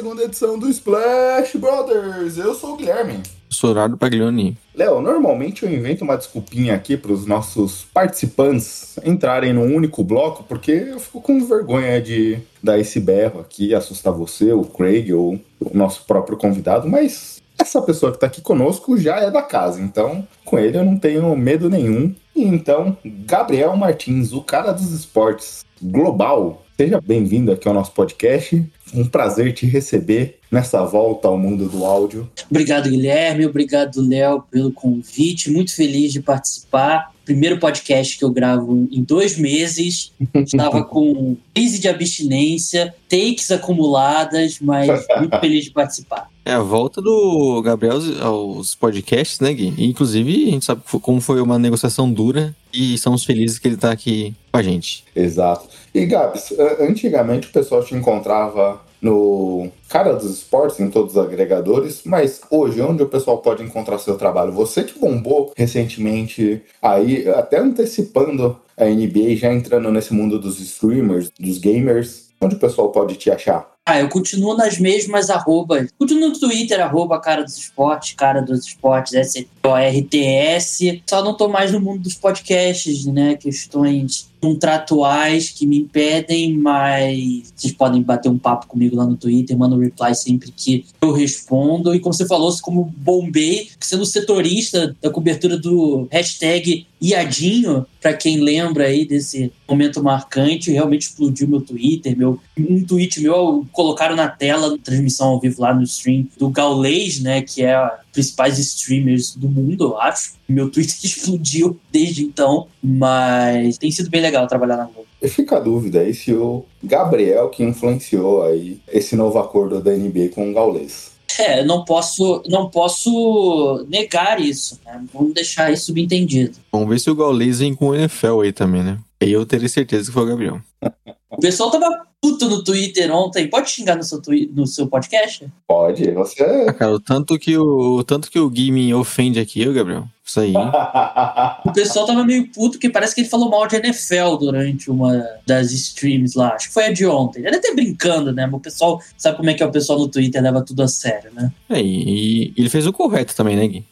92 0.00 0.24
edição 0.24 0.58
do 0.58 0.70
Splash 0.70 1.56
Brothers. 1.56 2.38
Eu 2.38 2.54
sou 2.54 2.74
o 2.74 2.76
Guilherme. 2.76 3.22
Sorado 3.50 3.98
Paglioni. 3.98 4.56
Léo, 4.74 5.02
normalmente 5.02 5.64
eu 5.64 5.70
invento 5.70 6.02
uma 6.02 6.16
desculpinha 6.16 6.74
aqui 6.74 6.96
para 6.96 7.12
os 7.12 7.26
nossos 7.26 7.84
participantes 7.92 8.98
entrarem 9.04 9.52
num 9.52 9.74
único 9.74 10.02
bloco, 10.02 10.44
porque 10.44 10.72
eu 10.72 10.98
fico 10.98 11.20
com 11.20 11.44
vergonha 11.44 12.00
de 12.00 12.38
dar 12.62 12.78
esse 12.78 12.98
berro 12.98 13.40
aqui, 13.40 13.74
assustar 13.74 14.14
você, 14.14 14.52
o 14.52 14.64
Craig 14.64 15.12
ou 15.12 15.38
o 15.60 15.76
nosso 15.76 16.06
próprio 16.06 16.38
convidado, 16.38 16.88
mas 16.88 17.42
essa 17.58 17.82
pessoa 17.82 18.10
que 18.10 18.16
está 18.16 18.26
aqui 18.26 18.40
conosco 18.40 18.96
já 18.96 19.16
é 19.16 19.30
da 19.30 19.42
casa, 19.42 19.80
então 19.82 20.26
com 20.44 20.58
ele 20.58 20.78
eu 20.78 20.84
não 20.84 20.96
tenho 20.96 21.36
medo 21.36 21.68
nenhum. 21.68 22.14
E 22.34 22.44
então, 22.44 22.96
Gabriel 23.04 23.76
Martins, 23.76 24.32
o 24.32 24.40
cara 24.40 24.72
dos 24.72 24.90
esportes 24.90 25.64
global, 25.82 26.62
seja 26.82 27.00
bem-vindo 27.00 27.52
aqui 27.52 27.68
ao 27.68 27.74
nosso 27.74 27.92
podcast. 27.92 28.60
Um 28.92 29.06
prazer 29.06 29.52
te 29.52 29.66
receber 29.66 30.40
nessa 30.50 30.84
volta 30.84 31.28
ao 31.28 31.38
mundo 31.38 31.68
do 31.68 31.84
áudio. 31.84 32.28
Obrigado, 32.50 32.90
Guilherme. 32.90 33.46
Obrigado, 33.46 34.04
Léo, 34.04 34.42
pelo 34.50 34.72
convite. 34.72 35.48
Muito 35.48 35.72
feliz 35.76 36.12
de 36.12 36.20
participar. 36.20 37.12
Primeiro 37.24 37.60
podcast 37.60 38.18
que 38.18 38.24
eu 38.24 38.32
gravo 38.32 38.88
em 38.90 39.00
dois 39.00 39.38
meses. 39.38 40.12
Estava 40.34 40.82
com 40.82 41.36
crise 41.54 41.78
de 41.78 41.86
abstinência, 41.86 42.92
takes 43.08 43.52
acumuladas, 43.52 44.58
mas 44.60 45.06
muito 45.18 45.38
feliz 45.38 45.66
de 45.66 45.70
participar. 45.70 46.31
É 46.44 46.52
a 46.52 46.60
volta 46.60 47.00
do 47.00 47.62
Gabriel 47.62 47.98
aos 48.20 48.74
podcasts, 48.74 49.38
né, 49.38 49.52
Gui? 49.52 49.74
Inclusive, 49.78 50.48
a 50.48 50.50
gente 50.50 50.64
sabe 50.64 50.82
como 51.00 51.20
foi 51.20 51.40
uma 51.40 51.58
negociação 51.58 52.12
dura 52.12 52.54
e 52.72 52.94
estamos 52.94 53.24
felizes 53.24 53.58
que 53.58 53.68
ele 53.68 53.76
está 53.76 53.92
aqui 53.92 54.34
com 54.50 54.58
a 54.58 54.62
gente. 54.62 55.04
Exato. 55.14 55.68
E, 55.94 56.04
Gabs, 56.04 56.52
antigamente 56.80 57.48
o 57.48 57.52
pessoal 57.52 57.84
te 57.84 57.94
encontrava 57.94 58.80
no 59.00 59.68
Cara 59.88 60.14
dos 60.14 60.30
Esportes, 60.30 60.78
em 60.80 60.88
todos 60.88 61.16
os 61.16 61.18
agregadores, 61.18 62.02
mas 62.04 62.40
hoje, 62.50 62.80
onde 62.80 63.02
o 63.02 63.08
pessoal 63.08 63.38
pode 63.38 63.62
encontrar 63.62 63.98
seu 63.98 64.16
trabalho? 64.16 64.52
Você 64.52 64.84
que 64.84 64.98
bombou 64.98 65.52
recentemente, 65.56 66.62
aí 66.80 67.28
até 67.28 67.58
antecipando 67.58 68.56
a 68.76 68.84
NBA, 68.84 69.36
já 69.36 69.52
entrando 69.52 69.90
nesse 69.90 70.14
mundo 70.14 70.38
dos 70.38 70.60
streamers, 70.60 71.30
dos 71.38 71.58
gamers, 71.58 72.30
onde 72.40 72.54
o 72.54 72.58
pessoal 72.58 72.90
pode 72.90 73.16
te 73.16 73.30
achar? 73.30 73.71
Ah, 73.84 73.98
eu 73.98 74.08
continuo 74.08 74.56
nas 74.56 74.78
mesmas 74.78 75.28
arrobas. 75.28 75.90
Continuo 75.98 76.28
no 76.28 76.38
Twitter, 76.38 76.80
arroba 76.80 77.20
cara 77.20 77.42
dos 77.42 77.58
esportes, 77.58 78.14
cara 78.14 78.40
dos 78.40 78.64
esportes, 78.66 79.12
S-O-R-T-S. 79.12 81.02
Só 81.04 81.24
não 81.24 81.36
tô 81.36 81.48
mais 81.48 81.72
no 81.72 81.80
mundo 81.80 82.02
dos 82.02 82.14
podcasts, 82.14 83.06
né? 83.06 83.34
Questões 83.34 84.31
contratuais 84.42 85.50
que 85.50 85.64
me 85.64 85.78
impedem, 85.78 86.58
mas 86.58 87.52
vocês 87.54 87.72
podem 87.72 88.02
bater 88.02 88.28
um 88.28 88.36
papo 88.36 88.66
comigo 88.66 88.96
lá 88.96 89.06
no 89.06 89.16
Twitter, 89.16 89.56
manda 89.56 89.76
um 89.76 89.78
reply 89.78 90.16
sempre 90.16 90.50
que 90.50 90.84
eu 91.00 91.12
respondo. 91.12 91.94
E 91.94 92.00
como 92.00 92.12
você 92.12 92.26
falou, 92.26 92.52
como 92.60 92.92
bombei, 92.96 93.68
sendo 93.78 94.04
setorista 94.04 94.96
da 95.00 95.10
cobertura 95.10 95.56
do 95.56 96.08
hashtag 96.10 96.84
Iadinho, 97.00 97.86
para 98.00 98.14
quem 98.14 98.40
lembra 98.40 98.86
aí 98.86 99.04
desse 99.04 99.52
momento 99.68 100.02
marcante, 100.02 100.72
realmente 100.72 101.02
explodiu 101.02 101.46
meu 101.46 101.60
Twitter, 101.60 102.16
meu 102.16 102.40
um 102.58 102.84
tweet 102.84 103.20
meu 103.20 103.64
colocaram 103.70 104.16
na 104.16 104.28
tela, 104.28 104.76
transmissão 104.78 105.28
ao 105.28 105.40
vivo 105.40 105.62
lá 105.62 105.72
no 105.72 105.82
stream 105.84 106.26
do 106.36 106.50
Gaulês, 106.50 107.20
né, 107.20 107.42
que 107.42 107.62
é 107.62 107.76
principais 108.12 108.58
streamers 108.58 109.34
do 109.34 109.48
mundo, 109.48 109.84
eu 109.84 110.00
acho. 110.00 110.34
Meu 110.48 110.70
Twitter 110.70 110.94
explodiu 111.02 111.78
desde 111.90 112.24
então, 112.24 112.68
mas 112.82 113.78
tem 113.78 113.90
sido 113.90 114.10
bem 114.10 114.20
legal 114.20 114.46
trabalhar 114.46 114.76
na 114.76 114.84
Globo. 114.84 115.06
E 115.20 115.28
fica 115.28 115.56
a 115.56 115.60
dúvida 115.60 116.00
aí 116.00 116.12
se 116.12 116.32
o 116.32 116.64
Gabriel 116.82 117.48
que 117.48 117.62
influenciou 117.62 118.42
aí 118.42 118.80
esse 118.88 119.16
novo 119.16 119.38
acordo 119.38 119.80
da 119.80 119.92
NBA 119.92 120.30
com 120.34 120.50
o 120.50 120.54
Gaulês. 120.54 121.12
É, 121.38 121.64
não 121.64 121.84
posso, 121.84 122.42
não 122.46 122.68
posso 122.68 123.86
negar 123.88 124.40
isso, 124.40 124.78
né? 124.84 125.02
Vamos 125.12 125.32
deixar 125.32 125.72
isso 125.72 125.86
subentendido. 125.86 126.58
Vamos 126.70 126.88
ver 126.88 127.00
se 127.00 127.10
o 127.10 127.14
Gaulês 127.14 127.60
vem 127.60 127.74
com 127.74 127.88
o 127.88 127.94
NFL 127.94 128.40
aí 128.42 128.52
também, 128.52 128.82
né? 128.82 128.98
Aí 129.22 129.32
eu 129.32 129.46
teria 129.46 129.68
certeza 129.68 130.08
que 130.08 130.12
foi 130.12 130.24
o 130.24 130.26
Gabriel. 130.26 130.60
O 131.32 131.40
pessoal 131.40 131.70
tava 131.70 132.06
puto 132.20 132.48
no 132.48 132.62
Twitter 132.62 133.10
ontem. 133.10 133.48
Pode 133.48 133.70
xingar 133.70 133.96
no 133.96 134.02
seu, 134.04 134.20
twi 134.20 134.50
no 134.54 134.66
seu 134.66 134.86
podcast? 134.86 135.48
Pode, 135.66 136.10
você. 136.12 136.42
Ah, 136.68 136.72
cara, 136.72 136.92
o 136.92 137.00
tanto 137.00 137.38
que 137.38 137.56
o, 137.56 137.96
o 137.96 138.04
tanto 138.04 138.30
que 138.30 138.38
o 138.38 138.48
Gui 138.48 138.70
me 138.70 138.94
ofende 138.94 139.40
aqui, 139.40 139.62
eu, 139.62 139.72
Gabriel. 139.72 140.04
Isso 140.24 140.40
aí. 140.40 140.52
o 141.64 141.72
pessoal 141.72 142.06
tava 142.06 142.24
meio 142.24 142.46
puto 142.52 142.78
que 142.78 142.88
parece 142.88 143.14
que 143.14 143.22
ele 143.22 143.28
falou 143.28 143.50
mal 143.50 143.66
de 143.66 143.76
NFL 143.76 144.36
durante 144.38 144.90
uma 144.90 145.26
das 145.46 145.72
streams 145.72 146.38
lá. 146.38 146.54
Acho 146.54 146.68
que 146.68 146.74
foi 146.74 146.86
a 146.86 146.92
de 146.92 147.04
ontem. 147.06 147.44
Ele 147.44 147.56
até 147.56 147.74
brincando, 147.74 148.32
né? 148.32 148.46
Mas 148.46 148.54
o 148.54 148.62
pessoal 148.62 149.00
sabe 149.16 149.36
como 149.38 149.50
é 149.50 149.54
que 149.54 149.62
é 149.62 149.66
o 149.66 149.72
pessoal 149.72 149.98
no 149.98 150.08
Twitter 150.08 150.40
leva 150.40 150.62
tudo 150.62 150.82
a 150.82 150.88
sério, 150.88 151.30
né? 151.34 151.50
É, 151.68 151.80
e, 151.80 152.50
e 152.50 152.54
ele 152.56 152.68
fez 152.68 152.86
o 152.86 152.92
correto 152.92 153.34
também, 153.34 153.56
né, 153.56 153.66
Gui? 153.66 153.84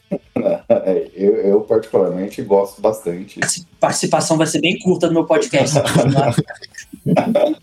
É, 0.68 1.10
eu, 1.14 1.34
eu, 1.36 1.60
particularmente 1.62 2.42
gosto 2.42 2.80
bastante. 2.80 3.40
A 3.42 3.48
participação 3.80 4.36
vai 4.36 4.46
ser 4.46 4.60
bem 4.60 4.78
curta 4.78 5.08
no 5.08 5.14
meu 5.14 5.24
podcast. 5.24 5.76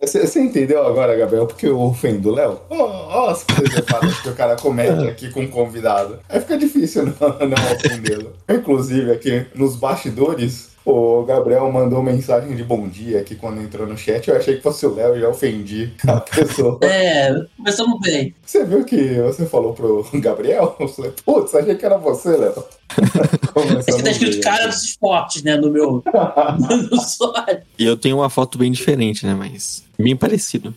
Você, 0.00 0.26
você 0.26 0.40
entendeu 0.40 0.86
agora, 0.86 1.16
Gabriel, 1.16 1.46
porque 1.46 1.66
eu 1.66 1.80
ofendo 1.80 2.30
o 2.30 2.34
Léo? 2.34 2.60
Olha 2.70 3.32
as 3.32 3.42
coisas 3.42 3.76
erradas 3.76 4.20
que 4.20 4.28
o 4.28 4.34
cara 4.34 4.54
comete 4.54 5.08
aqui 5.08 5.30
com 5.30 5.40
um 5.40 5.48
convidado. 5.48 6.20
Aí 6.28 6.40
fica 6.40 6.56
difícil 6.56 7.06
não, 7.06 7.12
não 7.48 7.72
ofendê-lo. 7.72 8.32
Inclusive, 8.48 9.10
aqui 9.10 9.46
nos 9.54 9.74
bastidores, 9.74 10.75
o 10.86 11.24
Gabriel 11.24 11.70
mandou 11.72 12.00
mensagem 12.00 12.54
de 12.54 12.62
bom 12.62 12.86
dia 12.86 13.18
aqui 13.18 13.34
quando 13.34 13.60
entrou 13.60 13.88
no 13.88 13.98
chat. 13.98 14.28
Eu 14.28 14.36
achei 14.36 14.56
que 14.56 14.62
fosse 14.62 14.86
o 14.86 14.94
Léo 14.94 15.16
e 15.16 15.20
já 15.20 15.28
ofendi 15.28 15.92
a 16.06 16.20
pessoa. 16.22 16.78
É, 16.82 17.34
começamos 17.56 18.00
bem. 18.00 18.32
Você 18.44 18.64
viu 18.64 18.84
que 18.84 19.14
você 19.14 19.44
falou 19.46 19.74
pro 19.74 20.06
Gabriel? 20.14 20.76
Eu 20.78 20.86
falei, 20.86 21.12
putz, 21.24 21.54
achei 21.56 21.74
que 21.74 21.84
era 21.84 21.98
você, 21.98 22.36
Léo. 22.36 22.64
Esse 23.88 24.02
tá 24.02 24.10
escrito 24.10 24.40
cara 24.40 24.68
dos 24.68 24.84
esportes, 24.84 25.42
né, 25.42 25.56
no 25.56 25.70
meu 25.70 26.02
no. 26.06 27.62
E 27.76 27.84
eu 27.84 27.96
tenho 27.96 28.18
uma 28.18 28.30
foto 28.30 28.56
bem 28.56 28.70
diferente, 28.70 29.26
né, 29.26 29.34
mas 29.34 29.82
bem 29.98 30.16
parecido. 30.16 30.74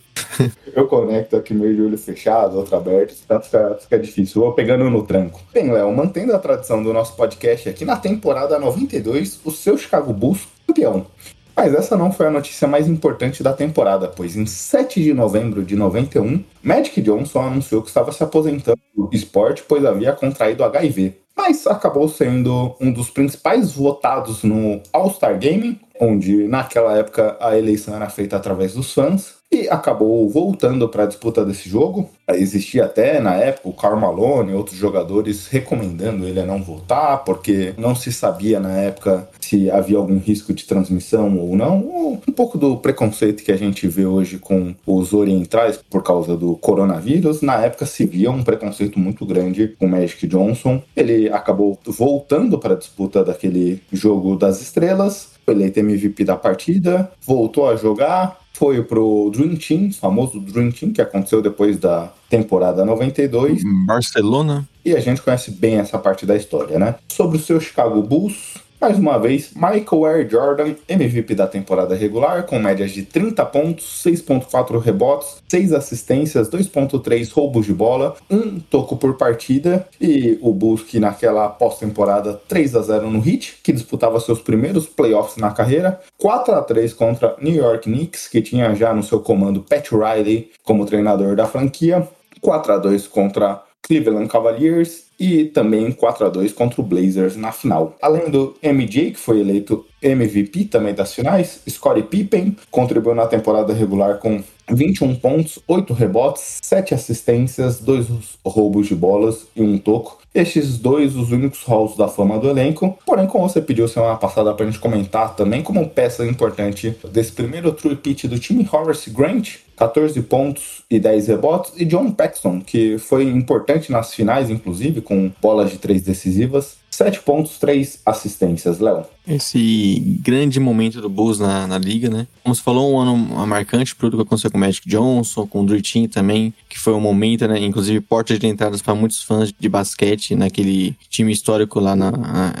eu 0.74 0.86
conecto 0.86 1.36
aqui 1.36 1.52
meio 1.54 1.74
de 1.74 1.82
olho 1.82 1.98
fechado, 1.98 2.56
outro 2.56 2.76
aberto, 2.76 3.14
tá, 3.26 3.40
fica, 3.40 3.78
fica 3.80 3.98
difícil. 3.98 4.42
Vou 4.42 4.52
pegando 4.52 4.88
no 4.88 5.02
tranco. 5.02 5.40
Bem, 5.52 5.70
Léo, 5.70 5.94
mantendo 5.94 6.34
a 6.34 6.38
tradição 6.38 6.82
do 6.82 6.92
nosso 6.92 7.14
podcast 7.16 7.68
aqui, 7.68 7.84
na 7.84 7.96
temporada 7.96 8.58
92, 8.58 9.40
o 9.44 9.50
seu 9.50 9.76
Chicago 9.76 10.12
Bulls 10.12 10.46
campeão. 10.66 11.06
Mas 11.54 11.74
essa 11.74 11.96
não 11.96 12.10
foi 12.10 12.26
a 12.26 12.30
notícia 12.30 12.66
mais 12.66 12.88
importante 12.88 13.42
da 13.42 13.52
temporada, 13.52 14.08
pois 14.08 14.36
em 14.36 14.46
7 14.46 15.02
de 15.02 15.12
novembro 15.12 15.62
de 15.62 15.76
91, 15.76 16.42
Magic 16.62 17.02
Johnson 17.02 17.40
anunciou 17.40 17.82
que 17.82 17.88
estava 17.88 18.12
se 18.12 18.22
aposentando 18.22 18.80
do 18.96 19.10
esporte, 19.12 19.62
pois 19.68 19.84
havia 19.84 20.12
contraído 20.12 20.64
HIV. 20.64 21.18
Mas 21.36 21.66
acabou 21.66 22.08
sendo 22.08 22.74
um 22.80 22.92
dos 22.92 23.10
principais 23.10 23.72
votados 23.72 24.42
no 24.42 24.80
All-Star 24.92 25.38
Game, 25.38 25.80
onde 26.00 26.48
naquela 26.48 26.96
época 26.96 27.36
a 27.38 27.56
eleição 27.56 27.94
era 27.94 28.08
feita 28.08 28.36
através 28.36 28.72
dos 28.72 28.92
fãs, 28.92 29.40
e 29.52 29.68
acabou 29.68 30.28
voltando 30.28 30.88
para 30.88 31.02
a 31.02 31.06
disputa 31.06 31.44
desse 31.44 31.68
jogo. 31.68 32.08
Existia 32.28 32.84
até 32.84 33.20
na 33.20 33.34
época 33.34 33.68
o 33.68 33.72
Karl 33.72 33.98
Malone 33.98 34.52
e 34.52 34.54
outros 34.54 34.76
jogadores 34.76 35.48
recomendando 35.48 36.24
ele 36.24 36.38
a 36.38 36.46
não 36.46 36.62
votar, 36.62 37.24
porque 37.24 37.74
não 37.76 37.94
se 37.96 38.12
sabia 38.12 38.60
na 38.60 38.76
época 38.76 39.28
se 39.40 39.68
havia 39.68 39.98
algum 39.98 40.18
risco 40.18 40.54
de 40.54 40.64
transmissão 40.64 41.36
ou 41.36 41.56
não. 41.56 42.20
Um 42.28 42.32
pouco 42.32 42.56
do 42.56 42.76
preconceito 42.76 43.42
que 43.42 43.50
a 43.50 43.56
gente 43.56 43.88
vê 43.88 44.06
hoje 44.06 44.38
com 44.38 44.72
os 44.86 45.12
orientais 45.12 45.80
por 45.90 46.04
causa 46.04 46.36
do 46.36 46.54
coronavírus. 46.54 47.42
Na 47.42 47.56
época 47.56 47.86
se 47.86 48.06
via 48.06 48.30
um 48.30 48.44
preconceito 48.44 49.00
muito 49.00 49.26
grande 49.26 49.74
com 49.80 49.88
Magic 49.88 50.28
Johnson. 50.28 50.80
Ele 50.96 51.28
acabou 51.28 51.76
voltando 51.84 52.56
para 52.56 52.74
a 52.74 52.78
disputa 52.78 53.24
daquele 53.24 53.82
jogo 53.92 54.36
das 54.36 54.62
estrelas 54.62 55.39
foi 55.50 55.54
eleito 55.54 55.80
MVP 55.80 56.24
da 56.24 56.36
partida, 56.36 57.10
voltou 57.20 57.68
a 57.68 57.76
jogar, 57.76 58.38
foi 58.52 58.82
pro 58.82 59.30
Dream 59.32 59.56
Team, 59.56 59.92
famoso 59.92 60.38
Dream 60.40 60.70
Team, 60.70 60.92
que 60.92 61.02
aconteceu 61.02 61.42
depois 61.42 61.78
da 61.78 62.12
temporada 62.28 62.84
92. 62.84 63.62
Barcelona. 63.86 64.68
E 64.84 64.94
a 64.94 65.00
gente 65.00 65.20
conhece 65.20 65.50
bem 65.50 65.76
essa 65.76 65.98
parte 65.98 66.24
da 66.24 66.36
história, 66.36 66.78
né? 66.78 66.94
Sobre 67.08 67.36
o 67.36 67.40
seu 67.40 67.60
Chicago 67.60 68.00
Bulls, 68.02 68.54
mais 68.80 68.98
uma 68.98 69.18
vez, 69.18 69.52
Michael 69.54 70.06
Air 70.06 70.28
Jordan, 70.28 70.74
MVP 70.88 71.34
da 71.34 71.46
temporada 71.46 71.94
regular, 71.94 72.44
com 72.44 72.58
médias 72.58 72.92
de 72.92 73.02
30 73.02 73.44
pontos, 73.46 74.02
6.4 74.04 74.80
rebotes, 74.80 75.42
6 75.48 75.72
assistências, 75.74 76.48
2.3 76.48 77.30
roubos 77.30 77.66
de 77.66 77.74
bola, 77.74 78.16
1 78.30 78.60
toco 78.70 78.96
por 78.96 79.18
partida, 79.18 79.86
e 80.00 80.38
o 80.40 80.54
Bulls 80.54 80.82
que 80.82 80.98
naquela 80.98 81.48
pós-temporada 81.48 82.40
3 82.48 82.76
a 82.76 82.82
0 82.82 83.10
no 83.10 83.18
Heat, 83.18 83.58
que 83.62 83.72
disputava 83.72 84.18
seus 84.18 84.40
primeiros 84.40 84.86
playoffs 84.86 85.36
na 85.36 85.50
carreira, 85.50 86.00
4 86.16 86.54
a 86.54 86.62
3 86.62 86.94
contra 86.94 87.36
New 87.40 87.54
York 87.54 87.84
Knicks, 87.84 88.28
que 88.28 88.40
tinha 88.40 88.74
já 88.74 88.94
no 88.94 89.02
seu 89.02 89.20
comando 89.20 89.62
Pat 89.62 89.90
Riley 89.92 90.50
como 90.64 90.86
treinador 90.86 91.36
da 91.36 91.46
franquia, 91.46 92.08
4 92.40 92.72
a 92.72 92.78
2 92.78 93.06
contra 93.06 93.62
Cleveland 93.82 94.28
Cavaliers 94.28 95.04
e 95.18 95.44
também 95.44 95.92
4 95.92 96.26
a 96.26 96.28
2 96.28 96.52
contra 96.52 96.80
o 96.80 96.84
Blazers 96.84 97.36
na 97.36 97.52
final. 97.52 97.96
Além 98.00 98.30
do 98.30 98.54
MJ, 98.62 99.12
que 99.12 99.18
foi 99.18 99.40
eleito 99.40 99.84
MVP 100.02 100.64
também 100.64 100.94
das 100.94 101.14
finais, 101.14 101.60
Scottie 101.68 102.04
Pippen 102.04 102.56
contribuiu 102.70 103.14
na 103.14 103.26
temporada 103.26 103.74
regular 103.74 104.18
com 104.18 104.42
21 104.70 105.16
pontos, 105.16 105.58
8 105.66 105.92
rebotes, 105.92 106.58
7 106.62 106.94
assistências, 106.94 107.80
2 107.80 108.06
roubos 108.44 108.86
de 108.86 108.94
bolas 108.94 109.46
e 109.54 109.62
um 109.62 109.76
toco. 109.76 110.19
Estes 110.32 110.78
dois, 110.78 111.16
os 111.16 111.32
únicos 111.32 111.64
halls 111.64 111.96
da 111.96 112.06
fama 112.06 112.38
do 112.38 112.48
elenco. 112.48 112.96
Porém, 113.04 113.26
como 113.26 113.48
você 113.48 113.60
pediu 113.60 113.88
semana 113.88 114.16
passada 114.16 114.54
pra 114.54 114.64
gente 114.64 114.78
comentar 114.78 115.34
também 115.34 115.62
como 115.62 115.88
peça 115.88 116.24
importante 116.24 116.96
desse 117.10 117.32
primeiro 117.32 117.72
true 117.72 117.96
pitch 117.96 118.26
do 118.26 118.38
time 118.38 118.68
Horace 118.70 119.10
Grant, 119.10 119.56
14 119.76 120.22
pontos 120.22 120.82
e 120.88 121.00
10 121.00 121.26
rebotes, 121.26 121.72
e 121.76 121.84
John 121.84 122.12
Paxson, 122.12 122.60
que 122.60 122.96
foi 122.98 123.24
importante 123.24 123.90
nas 123.90 124.14
finais, 124.14 124.50
inclusive, 124.50 125.00
com 125.00 125.32
bolas 125.40 125.70
de 125.70 125.78
três 125.78 126.02
decisivas. 126.02 126.78
7 126.90 127.22
pontos, 127.22 127.58
3 127.58 128.00
assistências, 128.04 128.78
Léo. 128.78 129.06
Esse 129.26 130.18
grande 130.22 130.60
momento 130.60 131.00
do 131.00 131.08
Bulls 131.08 131.38
na, 131.38 131.66
na 131.66 131.78
liga, 131.78 132.10
né? 132.10 132.26
Como 132.42 132.54
você 132.54 132.60
falou, 132.60 132.92
um 132.92 132.98
ano 132.98 133.16
marcante 133.46 133.94
pro 133.94 134.10
que 134.10 134.20
aconteceu 134.20 134.50
com 134.50 134.58
o 134.58 134.60
Magic 134.60 134.86
Johnson, 134.86 135.46
com 135.46 135.62
o 135.62 135.66
Drew 135.66 135.80
também, 136.12 136.52
que 136.70 136.78
foi 136.78 136.94
um 136.94 137.00
momento, 137.00 137.48
né? 137.48 137.58
Inclusive, 137.58 138.00
portas 138.00 138.38
de 138.38 138.46
entradas 138.46 138.80
para 138.80 138.94
muitos 138.94 139.24
fãs 139.24 139.52
de 139.52 139.68
basquete 139.68 140.36
naquele 140.36 140.96
time 141.10 141.32
histórico 141.32 141.80
lá 141.80 141.96
na, 141.96 142.12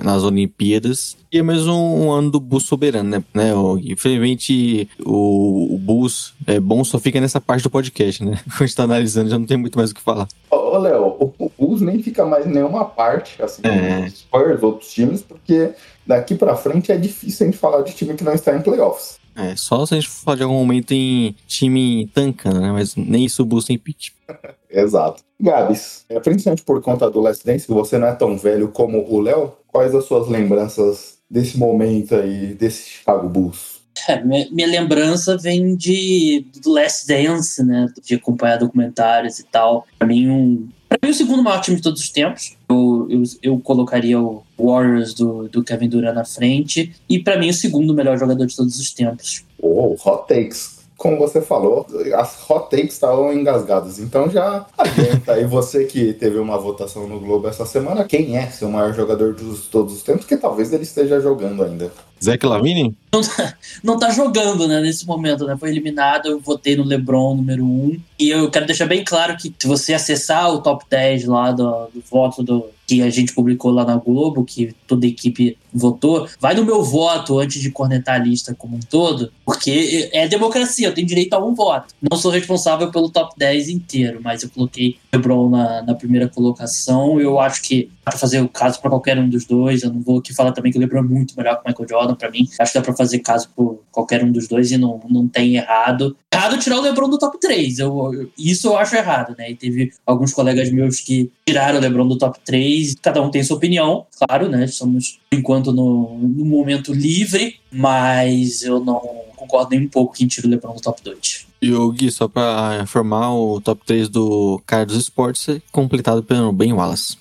nas 0.02 0.24
Olimpíadas. 0.24 1.16
E 1.32 1.38
é 1.38 1.42
mesmo 1.44 1.72
um, 1.72 2.10
ano 2.10 2.28
do 2.28 2.40
Bulls 2.40 2.64
soberano, 2.64 3.08
né? 3.08 3.24
né 3.32 3.52
Infelizmente, 3.84 4.90
o, 4.98 5.76
o 5.76 5.78
Bulls 5.78 6.34
é 6.44 6.58
bom 6.58 6.82
só 6.82 6.98
fica 6.98 7.20
nessa 7.20 7.40
parte 7.40 7.62
do 7.62 7.70
podcast, 7.70 8.24
né? 8.24 8.40
Quando 8.42 8.54
a 8.60 8.66
gente 8.66 8.76
tá 8.76 8.82
analisando, 8.82 9.30
já 9.30 9.38
não 9.38 9.46
tem 9.46 9.56
muito 9.56 9.78
mais 9.78 9.92
o 9.92 9.94
que 9.94 10.00
falar. 10.00 10.26
Ô, 10.50 10.76
Léo, 10.76 11.16
o, 11.20 11.32
o 11.38 11.52
Bulls 11.56 11.80
nem 11.80 12.02
fica 12.02 12.26
mais 12.26 12.44
em 12.46 12.50
nenhuma 12.50 12.84
parte, 12.84 13.40
assim, 13.40 13.62
é. 13.62 14.10
Spurs, 14.10 14.60
outros 14.60 14.92
times, 14.92 15.22
porque 15.22 15.70
daqui 16.04 16.34
para 16.34 16.56
frente 16.56 16.90
é 16.90 16.96
difícil 16.96 17.46
a 17.46 17.50
gente 17.50 17.60
falar 17.60 17.82
de 17.82 17.94
time 17.94 18.14
que 18.14 18.24
não 18.24 18.34
está 18.34 18.56
em 18.56 18.60
playoffs. 18.60 19.19
É, 19.40 19.56
só 19.56 19.86
se 19.86 19.94
a 19.94 19.96
gente 20.00 20.08
for 20.08 20.24
falar 20.24 20.36
de 20.36 20.42
algum 20.42 20.54
momento 20.54 20.92
em 20.92 21.34
time 21.46 22.06
tancando, 22.14 22.60
né? 22.60 22.70
Mas 22.70 22.94
nem 22.94 23.24
isso 23.24 23.46
tem 23.66 23.78
pitch. 23.78 24.10
Exato. 24.70 25.22
Gabs, 25.40 26.04
é, 26.08 26.20
principalmente 26.20 26.62
por 26.62 26.80
conta 26.82 27.10
do 27.10 27.20
Last 27.20 27.44
Dance, 27.44 27.66
que 27.66 27.72
você 27.72 27.96
não 27.96 28.08
é 28.08 28.14
tão 28.14 28.36
velho 28.36 28.68
como 28.68 28.98
o 29.10 29.20
Léo, 29.20 29.52
quais 29.66 29.94
as 29.94 30.04
suas 30.04 30.28
lembranças 30.28 31.18
desse 31.30 31.56
momento 31.56 32.14
aí, 32.14 32.54
desse 32.54 32.90
Chicago 32.90 33.28
Bulls? 33.28 33.80
É, 34.06 34.22
minha, 34.22 34.48
minha, 34.50 34.68
lembrança 34.68 35.36
vem 35.36 35.74
de 35.74 36.46
do 36.62 36.72
Last 36.72 37.06
Dance, 37.06 37.62
né? 37.62 37.86
De 38.02 38.14
acompanhar 38.14 38.58
documentários 38.58 39.38
e 39.38 39.44
tal. 39.44 39.86
Pra 39.98 40.06
mim, 40.06 40.28
um, 40.28 40.68
pra 40.90 40.98
mim 41.02 41.12
o 41.12 41.14
segundo 41.14 41.42
maior 41.42 41.60
time 41.60 41.76
de 41.76 41.82
todos 41.82 42.02
os 42.02 42.10
tempos. 42.10 42.56
Eu, 42.68 43.06
eu, 43.08 43.22
eu 43.42 43.60
colocaria 43.60 44.20
o 44.20 44.42
Warriors 44.58 45.14
do, 45.14 45.48
do 45.48 45.62
Kevin 45.62 45.88
Durant 45.88 46.14
na 46.14 46.24
frente. 46.24 46.92
E 47.08 47.20
para 47.20 47.38
mim, 47.38 47.48
o 47.48 47.54
segundo 47.54 47.94
melhor 47.94 48.18
jogador 48.18 48.44
de 48.44 48.56
todos 48.56 48.78
os 48.78 48.92
tempos. 48.92 49.44
Oh, 49.62 49.94
hot 50.04 50.26
takes 50.26 50.79
como 51.00 51.16
você 51.16 51.40
falou, 51.40 51.86
as 52.14 52.38
hot 52.46 52.68
takes 52.68 52.92
estavam 52.92 53.32
engasgadas. 53.32 53.98
Então 53.98 54.28
já 54.28 54.66
adianta 54.76 55.32
aí 55.32 55.46
você 55.46 55.84
que 55.86 56.12
teve 56.12 56.38
uma 56.38 56.58
votação 56.58 57.08
no 57.08 57.18
Globo 57.18 57.48
essa 57.48 57.64
semana, 57.64 58.04
quem 58.04 58.36
é 58.36 58.50
seu 58.50 58.68
maior 58.68 58.92
jogador 58.92 59.34
de 59.34 59.42
todos 59.70 59.94
os 59.94 60.02
tempos, 60.02 60.26
que 60.26 60.36
talvez 60.36 60.70
ele 60.74 60.82
esteja 60.82 61.18
jogando 61.18 61.64
ainda. 61.64 61.90
Zach 62.22 62.44
Lavine? 62.44 62.94
Não, 63.10 63.22
tá, 63.22 63.54
não 63.82 63.98
tá 63.98 64.10
jogando, 64.10 64.68
né, 64.68 64.78
nesse 64.82 65.06
momento, 65.06 65.46
né? 65.46 65.56
Foi 65.58 65.70
eliminado, 65.70 66.28
eu 66.28 66.38
votei 66.38 66.76
no 66.76 66.84
LeBron 66.84 67.34
número 67.34 67.64
1. 67.64 67.66
Um, 67.66 68.00
e 68.18 68.28
eu 68.28 68.50
quero 68.50 68.66
deixar 68.66 68.84
bem 68.84 69.02
claro 69.02 69.38
que 69.38 69.54
se 69.58 69.66
você 69.66 69.94
acessar 69.94 70.52
o 70.52 70.60
top 70.60 70.84
10 70.90 71.24
lá 71.24 71.50
do, 71.50 71.86
do 71.94 72.04
voto 72.10 72.42
do, 72.42 72.66
que 72.90 73.02
a 73.02 73.08
gente 73.08 73.32
publicou 73.32 73.70
lá 73.70 73.84
na 73.84 73.94
Globo, 73.94 74.44
que 74.44 74.74
toda 74.84 75.06
a 75.06 75.08
equipe 75.08 75.56
votou, 75.72 76.28
vai 76.40 76.56
no 76.56 76.64
meu 76.64 76.82
voto 76.82 77.38
antes 77.38 77.62
de 77.62 77.70
cornetar 77.70 78.16
a 78.16 78.24
lista 78.24 78.52
como 78.52 78.76
um 78.76 78.80
todo, 78.80 79.32
porque 79.44 80.10
é 80.12 80.26
democracia, 80.26 80.88
eu 80.88 80.94
tenho 80.94 81.06
direito 81.06 81.34
a 81.34 81.38
um 81.38 81.54
voto. 81.54 81.94
Não 82.10 82.18
sou 82.18 82.32
responsável 82.32 82.90
pelo 82.90 83.08
top 83.08 83.32
10 83.38 83.68
inteiro, 83.68 84.18
mas 84.20 84.42
eu 84.42 84.50
coloquei 84.50 84.96
LeBron 85.12 85.48
na, 85.48 85.82
na 85.82 85.94
primeira 85.94 86.28
colocação. 86.28 87.20
Eu 87.20 87.38
acho 87.38 87.62
que 87.62 87.88
fazer 88.18 88.40
o 88.40 88.48
caso 88.48 88.80
para 88.80 88.90
qualquer 88.90 89.18
um 89.18 89.28
dos 89.28 89.44
dois. 89.44 89.82
Eu 89.82 89.92
não 89.92 90.00
vou 90.00 90.18
aqui 90.18 90.34
falar 90.34 90.52
também 90.52 90.70
que 90.72 90.78
o 90.78 90.80
LeBron 90.80 91.00
é 91.00 91.02
muito 91.02 91.34
melhor 91.36 91.56
que 91.56 91.62
o 91.62 91.68
Michael 91.68 91.88
Jordan 91.88 92.14
para 92.14 92.30
mim. 92.30 92.48
Acho 92.58 92.72
que 92.72 92.78
dá 92.78 92.84
para 92.84 92.96
fazer 92.96 93.18
caso 93.20 93.48
por 93.54 93.82
qualquer 93.90 94.24
um 94.24 94.30
dos 94.30 94.48
dois 94.48 94.70
e 94.70 94.78
não, 94.78 95.00
não 95.08 95.28
tem 95.28 95.56
errado. 95.56 96.16
Errado 96.32 96.58
tirar 96.58 96.78
o 96.78 96.82
LeBron 96.82 97.08
do 97.08 97.18
top 97.18 97.38
3. 97.38 97.78
Eu, 97.78 98.14
eu, 98.14 98.30
isso 98.38 98.68
eu 98.68 98.76
acho 98.76 98.96
errado, 98.96 99.34
né? 99.36 99.50
E 99.50 99.56
teve 99.56 99.92
alguns 100.06 100.32
colegas 100.32 100.70
meus 100.70 101.00
que 101.00 101.30
tiraram 101.46 101.78
o 101.78 101.80
LeBron 101.80 102.06
do 102.06 102.18
top 102.18 102.38
3. 102.44 102.96
Cada 103.02 103.20
um 103.22 103.30
tem 103.30 103.42
sua 103.42 103.56
opinião, 103.56 104.06
claro, 104.18 104.48
né? 104.48 104.66
Somos, 104.66 105.18
enquanto, 105.32 105.72
no, 105.72 106.18
no 106.18 106.44
momento 106.44 106.92
livre, 106.92 107.56
mas 107.70 108.62
eu 108.62 108.80
não 108.80 109.00
concordo 109.36 109.70
nem 109.70 109.86
um 109.86 109.88
pouco 109.88 110.14
que 110.14 110.26
tira 110.26 110.46
o 110.46 110.50
LeBron 110.50 110.74
do 110.74 110.80
top 110.80 111.02
2. 111.02 111.46
E 111.62 111.72
o 111.72 111.90
Gui, 111.92 112.10
só 112.10 112.26
pra 112.26 112.78
informar, 112.82 113.34
o 113.34 113.60
top 113.60 113.82
3 113.84 114.08
do 114.08 114.62
cara 114.64 114.86
dos 114.86 114.96
esportes 114.96 115.48
é 115.48 115.60
completado 115.70 116.22
pelo 116.22 116.52
Ben 116.52 116.72
Wallace. 116.72 117.18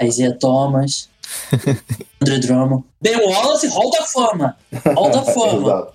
Isaiah 0.00 0.36
Thomas, 0.38 1.08
Andre 2.22 2.38
Drummond. 2.38 2.84
Ben 3.00 3.16
Wallace, 3.16 3.68
Hall 3.68 3.90
da 3.90 4.02
Fama. 4.04 4.56
Hall 4.94 5.10
da 5.10 5.22
Fama. 5.32 5.88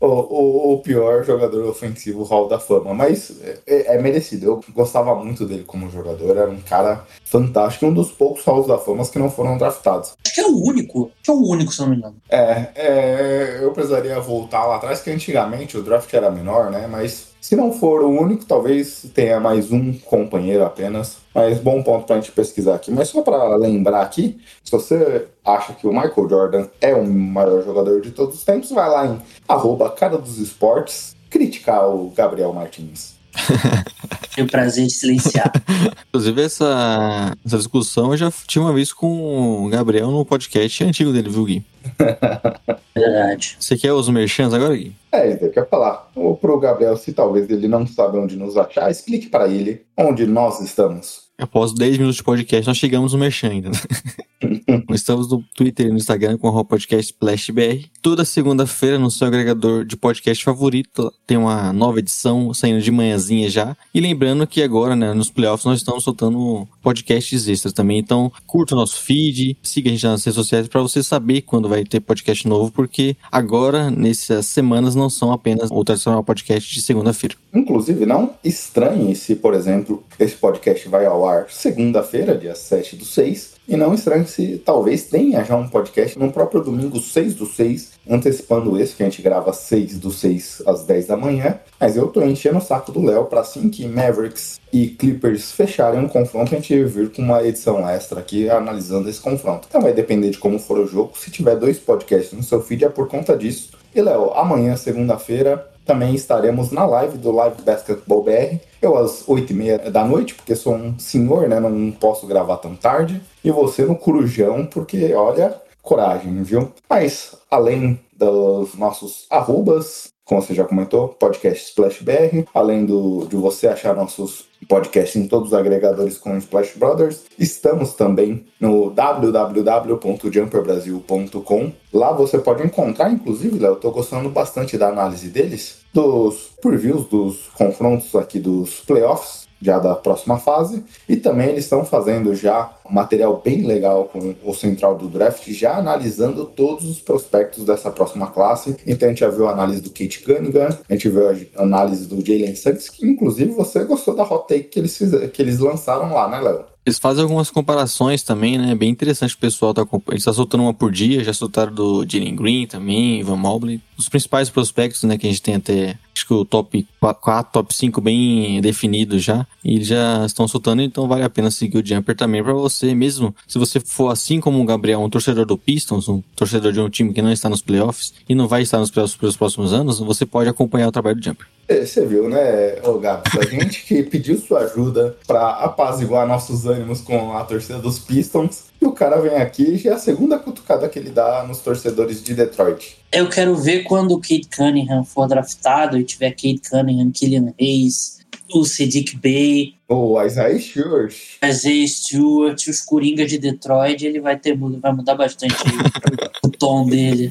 o, 0.00 0.06
o, 0.06 0.74
o, 0.74 0.78
pior 0.78 1.24
jogador 1.24 1.68
ofensivo 1.68 2.24
Hall 2.24 2.48
da 2.48 2.58
Fama, 2.58 2.94
mas 2.94 3.32
é, 3.66 3.94
é, 3.94 4.00
merecido. 4.00 4.46
Eu 4.46 4.64
gostava 4.74 5.14
muito 5.14 5.46
dele 5.46 5.64
como 5.64 5.90
jogador, 5.90 6.36
era 6.36 6.50
um 6.50 6.60
cara 6.60 7.04
fantástico, 7.24 7.86
um 7.86 7.94
dos 7.94 8.10
poucos 8.10 8.44
Halls 8.44 8.66
da 8.66 8.78
Fama 8.78 9.06
que 9.06 9.18
não 9.18 9.30
foram 9.30 9.58
draftados. 9.58 10.14
Acho 10.24 10.34
que 10.34 10.40
é 10.40 10.46
o 10.46 10.56
único, 10.56 11.10
acho 11.14 11.22
que 11.22 11.30
é 11.30 11.34
o 11.34 11.48
único, 11.48 11.72
se 11.72 11.80
não 11.80 11.88
me 11.88 11.96
engano. 11.96 12.16
É, 12.28 12.68
é, 12.74 13.58
eu 13.62 13.72
precisaria 13.72 14.18
voltar 14.20 14.66
lá 14.66 14.76
atrás, 14.76 15.00
que 15.00 15.10
antigamente 15.10 15.76
o 15.76 15.82
draft 15.82 16.12
era 16.12 16.30
menor, 16.30 16.70
né? 16.70 16.86
Mas 16.86 17.33
se 17.44 17.54
não 17.54 17.70
for 17.70 18.00
o 18.00 18.08
único, 18.08 18.46
talvez 18.46 19.04
tenha 19.12 19.38
mais 19.38 19.70
um 19.70 19.92
companheiro 19.92 20.64
apenas. 20.64 21.18
Mas 21.34 21.58
bom 21.58 21.82
ponto 21.82 22.06
pra 22.06 22.16
gente 22.16 22.32
pesquisar 22.32 22.74
aqui. 22.74 22.90
Mas 22.90 23.10
só 23.10 23.20
para 23.20 23.54
lembrar 23.56 24.00
aqui, 24.00 24.40
se 24.64 24.72
você 24.72 25.26
acha 25.44 25.74
que 25.74 25.86
o 25.86 25.92
Michael 25.92 26.26
Jordan 26.26 26.66
é 26.80 26.94
o 26.94 27.06
maior 27.06 27.62
jogador 27.62 28.00
de 28.00 28.12
todos 28.12 28.36
os 28.36 28.44
tempos, 28.44 28.70
vai 28.70 28.88
lá 28.88 29.06
em 29.08 29.20
arroba 29.46 29.90
cara 29.90 30.16
dos 30.16 30.38
esportes 30.38 31.14
criticar 31.28 31.86
o 31.86 32.10
Gabriel 32.16 32.50
Martins. 32.54 33.14
Tenho 34.34 34.46
o 34.46 34.50
prazer 34.50 34.86
de 34.86 34.92
silenciar. 34.92 35.52
Inclusive, 36.08 36.42
essa, 36.42 37.36
essa 37.44 37.56
discussão 37.56 38.10
eu 38.12 38.16
já 38.16 38.32
tive 38.46 38.64
uma 38.64 38.72
vez 38.72 38.92
com 38.92 39.64
o 39.64 39.68
Gabriel 39.68 40.10
no 40.10 40.24
podcast 40.24 40.84
antigo 40.84 41.12
dele, 41.12 41.28
viu, 41.28 41.44
Gui? 41.44 41.64
Verdade. 42.94 43.56
Você 43.58 43.76
quer 43.76 43.92
os 43.92 44.08
merchants 44.08 44.54
agora, 44.54 44.76
Gui? 44.76 44.94
É, 45.12 45.30
ele 45.30 45.48
quer 45.50 45.68
falar. 45.68 46.10
Ou 46.14 46.36
pro 46.36 46.58
Gabriel, 46.58 46.96
se 46.96 47.12
talvez 47.12 47.48
ele 47.48 47.68
não 47.68 47.86
sabe 47.86 48.18
onde 48.18 48.36
nos 48.36 48.56
achar, 48.56 48.90
explique 48.90 49.28
para 49.28 49.48
ele 49.48 49.82
onde 49.96 50.26
nós 50.26 50.60
estamos. 50.60 51.23
Após 51.36 51.74
10 51.74 51.98
minutos 51.98 52.16
de 52.16 52.22
podcast, 52.22 52.66
nós 52.66 52.76
chegamos 52.76 53.12
no 53.12 53.18
merchan 53.18 53.48
ainda. 53.48 53.70
Estamos 54.90 55.28
no 55.28 55.42
Twitter 55.54 55.86
e 55.86 55.90
no 55.90 55.96
Instagram 55.96 56.38
com 56.38 56.48
o 56.48 56.64
podcast 56.64 57.12
SplashBR. 57.12 57.86
Toda 58.00 58.24
segunda-feira 58.24 58.98
no 58.98 59.10
seu 59.10 59.26
agregador 59.26 59.84
de 59.84 59.96
podcast 59.96 60.44
favorito 60.44 61.12
tem 61.26 61.36
uma 61.36 61.72
nova 61.72 61.98
edição 61.98 62.54
saindo 62.54 62.80
de 62.80 62.90
manhãzinha 62.90 63.50
já. 63.50 63.76
E 63.92 64.00
lembrando 64.00 64.46
que 64.46 64.62
agora, 64.62 64.94
né, 64.94 65.12
nos 65.12 65.28
playoffs 65.28 65.64
nós 65.64 65.78
estamos 65.78 66.04
soltando 66.04 66.68
podcasts 66.82 67.48
extras 67.48 67.72
também. 67.72 67.98
Então, 67.98 68.30
curta 68.46 68.74
o 68.74 68.78
nosso 68.78 69.02
feed, 69.02 69.56
siga 69.62 69.90
a 69.90 69.92
gente 69.92 70.06
nas 70.06 70.24
redes 70.24 70.36
sociais 70.36 70.68
para 70.68 70.82
você 70.82 71.02
saber 71.02 71.42
quando 71.42 71.68
vai 71.68 71.84
ter 71.84 71.98
podcast 72.00 72.46
novo, 72.46 72.70
porque 72.70 73.16
agora, 73.32 73.90
nessas 73.90 74.46
semanas, 74.46 74.94
não 74.94 75.10
são 75.10 75.32
apenas 75.32 75.68
o 75.70 75.84
tradicional 75.84 76.22
podcast 76.22 76.72
de 76.72 76.80
segunda-feira. 76.80 77.34
Inclusive, 77.52 78.06
não 78.06 78.34
estranhe 78.44 79.16
se, 79.16 79.34
por 79.34 79.54
exemplo, 79.54 80.04
esse 80.18 80.36
podcast 80.36 80.88
vai 80.88 81.06
ao 81.06 81.26
ar 81.26 81.33
ar 81.34 81.50
segunda-feira, 81.50 82.36
dia 82.36 82.54
7 82.54 82.96
do 82.96 83.04
6. 83.04 83.53
E 83.66 83.76
não 83.76 83.94
estranhe 83.94 84.26
se 84.26 84.58
talvez 84.58 85.04
tenha 85.04 85.42
já 85.42 85.56
um 85.56 85.68
podcast 85.68 86.18
no 86.18 86.30
próprio 86.30 86.62
domingo 86.62 87.00
6 87.00 87.34
do 87.34 87.46
6, 87.46 87.92
antecipando 88.08 88.78
esse, 88.78 88.94
que 88.94 89.02
a 89.02 89.06
gente 89.06 89.22
grava 89.22 89.52
6 89.52 89.98
do 89.98 90.10
6 90.10 90.62
às 90.66 90.84
10 90.84 91.06
da 91.06 91.16
manhã. 91.16 91.58
Mas 91.80 91.96
eu 91.96 92.08
tô 92.08 92.22
enchendo 92.22 92.58
o 92.58 92.60
saco 92.60 92.92
do 92.92 93.02
Léo 93.02 93.24
para 93.24 93.40
assim 93.40 93.70
que 93.70 93.88
Mavericks 93.88 94.60
e 94.70 94.88
Clippers 94.88 95.52
fecharem 95.52 96.00
um 96.00 96.08
confronto, 96.08 96.54
a 96.54 96.58
gente 96.58 96.84
vir 96.84 97.10
com 97.10 97.22
uma 97.22 97.42
edição 97.42 97.88
extra 97.88 98.20
aqui 98.20 98.50
analisando 98.50 99.08
esse 99.08 99.20
confronto. 99.20 99.66
Então 99.68 99.80
vai 99.80 99.94
depender 99.94 100.30
de 100.30 100.38
como 100.38 100.58
for 100.58 100.78
o 100.78 100.86
jogo. 100.86 101.12
Se 101.16 101.30
tiver 101.30 101.56
dois 101.56 101.78
podcasts 101.78 102.32
no 102.32 102.42
seu 102.42 102.60
feed, 102.60 102.84
é 102.84 102.88
por 102.88 103.08
conta 103.08 103.36
disso. 103.36 103.70
E 103.94 104.02
Léo, 104.02 104.32
amanhã, 104.34 104.76
segunda-feira, 104.76 105.70
também 105.84 106.14
estaremos 106.14 106.70
na 106.70 106.86
live 106.86 107.18
do 107.18 107.30
Live 107.30 107.62
Basketball 107.62 108.22
BR. 108.22 108.58
Eu 108.80 108.96
às 108.96 109.24
8h30 109.26 109.90
da 109.90 110.04
noite, 110.04 110.34
porque 110.34 110.56
sou 110.56 110.74
um 110.74 110.98
senhor, 110.98 111.46
né? 111.46 111.60
Não 111.60 111.92
posso 111.92 112.26
gravar 112.26 112.56
tão 112.56 112.74
tarde. 112.74 113.20
E 113.42 113.50
você 113.54 113.84
no 113.84 113.96
Corujão, 113.96 114.66
porque 114.66 115.14
olha, 115.14 115.60
coragem, 115.82 116.42
viu? 116.42 116.72
Mas, 116.88 117.36
além 117.50 118.00
dos 118.16 118.74
nossos 118.74 119.26
arrobas, 119.30 120.14
como 120.24 120.40
você 120.40 120.54
já 120.54 120.64
comentou, 120.64 121.08
podcast 121.08 121.68
Splash 121.68 122.00
BR, 122.00 122.48
além 122.54 122.86
do, 122.86 123.26
de 123.26 123.36
você 123.36 123.68
achar 123.68 123.94
nossos 123.94 124.46
podcasts 124.66 125.16
em 125.16 125.28
todos 125.28 125.48
os 125.48 125.54
agregadores 125.54 126.16
com 126.16 126.38
Splash 126.38 126.78
Brothers, 126.78 127.24
estamos 127.38 127.92
também 127.92 128.46
no 128.58 128.88
www.jumperbrasil.com. 128.88 131.72
Lá 131.92 132.12
você 132.12 132.38
pode 132.38 132.66
encontrar, 132.66 133.12
inclusive, 133.12 133.58
Léo, 133.58 133.72
eu 133.72 133.76
tô 133.76 133.90
gostando 133.90 134.30
bastante 134.30 134.78
da 134.78 134.88
análise 134.88 135.28
deles, 135.28 135.80
dos 135.92 136.52
previews 136.62 137.04
dos 137.06 137.48
confrontos 137.48 138.14
aqui 138.14 138.40
dos 138.40 138.80
playoffs 138.80 139.44
já 139.64 139.78
da 139.78 139.94
próxima 139.94 140.38
fase. 140.38 140.84
E 141.08 141.16
também 141.16 141.48
eles 141.48 141.64
estão 141.64 141.84
fazendo 141.84 142.34
já 142.34 142.70
material 142.92 143.40
bem 143.44 143.62
legal 143.62 144.04
com 144.06 144.34
o 144.42 144.54
central 144.54 144.96
do 144.96 145.08
draft, 145.08 145.48
já 145.50 145.76
analisando 145.76 146.44
todos 146.44 146.84
os 146.84 147.00
prospectos 147.00 147.64
dessa 147.64 147.90
próxima 147.90 148.26
classe. 148.28 148.76
Então 148.86 149.08
a 149.08 149.10
gente 149.10 149.20
já 149.20 149.30
viu 149.30 149.48
a 149.48 149.52
análise 149.52 149.80
do 149.80 149.90
Kate 149.90 150.20
Cunningham, 150.20 150.76
a 150.88 150.92
gente 150.92 151.08
viu 151.08 151.28
a 151.28 151.62
análise 151.62 152.06
do 152.06 152.24
Jalen 152.24 152.54
Suggs, 152.54 152.90
que 152.90 153.06
inclusive 153.06 153.52
você 153.52 153.84
gostou 153.84 154.14
da 154.14 154.22
hot 154.22 154.46
take 154.48 154.64
que 154.64 154.78
eles, 154.78 154.96
fizeram, 154.96 155.28
que 155.28 155.40
eles 155.40 155.58
lançaram 155.58 156.12
lá, 156.12 156.28
né, 156.28 156.40
Léo? 156.40 156.74
Eles 156.86 156.98
fazem 156.98 157.22
algumas 157.22 157.50
comparações 157.50 158.22
também, 158.22 158.58
né? 158.58 158.74
Bem 158.74 158.90
interessante 158.90 159.34
o 159.34 159.38
pessoal 159.38 159.72
tá 159.72 159.86
Eles 160.10 160.22
tá 160.22 160.34
soltando 160.34 160.64
uma 160.64 160.74
por 160.74 160.92
dia, 160.92 161.24
já 161.24 161.32
soltaram 161.32 161.72
do 161.72 162.04
Jalen 162.06 162.36
Green 162.36 162.66
também, 162.66 163.20
Ivan 163.20 163.36
Mobley. 163.36 163.80
Os 163.96 164.08
principais 164.08 164.50
prospectos, 164.50 165.02
né, 165.04 165.16
que 165.16 165.26
a 165.26 165.30
gente 165.30 165.40
tem 165.40 165.54
até 165.54 165.98
acho 166.14 166.26
que 166.26 166.34
o 166.34 166.44
top 166.44 166.86
4, 167.00 167.52
top 167.52 167.74
5 167.74 168.00
bem 168.00 168.60
definido 168.60 169.18
já. 169.18 169.46
E 169.64 169.76
eles 169.76 169.86
já 169.86 170.24
estão 170.26 170.46
soltando, 170.46 170.82
então 170.82 171.08
vale 171.08 171.24
a 171.24 171.30
pena 171.30 171.50
seguir 171.50 171.78
o 171.78 171.86
Jumper 171.86 172.16
também 172.16 172.42
para 172.42 172.54
você, 172.74 172.94
mesmo 172.94 173.34
se 173.46 173.58
você 173.58 173.80
for 173.80 174.10
assim 174.10 174.40
como 174.40 174.60
o 174.60 174.64
Gabriel, 174.64 175.00
um 175.00 175.10
torcedor 175.10 175.46
do 175.46 175.56
Pistons, 175.56 176.08
um 176.08 176.22
torcedor 176.34 176.72
de 176.72 176.80
um 176.80 176.90
time 176.90 177.12
que 177.12 177.22
não 177.22 177.32
está 177.32 177.48
nos 177.48 177.62
playoffs 177.62 178.14
e 178.28 178.34
não 178.34 178.48
vai 178.48 178.62
estar 178.62 178.78
nos 178.78 178.90
playoffs 178.90 179.16
pelos 179.16 179.36
próximos 179.36 179.72
anos, 179.72 179.98
você 179.98 180.26
pode 180.26 180.48
acompanhar 180.48 180.88
o 180.88 180.92
trabalho 180.92 181.16
do 181.16 181.24
Jumper. 181.24 181.46
É, 181.66 181.84
você 181.84 182.04
viu, 182.04 182.28
né, 182.28 182.76
ô 182.82 182.98
Gabs? 182.98 183.32
A 183.38 183.44
gente 183.46 183.84
que 183.86 184.02
pediu 184.02 184.36
sua 184.38 184.60
ajuda 184.60 185.16
para 185.26 185.50
apaziguar 185.50 186.26
nossos 186.26 186.66
ânimos 186.66 187.00
com 187.00 187.32
a 187.36 187.44
torcida 187.44 187.78
dos 187.78 187.98
Pistons, 187.98 188.64
e 188.80 188.84
o 188.84 188.92
cara 188.92 189.18
vem 189.18 189.36
aqui 189.36 189.62
e 189.62 189.78
já 189.78 189.92
é 189.92 189.94
a 189.94 189.98
segunda 189.98 190.38
cutucada 190.38 190.88
que 190.88 190.98
ele 190.98 191.08
dá 191.08 191.42
nos 191.48 191.60
torcedores 191.60 192.22
de 192.22 192.34
Detroit. 192.34 192.98
Eu 193.10 193.30
quero 193.30 193.54
ver 193.56 193.84
quando 193.84 194.12
o 194.12 194.20
Kate 194.20 194.48
Cunningham 194.54 195.04
for 195.04 195.26
draftado 195.26 195.96
e 195.96 196.04
tiver 196.04 196.32
Kate 196.32 196.60
Cunningham, 196.68 197.10
Killian 197.10 197.54
Hayes, 197.58 198.18
o 198.54 198.64
Sadiq 198.64 199.16
Bey. 199.16 199.74
O 199.88 200.22
Isaiah 200.22 200.58
Stewart. 200.58 201.14
Isaiah 201.44 201.88
Stewart, 201.88 202.68
os 202.68 202.80
Coringa 202.80 203.26
de 203.26 203.36
Detroit, 203.36 204.06
ele 204.06 204.20
vai, 204.20 204.38
ter, 204.38 204.56
vai 204.56 204.92
mudar 204.92 205.16
bastante 205.16 205.56
o 206.44 206.48
tom 206.48 206.86
dele. 206.86 207.30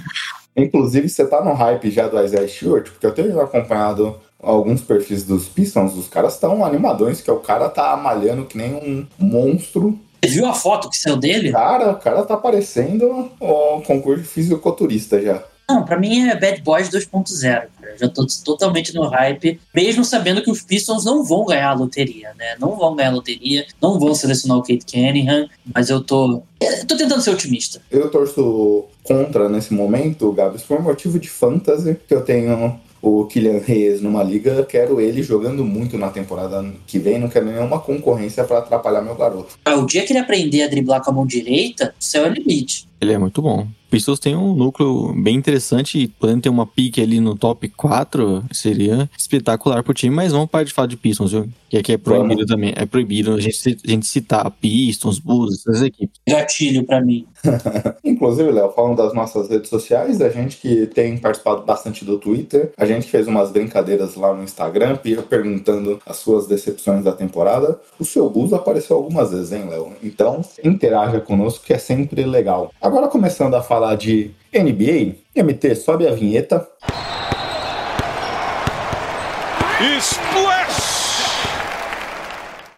Inclusive, 0.55 1.07
você 1.07 1.25
tá 1.25 1.43
no 1.43 1.53
hype 1.53 1.89
já 1.89 2.09
do 2.09 2.21
Isaiah 2.21 2.47
Stewart, 2.47 2.89
porque 2.89 3.05
eu 3.05 3.13
tenho 3.13 3.39
acompanhado 3.39 4.19
alguns 4.37 4.81
perfis 4.81 5.23
dos 5.23 5.47
Pistons, 5.47 5.95
os 5.95 6.07
caras 6.07 6.33
estão 6.33 6.65
animadões, 6.65 7.21
que 7.21 7.31
o 7.31 7.39
cara 7.39 7.69
tá 7.69 7.95
malhando 7.95 8.45
que 8.45 8.57
nem 8.57 8.73
um 8.73 9.07
monstro. 9.17 9.97
Você 10.21 10.31
viu 10.31 10.45
a 10.45 10.53
foto 10.53 10.89
que 10.89 10.97
saiu 10.97 11.15
dele? 11.15 11.51
Cara, 11.51 11.91
o 11.91 11.99
cara 11.99 12.23
tá 12.23 12.35
parecendo 12.35 13.31
o 13.39 13.81
concurso 13.81 14.23
de 14.23 14.27
fisiculturista 14.27 15.21
já. 15.21 15.41
Não, 15.69 15.83
pra 15.83 15.97
mim 15.97 16.27
é 16.27 16.35
Bad 16.35 16.61
Boys 16.61 16.89
2.0. 16.89 17.67
Já 17.99 18.09
tô 18.09 18.25
totalmente 18.43 18.93
no 18.93 19.07
hype, 19.07 19.59
mesmo 19.73 20.03
sabendo 20.03 20.41
que 20.41 20.51
os 20.51 20.61
Pistons 20.61 21.05
não 21.05 21.23
vão 21.23 21.45
ganhar 21.45 21.69
a 21.69 21.73
loteria, 21.73 22.31
né? 22.37 22.55
Não 22.59 22.75
vão 22.75 22.95
ganhar 22.95 23.09
a 23.09 23.13
loteria, 23.13 23.65
não 23.81 23.99
vão 23.99 24.13
selecionar 24.13 24.57
o 24.57 24.61
Kate 24.61 24.85
Cunningham, 24.91 25.47
mas 25.73 25.89
eu 25.89 26.01
tô. 26.01 26.41
Eu 26.59 26.87
tô 26.87 26.97
tentando 26.97 27.21
ser 27.21 27.29
otimista. 27.29 27.81
Eu 27.91 28.09
torço 28.09 28.85
contra 29.03 29.47
nesse 29.47 29.73
momento, 29.73 30.31
Gabs, 30.31 30.63
por 30.63 30.81
motivo 30.81 31.19
de 31.19 31.29
fantasy, 31.29 31.97
que 32.07 32.13
eu 32.13 32.21
tenho 32.21 32.79
o 33.03 33.25
Kylian 33.25 33.59
Reis 33.59 34.01
numa 34.01 34.23
liga, 34.23 34.63
quero 34.63 35.01
ele 35.01 35.21
jogando 35.21 35.65
muito 35.65 35.97
na 35.97 36.09
temporada 36.09 36.65
que 36.87 36.97
vem, 36.97 37.19
não 37.19 37.27
quero 37.27 37.45
nenhuma 37.45 37.77
concorrência 37.77 38.45
para 38.45 38.59
atrapalhar 38.59 39.01
meu 39.01 39.13
garoto. 39.13 39.59
Ah, 39.65 39.75
o 39.75 39.85
dia 39.85 40.05
que 40.05 40.13
ele 40.13 40.19
aprender 40.19 40.63
a 40.63 40.67
driblar 40.69 41.03
com 41.03 41.11
a 41.11 41.13
mão 41.13 41.25
direita, 41.25 41.93
o 41.99 42.03
céu 42.03 42.25
é 42.25 42.29
limite. 42.29 42.87
Ele 43.03 43.13
é 43.13 43.17
muito 43.17 43.41
bom. 43.41 43.67
Pistons 43.93 44.17
tem 44.17 44.35
um 44.35 44.55
núcleo 44.55 45.13
bem 45.13 45.35
interessante 45.35 45.99
e 45.99 46.07
podendo 46.07 46.41
ter 46.41 46.49
uma 46.49 46.65
pique 46.65 46.99
ali 46.99 47.19
no 47.19 47.35
top 47.35 47.69
4 47.69 48.43
seria 48.51 49.07
espetacular 49.15 49.83
pro 49.83 49.93
time, 49.93 50.15
mas 50.15 50.31
vamos 50.31 50.49
parar 50.49 50.63
de 50.63 50.73
falar 50.73 50.87
de 50.87 50.97
Pistons, 50.97 51.31
viu? 51.31 51.47
Que 51.69 51.77
aqui 51.77 51.93
é 51.93 51.97
proibido 51.97 52.33
vamos. 52.33 52.45
também. 52.47 52.73
É 52.75 52.87
proibido 52.87 53.35
a 53.35 53.39
gente, 53.39 53.77
a 53.85 53.91
gente 53.91 54.07
citar 54.07 54.49
Pistons, 54.49 55.19
Bulls, 55.19 55.59
essas 55.59 55.83
equipes. 55.83 56.19
Gatilho 56.27 56.83
para 56.85 57.01
mim. 57.01 57.27
Inclusive, 58.03 58.51
Léo, 58.51 58.71
falando 58.71 58.97
das 58.97 59.13
nossas 59.13 59.47
redes 59.47 59.69
sociais, 59.69 60.21
a 60.21 60.29
gente 60.29 60.57
que 60.57 60.87
tem 60.87 61.17
participado 61.17 61.63
bastante 61.63 62.03
do 62.03 62.17
Twitter, 62.17 62.71
a 62.77 62.85
gente 62.85 63.07
fez 63.07 63.27
umas 63.27 63.51
brincadeiras 63.51 64.15
lá 64.15 64.33
no 64.33 64.43
Instagram, 64.43 64.97
perguntando 65.29 65.99
as 66.05 66.17
suas 66.17 66.47
decepções 66.47 67.03
da 67.03 67.11
temporada. 67.11 67.79
O 67.99 68.05
seu 68.05 68.27
Bulls 68.27 68.53
apareceu 68.53 68.95
algumas 68.95 69.31
vezes, 69.31 69.51
hein, 69.51 69.65
Léo? 69.69 69.93
Então, 70.01 70.41
interaja 70.63 71.19
conosco 71.19 71.65
que 71.65 71.73
é 71.73 71.77
sempre 71.77 72.23
legal. 72.23 72.71
Agora, 72.81 72.92
começando 73.07 73.55
a 73.55 73.63
falar 73.63 73.63
falar 73.63 73.95
de 73.95 74.29
NBA, 74.53 75.15
MT, 75.35 75.73
sobe 75.73 76.07
a 76.07 76.13
vinheta. 76.13 76.67
Splash! 79.99 80.93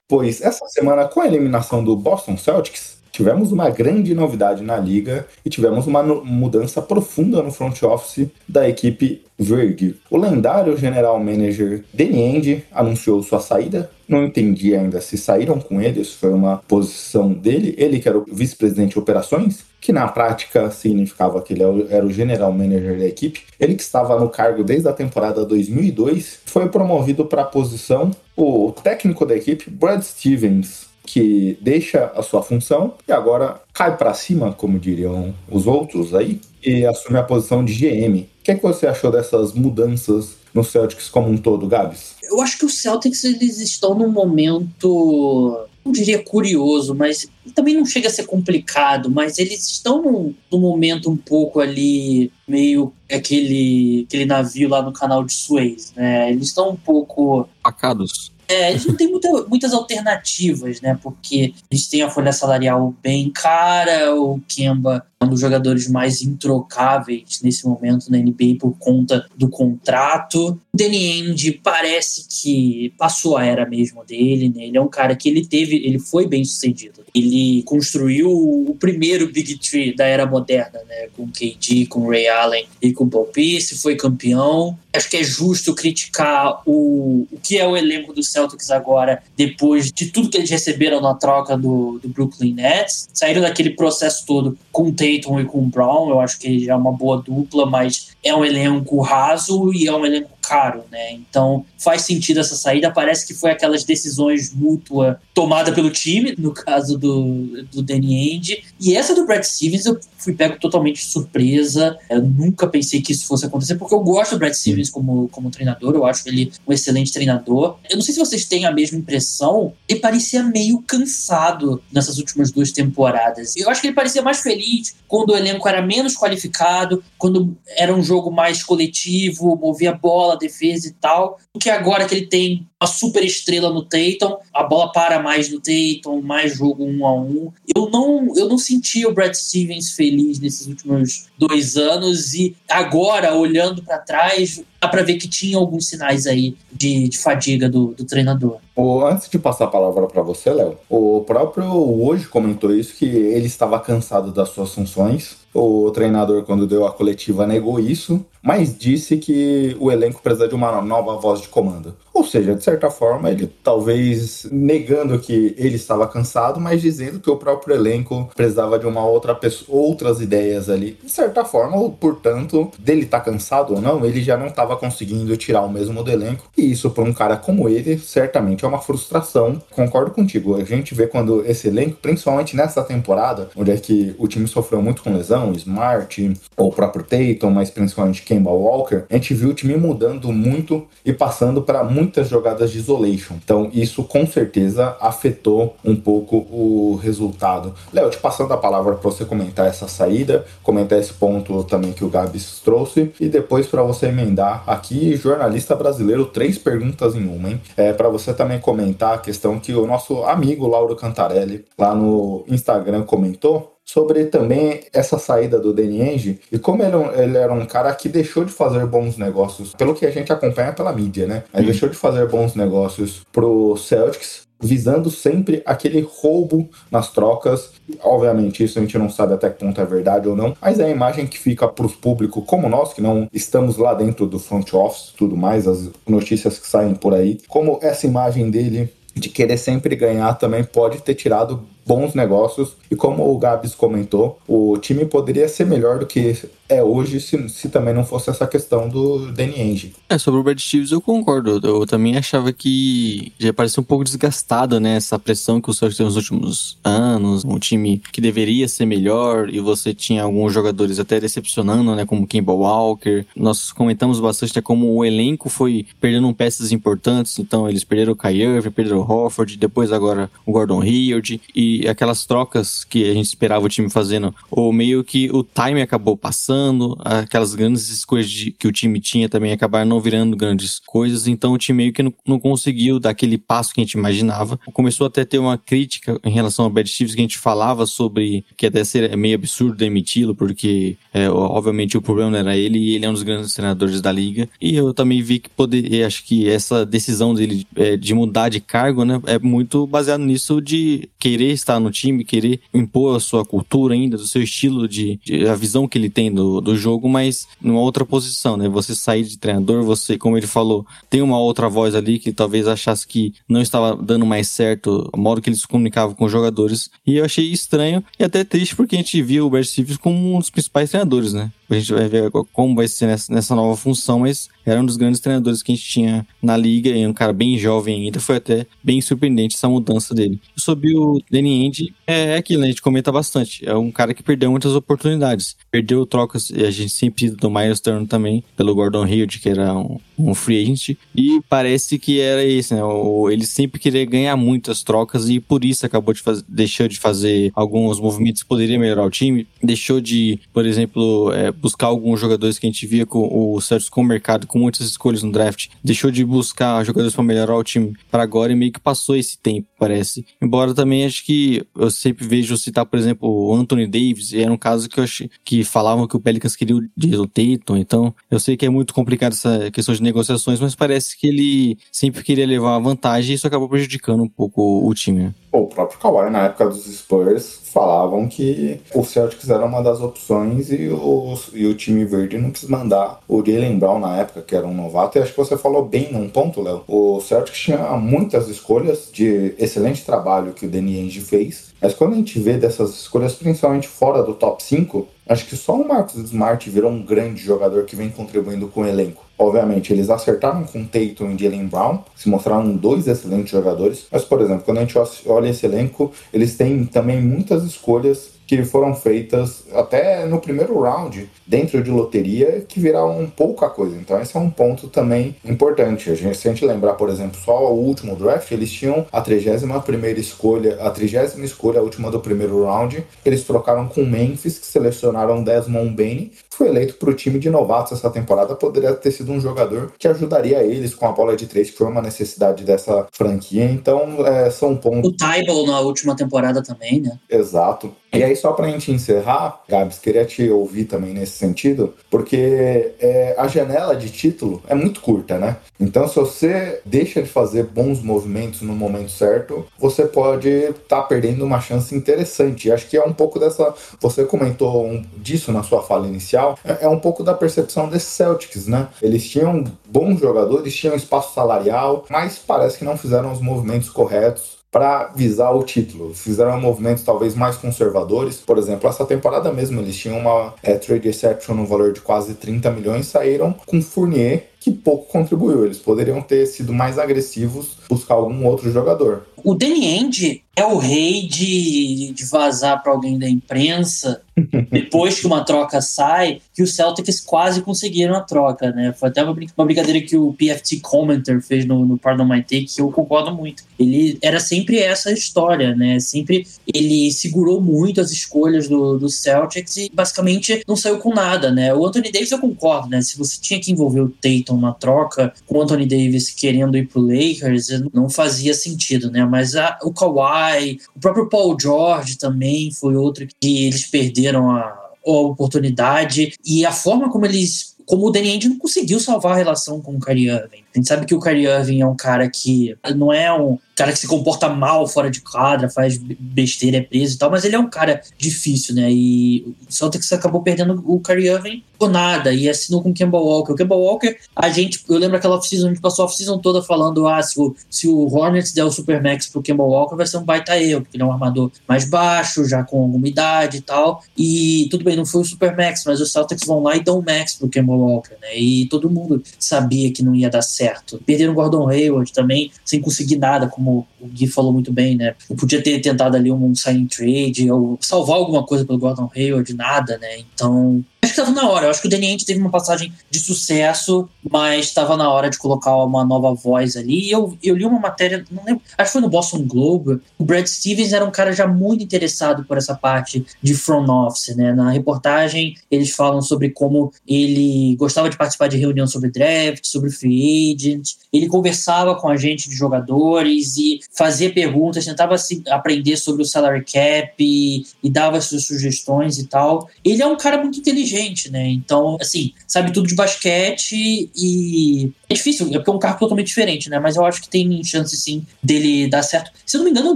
Pois 0.07 0.39
essa 0.39 0.65
semana, 0.67 1.05
com 1.09 1.19
a 1.19 1.27
eliminação 1.27 1.83
do 1.83 1.97
Boston 1.97 2.37
Celtics, 2.37 2.94
tivemos 3.15 3.53
uma 3.53 3.69
grande 3.69 4.13
novidade 4.13 4.61
na 4.61 4.75
liga 4.75 5.25
e 5.45 5.49
tivemos 5.49 5.87
uma 5.87 6.03
mudança 6.03 6.81
profunda 6.81 7.41
no 7.41 7.49
front 7.49 7.81
office 7.83 8.27
da 8.45 8.67
equipe 8.67 9.23
verde. 9.39 9.95
O 10.11 10.17
lendário 10.17 10.77
general 10.77 11.17
manager 11.17 11.83
Danny 11.93 12.23
Ainge 12.23 12.63
anunciou 12.73 13.23
sua 13.23 13.39
saída. 13.39 13.89
Não 14.07 14.25
entendi 14.25 14.75
ainda 14.75 14.99
se 14.99 15.17
saíram 15.17 15.59
com 15.61 15.81
ele, 15.81 16.03
se 16.03 16.11
foi 16.11 16.33
uma 16.33 16.57
posição 16.67 17.31
dele. 17.31 17.73
Ele 17.77 17.99
que 17.99 18.09
era 18.09 18.17
o 18.17 18.25
vice-presidente 18.29 18.91
de 18.91 18.99
operações, 18.99 19.63
que 19.79 19.93
na 19.93 20.07
prática 20.09 20.69
significava 20.69 21.41
que 21.41 21.53
ele 21.53 21.63
era 21.89 22.05
o 22.05 22.11
general 22.11 22.51
manager 22.51 22.99
da 22.99 23.05
equipe. 23.05 23.43
Ele 23.57 23.75
que 23.75 23.81
estava 23.81 24.19
no 24.19 24.29
cargo 24.29 24.61
desde 24.61 24.89
a 24.89 24.93
temporada 24.93 25.45
2002, 25.45 26.39
foi 26.45 26.67
promovido 26.67 27.25
para 27.25 27.43
a 27.43 27.45
posição 27.45 28.11
o 28.35 28.73
técnico 28.83 29.25
da 29.25 29.35
equipe, 29.35 29.69
Brad 29.69 30.01
Stevens, 30.01 30.84
que 31.05 31.57
deixa 31.61 32.11
a 32.15 32.23
sua 32.23 32.41
função 32.41 32.95
e 33.07 33.11
agora 33.11 33.61
cai 33.73 33.95
para 33.95 34.13
cima, 34.13 34.53
como 34.53 34.79
diriam 34.79 35.33
os 35.49 35.67
outros 35.67 36.13
aí, 36.13 36.41
e 36.63 36.85
assume 36.85 37.19
a 37.19 37.23
posição 37.23 37.63
de 37.63 37.73
GM. 37.73 38.21
O 38.21 38.43
que, 38.43 38.51
é 38.51 38.55
que 38.55 38.63
você 38.63 38.87
achou 38.87 39.11
dessas 39.11 39.53
mudanças 39.53 40.35
no 40.53 40.63
Celtics 40.63 41.09
como 41.09 41.29
um 41.29 41.37
todo, 41.37 41.67
Gabs? 41.67 42.15
Eu 42.23 42.41
acho 42.41 42.57
que 42.57 42.65
os 42.65 42.81
Celtics 42.81 43.23
eles 43.23 43.59
estão 43.59 43.93
num 43.93 44.09
momento, 44.09 45.67
não 45.83 45.91
diria 45.91 46.23
curioso, 46.23 46.95
mas 46.95 47.27
também 47.53 47.75
não 47.75 47.85
chega 47.85 48.07
a 48.07 48.11
ser 48.11 48.25
complicado, 48.25 49.09
mas 49.09 49.37
eles 49.37 49.67
estão 49.67 50.01
num, 50.01 50.33
num 50.51 50.59
momento 50.59 51.09
um 51.09 51.17
pouco 51.17 51.59
ali, 51.59 52.31
meio 52.47 52.91
aquele, 53.11 54.05
aquele 54.07 54.25
navio 54.25 54.69
lá 54.69 54.81
no 54.81 54.93
canal 54.93 55.23
de 55.23 55.33
Suez, 55.33 55.93
né? 55.95 56.31
Eles 56.31 56.47
estão 56.47 56.69
um 56.69 56.75
pouco. 56.75 57.47
Pacados. 57.63 58.31
É, 58.47 58.67
a 58.67 58.71
gente 58.71 58.87
não 58.87 58.95
tem 58.95 59.09
muita, 59.09 59.29
muitas 59.47 59.73
alternativas, 59.73 60.81
né? 60.81 60.97
Porque 61.01 61.53
a 61.71 61.75
gente 61.75 61.89
tem 61.89 62.01
a 62.01 62.09
folha 62.09 62.31
salarial 62.31 62.93
bem 63.01 63.29
cara, 63.31 64.13
o 64.15 64.39
Kemba 64.47 65.05
um 65.25 65.29
dos 65.29 65.39
jogadores 65.39 65.87
mais 65.87 66.21
introcáveis 66.21 67.41
nesse 67.43 67.65
momento 67.65 68.09
na 68.09 68.17
NBA 68.17 68.57
por 68.59 68.75
conta 68.77 69.25
do 69.35 69.49
contrato. 69.49 70.59
Danny 70.73 71.11
Ainge 71.11 71.51
parece 71.51 72.25
que 72.29 72.93
passou 72.97 73.37
a 73.37 73.45
era 73.45 73.65
mesmo 73.65 74.03
dele, 74.05 74.51
né? 74.53 74.65
Ele 74.65 74.77
é 74.77 74.81
um 74.81 74.87
cara 74.87 75.15
que 75.15 75.29
ele 75.29 75.45
teve, 75.45 75.77
ele 75.77 75.99
foi 75.99 76.27
bem 76.27 76.43
sucedido. 76.43 77.05
Ele 77.13 77.63
construiu 77.63 78.29
o 78.29 78.75
primeiro 78.79 79.31
Big 79.31 79.57
Tree 79.57 79.95
da 79.95 80.05
era 80.05 80.25
moderna, 80.25 80.79
né? 80.87 81.07
Com 81.15 81.27
KD, 81.27 81.85
com 81.87 82.09
Ray 82.09 82.27
Allen 82.27 82.67
e 82.81 82.91
com 82.91 83.07
Paul 83.07 83.25
Pierce, 83.25 83.77
foi 83.77 83.95
campeão. 83.95 84.77
Acho 84.93 85.09
que 85.09 85.17
é 85.17 85.23
justo 85.23 85.75
criticar 85.75 86.61
o, 86.65 87.27
o 87.31 87.37
que 87.41 87.57
é 87.57 87.67
o 87.67 87.75
elenco 87.75 88.13
do 88.13 88.23
Celtics 88.23 88.71
agora, 88.71 89.21
depois 89.35 89.91
de 89.91 90.07
tudo 90.07 90.29
que 90.29 90.37
eles 90.37 90.49
receberam 90.49 91.01
na 91.01 91.13
troca 91.13 91.57
do, 91.57 91.99
do 91.99 92.07
Brooklyn 92.09 92.53
Nets. 92.53 93.09
Saíram 93.13 93.41
daquele 93.41 93.71
processo 93.71 94.25
todo 94.25 94.57
com 94.71 94.91
Tatum 95.19 95.39
e 95.39 95.45
com 95.45 95.69
Brown. 95.69 96.09
Eu 96.09 96.19
acho 96.19 96.39
que 96.39 96.69
é 96.69 96.75
uma 96.75 96.91
boa 96.91 97.21
dupla, 97.21 97.65
mas 97.65 98.15
é 98.23 98.33
um 98.35 98.43
elenco 98.43 98.99
raso 99.01 99.73
e 99.73 99.87
é 99.87 99.93
um 99.93 100.05
elenco 100.05 100.34
caro, 100.47 100.83
né? 100.91 101.13
Então 101.13 101.65
faz 101.77 102.03
sentido 102.03 102.39
essa 102.39 102.55
saída. 102.55 102.91
Parece 102.91 103.25
que 103.25 103.33
foi 103.33 103.51
aquelas 103.51 103.83
decisões 103.83 104.53
mútua 104.53 105.19
tomada 105.33 105.71
pelo 105.71 105.89
time, 105.89 106.35
no 106.37 106.53
caso 106.53 106.97
do, 106.97 107.65
do 107.71 107.81
Danny 107.81 108.31
Ainge. 108.33 108.63
E 108.79 108.95
essa 108.95 109.13
do 109.13 109.25
Brad 109.25 109.43
Stevens 109.43 109.85
eu 109.85 109.99
fui 110.17 110.33
pego 110.33 110.59
totalmente 110.59 110.97
de 110.97 111.11
surpresa. 111.11 111.97
Eu 112.09 112.21
nunca 112.21 112.67
pensei 112.67 113.01
que 113.01 113.11
isso 113.11 113.27
fosse 113.27 113.45
acontecer, 113.45 113.75
porque 113.75 113.93
eu 113.93 113.99
gosto 113.99 114.31
do 114.31 114.39
Brad 114.39 114.53
Stevens 114.53 114.89
como, 114.89 115.27
como 115.29 115.51
treinador, 115.51 115.93
eu 115.93 116.05
acho 116.05 116.27
ele 116.27 116.51
um 116.67 116.73
excelente 116.73 117.11
treinador. 117.11 117.77
Eu 117.89 117.97
não 117.97 118.03
sei 118.03 118.13
se 118.13 118.19
vocês 118.19 118.45
têm 118.45 118.65
a 118.65 118.71
mesma 118.71 118.97
impressão, 118.97 119.73
ele 119.87 119.99
parecia 119.99 120.43
meio 120.43 120.81
cansado 120.81 121.81
nessas 121.91 122.17
últimas 122.17 122.51
duas 122.51 122.71
temporadas. 122.71 123.55
Eu 123.55 123.69
acho 123.69 123.81
que 123.81 123.87
ele 123.87 123.95
parecia 123.95 124.21
mais 124.21 124.41
feliz 124.41 124.95
quando 125.07 125.31
o 125.31 125.37
elenco 125.37 125.67
era 125.67 125.81
menos 125.81 126.15
qualificado, 126.15 127.03
quando 127.17 127.55
era 127.77 127.93
um 127.93 128.03
jogo 128.03 128.31
mais 128.31 128.63
coletivo, 128.63 129.55
movia 129.55 129.91
a 129.91 129.93
bola, 129.93 130.34
defesa 130.37 130.87
e 130.87 130.91
tal, 130.91 131.39
do 131.53 131.59
que 131.59 131.69
agora 131.69 132.05
que 132.05 132.15
ele 132.15 132.27
tem 132.27 132.67
uma 132.81 132.87
super 132.87 133.23
estrela 133.23 133.71
no 133.71 133.83
Tatum, 133.83 134.37
a 134.53 134.63
bola 134.63 134.91
para 134.91 135.21
mais 135.21 135.49
no 135.49 135.59
Tatum, 135.59 136.21
mais 136.21 136.55
jogo 136.55 136.83
um 136.85 137.05
a 137.05 137.13
um. 137.13 137.51
Eu 137.75 137.89
não, 137.89 138.35
eu 138.35 138.47
não 138.47 138.57
senti 138.57 139.05
o 139.05 139.13
Brad 139.13 139.33
Stevens 139.33 139.91
feliz 139.91 140.39
nesses 140.39 140.67
últimos 140.67 141.27
dois 141.37 141.77
anos 141.77 142.33
e 142.33 142.55
agora, 142.69 143.35
olhando 143.35 143.81
para 143.83 143.97
trás, 143.97 144.63
dá 144.79 144.87
para 144.87 145.03
ver 145.03 145.15
que 145.15 145.27
tinha 145.27 145.57
alguns 145.57 145.87
sinais 145.87 146.27
aí 146.27 146.55
de, 146.71 147.07
de 147.07 147.17
fadiga 147.17 147.69
do, 147.69 147.87
do 147.87 148.05
treinador. 148.05 148.57
O, 148.75 149.05
antes 149.05 149.29
de 149.29 149.39
passar 149.39 149.65
a 149.65 149.69
palavra 149.69 150.05
para 150.07 150.21
você, 150.21 150.51
Léo, 150.51 150.77
o 150.89 151.21
próprio 151.21 151.65
hoje 151.65 152.27
comentou 152.27 152.75
isso 152.75 152.95
que 152.95 153.05
ele 153.05 153.47
estava 153.47 153.79
cansado 153.79 154.31
das 154.31 154.49
suas 154.49 154.73
funções. 154.73 155.44
O 155.57 155.89
treinador, 155.89 156.43
quando 156.43 156.67
deu 156.67 156.85
a 156.85 156.91
coletiva, 156.91 157.47
negou 157.47 157.79
isso, 157.79 158.25
mas 158.43 158.77
disse 158.77 159.15
que 159.15 159.75
o 159.79 159.89
elenco 159.89 160.21
precisa 160.21 160.49
de 160.49 160.53
uma 160.53 160.81
nova 160.81 161.15
voz 161.15 161.39
de 161.39 161.47
comando. 161.47 161.95
Ou 162.13 162.23
seja, 162.23 162.53
de 162.53 162.63
certa 162.63 162.89
forma, 162.89 163.31
ele 163.31 163.51
talvez 163.63 164.47
negando 164.51 165.17
que 165.17 165.55
ele 165.57 165.75
estava 165.75 166.07
cansado, 166.07 166.59
mas 166.59 166.81
dizendo 166.81 167.19
que 167.19 167.29
o 167.29 167.37
próprio 167.37 167.75
elenco 167.75 168.29
precisava 168.35 168.77
de 168.77 168.85
uma 168.85 169.05
outra 169.05 169.33
pessoa, 169.33 169.79
outras 169.81 170.21
ideias 170.21 170.69
ali. 170.69 170.97
De 171.03 171.11
certa 171.11 171.43
forma, 171.43 171.89
portanto, 171.89 172.71
dele 172.77 173.01
estar 173.01 173.19
tá 173.19 173.31
cansado 173.31 173.73
ou 173.73 173.81
não, 173.81 174.05
ele 174.05 174.21
já 174.21 174.37
não 174.37 174.47
estava 174.47 174.77
conseguindo 174.77 175.35
tirar 175.35 175.61
o 175.61 175.69
mesmo 175.69 176.03
do 176.03 176.11
elenco. 176.11 176.49
E 176.57 176.71
isso, 176.71 176.89
para 176.89 177.03
um 177.03 177.13
cara 177.13 177.35
como 177.35 177.67
ele, 177.67 177.97
certamente 177.97 178.63
é 178.63 178.67
uma 178.67 178.79
frustração. 178.79 179.61
Concordo 179.71 180.11
contigo. 180.11 180.55
A 180.55 180.63
gente 180.63 180.93
vê 180.93 181.07
quando 181.07 181.45
esse 181.45 181.67
elenco, 181.67 181.97
principalmente 182.01 182.55
nessa 182.55 182.83
temporada, 182.83 183.49
onde 183.55 183.71
é 183.71 183.77
que 183.77 184.15
o 184.17 184.27
time 184.27 184.47
sofreu 184.47 184.81
muito 184.81 185.01
com 185.01 185.13
lesão, 185.13 185.44
Smart, 185.53 186.33
ou 186.57 186.69
o 186.69 186.71
próprio 186.71 187.03
Tatum, 187.03 187.51
mas 187.51 187.69
principalmente 187.69 188.23
Kemba 188.23 188.51
Walker, 188.51 189.03
a 189.09 189.13
gente 189.13 189.33
viu 189.33 189.49
o 189.49 189.53
time 189.53 189.75
mudando 189.77 190.31
muito 190.31 190.87
e 191.03 191.13
passando 191.13 191.61
para 191.61 191.83
muitas 191.83 192.29
jogadas 192.29 192.71
de 192.71 192.77
isolation. 192.77 193.35
Então, 193.43 193.69
isso 193.73 194.03
com 194.03 194.25
certeza 194.25 194.95
afetou 194.99 195.75
um 195.83 195.95
pouco 195.95 196.37
o 196.49 196.99
resultado. 197.01 197.73
Léo, 197.93 198.09
te 198.09 198.17
passando 198.17 198.53
a 198.53 198.57
palavra 198.57 198.95
para 198.95 199.09
você 199.09 199.25
comentar 199.25 199.67
essa 199.67 199.87
saída, 199.87 200.45
comentar 200.63 200.99
esse 200.99 201.13
ponto 201.13 201.63
também 201.63 201.93
que 201.93 202.03
o 202.03 202.09
Gabs 202.09 202.61
trouxe, 202.63 203.11
e 203.19 203.27
depois 203.27 203.67
para 203.67 203.83
você 203.83 204.07
emendar 204.07 204.63
aqui, 204.67 205.15
jornalista 205.15 205.75
brasileiro, 205.75 206.25
três 206.25 206.57
perguntas 206.57 207.15
em 207.15 207.27
uma, 207.27 207.49
hein? 207.49 207.61
É, 207.77 207.93
para 207.93 208.09
você 208.09 208.33
também 208.33 208.59
comentar 208.59 209.15
a 209.15 209.17
questão 209.17 209.59
que 209.59 209.73
o 209.73 209.85
nosso 209.85 210.23
amigo 210.23 210.67
Lauro 210.67 210.95
Cantarelli, 210.95 211.65
lá 211.77 211.93
no 211.93 212.43
Instagram, 212.47 213.03
comentou 213.03 213.74
sobre 213.85 214.25
também 214.25 214.81
essa 214.91 215.19
saída 215.19 215.59
do 215.59 215.71
Danny 215.71 216.01
Ainge 216.01 216.39
e 216.51 216.57
como 216.57 216.81
ele, 216.81 216.95
ele, 217.21 217.37
era 217.37 217.53
um 217.53 217.65
cara 217.65 217.93
que 217.93 218.09
deixou 218.09 218.43
de 218.43 218.51
fazer 218.51 218.85
bons 218.87 219.17
negócios, 219.17 219.73
pelo 219.73 219.93
que 219.93 220.05
a 220.05 220.11
gente 220.11 220.33
acompanha 220.33 220.73
pela 220.73 220.91
mídia, 220.91 221.27
né? 221.27 221.43
Ele 221.53 221.67
deixou 221.67 221.87
de 221.87 221.95
fazer 221.95 222.27
bons 222.27 222.55
negócios 222.55 223.21
pro 223.31 223.77
Celtics 223.77 224.45
visando 224.59 225.11
sempre 225.11 225.61
aquele 225.65 226.01
roubo 226.01 226.69
nas 226.89 227.11
trocas. 227.11 227.71
Obviamente, 228.01 228.63
isso 228.63 228.79
a 228.79 228.81
gente 228.81 228.97
não 228.97 229.09
sabe 229.09 229.33
até 229.33 229.49
que 229.49 229.59
ponto 229.59 229.79
é 229.79 229.85
verdade 229.85 230.27
ou 230.27 230.35
não, 230.35 230.55
mas 230.59 230.79
é 230.79 230.85
a 230.85 230.89
imagem 230.89 231.27
que 231.27 231.37
fica 231.37 231.67
para 231.67 231.85
os 231.85 231.95
públicos 231.95 232.43
como 232.47 232.67
nós, 232.69 232.93
que 232.93 233.01
não 233.01 233.29
estamos 233.31 233.77
lá 233.77 233.93
dentro 233.93 234.25
do 234.25 234.39
front 234.39 234.73
office 234.73 235.13
tudo 235.15 235.37
mais, 235.37 235.67
as 235.67 235.89
notícias 236.07 236.57
que 236.57 236.67
saem 236.67 236.95
por 236.95 237.13
aí, 237.13 237.39
como 237.47 237.79
essa 237.81 238.07
imagem 238.07 238.49
dele 238.49 238.91
de 239.13 239.29
querer 239.29 239.57
sempre 239.57 239.95
ganhar 239.95 240.33
também 240.33 240.63
pode 240.63 241.01
ter 241.01 241.15
tirado 241.15 241.63
bons 241.85 242.13
negócios. 242.13 242.75
E 242.89 242.95
como 242.95 243.29
o 243.29 243.37
Gabs 243.37 243.75
comentou, 243.75 244.39
o 244.47 244.77
time 244.77 245.05
poderia 245.05 245.47
ser 245.47 245.65
melhor 245.65 245.99
do 245.99 246.05
que 246.05 246.35
é 246.67 246.81
hoje 246.81 247.19
se, 247.19 247.47
se 247.49 247.69
também 247.69 247.93
não 247.93 248.03
fosse 248.03 248.29
essa 248.29 248.47
questão 248.47 248.89
do 248.89 249.31
Danny 249.31 249.61
Ainge. 249.61 249.93
É, 250.09 250.17
sobre 250.17 250.39
o 250.39 250.43
Brad 250.43 250.59
Stevens 250.59 250.91
eu 250.91 250.99
concordo. 250.99 251.59
Eu 251.63 251.85
também 251.85 252.17
achava 252.17 252.51
que 252.51 253.31
já 253.37 253.53
parecia 253.53 253.81
um 253.81 253.83
pouco 253.83 254.03
desgastado, 254.03 254.79
né? 254.79 254.95
Essa 254.95 255.19
pressão 255.19 255.61
que 255.61 255.69
o 255.69 255.73
Celtics 255.73 255.97
teve 255.97 256.07
nos 256.07 256.15
últimos 256.15 256.77
anos. 256.83 257.43
Um 257.45 257.59
time 257.59 258.01
que 258.11 258.19
deveria 258.19 258.67
ser 258.67 258.85
melhor 258.85 259.49
e 259.49 259.59
você 259.59 259.93
tinha 259.93 260.23
alguns 260.23 260.53
jogadores 260.53 260.99
até 260.99 261.19
decepcionando, 261.19 261.95
né? 261.95 262.05
Como 262.05 262.25
Kemba 262.25 262.53
Walker. 262.53 263.25
Nós 263.35 263.71
comentamos 263.71 264.19
bastante 264.19 264.55
né, 264.55 264.61
como 264.61 264.91
o 264.91 265.05
elenco 265.05 265.49
foi 265.49 265.85
perdendo 266.01 266.33
peças 266.33 266.71
importantes. 266.71 267.37
Então 267.37 267.69
eles 267.69 267.83
perderam 267.83 268.13
o 268.13 268.27
Irving, 268.27 268.71
perderam 268.71 268.99
o 269.01 269.11
Hofford, 269.11 269.57
depois 269.57 269.91
agora 269.91 270.31
o 270.45 270.51
Gordon 270.51 270.81
Hayward. 270.81 271.39
E 271.55 271.74
aquelas 271.87 272.25
trocas 272.25 272.83
que 272.83 273.09
a 273.09 273.13
gente 273.13 273.25
esperava 273.25 273.65
o 273.65 273.69
time 273.69 273.89
fazendo, 273.89 274.33
ou 274.49 274.71
meio 274.71 275.03
que 275.03 275.29
o 275.31 275.43
time 275.43 275.81
acabou 275.81 276.17
passando, 276.17 276.97
aquelas 277.03 277.55
grandes 277.55 277.89
escolhas 277.89 278.29
de, 278.29 278.51
que 278.51 278.67
o 278.67 278.71
time 278.71 278.99
tinha 278.99 279.29
também 279.29 279.51
acabaram 279.51 279.87
não 279.87 279.99
virando 279.99 280.35
grandes 280.35 280.79
coisas, 280.85 281.27
então 281.27 281.53
o 281.53 281.57
time 281.57 281.77
meio 281.77 281.93
que 281.93 282.03
não, 282.03 282.13
não 282.25 282.39
conseguiu 282.39 282.99
dar 282.99 283.11
aquele 283.11 283.37
passo 283.37 283.73
que 283.73 283.81
a 283.81 283.83
gente 283.83 283.93
imaginava. 283.93 284.59
Começou 284.73 285.07
até 285.07 285.21
a 285.21 285.25
ter 285.25 285.39
uma 285.39 285.57
crítica 285.57 286.19
em 286.23 286.31
relação 286.31 286.65
ao 286.65 286.71
Bad 286.71 286.89
Stevens 286.89 287.15
que 287.15 287.21
a 287.21 287.23
gente 287.23 287.37
falava 287.37 287.85
sobre 287.85 288.45
que 288.55 288.65
até 288.65 288.83
ser 288.83 289.15
meio 289.17 289.35
absurdo 289.35 289.75
demiti-lo, 289.75 290.35
porque 290.35 290.97
é, 291.13 291.29
obviamente 291.29 291.97
o 291.97 292.01
problema 292.01 292.31
não 292.31 292.39
era 292.39 292.57
ele 292.57 292.77
e 292.77 292.95
ele 292.95 293.05
é 293.05 293.09
um 293.09 293.13
dos 293.13 293.23
grandes 293.23 293.53
treinadores 293.53 294.01
da 294.01 294.11
liga. 294.11 294.47
E 294.61 294.75
eu 294.75 294.93
também 294.93 295.21
vi 295.21 295.39
que 295.39 295.49
poder, 295.49 296.03
acho 296.03 296.23
que 296.25 296.47
essa 296.47 296.85
decisão 296.85 297.33
dele 297.33 297.67
é, 297.75 297.97
de 297.97 298.13
mudar 298.13 298.49
de 298.49 298.59
cargo, 298.59 299.03
né, 299.03 299.21
é 299.25 299.39
muito 299.39 299.85
baseado 299.87 300.21
nisso 300.21 300.61
de 300.61 301.09
querer 301.19 301.51
estar 301.65 301.79
no 301.79 301.91
time, 301.91 302.23
querer 302.23 302.61
impor 302.73 303.15
a 303.15 303.19
sua 303.19 303.43
cultura 303.43 303.93
ainda, 303.93 304.17
do 304.17 304.27
seu 304.27 304.41
estilo 304.41 304.87
de, 304.87 305.19
de 305.23 305.47
a 305.47 305.55
visão 305.55 305.87
que 305.87 305.97
ele 305.97 306.09
tem 306.09 306.31
do, 306.31 306.61
do 306.61 306.77
jogo, 306.77 307.09
mas 307.09 307.47
numa 307.61 307.79
outra 307.79 308.05
posição, 308.05 308.55
né? 308.55 308.69
Você 308.69 308.93
sair 308.95 309.23
de 309.23 309.37
treinador, 309.37 309.83
você, 309.83 310.17
como 310.17 310.37
ele 310.37 310.47
falou, 310.47 310.85
tem 311.09 311.21
uma 311.21 311.39
outra 311.39 311.67
voz 311.67 311.95
ali 311.95 312.19
que 312.19 312.31
talvez 312.31 312.67
achasse 312.67 313.07
que 313.07 313.33
não 313.49 313.61
estava 313.61 313.95
dando 313.95 314.25
mais 314.25 314.47
certo 314.47 315.09
o 315.13 315.17
modo 315.17 315.41
que 315.41 315.49
ele 315.49 315.57
se 315.57 315.67
comunicava 315.67 316.13
com 316.13 316.25
os 316.25 316.31
jogadores. 316.31 316.89
E 317.05 317.17
eu 317.17 317.25
achei 317.25 317.51
estranho 317.51 318.03
e 318.19 318.23
até 318.23 318.43
triste 318.43 318.75
porque 318.75 318.95
a 318.95 318.99
gente 318.99 319.21
viu 319.21 319.47
o 319.47 319.49
Bert 319.49 319.65
Stevens 319.65 319.97
como 319.97 320.35
um 320.35 320.39
dos 320.39 320.49
principais 320.49 320.89
treinadores, 320.89 321.33
né? 321.33 321.51
A 321.69 321.75
gente 321.75 321.93
vai 321.93 322.07
ver 322.07 322.31
como 322.53 322.75
vai 322.75 322.87
ser 322.87 323.07
nessa, 323.07 323.33
nessa 323.33 323.55
nova 323.55 323.75
função, 323.75 324.19
mas 324.19 324.49
era 324.65 324.81
um 324.81 324.85
dos 324.85 324.97
grandes 324.97 325.19
treinadores 325.19 325.61
que 325.61 325.71
a 325.71 325.75
gente 325.75 325.87
tinha 325.87 326.27
na 326.41 326.57
liga 326.57 326.89
e 326.89 327.05
um 327.05 327.13
cara 327.13 327.33
bem 327.33 327.57
jovem 327.57 328.03
ainda. 328.03 328.19
Foi 328.19 328.37
até 328.37 328.65
bem 328.83 328.99
surpreendente 329.01 329.55
essa 329.55 329.69
mudança 329.69 330.13
dele. 330.13 330.39
Sobre 330.55 330.95
o 330.95 331.21
Danny 331.29 331.63
Ainge, 331.63 331.93
é, 332.07 332.31
é 332.31 332.37
aquilo, 332.37 332.61
né? 332.61 332.67
a 332.67 332.69
gente 332.69 332.81
comenta 332.81 333.11
bastante. 333.11 333.67
É 333.67 333.75
um 333.75 333.91
cara 333.91 334.13
que 334.13 334.23
perdeu 334.23 334.49
muitas 334.51 334.73
oportunidades. 334.75 335.55
Perdeu 335.71 336.05
trocas, 336.05 336.49
e 336.49 336.63
a 336.63 336.71
gente 336.71 336.89
sempre 336.89 337.29
do 337.29 337.49
Miles 337.49 337.79
Turner 337.79 338.07
também, 338.07 338.43
pelo 338.55 338.73
Gordon 338.73 339.03
Hayward, 339.03 339.39
que 339.39 339.49
era 339.49 339.75
um, 339.75 339.99
um 340.17 340.33
free 340.33 340.63
agent. 340.63 340.97
E 341.15 341.41
parece 341.49 341.97
que 341.97 342.19
era 342.19 342.43
isso, 342.43 342.75
né? 342.75 342.83
O, 342.83 343.29
ele 343.29 343.45
sempre 343.45 343.79
queria 343.79 344.05
ganhar 344.05 344.35
muitas 344.35 344.83
trocas 344.83 345.29
e 345.29 345.39
por 345.39 345.63
isso 345.63 345.85
acabou 345.85 346.13
de 346.13 346.21
fazer, 346.21 346.43
deixou 346.47 346.87
de 346.87 346.99
fazer 346.99 347.51
alguns 347.55 347.99
movimentos 347.99 348.43
que 348.43 348.49
poderiam 348.49 348.79
melhorar 348.79 349.05
o 349.05 349.09
time. 349.09 349.47
Deixou 349.61 349.99
de, 349.99 350.39
por 350.53 350.65
exemplo, 350.65 351.31
é, 351.33 351.51
buscar 351.51 351.87
alguns 351.87 352.19
jogadores 352.19 352.59
que 352.59 352.65
a 352.65 352.69
gente 352.69 352.85
via 352.85 353.05
com 353.05 353.27
o 353.31 353.59
Celtics 353.61 353.89
com 353.89 354.01
o 354.01 354.03
mercado, 354.03 354.47
com 354.47 354.59
muitas 354.59 354.87
escolhas 354.87 355.23
no 355.23 355.31
draft, 355.31 355.67
deixou 355.83 356.11
de 356.11 356.23
buscar 356.23 356.83
jogadores 356.83 357.13
para 357.13 357.23
melhorar 357.23 357.55
o 357.55 357.63
time 357.63 357.93
para 358.09 358.23
agora 358.23 358.51
e 358.51 358.55
meio 358.55 358.71
que 358.71 358.79
passou 358.79 359.15
esse 359.15 359.37
tempo, 359.37 359.67
parece. 359.79 360.25
Embora 360.41 360.73
também 360.73 361.05
acho 361.05 361.25
que 361.25 361.65
eu 361.75 361.89
sempre 361.89 362.27
vejo 362.27 362.57
citar, 362.57 362.85
por 362.85 362.99
exemplo, 362.99 363.29
o 363.29 363.53
Anthony 363.53 363.87
Davis, 363.87 364.33
era 364.33 364.51
um 364.51 364.57
caso 364.57 364.89
que 364.89 364.99
eu 364.99 365.03
achei 365.03 365.29
que 365.43 365.63
falavam 365.63 366.07
que 366.07 366.15
o 366.15 366.19
Pelicans 366.19 366.55
queria 366.55 366.75
o 366.75 366.83
Jason 366.95 367.27
Tatum, 367.27 367.77
então 367.77 368.13
eu 368.29 368.39
sei 368.39 368.57
que 368.57 368.65
é 368.65 368.69
muito 368.69 368.93
complicado 368.93 369.33
essa 369.33 369.69
questão 369.71 369.93
de 369.93 370.01
negociações, 370.05 370.59
mas 370.59 370.75
parece 370.75 371.17
que 371.17 371.27
ele 371.27 371.77
sempre 371.91 372.23
queria 372.23 372.47
levar 372.47 372.77
uma 372.77 372.89
vantagem 372.89 373.31
e 373.31 373.35
isso 373.35 373.47
acabou 373.47 373.67
prejudicando 373.67 374.23
um 374.23 374.29
pouco 374.29 374.87
o 374.87 374.93
time. 374.93 375.33
O 375.51 375.67
próprio 375.67 375.99
Kawhi, 375.99 376.29
na 376.29 376.45
época 376.45 376.67
dos 376.67 376.85
Spurs, 376.85 377.61
falavam 377.73 378.27
que 378.27 378.79
o 378.93 379.03
Celtics 379.03 379.49
era 379.49 379.65
uma 379.65 379.81
das 379.81 380.01
opções 380.01 380.69
e 380.71 380.89
o, 380.89 381.37
e 381.53 381.65
o 381.65 381.73
time 381.73 382.05
verde 382.05 382.37
não 382.37 382.51
quis 382.51 382.65
mandar 382.65 383.19
o 383.27 383.43
Jalen 383.45 383.79
Brown 383.79 383.99
na 383.99 384.17
época, 384.17 384.41
que 384.41 384.55
era 384.55 384.67
um 384.67 384.73
novato. 384.73 385.17
E 385.17 385.21
acho 385.21 385.31
que 385.31 385.37
você 385.37 385.57
falou 385.57 385.85
bem 385.85 386.11
num 386.11 386.29
ponto, 386.29 386.61
Léo. 386.61 386.83
O 386.87 387.19
Celtics 387.21 387.59
tinha 387.59 387.77
muitas 387.97 388.47
escolhas 388.49 389.09
de 389.11 389.53
excelente 389.57 390.05
trabalho 390.05 390.53
que 390.53 390.65
o 390.65 390.69
Danny 390.69 390.99
Ainge 390.99 391.21
fez. 391.21 391.73
Mas 391.81 391.93
quando 391.93 392.13
a 392.13 392.17
gente 392.17 392.39
vê 392.39 392.57
dessas 392.57 392.91
escolhas, 392.91 393.35
principalmente 393.35 393.87
fora 393.87 394.23
do 394.23 394.33
top 394.33 394.63
5, 394.63 395.07
acho 395.27 395.45
que 395.45 395.55
só 395.55 395.75
o 395.75 395.87
Marcus 395.87 396.15
Smart 396.15 396.69
virou 396.69 396.91
um 396.91 397.01
grande 397.01 397.41
jogador 397.41 397.83
que 397.85 397.95
vem 397.95 398.09
contribuindo 398.09 398.67
com 398.67 398.81
o 398.81 398.87
elenco. 398.87 399.24
Obviamente, 399.37 399.91
eles 399.91 400.09
acertaram 400.09 400.63
com 400.63 400.85
Tatum 400.85 401.31
e 401.31 401.37
Jalen 401.37 401.67
Brown, 401.67 401.99
se 402.15 402.29
mostraram 402.29 402.75
dois 402.75 403.07
excelentes 403.07 403.51
jogadores. 403.51 404.07
Mas, 404.09 404.23
por 404.23 404.41
exemplo, 404.41 404.63
quando 404.63 404.77
a 404.77 404.81
gente 404.85 404.97
olha 405.25 405.49
esse 405.49 405.65
elenco, 405.65 406.11
eles 406.33 406.55
têm 406.55 406.85
também 406.85 407.21
muitas 407.21 407.63
escolhas 407.63 408.34
que 408.45 408.63
foram 408.63 408.93
feitas 408.95 409.63
até 409.73 410.25
no 410.25 410.39
primeiro 410.39 410.79
round 410.79 411.29
dentro 411.45 411.83
de 411.83 411.89
loteria 411.89 412.63
que 412.67 412.79
viraram 412.79 413.31
pouca 413.35 413.69
coisa. 413.69 413.95
Então 413.95 414.21
esse 414.21 414.35
é 414.35 414.39
um 414.39 414.49
ponto 414.49 414.87
também 414.87 415.35
importante. 415.43 416.09
A 416.09 416.15
gente, 416.15 416.37
se 416.37 416.47
a 416.47 416.51
gente 416.51 416.65
lembrar, 416.65 416.93
por 416.93 417.09
exemplo, 417.09 417.39
só 417.43 417.71
o 417.71 417.77
último 417.77 418.15
draft, 418.15 418.51
eles 418.51 418.71
tinham 418.71 419.05
a 419.11 419.21
31 419.21 419.81
primeira 419.81 420.19
escolha, 420.19 420.77
a 420.81 420.89
30 420.89 421.39
escolha, 421.43 421.79
a 421.79 421.83
última 421.83 422.11
do 422.11 422.19
primeiro 422.19 422.65
round. 422.65 423.05
Eles 423.23 423.43
trocaram 423.43 423.87
com 423.87 424.03
Memphis, 424.03 424.59
que 424.59 424.65
selecionaram 424.65 425.43
Desmond 425.43 425.95
Bain, 425.95 426.31
foi 426.55 426.69
eleito 426.69 426.95
para 426.95 427.09
o 427.09 427.13
time 427.13 427.37
de 427.37 427.49
novatos 427.49 427.91
essa 427.91 428.09
temporada. 428.09 428.55
Poderia 428.55 428.93
ter 428.93 429.11
sido 429.11 429.31
um 429.31 429.41
jogador 429.41 429.91
que 429.99 430.07
ajudaria 430.07 430.63
eles 430.63 430.95
com 430.95 431.05
a 431.05 431.11
bola 431.11 431.35
de 431.35 431.47
três, 431.47 431.69
que 431.69 431.77
foi 431.77 431.87
uma 431.87 432.01
necessidade 432.01 432.63
dessa 432.63 433.07
franquia. 433.11 433.65
Então 433.65 434.25
é, 434.25 434.49
são 434.49 434.75
pontos. 434.75 435.11
O 435.11 435.15
Tybal 435.15 435.65
na 435.65 435.79
última 435.81 436.15
temporada 436.15 436.63
também, 436.63 437.01
né? 437.01 437.19
Exato. 437.29 437.93
E 438.15 438.23
aí, 438.23 438.35
só 438.35 438.53
para 438.53 438.67
a 438.67 438.69
gente 438.69 438.91
encerrar, 438.91 439.61
Gabs, 439.67 439.99
queria 439.99 440.23
te 440.25 440.49
ouvir 440.49 440.85
também 440.85 441.13
nesse 441.13 441.33
sentido, 441.33 441.93
porque 442.09 442.93
é, 442.99 443.35
a 443.37 443.45
janela 443.47 443.93
de 443.93 444.09
título 444.09 444.63
é 444.67 444.73
muito 444.73 445.01
curta, 445.01 445.37
né? 445.37 445.57
Então, 445.77 446.07
se 446.07 446.15
você 446.15 446.79
deixa 446.85 447.21
de 447.21 447.27
fazer 447.27 447.63
bons 447.63 448.01
movimentos 448.01 448.61
no 448.61 448.73
momento 448.73 449.11
certo, 449.11 449.65
você 449.77 450.05
pode 450.05 450.47
estar 450.47 451.01
tá 451.01 451.03
perdendo 451.03 451.43
uma 451.43 451.59
chance 451.59 451.93
interessante. 451.93 452.69
E 452.69 452.71
acho 452.71 452.87
que 452.87 452.95
é 452.95 453.03
um 453.03 453.11
pouco 453.11 453.37
dessa. 453.37 453.73
Você 453.99 454.23
comentou 454.23 454.85
um, 454.85 455.03
disso 455.17 455.51
na 455.51 455.63
sua 455.63 455.83
fala 455.83 456.07
inicial, 456.07 456.57
é, 456.63 456.85
é 456.85 456.87
um 456.87 456.99
pouco 456.99 457.23
da 457.23 457.33
percepção 457.33 457.89
desses 457.89 458.09
Celtics, 458.09 458.67
né? 458.67 458.87
Eles 459.01 459.27
tinham 459.27 459.63
bons 459.85 460.21
jogadores, 460.21 460.73
tinham 460.73 460.95
espaço 460.95 461.33
salarial, 461.33 462.05
mas 462.09 462.39
parece 462.39 462.77
que 462.77 462.85
não 462.85 462.97
fizeram 462.97 463.33
os 463.33 463.41
movimentos 463.41 463.89
corretos 463.89 464.54
para 464.75 465.05
visar 465.15 465.51
o 465.51 465.63
título. 465.63 466.13
Fizeram 466.13 466.59
movimentos 466.59 467.01
talvez 467.01 467.33
mais 467.33 467.55
conservadores. 467.55 468.35
Por 468.35 468.57
exemplo, 468.57 468.89
essa 468.89 469.05
temporada 469.05 469.49
mesmo 469.49 469.79
eles 469.79 469.95
tinham 469.95 470.19
uma 470.19 470.53
é, 470.61 470.73
trade 470.73 471.07
exception 471.07 471.55
no 471.55 471.65
valor 471.65 471.93
de 471.93 472.01
quase 472.01 472.33
30 472.33 472.71
milhões, 472.71 473.05
saíram 473.05 473.55
com 473.65 473.81
Fournier 473.81 474.49
que 474.65 474.71
pouco 474.71 475.05
contribuiu. 475.05 475.63
Eles 475.63 475.77
poderiam 475.77 476.19
ter 476.23 476.47
sido 476.47 476.73
mais 476.73 476.97
agressivos, 476.97 477.77
buscar 477.87 478.15
algum 478.15 478.47
outro 478.47 478.71
jogador. 478.71 479.27
O 479.43 479.53
Danny 479.53 479.85
End 479.85 480.43
é 480.55 480.65
o 480.65 480.77
rei 480.77 481.27
de, 481.27 482.11
de 482.15 482.25
vazar 482.25 482.81
para 482.81 482.91
alguém 482.91 483.19
da 483.19 483.29
imprensa 483.29 484.23
depois 484.71 485.19
que 485.19 485.27
uma 485.27 485.43
troca 485.43 485.81
sai, 485.81 486.41
que 486.53 486.63
os 486.63 486.75
Celtics 486.75 487.19
quase 487.21 487.61
conseguiram 487.61 488.15
a 488.15 488.21
troca, 488.21 488.71
né? 488.71 488.93
Foi 488.93 489.09
até 489.09 489.23
uma, 489.23 489.35
uma 489.57 489.65
brincadeira 489.65 490.01
que 490.01 490.17
o 490.17 490.33
PFT 490.33 490.79
Commenter 490.81 491.41
fez 491.41 491.65
no, 491.65 491.85
no 491.85 491.97
Pardon 491.97 492.25
My 492.25 492.41
Take, 492.41 492.65
que 492.65 492.81
eu 492.81 492.91
concordo 492.91 493.33
muito. 493.33 493.63
Ele 493.79 494.17
era 494.21 494.39
sempre 494.39 494.79
essa 494.79 495.11
história, 495.11 495.75
né? 495.75 495.99
Sempre 495.99 496.45
ele 496.73 497.11
segurou 497.11 497.61
muito 497.61 498.01
as 498.01 498.11
escolhas 498.11 498.67
do, 498.67 498.97
do 498.97 499.09
Celtics 499.09 499.77
e 499.77 499.91
basicamente 499.93 500.63
não 500.67 500.75
saiu 500.75 500.97
com 500.97 501.13
nada, 501.13 501.51
né? 501.51 501.73
O 501.73 501.85
Anthony 501.85 502.11
Davis 502.11 502.31
eu 502.31 502.39
concordo, 502.39 502.89
né? 502.89 503.01
Se 503.01 503.17
você 503.17 503.39
tinha 503.39 503.59
que 503.59 503.71
envolver 503.71 504.01
o 504.01 504.09
Tatum 504.09 504.54
na 504.59 504.73
troca, 504.73 505.33
com 505.45 505.61
Anthony 505.61 505.85
Davis 505.85 506.29
querendo 506.29 506.77
ir 506.77 506.87
pro 506.87 507.01
Lakers, 507.01 507.67
não 507.93 508.09
fazia 508.09 508.53
sentido, 508.53 509.11
né? 509.11 509.25
Mas 509.25 509.55
a, 509.55 509.77
o 509.83 509.93
Kawhi, 509.93 510.79
o 510.95 510.99
próprio 510.99 511.29
Paul 511.29 511.57
George 511.59 512.17
também 512.17 512.71
foi 512.71 512.95
outro 512.95 513.27
que 513.39 513.65
eles 513.65 513.85
perderam 513.85 514.51
a, 514.51 514.61
a 514.61 515.11
oportunidade 515.11 516.33
e 516.45 516.65
a 516.65 516.71
forma 516.71 517.09
como 517.09 517.25
eles 517.25 517.75
como 517.85 518.07
o 518.07 518.09
Danny 518.09 518.31
Ainge 518.31 518.49
não 518.49 518.57
conseguiu 518.57 518.99
salvar 518.99 519.33
a 519.33 519.37
relação 519.37 519.79
com 519.79 519.95
o 519.95 519.99
Kyrie 519.99 520.29
Irving. 520.29 520.64
A 520.75 520.77
gente 520.77 520.87
sabe 520.89 521.05
que 521.05 521.15
o 521.15 521.19
Kyrie 521.19 521.47
Irving 521.47 521.81
é 521.81 521.87
um 521.87 521.95
cara 521.95 522.29
que 522.29 522.77
não 522.95 523.13
é 523.13 523.31
um 523.31 523.57
cara 523.75 523.91
que 523.91 523.99
se 523.99 524.07
comporta 524.07 524.47
mal 524.47 524.87
fora 524.87 525.11
de 525.11 525.21
quadra, 525.21 525.69
faz 525.69 525.97
besteira, 525.97 526.77
é 526.77 526.81
preso 526.81 527.15
e 527.15 527.17
tal, 527.17 527.29
mas 527.29 527.43
ele 527.43 527.55
é 527.55 527.59
um 527.59 527.69
cara 527.69 528.01
difícil, 528.17 528.73
né? 528.73 528.89
E 528.89 529.55
o 529.67 529.71
Celtics 529.71 530.11
acabou 530.13 530.41
perdendo 530.41 530.81
o 530.85 530.99
Kyrie 530.99 531.27
Irving 531.27 531.63
por 531.77 531.89
nada 531.89 532.33
e 532.33 532.47
assinou 532.47 532.81
com 532.81 532.89
o 532.89 532.93
Kemba 532.93 533.17
Walker. 533.17 533.51
O 533.51 533.55
Kemba 533.55 533.75
Walker, 533.75 534.15
a 534.33 534.49
gente, 534.49 534.81
eu 534.87 534.97
lembro 534.97 535.17
aquela 535.17 535.35
off-season, 535.35 535.67
a 535.67 535.69
gente 535.69 535.81
passou 535.81 536.03
a 536.03 536.05
off-season 536.05 536.39
toda 536.39 536.61
falando, 536.61 537.05
ah, 537.07 537.21
se 537.21 537.37
o, 537.37 537.53
se 537.69 537.87
o 537.87 538.07
Hornets 538.13 538.53
der 538.53 538.63
o 538.63 538.71
Supermax 538.71 539.27
pro 539.27 539.41
Kemba 539.41 539.63
Walker, 539.63 539.95
vai 539.97 540.05
ser 540.05 540.17
um 540.17 540.23
baita 540.23 540.57
erro, 540.57 540.81
porque 540.81 540.95
ele 540.95 541.03
é 541.03 541.05
um 541.05 541.11
armador 541.11 541.51
mais 541.67 541.83
baixo, 541.89 542.45
já 542.45 542.63
com 542.63 542.81
alguma 542.81 543.07
idade 543.07 543.57
e 543.57 543.61
tal. 543.61 544.01
E 544.17 544.67
tudo 544.71 544.85
bem, 544.85 544.95
não 544.95 545.05
foi 545.05 545.21
o 545.21 545.25
Supermax, 545.25 545.83
mas 545.85 545.99
os 545.99 546.13
Celtics 546.13 546.47
vão 546.47 546.63
lá 546.63 546.77
e 546.77 546.83
dão 546.83 546.99
o 546.99 547.03
max 547.03 547.35
pro 547.35 547.49
Kemba 547.49 547.73
Walker, 547.73 548.15
né? 548.21 548.37
E 548.37 548.67
todo 548.67 548.89
mundo 548.89 549.21
sabia 549.37 549.91
que 549.91 550.01
não 550.01 550.15
ia 550.15 550.29
dar 550.29 550.41
certo. 550.41 550.64
Perderam 551.05 551.33
o 551.33 551.35
Gordon 551.35 551.67
Hayward 551.69 552.11
também, 552.11 552.51
sem 552.63 552.81
conseguir 552.81 553.17
nada, 553.17 553.47
como 553.47 553.87
o 553.99 554.07
Gui 554.07 554.27
falou 554.27 554.53
muito 554.53 554.71
bem, 554.71 554.95
né? 554.95 555.15
Eu 555.29 555.35
podia 555.35 555.61
ter 555.61 555.79
tentado 555.79 556.15
ali 556.15 556.31
um 556.31 556.55
signing 556.55 556.87
trade 556.87 557.51
ou 557.51 557.77
salvar 557.81 558.17
alguma 558.17 558.43
coisa 558.43 558.65
pelo 558.65 558.79
Gordon 558.79 559.09
Hayward, 559.15 559.53
nada, 559.53 559.97
né? 559.97 560.19
Então, 560.33 560.83
acho 561.05 561.13
que 561.13 561.21
estava 561.21 561.35
na 561.35 561.49
hora. 561.49 561.67
Eu 561.67 561.71
acho 561.71 561.81
que 561.81 561.87
o 561.87 561.95
Ainge 561.95 562.25
teve 562.25 562.39
uma 562.39 562.49
passagem 562.49 562.91
de 563.09 563.19
sucesso, 563.19 564.09
mas 564.29 564.65
estava 564.65 564.97
na 564.97 565.09
hora 565.09 565.29
de 565.29 565.37
colocar 565.37 565.75
uma 565.77 566.03
nova 566.03 566.33
voz 566.33 566.75
ali. 566.75 567.07
E 567.07 567.11
eu, 567.11 567.37
eu 567.41 567.55
li 567.55 567.65
uma 567.65 567.79
matéria, 567.79 568.25
não 568.31 568.43
lembro, 568.43 568.61
acho 568.77 568.89
que 568.89 568.93
foi 568.93 569.01
no 569.01 569.09
Boston 569.09 569.43
Globe. 569.43 570.01
O 570.17 570.23
Brad 570.23 570.45
Stevens 570.45 570.93
era 570.93 571.05
um 571.05 571.11
cara 571.11 571.31
já 571.31 571.47
muito 571.47 571.83
interessado 571.83 572.43
por 572.45 572.57
essa 572.57 572.75
parte 572.75 573.25
de 573.41 573.53
front 573.53 573.87
office, 573.87 574.35
né? 574.35 574.53
Na 574.53 574.71
reportagem, 574.71 575.55
eles 575.69 575.91
falam 575.91 576.21
sobre 576.21 576.49
como 576.49 576.91
ele 577.07 577.75
gostava 577.77 578.09
de 578.09 578.17
participar 578.17 578.47
de 578.47 578.57
reunião 578.57 578.87
sobre 578.87 579.09
draft, 579.09 579.65
sobre 579.65 579.89
free 579.91 580.55
agent. 580.55 580.93
Ele 581.13 581.27
conversava 581.27 581.95
com 581.95 582.09
a 582.09 582.17
gente 582.17 582.49
de 582.49 582.55
jogadores 582.55 583.57
e 583.57 583.79
fazia 583.93 584.33
perguntas, 584.33 584.85
tentava 584.85 585.17
se 585.17 585.43
aprender 585.49 585.97
sobre 585.97 586.23
o 586.23 586.25
salary 586.25 586.63
cap 586.63 587.13
e, 587.19 587.65
e 587.83 587.89
dava 587.89 588.19
suas 588.21 588.45
sugestões 588.45 589.17
e 589.17 589.27
tal. 589.27 589.69
Ele 589.83 590.01
é 590.01 590.07
um 590.07 590.17
cara 590.17 590.41
muito 590.41 590.59
inteligente 590.59 590.94
gente, 590.95 591.31
né? 591.31 591.47
Então, 591.47 591.97
assim, 591.99 592.33
sabe 592.47 592.71
tudo 592.71 592.87
de 592.87 592.95
basquete 592.95 594.09
e. 594.15 594.91
É 595.09 595.13
difícil, 595.13 595.47
é 595.47 595.57
porque 595.57 595.69
é 595.69 595.73
um 595.73 595.79
carro 595.79 595.99
totalmente 595.99 596.27
diferente, 596.27 596.69
né? 596.69 596.79
Mas 596.79 596.95
eu 596.95 597.05
acho 597.05 597.21
que 597.21 597.29
tem 597.29 597.63
chance, 597.63 597.95
sim, 597.95 598.25
dele 598.41 598.87
dar 598.89 599.03
certo. 599.03 599.31
Se 599.45 599.55
eu 599.55 599.59
não 599.59 599.65
me 599.65 599.71
engano, 599.71 599.91
o 599.91 599.95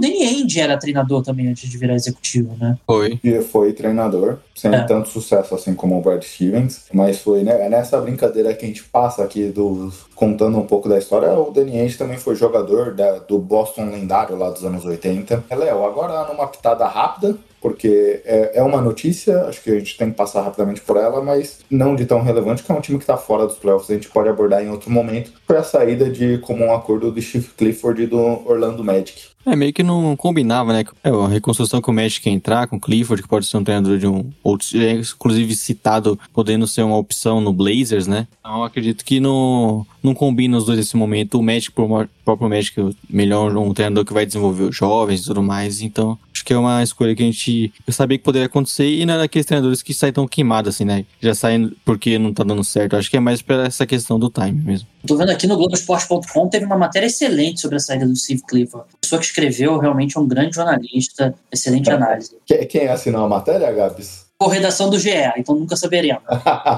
Danny 0.00 0.22
Ainge 0.22 0.60
era 0.60 0.78
treinador 0.78 1.22
também 1.22 1.48
antes 1.48 1.68
de 1.68 1.76
virar 1.76 1.94
executivo, 1.94 2.56
né? 2.60 2.78
Foi. 2.86 3.18
E 3.24 3.40
foi 3.40 3.72
treinador, 3.72 4.38
sem 4.54 4.72
é. 4.72 4.84
tanto 4.84 5.08
sucesso 5.08 5.54
assim 5.54 5.74
como 5.74 5.98
o 5.98 6.02
Brad 6.02 6.22
Stevens, 6.22 6.84
mas 6.92 7.18
foi 7.18 7.42
né, 7.42 7.66
é 7.66 7.68
nessa 7.68 8.00
brincadeira 8.00 8.54
que 8.54 8.64
a 8.64 8.68
gente 8.68 8.84
passa 8.84 9.24
aqui 9.24 9.46
do 9.46 9.92
contando 10.14 10.58
um 10.58 10.66
pouco 10.66 10.88
da 10.88 10.98
história, 10.98 11.32
o 11.32 11.50
Danny 11.50 11.80
Ainge 11.80 11.96
também 11.96 12.18
foi 12.18 12.36
jogador 12.36 12.94
da, 12.94 13.18
do 13.20 13.38
Boston 13.38 13.86
lendário 13.86 14.36
lá 14.36 14.50
dos 14.50 14.64
anos 14.64 14.84
80. 14.84 15.44
Léo, 15.50 15.84
agora 15.84 16.28
numa 16.28 16.46
pitada 16.46 16.86
rápida, 16.86 17.36
porque 17.60 18.22
é, 18.24 18.58
é 18.58 18.62
uma 18.62 18.80
notícia, 18.80 19.44
acho 19.44 19.62
que 19.62 19.70
a 19.70 19.78
gente 19.78 19.96
tem 19.96 20.10
que 20.10 20.16
passar 20.16 20.42
rapidamente 20.42 20.80
por 20.80 20.96
ela, 20.96 21.22
mas 21.22 21.58
não 21.70 21.94
de 21.94 22.06
tão 22.06 22.22
relevante, 22.22 22.62
que 22.62 22.72
é 22.72 22.74
um 22.74 22.80
time 22.80 22.98
que 22.98 23.04
está 23.04 23.16
fora 23.16 23.46
dos 23.46 23.56
playoffs, 23.56 23.90
a 23.90 23.94
gente 23.94 24.08
pode 24.08 24.28
abordar 24.28 24.62
em 24.62 24.70
outro 24.70 24.90
momento. 24.90 25.32
Foi 25.46 25.56
a 25.56 25.62
saída 25.62 26.08
de 26.08 26.38
comum 26.38 26.72
acordo 26.72 27.10
do 27.10 27.20
Steve 27.20 27.48
Clifford 27.56 28.02
e 28.02 28.06
do 28.06 28.18
Orlando 28.18 28.82
Magic. 28.82 29.30
É, 29.46 29.56
meio 29.56 29.72
que 29.72 29.82
não 29.82 30.14
combinava, 30.16 30.72
né? 30.72 30.84
É, 31.02 31.08
a 31.08 31.28
reconstrução 31.28 31.80
que 31.80 31.88
o 31.88 31.92
Magic 31.92 32.28
entrar, 32.28 32.66
com 32.66 32.76
o 32.76 32.80
Clifford, 32.80 33.22
que 33.22 33.28
pode 33.28 33.46
ser 33.46 33.56
um 33.56 33.64
treinador 33.64 33.96
de 33.96 34.06
um 34.06 34.30
outro, 34.44 34.66
é, 34.78 34.92
inclusive 34.92 35.56
citado, 35.56 36.18
podendo 36.32 36.66
ser 36.66 36.82
uma 36.82 36.96
opção 36.96 37.40
no 37.40 37.52
Blazers, 37.52 38.06
né? 38.06 38.28
Então, 38.40 38.62
acredito 38.62 39.02
que 39.02 39.18
não, 39.18 39.86
não 40.02 40.12
combina 40.14 40.58
os 40.58 40.66
dois 40.66 40.78
nesse 40.78 40.96
momento. 40.96 41.38
O 41.38 41.42
Magic, 41.42 41.72
por 41.72 42.08
próprio 42.22 42.50
Magic, 42.50 42.94
melhor 43.08 43.56
um 43.56 43.72
treinador 43.72 44.04
que 44.04 44.12
vai 44.12 44.26
desenvolver 44.26 44.64
os 44.64 44.76
jovens 44.76 45.22
e 45.22 45.24
tudo 45.24 45.42
mais. 45.42 45.80
Então, 45.80 46.18
Acho 46.40 46.44
que 46.46 46.54
é 46.54 46.56
uma 46.56 46.82
escolha 46.82 47.14
que 47.14 47.22
a 47.22 47.26
gente 47.26 47.70
eu 47.86 47.92
sabia 47.92 48.16
que 48.16 48.24
poderia 48.24 48.46
acontecer 48.46 48.86
e 48.86 49.04
não 49.04 49.12
é 49.12 49.18
daqueles 49.18 49.44
treinadores 49.44 49.82
que 49.82 49.92
saem 49.92 50.10
tão 50.10 50.26
queimados 50.26 50.74
assim, 50.74 50.86
né? 50.86 51.04
Já 51.20 51.34
saem 51.34 51.70
porque 51.84 52.18
não 52.18 52.32
tá 52.32 52.42
dando 52.42 52.64
certo. 52.64 52.96
Acho 52.96 53.10
que 53.10 53.16
é 53.18 53.20
mais 53.20 53.42
pra 53.42 53.66
essa 53.66 53.86
questão 53.86 54.18
do 54.18 54.30
time 54.30 54.52
mesmo. 54.52 54.88
Tô 55.06 55.18
vendo 55.18 55.28
aqui 55.28 55.46
no 55.46 55.58
Globoesporte.com 55.58 56.48
teve 56.48 56.64
uma 56.64 56.78
matéria 56.78 57.08
excelente 57.08 57.60
sobre 57.60 57.76
a 57.76 57.78
saída 57.78 58.06
do 58.06 58.16
Steve 58.16 58.40
Clifford. 58.48 58.86
A 58.90 58.96
pessoa 59.02 59.20
que 59.20 59.26
escreveu 59.26 59.76
realmente 59.76 60.16
é 60.16 60.20
um 60.20 60.26
grande 60.26 60.56
jornalista, 60.56 61.34
excelente 61.52 61.90
análise. 61.90 62.34
Quem, 62.46 62.66
quem 62.66 62.88
assinou 62.88 63.26
a 63.26 63.28
matéria, 63.28 63.70
Gabs? 63.70 64.24
Por 64.38 64.48
redação 64.48 64.88
do 64.88 64.98
GE, 64.98 65.10
então 65.36 65.54
nunca 65.54 65.76
saberemos. 65.76 66.22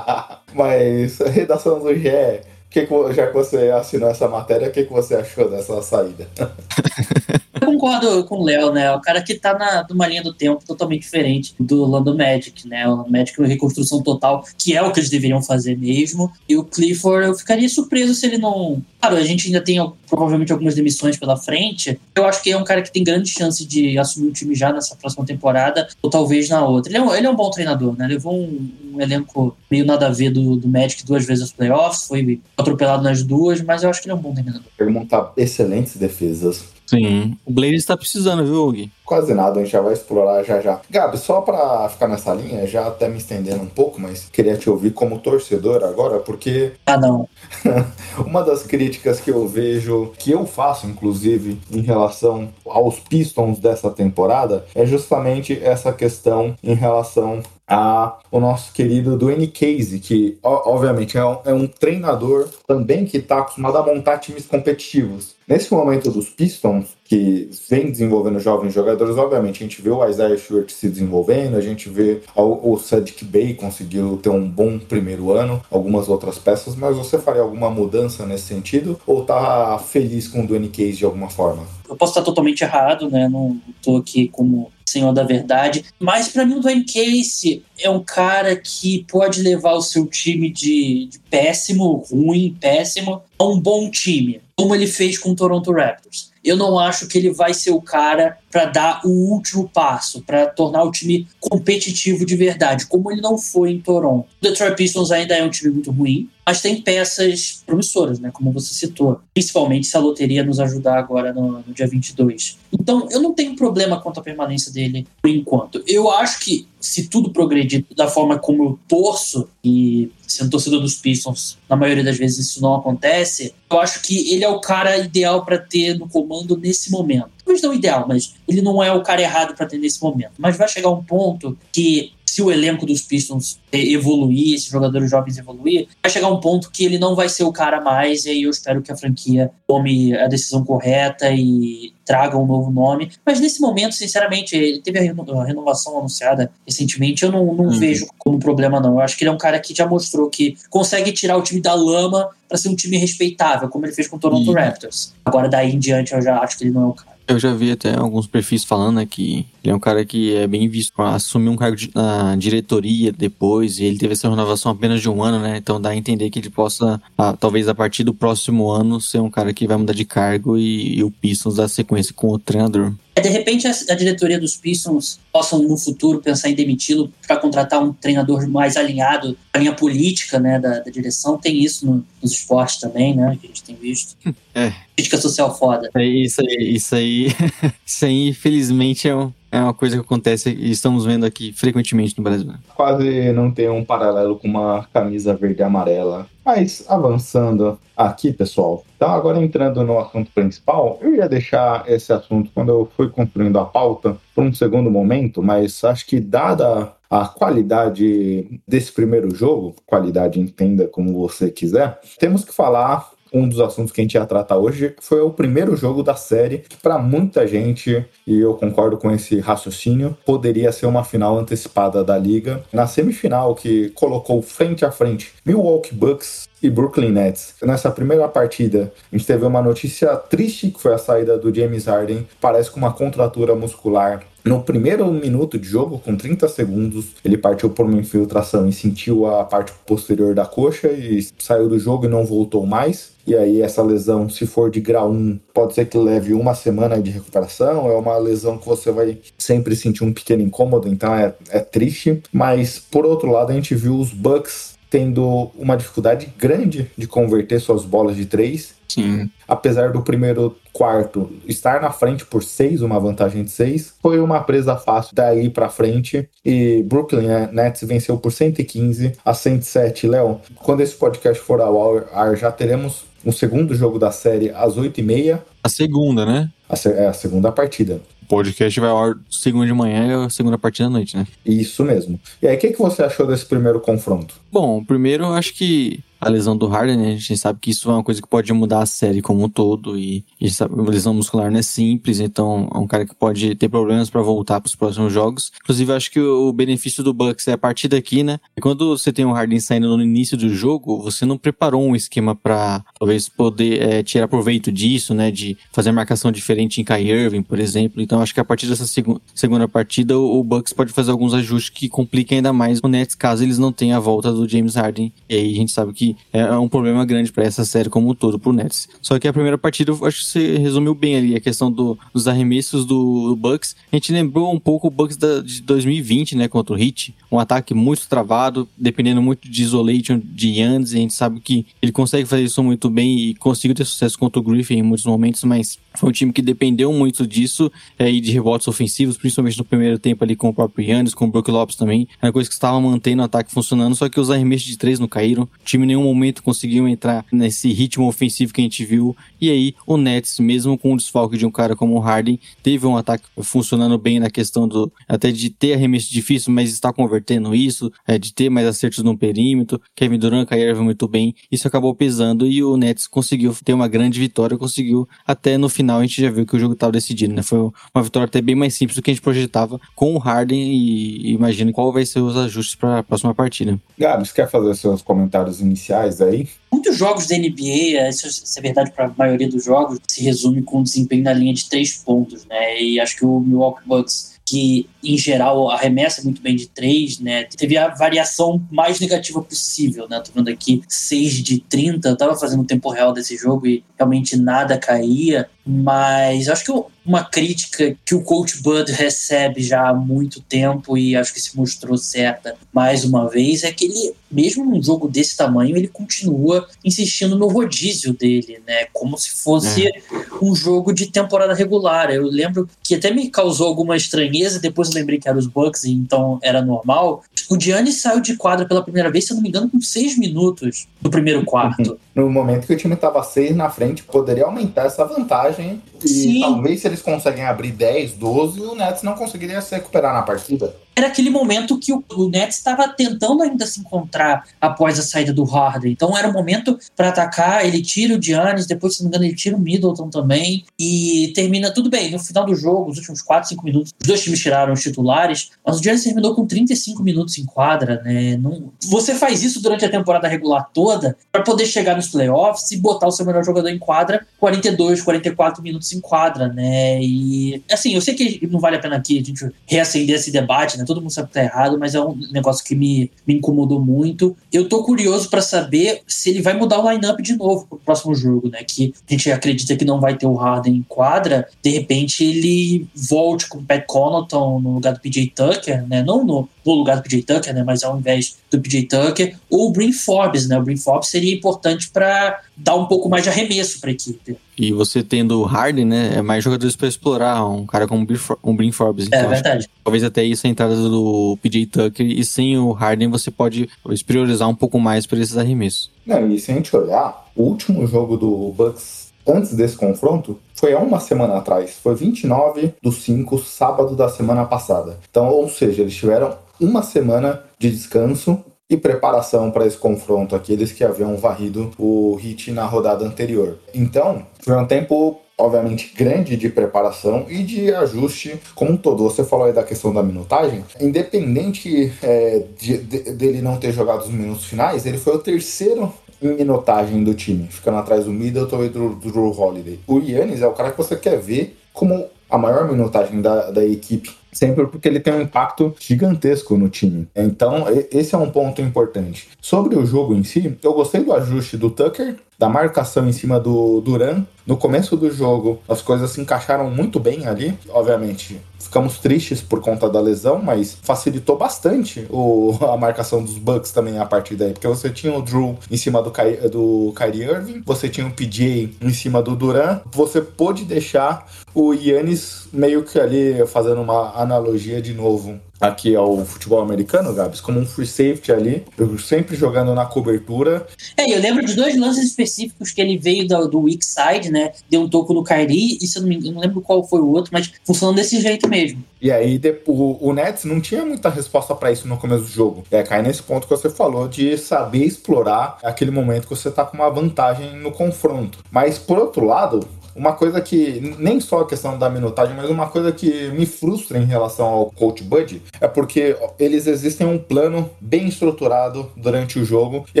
Mas 0.52 1.18
redação 1.18 1.78
do 1.78 1.94
GE, 1.94 2.40
que 2.68 2.84
que, 2.84 3.12
já 3.12 3.28
que 3.28 3.32
você 3.32 3.70
assinou 3.70 4.10
essa 4.10 4.26
matéria, 4.26 4.68
o 4.68 4.72
que, 4.72 4.82
que 4.82 4.92
você 4.92 5.14
achou 5.14 5.48
dessa 5.48 5.80
saída? 5.82 6.26
Concordo 7.64 8.24
com 8.24 8.38
o 8.38 8.44
Léo, 8.44 8.72
né? 8.72 8.92
O 8.92 9.00
cara 9.00 9.22
que 9.22 9.34
tá 9.34 9.54
na, 9.54 9.86
numa 9.88 10.06
linha 10.06 10.22
do 10.22 10.32
tempo 10.32 10.64
totalmente 10.66 11.02
diferente 11.02 11.54
do 11.58 11.84
Lando 11.84 12.16
Magic, 12.16 12.66
né? 12.68 12.88
O 12.88 13.08
Magic 13.10 13.38
é 13.38 13.42
uma 13.42 13.48
reconstrução 13.48 14.02
total, 14.02 14.44
que 14.58 14.76
é 14.76 14.82
o 14.82 14.92
que 14.92 15.00
eles 15.00 15.10
deveriam 15.10 15.42
fazer 15.42 15.76
mesmo. 15.76 16.32
E 16.48 16.56
o 16.56 16.64
Clifford, 16.64 17.26
eu 17.26 17.34
ficaria 17.34 17.68
surpreso 17.68 18.14
se 18.14 18.26
ele 18.26 18.38
não. 18.38 18.82
Claro, 19.00 19.16
a 19.16 19.24
gente 19.24 19.46
ainda 19.46 19.60
tem 19.60 19.78
provavelmente 20.08 20.52
algumas 20.52 20.74
demissões 20.74 21.16
pela 21.16 21.36
frente. 21.36 21.98
Eu 22.14 22.26
acho 22.26 22.42
que 22.42 22.50
é 22.50 22.56
um 22.56 22.64
cara 22.64 22.82
que 22.82 22.92
tem 22.92 23.02
grande 23.02 23.30
chance 23.30 23.64
de 23.66 23.98
assumir 23.98 24.28
o 24.28 24.32
time 24.32 24.54
já 24.54 24.72
nessa 24.72 24.94
próxima 24.94 25.24
temporada, 25.24 25.88
ou 26.02 26.10
talvez 26.10 26.48
na 26.48 26.66
outra. 26.66 26.90
Ele 26.90 26.98
é 26.98 27.02
um, 27.02 27.14
ele 27.14 27.26
é 27.26 27.30
um 27.30 27.36
bom 27.36 27.50
treinador, 27.50 27.96
né? 27.96 28.06
Levou 28.06 28.34
um, 28.34 28.70
um 28.94 29.00
elenco 29.00 29.56
meio 29.70 29.86
nada 29.86 30.06
a 30.06 30.10
ver 30.10 30.30
do, 30.30 30.56
do 30.56 30.68
Magic 30.68 31.04
duas 31.04 31.24
vezes 31.24 31.42
nos 31.42 31.52
playoffs, 31.52 32.06
foi 32.06 32.40
atropelado 32.56 33.02
nas 33.02 33.22
duas, 33.22 33.62
mas 33.62 33.82
eu 33.82 33.90
acho 33.90 34.02
que 34.02 34.08
ele 34.08 34.12
é 34.12 34.16
um 34.16 34.20
bom 34.20 34.34
treinador. 34.34 34.62
Ele 34.78 34.90
montar 34.90 35.32
excelentes 35.36 35.96
defesas. 35.96 36.64
Sim. 36.92 37.36
O 37.46 37.52
Blaze 37.52 37.76
está 37.76 37.96
precisando, 37.96 38.44
viu, 38.44 38.70
Gui? 38.70 38.92
Quase 39.04 39.32
nada, 39.32 39.58
a 39.58 39.62
gente 39.62 39.72
já 39.72 39.80
vai 39.80 39.94
explorar 39.94 40.42
já 40.42 40.60
já. 40.60 40.80
Gabi, 40.90 41.18
só 41.18 41.40
pra 41.40 41.88
ficar 41.88 42.06
nessa 42.06 42.34
linha, 42.34 42.66
já 42.66 42.86
até 42.86 43.08
me 43.08 43.18
estendendo 43.18 43.62
um 43.62 43.66
pouco, 43.66 44.00
mas 44.00 44.28
queria 44.30 44.56
te 44.56 44.68
ouvir 44.68 44.92
como 44.92 45.18
torcedor 45.18 45.82
agora, 45.84 46.18
porque. 46.18 46.72
Ah, 46.86 46.98
não. 46.98 47.28
Uma 48.26 48.42
das 48.42 48.62
críticas 48.62 49.20
que 49.20 49.30
eu 49.30 49.46
vejo, 49.48 50.12
que 50.18 50.30
eu 50.30 50.46
faço, 50.46 50.86
inclusive, 50.86 51.58
em 51.70 51.80
relação 51.80 52.50
aos 52.66 52.98
Pistons 53.00 53.58
dessa 53.58 53.90
temporada, 53.90 54.64
é 54.74 54.84
justamente 54.84 55.58
essa 55.62 55.92
questão 55.92 56.54
em 56.62 56.74
relação 56.74 57.42
a 57.72 58.18
o 58.30 58.40
nosso 58.40 58.72
querido 58.72 59.16
Dwayne 59.16 59.46
Casey, 59.46 59.98
que 59.98 60.38
obviamente 60.42 61.18
é 61.18 61.24
um, 61.24 61.38
é 61.44 61.52
um 61.52 61.66
treinador 61.66 62.48
também 62.66 63.04
que 63.04 63.18
está 63.18 63.38
acostumado 63.38 63.76
a 63.76 63.82
montar 63.82 64.18
times 64.18 64.46
competitivos. 64.46 65.34
Nesse 65.46 65.72
momento 65.72 66.10
dos 66.10 66.30
Pistons, 66.30 66.96
que 67.04 67.50
vem 67.68 67.90
desenvolvendo 67.90 68.38
jovens 68.40 68.72
jogadores, 68.72 69.18
obviamente 69.18 69.62
a 69.62 69.66
gente 69.66 69.82
vê 69.82 69.90
o 69.90 70.06
Isaiah 70.08 70.38
Stewart 70.38 70.70
se 70.70 70.88
desenvolvendo, 70.88 71.56
a 71.56 71.60
gente 71.60 71.90
vê 71.90 72.22
o, 72.34 72.72
o 72.72 72.78
Sadiq 72.78 73.24
Bey 73.24 73.54
conseguiu 73.54 74.16
ter 74.22 74.30
um 74.30 74.48
bom 74.48 74.78
primeiro 74.78 75.30
ano, 75.32 75.60
algumas 75.70 76.08
outras 76.08 76.38
peças, 76.38 76.74
mas 76.74 76.96
você 76.96 77.18
faria 77.18 77.42
alguma 77.42 77.70
mudança 77.70 78.24
nesse 78.24 78.44
sentido 78.44 78.98
ou 79.06 79.24
tá 79.24 79.78
feliz 79.78 80.28
com 80.28 80.42
o 80.42 80.46
Dwayne 80.46 80.68
Casey 80.68 80.92
de 80.92 81.04
alguma 81.04 81.28
forma? 81.28 81.66
Eu 81.88 81.96
posso 81.96 82.12
estar 82.12 82.22
totalmente 82.22 82.62
errado, 82.62 83.10
né? 83.10 83.28
Não 83.28 83.60
tô 83.82 83.98
aqui 83.98 84.28
como 84.28 84.70
senhor 84.92 85.12
da 85.12 85.22
verdade. 85.22 85.84
Mas 85.98 86.28
para 86.28 86.44
mim 86.44 86.56
o 86.56 86.60
Dwayne 86.60 86.84
Casey 86.84 87.62
é 87.78 87.90
um 87.90 88.02
cara 88.02 88.54
que 88.56 89.04
pode 89.08 89.42
levar 89.42 89.74
o 89.74 89.82
seu 89.82 90.06
time 90.06 90.50
de, 90.50 91.06
de, 91.06 91.18
péssimo, 91.30 92.04
ruim, 92.10 92.56
péssimo, 92.60 93.22
a 93.38 93.44
um 93.44 93.58
bom 93.58 93.90
time, 93.90 94.40
como 94.54 94.74
ele 94.74 94.86
fez 94.86 95.18
com 95.18 95.30
o 95.30 95.36
Toronto 95.36 95.72
Raptors. 95.72 96.31
Eu 96.44 96.56
não 96.56 96.78
acho 96.78 97.06
que 97.06 97.18
ele 97.18 97.32
vai 97.32 97.54
ser 97.54 97.70
o 97.70 97.80
cara 97.80 98.38
para 98.50 98.66
dar 98.66 99.00
o 99.04 99.08
último 99.08 99.68
passo, 99.68 100.22
para 100.22 100.46
tornar 100.46 100.82
o 100.84 100.90
time 100.90 101.26
competitivo 101.40 102.26
de 102.26 102.36
verdade, 102.36 102.86
como 102.86 103.10
ele 103.10 103.22
não 103.22 103.38
foi 103.38 103.72
em 103.72 103.80
Toronto. 103.80 104.26
O 104.26 104.42
Detroit 104.42 104.76
Pistons 104.76 105.10
ainda 105.10 105.34
é 105.34 105.42
um 105.42 105.48
time 105.48 105.72
muito 105.72 105.90
ruim, 105.90 106.28
mas 106.44 106.60
tem 106.60 106.82
peças 106.82 107.62
promissoras, 107.64 108.18
né, 108.18 108.30
como 108.32 108.52
você 108.52 108.74
citou. 108.74 109.20
Principalmente 109.32 109.86
se 109.86 109.96
a 109.96 110.00
loteria 110.00 110.44
nos 110.44 110.60
ajudar 110.60 110.98
agora 110.98 111.32
no, 111.32 111.62
no 111.66 111.72
dia 111.72 111.86
22. 111.86 112.58
Então, 112.72 113.08
eu 113.10 113.22
não 113.22 113.32
tenho 113.32 113.56
problema 113.56 114.00
quanto 114.00 114.20
à 114.20 114.22
permanência 114.22 114.70
dele 114.72 115.06
por 115.22 115.30
enquanto. 115.30 115.82
Eu 115.86 116.10
acho 116.10 116.40
que 116.40 116.66
se 116.80 117.08
tudo 117.08 117.30
progredir 117.30 117.84
da 117.96 118.08
forma 118.08 118.38
como 118.38 118.64
eu 118.64 118.78
torço, 118.88 119.48
e 119.64 120.10
sendo 120.26 120.50
torcedor 120.50 120.80
dos 120.80 120.96
Pistons, 120.96 121.56
na 121.68 121.76
maioria 121.76 122.02
das 122.02 122.18
vezes 122.18 122.48
isso 122.48 122.60
não 122.60 122.74
acontece, 122.74 123.54
eu 123.70 123.80
acho 123.80 124.02
que 124.02 124.32
ele 124.32 124.44
é 124.44 124.48
o 124.48 124.60
cara 124.60 124.98
ideal 124.98 125.44
para 125.44 125.58
ter 125.58 125.96
no 125.96 126.08
comando 126.08 126.31
nesse 126.56 126.90
momento. 126.90 127.30
Talvez 127.44 127.62
não 127.62 127.74
ideal, 127.74 128.06
mas 128.08 128.34
ele 128.48 128.62
não 128.62 128.82
é 128.82 128.92
o 128.92 129.02
cara 129.02 129.20
errado 129.20 129.54
para 129.54 129.66
ter 129.66 129.78
nesse 129.78 130.02
momento. 130.02 130.32
Mas 130.38 130.56
vai 130.56 130.68
chegar 130.68 130.90
um 130.90 131.02
ponto 131.02 131.56
que 131.72 132.12
se 132.32 132.40
o 132.40 132.50
elenco 132.50 132.86
dos 132.86 133.02
Pistons 133.02 133.60
evoluir, 133.70 134.54
esses 134.54 134.68
jogadores 134.68 135.10
jovens 135.10 135.36
evoluir, 135.36 135.86
vai 136.02 136.10
chegar 136.10 136.28
um 136.28 136.40
ponto 136.40 136.70
que 136.70 136.82
ele 136.82 136.98
não 136.98 137.14
vai 137.14 137.28
ser 137.28 137.44
o 137.44 137.52
cara 137.52 137.78
mais, 137.78 138.24
e 138.24 138.30
aí 138.30 138.42
eu 138.44 138.50
espero 138.50 138.80
que 138.80 138.90
a 138.90 138.96
franquia 138.96 139.50
tome 139.66 140.16
a 140.16 140.26
decisão 140.28 140.64
correta 140.64 141.30
e 141.30 141.92
traga 142.06 142.38
um 142.38 142.46
novo 142.46 142.70
nome. 142.70 143.10
Mas 143.24 143.38
nesse 143.38 143.60
momento, 143.60 143.94
sinceramente, 143.94 144.56
ele 144.56 144.80
teve 144.80 144.98
a 144.98 145.44
renovação 145.44 145.98
anunciada 145.98 146.50
recentemente, 146.66 147.22
eu 147.22 147.30
não, 147.30 147.44
não 147.52 147.66
uhum. 147.66 147.78
vejo 147.78 148.06
como 148.16 148.38
problema, 148.38 148.80
não. 148.80 148.94
Eu 148.94 149.00
acho 149.00 149.14
que 149.18 149.24
ele 149.24 149.28
é 149.30 149.32
um 149.34 149.38
cara 149.38 149.60
que 149.60 149.74
já 149.74 149.86
mostrou 149.86 150.30
que 150.30 150.56
consegue 150.70 151.12
tirar 151.12 151.36
o 151.36 151.42
time 151.42 151.60
da 151.60 151.74
lama 151.74 152.30
para 152.48 152.56
ser 152.56 152.70
um 152.70 152.74
time 152.74 152.96
respeitável, 152.96 153.68
como 153.68 153.84
ele 153.84 153.92
fez 153.92 154.08
com 154.08 154.16
o 154.16 154.18
Toronto 154.18 154.48
uhum. 154.48 154.54
Raptors. 154.54 155.12
Agora, 155.22 155.50
daí 155.50 155.74
em 155.74 155.78
diante, 155.78 156.14
eu 156.14 156.22
já 156.22 156.38
acho 156.38 156.56
que 156.56 156.64
ele 156.64 156.70
não 156.70 156.84
é 156.84 156.86
o 156.86 156.94
cara. 156.94 157.11
Eu 157.26 157.38
já 157.38 157.54
vi 157.54 157.70
até 157.70 157.94
alguns 157.94 158.26
perfis 158.26 158.64
falando 158.64 158.96
né, 158.96 159.06
que 159.06 159.46
ele 159.62 159.72
é 159.72 159.74
um 159.74 159.80
cara 159.80 160.04
que 160.04 160.34
é 160.34 160.46
bem 160.46 160.68
visto 160.68 160.92
para 160.92 161.14
assumir 161.14 161.48
um 161.48 161.56
cargo 161.56 161.76
na 161.94 162.34
diretoria 162.36 163.12
depois, 163.12 163.78
e 163.78 163.84
ele 163.84 163.98
teve 163.98 164.12
essa 164.12 164.28
renovação 164.28 164.72
apenas 164.72 165.00
de 165.00 165.08
um 165.08 165.22
ano, 165.22 165.38
né? 165.38 165.56
Então 165.56 165.80
dá 165.80 165.90
a 165.90 165.96
entender 165.96 166.28
que 166.30 166.40
ele 166.40 166.50
possa, 166.50 167.00
ah, 167.16 167.36
talvez 167.38 167.68
a 167.68 167.74
partir 167.74 168.02
do 168.02 168.12
próximo 168.12 168.70
ano, 168.70 169.00
ser 169.00 169.20
um 169.20 169.30
cara 169.30 169.52
que 169.54 169.66
vai 169.66 169.76
mudar 169.76 169.92
de 169.92 170.04
cargo 170.04 170.58
e, 170.58 170.98
e 170.98 171.04
o 171.04 171.10
Pistons 171.10 171.56
dar 171.56 171.68
sequência 171.68 172.12
com 172.12 172.28
o 172.28 172.38
treinador. 172.38 172.92
De 173.22 173.28
repente, 173.28 173.66
a, 173.66 173.94
diretoria 173.94 174.38
dos 174.38 174.56
Pistons 174.56 175.18
possam, 175.32 175.62
no 175.62 175.76
futuro, 175.76 176.20
pensar 176.20 176.50
em 176.50 176.54
demiti-lo 176.54 177.10
para 177.26 177.36
contratar 177.36 177.82
um 177.82 177.92
treinador 177.92 178.46
mais 178.48 178.76
alinhado 178.76 179.36
à 179.52 179.58
linha 179.58 179.72
política 179.72 180.38
né, 180.38 180.58
da, 180.58 180.80
da 180.80 180.90
direção. 180.90 181.38
Tem 181.38 181.62
isso 181.62 181.86
no, 181.86 182.04
nos 182.22 182.32
esportes 182.32 182.78
também, 182.78 183.16
né? 183.16 183.38
Que 183.40 183.46
a 183.46 183.48
gente 183.48 183.62
tem 183.62 183.76
visto. 183.76 184.16
É. 184.54 184.72
Crítica 184.94 185.16
social 185.16 185.56
foda. 185.56 185.88
É 185.94 186.04
isso 186.04 186.40
aí, 186.42 186.74
isso 186.74 186.94
aí, 186.94 187.28
isso 187.86 188.04
aí, 188.04 188.28
infelizmente, 188.28 189.08
é 189.08 189.16
um, 189.16 189.32
é 189.50 189.60
uma 189.60 189.74
coisa 189.74 189.96
que 189.96 190.02
acontece 190.02 190.50
e 190.50 190.70
estamos 190.70 191.04
vendo 191.04 191.24
aqui 191.24 191.52
frequentemente 191.52 192.16
no 192.16 192.24
Brasil. 192.24 192.52
Quase 192.74 193.32
não 193.32 193.50
tem 193.50 193.68
um 193.68 193.84
paralelo 193.84 194.36
com 194.38 194.48
uma 194.48 194.88
camisa 194.92 195.34
verde 195.34 195.60
e 195.60 195.62
amarela. 195.62 196.26
Mas 196.44 196.84
avançando 196.88 197.78
aqui, 197.96 198.32
pessoal. 198.32 198.84
Então, 198.96 199.10
agora 199.10 199.42
entrando 199.42 199.82
no 199.84 199.98
assunto 199.98 200.30
principal, 200.32 200.98
eu 201.00 201.14
ia 201.14 201.28
deixar 201.28 201.88
esse 201.88 202.12
assunto 202.12 202.50
quando 202.52 202.70
eu 202.70 202.90
fui 202.96 203.08
construindo 203.08 203.58
a 203.58 203.64
pauta 203.64 204.16
por 204.34 204.44
um 204.44 204.52
segundo 204.52 204.90
momento, 204.90 205.42
mas 205.42 205.82
acho 205.84 206.06
que 206.06 206.18
dada 206.18 206.92
a 207.08 207.28
qualidade 207.28 208.60
desse 208.66 208.90
primeiro 208.90 209.34
jogo, 209.34 209.76
qualidade 209.86 210.40
entenda 210.40 210.88
como 210.88 211.12
você 211.12 211.50
quiser, 211.50 212.00
temos 212.18 212.42
que 212.42 212.54
falar 212.54 213.10
um 213.32 213.48
dos 213.48 213.60
assuntos 213.60 213.92
que 213.92 214.00
a 214.00 214.04
gente 214.04 214.14
ia 214.14 214.26
tratar 214.26 214.56
hoje 214.56 214.94
foi 215.00 215.20
o 215.20 215.30
primeiro 215.30 215.76
jogo 215.76 216.02
da 216.02 216.14
série, 216.14 216.58
que 216.58 216.76
para 216.76 216.98
muita 216.98 217.46
gente, 217.46 218.04
e 218.26 218.40
eu 218.40 218.54
concordo 218.54 218.96
com 218.96 219.10
esse 219.10 219.40
raciocínio, 219.40 220.16
poderia 220.24 220.70
ser 220.72 220.86
uma 220.86 221.04
final 221.04 221.38
antecipada 221.38 222.04
da 222.04 222.18
liga. 222.18 222.62
Na 222.72 222.86
semifinal, 222.86 223.54
que 223.54 223.90
colocou 223.90 224.42
frente 224.42 224.84
a 224.84 224.90
frente 224.90 225.32
Milwaukee 225.44 225.94
Bucks 225.94 226.48
e 226.62 226.70
Brooklyn 226.70 227.10
Nets. 227.10 227.54
Nessa 227.62 227.90
primeira 227.90 228.28
partida, 228.28 228.92
a 229.10 229.16
gente 229.16 229.26
teve 229.26 229.44
uma 229.44 229.60
notícia 229.60 230.14
triste, 230.16 230.70
que 230.70 230.80
foi 230.80 230.94
a 230.94 230.98
saída 230.98 231.36
do 231.36 231.52
James 231.54 231.86
Harden, 231.86 232.26
parece 232.40 232.70
com 232.70 232.78
uma 232.78 232.92
contratura 232.92 233.54
muscular 233.54 234.22
no 234.44 234.62
primeiro 234.62 235.10
minuto 235.12 235.58
de 235.58 235.68
jogo, 235.68 235.98
com 235.98 236.16
30 236.16 236.48
segundos, 236.48 237.06
ele 237.24 237.38
partiu 237.38 237.70
por 237.70 237.86
uma 237.86 237.98
infiltração 237.98 238.68
e 238.68 238.72
sentiu 238.72 239.26
a 239.26 239.44
parte 239.44 239.72
posterior 239.86 240.34
da 240.34 240.44
coxa 240.44 240.88
e 240.88 241.26
saiu 241.38 241.68
do 241.68 241.78
jogo 241.78 242.06
e 242.06 242.08
não 242.08 242.24
voltou 242.24 242.66
mais. 242.66 243.12
E 243.24 243.36
aí, 243.36 243.62
essa 243.62 243.82
lesão, 243.82 244.28
se 244.28 244.46
for 244.46 244.68
de 244.68 244.80
grau 244.80 245.12
1, 245.12 245.38
pode 245.54 245.74
ser 245.74 245.86
que 245.86 245.96
leve 245.96 246.34
uma 246.34 246.54
semana 246.54 247.00
de 247.00 247.10
recuperação. 247.10 247.88
É 247.88 247.94
uma 247.94 248.16
lesão 248.18 248.58
que 248.58 248.66
você 248.66 248.90
vai 248.90 249.18
sempre 249.38 249.76
sentir 249.76 250.02
um 250.02 250.12
pequeno 250.12 250.42
incômodo, 250.42 250.88
então 250.88 251.14
é, 251.14 251.32
é 251.50 251.60
triste. 251.60 252.20
Mas, 252.32 252.80
por 252.80 253.06
outro 253.06 253.30
lado, 253.30 253.52
a 253.52 253.54
gente 253.54 253.76
viu 253.76 253.96
os 253.96 254.12
Bucks 254.12 254.72
tendo 254.90 255.50
uma 255.56 255.76
dificuldade 255.76 256.30
grande 256.36 256.90
de 256.98 257.06
converter 257.06 257.60
suas 257.60 257.84
bolas 257.84 258.16
de 258.16 258.26
três. 258.26 258.74
Sim. 258.86 259.30
Apesar 259.48 259.90
do 259.90 260.02
primeiro 260.02 260.54
quarto 260.72 261.30
estar 261.46 261.80
na 261.80 261.90
frente 261.90 262.24
por 262.24 262.42
seis, 262.42 262.80
uma 262.80 262.98
vantagem 262.98 263.44
de 263.44 263.50
seis, 263.50 263.94
foi 264.00 264.18
uma 264.18 264.40
presa 264.40 264.76
fácil 264.76 265.14
daí 265.14 265.50
para 265.50 265.68
frente. 265.68 266.28
E 266.44 266.82
Brooklyn 266.84 267.26
né, 267.26 267.48
Nets 267.52 267.82
venceu 267.84 268.16
por 268.16 268.32
115 268.32 269.12
a 269.24 269.34
107. 269.34 270.06
Léo, 270.06 270.40
quando 270.56 270.80
esse 270.80 270.94
podcast 270.94 271.42
for 271.42 271.60
ao 271.60 271.98
ar, 272.12 272.36
já 272.36 272.50
teremos 272.50 273.04
um 273.24 273.32
segundo 273.32 273.74
jogo 273.74 273.98
da 273.98 274.10
série 274.10 274.50
às 274.50 274.76
8h30. 274.76 275.40
A 275.62 275.68
segunda, 275.68 276.26
né? 276.26 276.50
A, 276.68 276.88
é 276.88 277.06
a 277.06 277.12
segunda 277.12 277.52
partida. 277.52 278.00
podcast 278.28 278.80
vai 278.80 278.90
ao 278.90 279.04
ar 279.04 279.14
segunda 279.30 279.66
de 279.66 279.72
manhã 279.72 280.06
e 280.06 280.26
a 280.26 280.30
segunda 280.30 280.58
partida 280.58 280.88
da 280.88 280.94
noite, 280.94 281.16
né? 281.16 281.26
Isso 281.44 281.84
mesmo. 281.84 282.18
E 282.40 282.48
aí, 282.48 282.56
o 282.56 282.58
que, 282.58 282.72
que 282.72 282.78
você 282.78 283.02
achou 283.02 283.26
desse 283.26 283.46
primeiro 283.46 283.80
confronto? 283.80 284.34
Bom, 284.50 284.82
primeiro 284.82 285.24
eu 285.24 285.34
acho 285.34 285.54
que 285.54 286.00
a 286.22 286.28
lesão 286.28 286.56
do 286.56 286.68
Harden, 286.68 286.96
né? 286.96 287.08
A 287.08 287.16
gente 287.16 287.36
sabe 287.36 287.58
que 287.60 287.70
isso 287.70 287.90
é 287.90 287.94
uma 287.94 288.04
coisa 288.04 288.22
que 288.22 288.28
pode 288.28 288.52
mudar 288.52 288.82
a 288.82 288.86
série 288.86 289.20
como 289.20 289.42
um 289.42 289.48
todo 289.48 289.98
e 289.98 290.24
a 290.40 290.44
gente 290.44 290.54
sabe 290.54 290.80
a 290.80 290.82
lesão 290.84 291.12
muscular 291.12 291.50
não 291.50 291.58
é 291.58 291.62
simples, 291.62 292.20
então 292.20 292.70
é 292.72 292.78
um 292.78 292.86
cara 292.86 293.04
que 293.04 293.14
pode 293.14 293.56
ter 293.56 293.68
problemas 293.68 294.08
para 294.08 294.22
voltar 294.22 294.60
para 294.60 294.68
os 294.68 294.76
próximos 294.76 295.12
jogos. 295.12 295.50
Inclusive, 295.60 295.92
acho 295.92 296.10
que 296.12 296.20
o 296.20 296.52
benefício 296.52 297.02
do 297.02 297.12
Bucks 297.12 297.48
é 297.48 297.52
a 297.52 297.58
partir 297.58 297.88
daqui, 297.88 298.22
né? 298.22 298.38
E 298.56 298.60
quando 298.60 298.96
você 298.96 299.12
tem 299.12 299.24
o 299.24 299.32
Harden 299.32 299.58
saindo 299.58 299.96
no 299.96 300.02
início 300.02 300.36
do 300.36 300.48
jogo, 300.48 301.02
você 301.02 301.26
não 301.26 301.36
preparou 301.36 301.82
um 301.82 301.96
esquema 301.96 302.36
para 302.36 302.84
talvez 302.96 303.28
poder 303.28 303.82
é, 303.82 304.02
tirar 304.02 304.28
proveito 304.28 304.70
disso, 304.70 305.12
né? 305.14 305.30
De 305.30 305.58
fazer 305.72 305.90
marcação 305.90 306.30
diferente 306.30 306.80
em 306.80 306.84
Kai 306.84 307.02
Irving, 307.02 307.42
por 307.42 307.58
exemplo. 307.58 308.00
Então, 308.00 308.22
acho 308.22 308.32
que 308.32 308.40
a 308.40 308.44
partir 308.44 308.68
dessa 308.68 308.86
seg 308.86 309.16
segunda 309.34 309.66
partida, 309.66 310.16
o, 310.16 310.38
o 310.38 310.44
Bucks 310.44 310.72
pode 310.72 310.92
fazer 310.92 311.10
alguns 311.10 311.34
ajustes 311.34 311.70
que 311.70 311.88
compliquem 311.88 312.36
ainda 312.36 312.52
mais 312.52 312.78
o 312.80 312.88
Nets 312.88 313.16
caso 313.16 313.42
eles 313.42 313.58
não 313.58 313.72
tenham 313.72 313.96
a 313.96 314.00
volta 314.00 314.32
do 314.32 314.48
James 314.48 314.76
Harden. 314.76 315.12
E 315.28 315.34
aí 315.34 315.52
a 315.52 315.56
gente 315.56 315.72
sabe 315.72 315.92
que 315.92 316.11
é 316.32 316.56
um 316.56 316.68
problema 316.68 317.04
grande 317.04 317.32
para 317.32 317.44
essa 317.44 317.64
série 317.64 317.88
como 317.88 318.10
um 318.10 318.14
todo, 318.14 318.38
pro 318.38 318.52
Nets. 318.52 318.88
Só 319.00 319.18
que 319.18 319.28
a 319.28 319.32
primeira 319.32 319.58
partida, 319.58 319.92
eu 319.92 320.06
acho 320.06 320.20
que 320.20 320.24
você 320.26 320.56
resumiu 320.58 320.94
bem 320.94 321.16
ali 321.16 321.36
a 321.36 321.40
questão 321.40 321.70
do, 321.70 321.98
dos 322.12 322.28
arremessos 322.28 322.84
do, 322.84 323.28
do, 323.28 323.36
Bucks. 323.36 323.76
A 323.90 323.96
gente 323.96 324.12
lembrou 324.12 324.52
um 324.52 324.58
pouco 324.58 324.86
o 324.86 324.90
Bucks 324.90 325.16
da, 325.16 325.40
de 325.40 325.62
2020, 325.62 326.36
né, 326.36 326.48
contra 326.48 326.74
o 326.74 326.78
Heat. 326.78 327.14
Um 327.30 327.38
ataque 327.38 327.74
muito 327.74 328.08
travado, 328.08 328.68
dependendo 328.76 329.22
muito 329.22 329.48
de 329.48 329.62
isolation 329.62 330.20
de 330.22 330.48
Yannis. 330.50 330.92
A 330.92 330.96
gente 330.96 331.14
sabe 331.14 331.40
que 331.40 331.66
ele 331.80 331.92
consegue 331.92 332.26
fazer 332.26 332.44
isso 332.44 332.62
muito 332.62 332.88
bem 332.90 333.18
e 333.18 333.34
conseguiu 333.34 333.74
ter 333.74 333.84
sucesso 333.84 334.18
contra 334.18 334.40
o 334.40 334.42
Griffin 334.42 334.76
em 334.76 334.82
muitos 334.82 335.06
momentos, 335.06 335.44
mas 335.44 335.78
foi 335.94 336.08
um 336.08 336.12
time 336.12 336.32
que 336.32 336.42
dependeu 336.42 336.92
muito 336.92 337.26
disso 337.26 337.70
é, 337.98 338.10
e 338.10 338.20
de 338.20 338.32
rebotes 338.32 338.68
ofensivos, 338.68 339.16
principalmente 339.16 339.58
no 339.58 339.64
primeiro 339.64 339.98
tempo 339.98 340.24
ali 340.24 340.34
com 340.34 340.48
o 340.48 340.54
próprio 340.54 340.88
Yannis, 340.88 341.14
com 341.14 341.26
o 341.26 341.30
Brook 341.30 341.50
Lopes 341.50 341.76
também. 341.76 342.08
É 342.20 342.26
uma 342.26 342.32
coisa 342.32 342.48
que 342.48 342.54
estava 342.54 342.80
mantendo 342.80 343.22
o 343.22 343.24
ataque 343.24 343.52
funcionando, 343.52 343.94
só 343.94 344.08
que 344.08 344.20
os 344.20 344.30
arremessos 344.30 344.66
de 344.66 344.76
três 344.76 344.98
não 344.98 345.08
caíram. 345.08 345.44
O 345.44 345.48
time 345.64 345.84
em 345.84 345.88
nenhum 345.88 346.04
momento 346.04 346.42
conseguiu 346.42 346.88
entrar 346.88 347.24
nesse 347.30 347.72
ritmo 347.72 348.06
ofensivo 348.06 348.52
que 348.52 348.60
a 348.60 348.64
gente 348.64 348.84
viu. 348.84 349.16
E 349.40 349.50
aí, 349.50 349.74
o 349.86 349.96
Nets, 349.96 350.38
mesmo 350.38 350.76
com 350.78 350.94
o 350.94 350.96
desfalque 350.96 351.36
de 351.36 351.46
um 351.46 351.50
cara 351.50 351.76
como 351.76 351.96
o 351.96 352.00
Harden, 352.00 352.38
teve 352.62 352.86
um 352.86 352.96
ataque 352.96 353.24
funcionando 353.42 353.98
bem 353.98 354.18
na 354.18 354.30
questão 354.30 354.66
do 354.66 354.90
até 355.08 355.30
de 355.30 355.50
ter 355.50 355.74
arremesso 355.74 356.10
difícil, 356.10 356.52
mas 356.52 356.70
está 356.70 356.92
convertendo 356.92 357.54
isso, 357.54 357.92
é, 358.06 358.18
de 358.18 358.32
ter 358.32 358.50
mais 358.50 358.66
acertos 358.66 359.02
no 359.02 359.16
perímetro. 359.16 359.80
Kevin 359.94 360.18
Durant 360.18 360.48
caiu 360.48 360.82
muito 360.82 361.06
bem. 361.06 361.34
Isso 361.50 361.68
acabou 361.68 361.94
pesando 361.94 362.46
e 362.46 362.62
o 362.62 362.76
Nets 362.76 363.06
conseguiu 363.06 363.54
ter 363.64 363.72
uma 363.72 363.88
grande 363.88 364.18
vitória, 364.18 364.56
conseguiu 364.56 365.08
até 365.26 365.58
no 365.58 365.68
final 365.68 365.81
a 365.90 366.02
gente 366.02 366.20
já 366.20 366.30
viu 366.30 366.46
que 366.46 366.56
o 366.56 366.58
jogo 366.58 366.74
estava 366.74 366.92
decidido, 366.92 367.34
né? 367.34 367.42
Foi 367.42 367.58
uma 367.94 368.02
vitória 368.02 368.26
até 368.26 368.40
bem 368.40 368.54
mais 368.54 368.74
simples 368.74 368.96
do 368.96 369.02
que 369.02 369.10
a 369.10 369.14
gente 369.14 369.22
projetava 369.22 369.80
com 369.94 370.14
o 370.14 370.18
Harden 370.18 370.60
e 370.60 371.32
imagino 371.32 371.72
qual 371.72 371.92
vai 371.92 372.04
ser 372.04 372.20
os 372.20 372.36
ajustes 372.36 372.74
para 372.74 372.98
a 372.98 373.02
próxima 373.02 373.34
partida. 373.34 373.78
Gabs, 373.98 374.32
quer 374.32 374.48
fazer 374.50 374.74
seus 374.74 375.02
comentários 375.02 375.60
iniciais 375.60 376.20
aí? 376.20 376.48
Muitos 376.70 376.96
jogos 376.96 377.26
da 377.26 377.36
NBA, 377.36 378.08
isso, 378.08 378.26
isso 378.26 378.58
é 378.58 378.62
verdade 378.62 378.90
para 378.92 379.06
a 379.06 379.12
maioria 379.16 379.48
dos 379.48 379.64
jogos, 379.64 379.98
se 380.08 380.22
resume 380.22 380.62
com 380.62 380.80
o 380.80 380.82
desempenho 380.82 381.22
na 381.22 381.32
linha 381.32 381.54
de 381.54 381.68
três 381.68 381.96
pontos, 381.96 382.44
né? 382.46 382.80
E 382.80 382.98
acho 383.00 383.16
que 383.16 383.24
o 383.24 383.40
Milwaukee 383.40 383.86
Bucks 383.86 384.32
que 384.44 384.88
em 385.02 385.16
geral 385.16 385.70
arremessa 385.70 386.22
muito 386.22 386.42
bem 386.42 386.56
de 386.56 386.68
três, 386.68 387.18
né? 387.18 387.44
Teve 387.44 387.76
a 387.76 387.88
variação 387.88 388.62
mais 388.70 389.00
negativa 389.00 389.40
possível, 389.42 390.06
né? 390.08 390.20
Tô 390.20 390.30
vendo 390.34 390.48
aqui 390.48 390.82
6 390.86 391.42
de 391.42 391.60
30, 391.60 392.08
eu 392.08 392.16
tava 392.16 392.36
fazendo 392.36 392.60
o 392.60 392.66
tempo 392.66 392.90
real 392.90 393.12
desse 393.12 393.36
jogo 393.36 393.66
e 393.66 393.84
realmente 393.96 394.36
nada 394.36 394.76
caía, 394.76 395.48
mas 395.64 396.48
acho 396.48 396.64
que 396.64 396.72
uma 397.04 397.24
crítica 397.24 397.96
que 398.04 398.14
o 398.14 398.22
coach 398.22 398.62
Bud 398.62 398.90
recebe 398.92 399.62
já 399.62 399.88
há 399.88 399.94
muito 399.94 400.40
tempo 400.40 400.96
e 400.96 401.16
acho 401.16 401.32
que 401.32 401.40
se 401.40 401.56
mostrou 401.56 401.96
certa 401.96 402.54
mais 402.72 403.04
uma 403.04 403.28
vez 403.28 403.64
é 403.64 403.72
que 403.72 403.84
ele, 403.84 404.14
mesmo 404.30 404.64
num 404.64 404.82
jogo 404.82 405.08
desse 405.08 405.36
tamanho, 405.36 405.76
ele 405.76 405.88
continua 405.88 406.68
insistindo 406.84 407.36
no 407.36 407.48
rodízio 407.48 408.12
dele, 408.12 408.60
né? 408.66 408.86
Como 408.92 409.18
se 409.18 409.30
fosse 409.30 409.86
é. 409.86 409.92
um 410.40 410.54
jogo 410.54 410.92
de 410.92 411.06
temporada 411.06 411.54
regular. 411.54 412.10
Eu 412.10 412.26
lembro 412.26 412.68
que 412.82 412.94
até 412.94 413.10
me 413.10 413.28
causou 413.28 413.66
alguma 413.66 413.96
estranheza, 413.96 414.60
depois 414.60 414.88
eu 414.88 414.94
lembrei 414.94 415.18
que 415.18 415.28
era 415.28 415.38
os 415.38 415.46
Bucks, 415.46 415.84
então 415.84 416.38
era 416.42 416.62
normal. 416.62 417.24
O 417.50 417.60
Giannis 417.60 418.00
saiu 418.00 418.20
de 418.20 418.36
quadra 418.36 418.64
pela 418.64 418.82
primeira 418.82 419.10
vez, 419.10 419.26
se 419.26 419.32
eu 419.32 419.36
não 419.36 419.42
me 419.42 419.48
engano, 419.48 419.68
com 419.68 419.80
seis 419.80 420.16
minutos 420.16 420.86
do 421.00 421.10
primeiro 421.10 421.44
quarto. 421.44 421.98
no 422.14 422.28
momento 422.28 422.66
que 422.66 422.74
o 422.74 422.76
time 422.76 422.94
estava 422.94 423.22
seis 423.22 423.54
na 423.56 423.70
frente, 423.70 424.02
poderia 424.02 424.44
aumentar 424.44 424.86
essa 424.86 425.04
vantagem. 425.04 425.82
E 426.04 426.08
Sim. 426.08 426.40
talvez 426.40 426.80
se 426.80 426.88
eles 426.88 427.00
conseguem 427.00 427.44
abrir 427.44 427.72
10, 427.72 428.12
12, 428.12 428.60
o 428.60 428.74
Nets 428.74 429.02
não 429.02 429.14
conseguiria 429.14 429.60
se 429.60 429.74
recuperar 429.74 430.12
na 430.12 430.22
partida 430.22 430.74
era 430.94 431.06
aquele 431.06 431.30
momento 431.30 431.78
que 431.78 431.92
o, 431.92 432.04
o 432.14 432.28
Nets 432.28 432.58
estava 432.58 432.88
tentando 432.88 433.42
ainda 433.42 433.66
se 433.66 433.80
encontrar 433.80 434.44
após 434.60 434.98
a 434.98 435.02
saída 435.02 435.32
do 435.32 435.44
Harden. 435.44 435.92
Então 435.92 436.16
era 436.16 436.28
o 436.28 436.32
momento 436.32 436.78
para 436.94 437.08
atacar, 437.08 437.64
ele 437.64 437.80
tira 437.82 438.16
o 438.16 438.22
Giannis, 438.22 438.66
depois, 438.66 438.96
se 438.96 439.02
não 439.02 439.10
me 439.10 439.16
engano, 439.16 439.24
ele 439.30 439.36
tira 439.36 439.56
o 439.56 439.60
Middleton 439.60 440.10
também 440.10 440.64
e 440.78 441.32
termina 441.34 441.72
tudo 441.72 441.88
bem. 441.88 442.10
No 442.10 442.18
final 442.18 442.44
do 442.44 442.54
jogo, 442.54 442.90
os 442.90 442.98
últimos 442.98 443.22
4, 443.22 443.50
5 443.50 443.64
minutos, 443.64 443.92
os 444.00 444.06
dois 444.06 444.22
times 444.22 444.40
tiraram 444.40 444.72
os 444.72 444.82
titulares, 444.82 445.50
mas 445.64 445.78
o 445.78 445.82
Giannis 445.82 446.04
terminou 446.04 446.34
com 446.34 446.46
35 446.46 447.02
minutos 447.02 447.38
em 447.38 447.44
quadra, 447.44 448.02
né? 448.02 448.36
Não, 448.36 448.70
você 448.84 449.14
faz 449.14 449.42
isso 449.42 449.62
durante 449.62 449.84
a 449.84 449.90
temporada 449.90 450.28
regular 450.28 450.68
toda 450.72 451.16
para 451.30 451.42
poder 451.42 451.66
chegar 451.66 451.96
nos 452.02 452.12
playoffs 452.12 452.70
e 452.72 452.76
botar 452.76 453.06
o 453.06 453.12
seu 453.12 453.24
melhor 453.24 453.44
jogador 453.44 453.68
em 453.68 453.78
quadra 453.78 454.26
42, 454.38 455.02
44 455.02 455.62
minutos 455.62 455.92
em 455.92 456.00
quadra, 456.00 456.48
né? 456.48 457.00
E 457.00 457.62
assim, 457.70 457.94
eu 457.94 458.00
sei 458.00 458.14
que 458.14 458.46
não 458.48 458.58
vale 458.58 458.76
a 458.76 458.80
pena 458.80 458.96
aqui 458.96 459.18
a 459.18 459.22
gente 459.22 459.48
reacender 459.66 460.16
esse 460.16 460.32
debate, 460.32 460.76
né? 460.76 460.84
Todo 460.84 461.00
mundo 461.00 461.12
sabe 461.12 461.28
que 461.28 461.34
tá 461.34 461.44
errado, 461.44 461.78
mas 461.78 461.94
é 461.94 462.00
um 462.00 462.18
negócio 462.32 462.64
que 462.64 462.74
me, 462.74 463.10
me 463.26 463.34
incomodou 463.34 463.80
muito. 463.80 464.36
Eu 464.52 464.68
tô 464.68 464.82
curioso 464.82 465.30
para 465.30 465.40
saber 465.40 466.02
se 466.06 466.30
ele 466.30 466.42
vai 466.42 466.54
mudar 466.54 466.80
o 466.80 466.90
lineup 466.90 467.20
de 467.20 467.36
novo 467.36 467.66
pro 467.68 467.78
próximo 467.78 468.14
jogo, 468.14 468.48
né? 468.48 468.64
Que 468.64 468.92
a 469.08 469.12
gente 469.12 469.30
acredita 469.30 469.76
que 469.76 469.84
não 469.84 470.00
vai 470.00 470.16
ter 470.16 470.26
o 470.26 470.34
Harden 470.34 470.74
em 470.74 470.82
quadra. 470.82 471.48
De 471.62 471.70
repente 471.70 472.24
ele 472.24 472.88
volte 472.94 473.48
com 473.48 473.58
o 473.58 473.62
Pat 473.62 473.84
Connaughton 473.86 474.60
no 474.60 474.74
lugar 474.74 474.94
do 474.94 475.00
PJ 475.00 475.32
Tucker, 475.34 475.86
né? 475.86 476.02
Não 476.02 476.24
no, 476.24 476.48
no 476.64 476.74
lugar 476.74 476.96
do 476.96 477.02
PJ 477.02 477.22
Tucker, 477.22 477.54
né? 477.54 477.62
Mas 477.62 477.82
ao 477.82 477.98
invés 477.98 478.36
do 478.50 478.60
PJ 478.60 478.86
Tucker, 478.86 479.36
ou 479.50 479.68
o 479.68 479.72
Brin 479.72 479.92
Forbes, 479.92 480.48
né? 480.48 480.58
O 480.58 480.62
Brin 480.62 480.76
Forbes 480.76 481.08
seria 481.08 481.34
importante 481.34 481.90
para 481.90 482.40
dar 482.56 482.74
um 482.76 482.86
pouco 482.86 483.08
mais 483.08 483.22
de 483.22 483.30
arremesso 483.30 483.80
para 483.80 483.90
a 483.90 483.92
equipe. 483.92 484.36
E 484.56 484.72
você 484.72 485.02
tendo 485.02 485.40
o 485.40 485.44
Harden, 485.44 485.84
né? 485.84 486.12
É 486.16 486.22
mais 486.22 486.44
jogadores 486.44 486.76
para 486.76 486.88
explorar, 486.88 487.46
um 487.46 487.66
cara 487.66 487.88
como 487.88 488.06
um 488.44 488.56
Brin 488.56 488.72
Forbes. 488.72 489.06
Então, 489.06 489.20
é 489.20 489.28
verdade. 489.28 489.68
Talvez 489.82 490.04
até 490.04 490.22
isso 490.22 490.46
a 490.46 490.50
entrada 490.50 490.76
do 490.76 491.38
PJ 491.42 491.66
Tucker 491.66 492.06
e 492.06 492.24
sem 492.24 492.58
o 492.58 492.72
Harden 492.72 493.08
você 493.08 493.30
pode 493.30 493.68
priorizar 494.06 494.48
um 494.48 494.54
pouco 494.54 494.78
mais 494.78 495.06
para 495.06 495.18
esses 495.18 495.36
arremessos. 495.36 495.90
Não, 496.06 496.30
e 496.30 496.38
se 496.38 496.50
a 496.50 496.54
gente 496.54 496.74
olhar, 496.76 497.30
o 497.34 497.44
último 497.44 497.86
jogo 497.86 498.16
do 498.16 498.52
Bucks 498.56 499.10
antes 499.26 499.54
desse 499.54 499.76
confronto 499.76 500.38
foi 500.54 500.72
há 500.72 500.78
uma 500.78 501.00
semana 501.00 501.38
atrás. 501.38 501.76
Foi 501.82 501.94
29 501.94 502.74
do 502.82 502.92
5, 502.92 503.38
sábado 503.38 503.96
da 503.96 504.08
semana 504.08 504.44
passada. 504.44 504.98
Então, 505.10 505.28
ou 505.28 505.48
seja, 505.48 505.82
eles 505.82 505.94
tiveram 505.94 506.36
uma 506.64 506.82
semana 506.82 507.42
de 507.58 507.70
descanso 507.70 508.44
e 508.68 508.76
preparação 508.76 509.50
para 509.50 509.66
esse 509.66 509.76
confronto, 509.76 510.34
aqueles 510.34 510.72
que 510.72 510.82
haviam 510.82 511.16
varrido 511.16 511.70
o 511.78 512.14
Hit 512.14 512.50
na 512.52 512.64
rodada 512.64 513.04
anterior. 513.04 513.58
Então, 513.74 514.26
foi 514.40 514.56
um 514.56 514.66
tempo 514.66 515.20
obviamente 515.38 515.92
grande 515.96 516.36
de 516.36 516.48
preparação 516.48 517.26
e 517.28 517.42
de 517.42 517.74
ajuste 517.74 518.40
como 518.54 518.72
um 518.72 518.76
todo. 518.76 519.02
Você 519.04 519.24
falou 519.24 519.46
aí 519.46 519.52
da 519.52 519.62
questão 519.62 519.92
da 519.92 520.02
minutagem, 520.02 520.64
independente 520.80 521.92
é, 522.02 522.44
de, 522.56 522.78
de, 522.78 522.98
dele 523.12 523.42
não 523.42 523.56
ter 523.56 523.72
jogado 523.72 524.02
os 524.02 524.10
minutos 524.10 524.44
finais, 524.44 524.86
ele 524.86 524.98
foi 524.98 525.16
o 525.16 525.18
terceiro 525.18 525.92
em 526.22 526.34
minutagem 526.36 527.02
do 527.02 527.14
time, 527.14 527.48
ficando 527.50 527.78
atrás 527.78 528.04
do 528.04 528.12
Middleton 528.12 528.64
e 528.64 528.68
do 528.68 528.90
Drew 528.90 529.32
Holiday. 529.32 529.80
O 529.86 529.98
Yannis 529.98 530.40
é 530.40 530.46
o 530.46 530.52
cara 530.52 530.70
que 530.70 530.78
você 530.78 530.94
quer 530.94 531.18
ver 531.18 531.58
como 531.72 532.06
a 532.30 532.38
maior 532.38 532.70
minutagem 532.70 533.20
da, 533.20 533.50
da 533.50 533.64
equipe 533.64 534.21
sempre 534.32 534.66
porque 534.66 534.88
ele 534.88 535.00
tem 535.00 535.12
um 535.12 535.20
impacto 535.20 535.74
gigantesco 535.78 536.56
no 536.56 536.68
time. 536.68 537.06
Então, 537.14 537.66
esse 537.90 538.14
é 538.14 538.18
um 538.18 538.30
ponto 538.30 538.60
importante. 538.62 539.28
Sobre 539.40 539.76
o 539.76 539.84
jogo 539.84 540.14
em 540.14 540.24
si, 540.24 540.56
eu 540.62 540.72
gostei 540.72 541.04
do 541.04 541.12
ajuste 541.12 541.56
do 541.56 541.70
Tucker, 541.70 542.16
da 542.38 542.48
marcação 542.48 543.08
em 543.08 543.12
cima 543.12 543.38
do 543.38 543.80
Duran. 543.80 544.24
No 544.44 544.56
começo 544.56 544.96
do 544.96 545.08
jogo, 545.12 545.60
as 545.68 545.80
coisas 545.80 546.10
se 546.10 546.20
encaixaram 546.20 546.68
muito 546.68 546.98
bem 546.98 547.26
ali. 547.28 547.56
Obviamente, 547.68 548.40
ficamos 548.58 548.98
tristes 548.98 549.40
por 549.40 549.60
conta 549.60 549.88
da 549.88 550.00
lesão, 550.00 550.40
mas 550.42 550.76
facilitou 550.82 551.38
bastante 551.38 552.04
o, 552.10 552.58
a 552.62 552.76
marcação 552.76 553.22
dos 553.22 553.38
Bucks 553.38 553.70
também 553.70 554.00
a 554.00 554.06
partir 554.06 554.34
daí. 554.34 554.52
Porque 554.52 554.66
você 554.66 554.90
tinha 554.90 555.16
o 555.16 555.22
Drew 555.22 555.56
em 555.70 555.76
cima 555.76 556.02
do, 556.02 556.10
Ky, 556.10 556.48
do 556.50 556.92
Kyrie 556.96 557.22
Irving, 557.22 557.62
você 557.64 557.88
tinha 557.88 558.08
o 558.08 558.10
PJ 558.10 558.76
em 558.80 558.90
cima 558.90 559.22
do 559.22 559.36
Duran, 559.36 559.80
você 559.92 560.20
pôde 560.20 560.64
deixar 560.64 561.26
o 561.54 561.72
Yannis 561.72 562.48
meio 562.52 562.82
que 562.82 562.98
ali 562.98 563.46
fazendo 563.46 563.80
uma 563.80 564.20
analogia 564.22 564.80
de 564.80 564.92
novo 564.92 565.40
aqui 565.60 565.94
ao 565.94 566.24
futebol 566.24 566.60
americano, 566.60 567.14
Gabs, 567.14 567.40
como 567.40 567.60
um 567.60 567.66
free 567.66 567.86
safety 567.86 568.32
ali, 568.32 568.64
sempre 568.98 569.36
jogando 569.36 569.72
na 569.74 569.86
cobertura. 569.86 570.66
É, 570.96 571.14
eu 571.14 571.20
lembro 571.20 571.46
de 571.46 571.54
dois 571.54 571.78
lances 571.78 572.06
específicos 572.06 572.72
que 572.72 572.80
ele 572.80 572.98
veio 572.98 573.28
do, 573.28 573.48
do 573.48 573.60
weak 573.60 573.84
side, 573.84 574.30
né? 574.30 574.52
Deu 574.68 574.80
um 574.80 574.88
toco 574.88 575.14
no 575.14 575.22
Kyrie, 575.22 575.78
e 575.80 575.86
se 575.86 575.98
eu 575.98 576.02
não, 576.02 576.08
me, 576.08 576.26
eu 576.26 576.32
não 576.32 576.40
lembro 576.40 576.60
qual 576.60 576.82
foi 576.82 577.00
o 577.00 577.08
outro, 577.12 577.30
mas 577.32 577.52
funcionando 577.64 577.96
desse 577.96 578.20
jeito 578.20 578.48
mesmo. 578.48 578.82
E 579.00 579.10
aí 579.10 579.40
o, 579.66 580.08
o 580.08 580.12
Nets 580.12 580.44
não 580.44 580.60
tinha 580.60 580.84
muita 580.84 581.08
resposta 581.08 581.54
para 581.54 581.70
isso 581.70 581.86
no 581.86 581.96
começo 581.96 582.22
do 582.22 582.28
jogo. 582.28 582.64
É, 582.70 582.82
cai 582.82 583.02
nesse 583.02 583.22
ponto 583.22 583.46
que 583.46 583.56
você 583.56 583.70
falou 583.70 584.08
de 584.08 584.36
saber 584.38 584.84
explorar 584.84 585.58
aquele 585.62 585.90
momento 585.90 586.26
que 586.26 586.34
você 586.34 586.50
tá 586.50 586.64
com 586.64 586.76
uma 586.76 586.90
vantagem 586.90 587.56
no 587.56 587.70
confronto. 587.70 588.38
Mas 588.50 588.78
por 588.78 588.98
outro 588.98 589.24
lado, 589.24 589.60
uma 589.94 590.12
coisa 590.12 590.40
que, 590.40 590.94
nem 590.98 591.20
só 591.20 591.40
a 591.40 591.46
questão 591.46 591.78
da 591.78 591.88
minutagem, 591.88 592.34
mas 592.36 592.48
uma 592.50 592.68
coisa 592.68 592.92
que 592.92 593.28
me 593.30 593.46
frustra 593.46 593.98
em 593.98 594.04
relação 594.04 594.46
ao 594.46 594.70
Coach 594.70 595.02
Bud 595.02 595.42
é 595.60 595.68
porque 595.68 596.16
eles 596.38 596.66
existem 596.66 597.06
um 597.06 597.18
plano 597.18 597.70
bem 597.80 598.06
estruturado 598.06 598.90
durante 598.96 599.38
o 599.38 599.44
jogo 599.44 599.84
e 599.94 600.00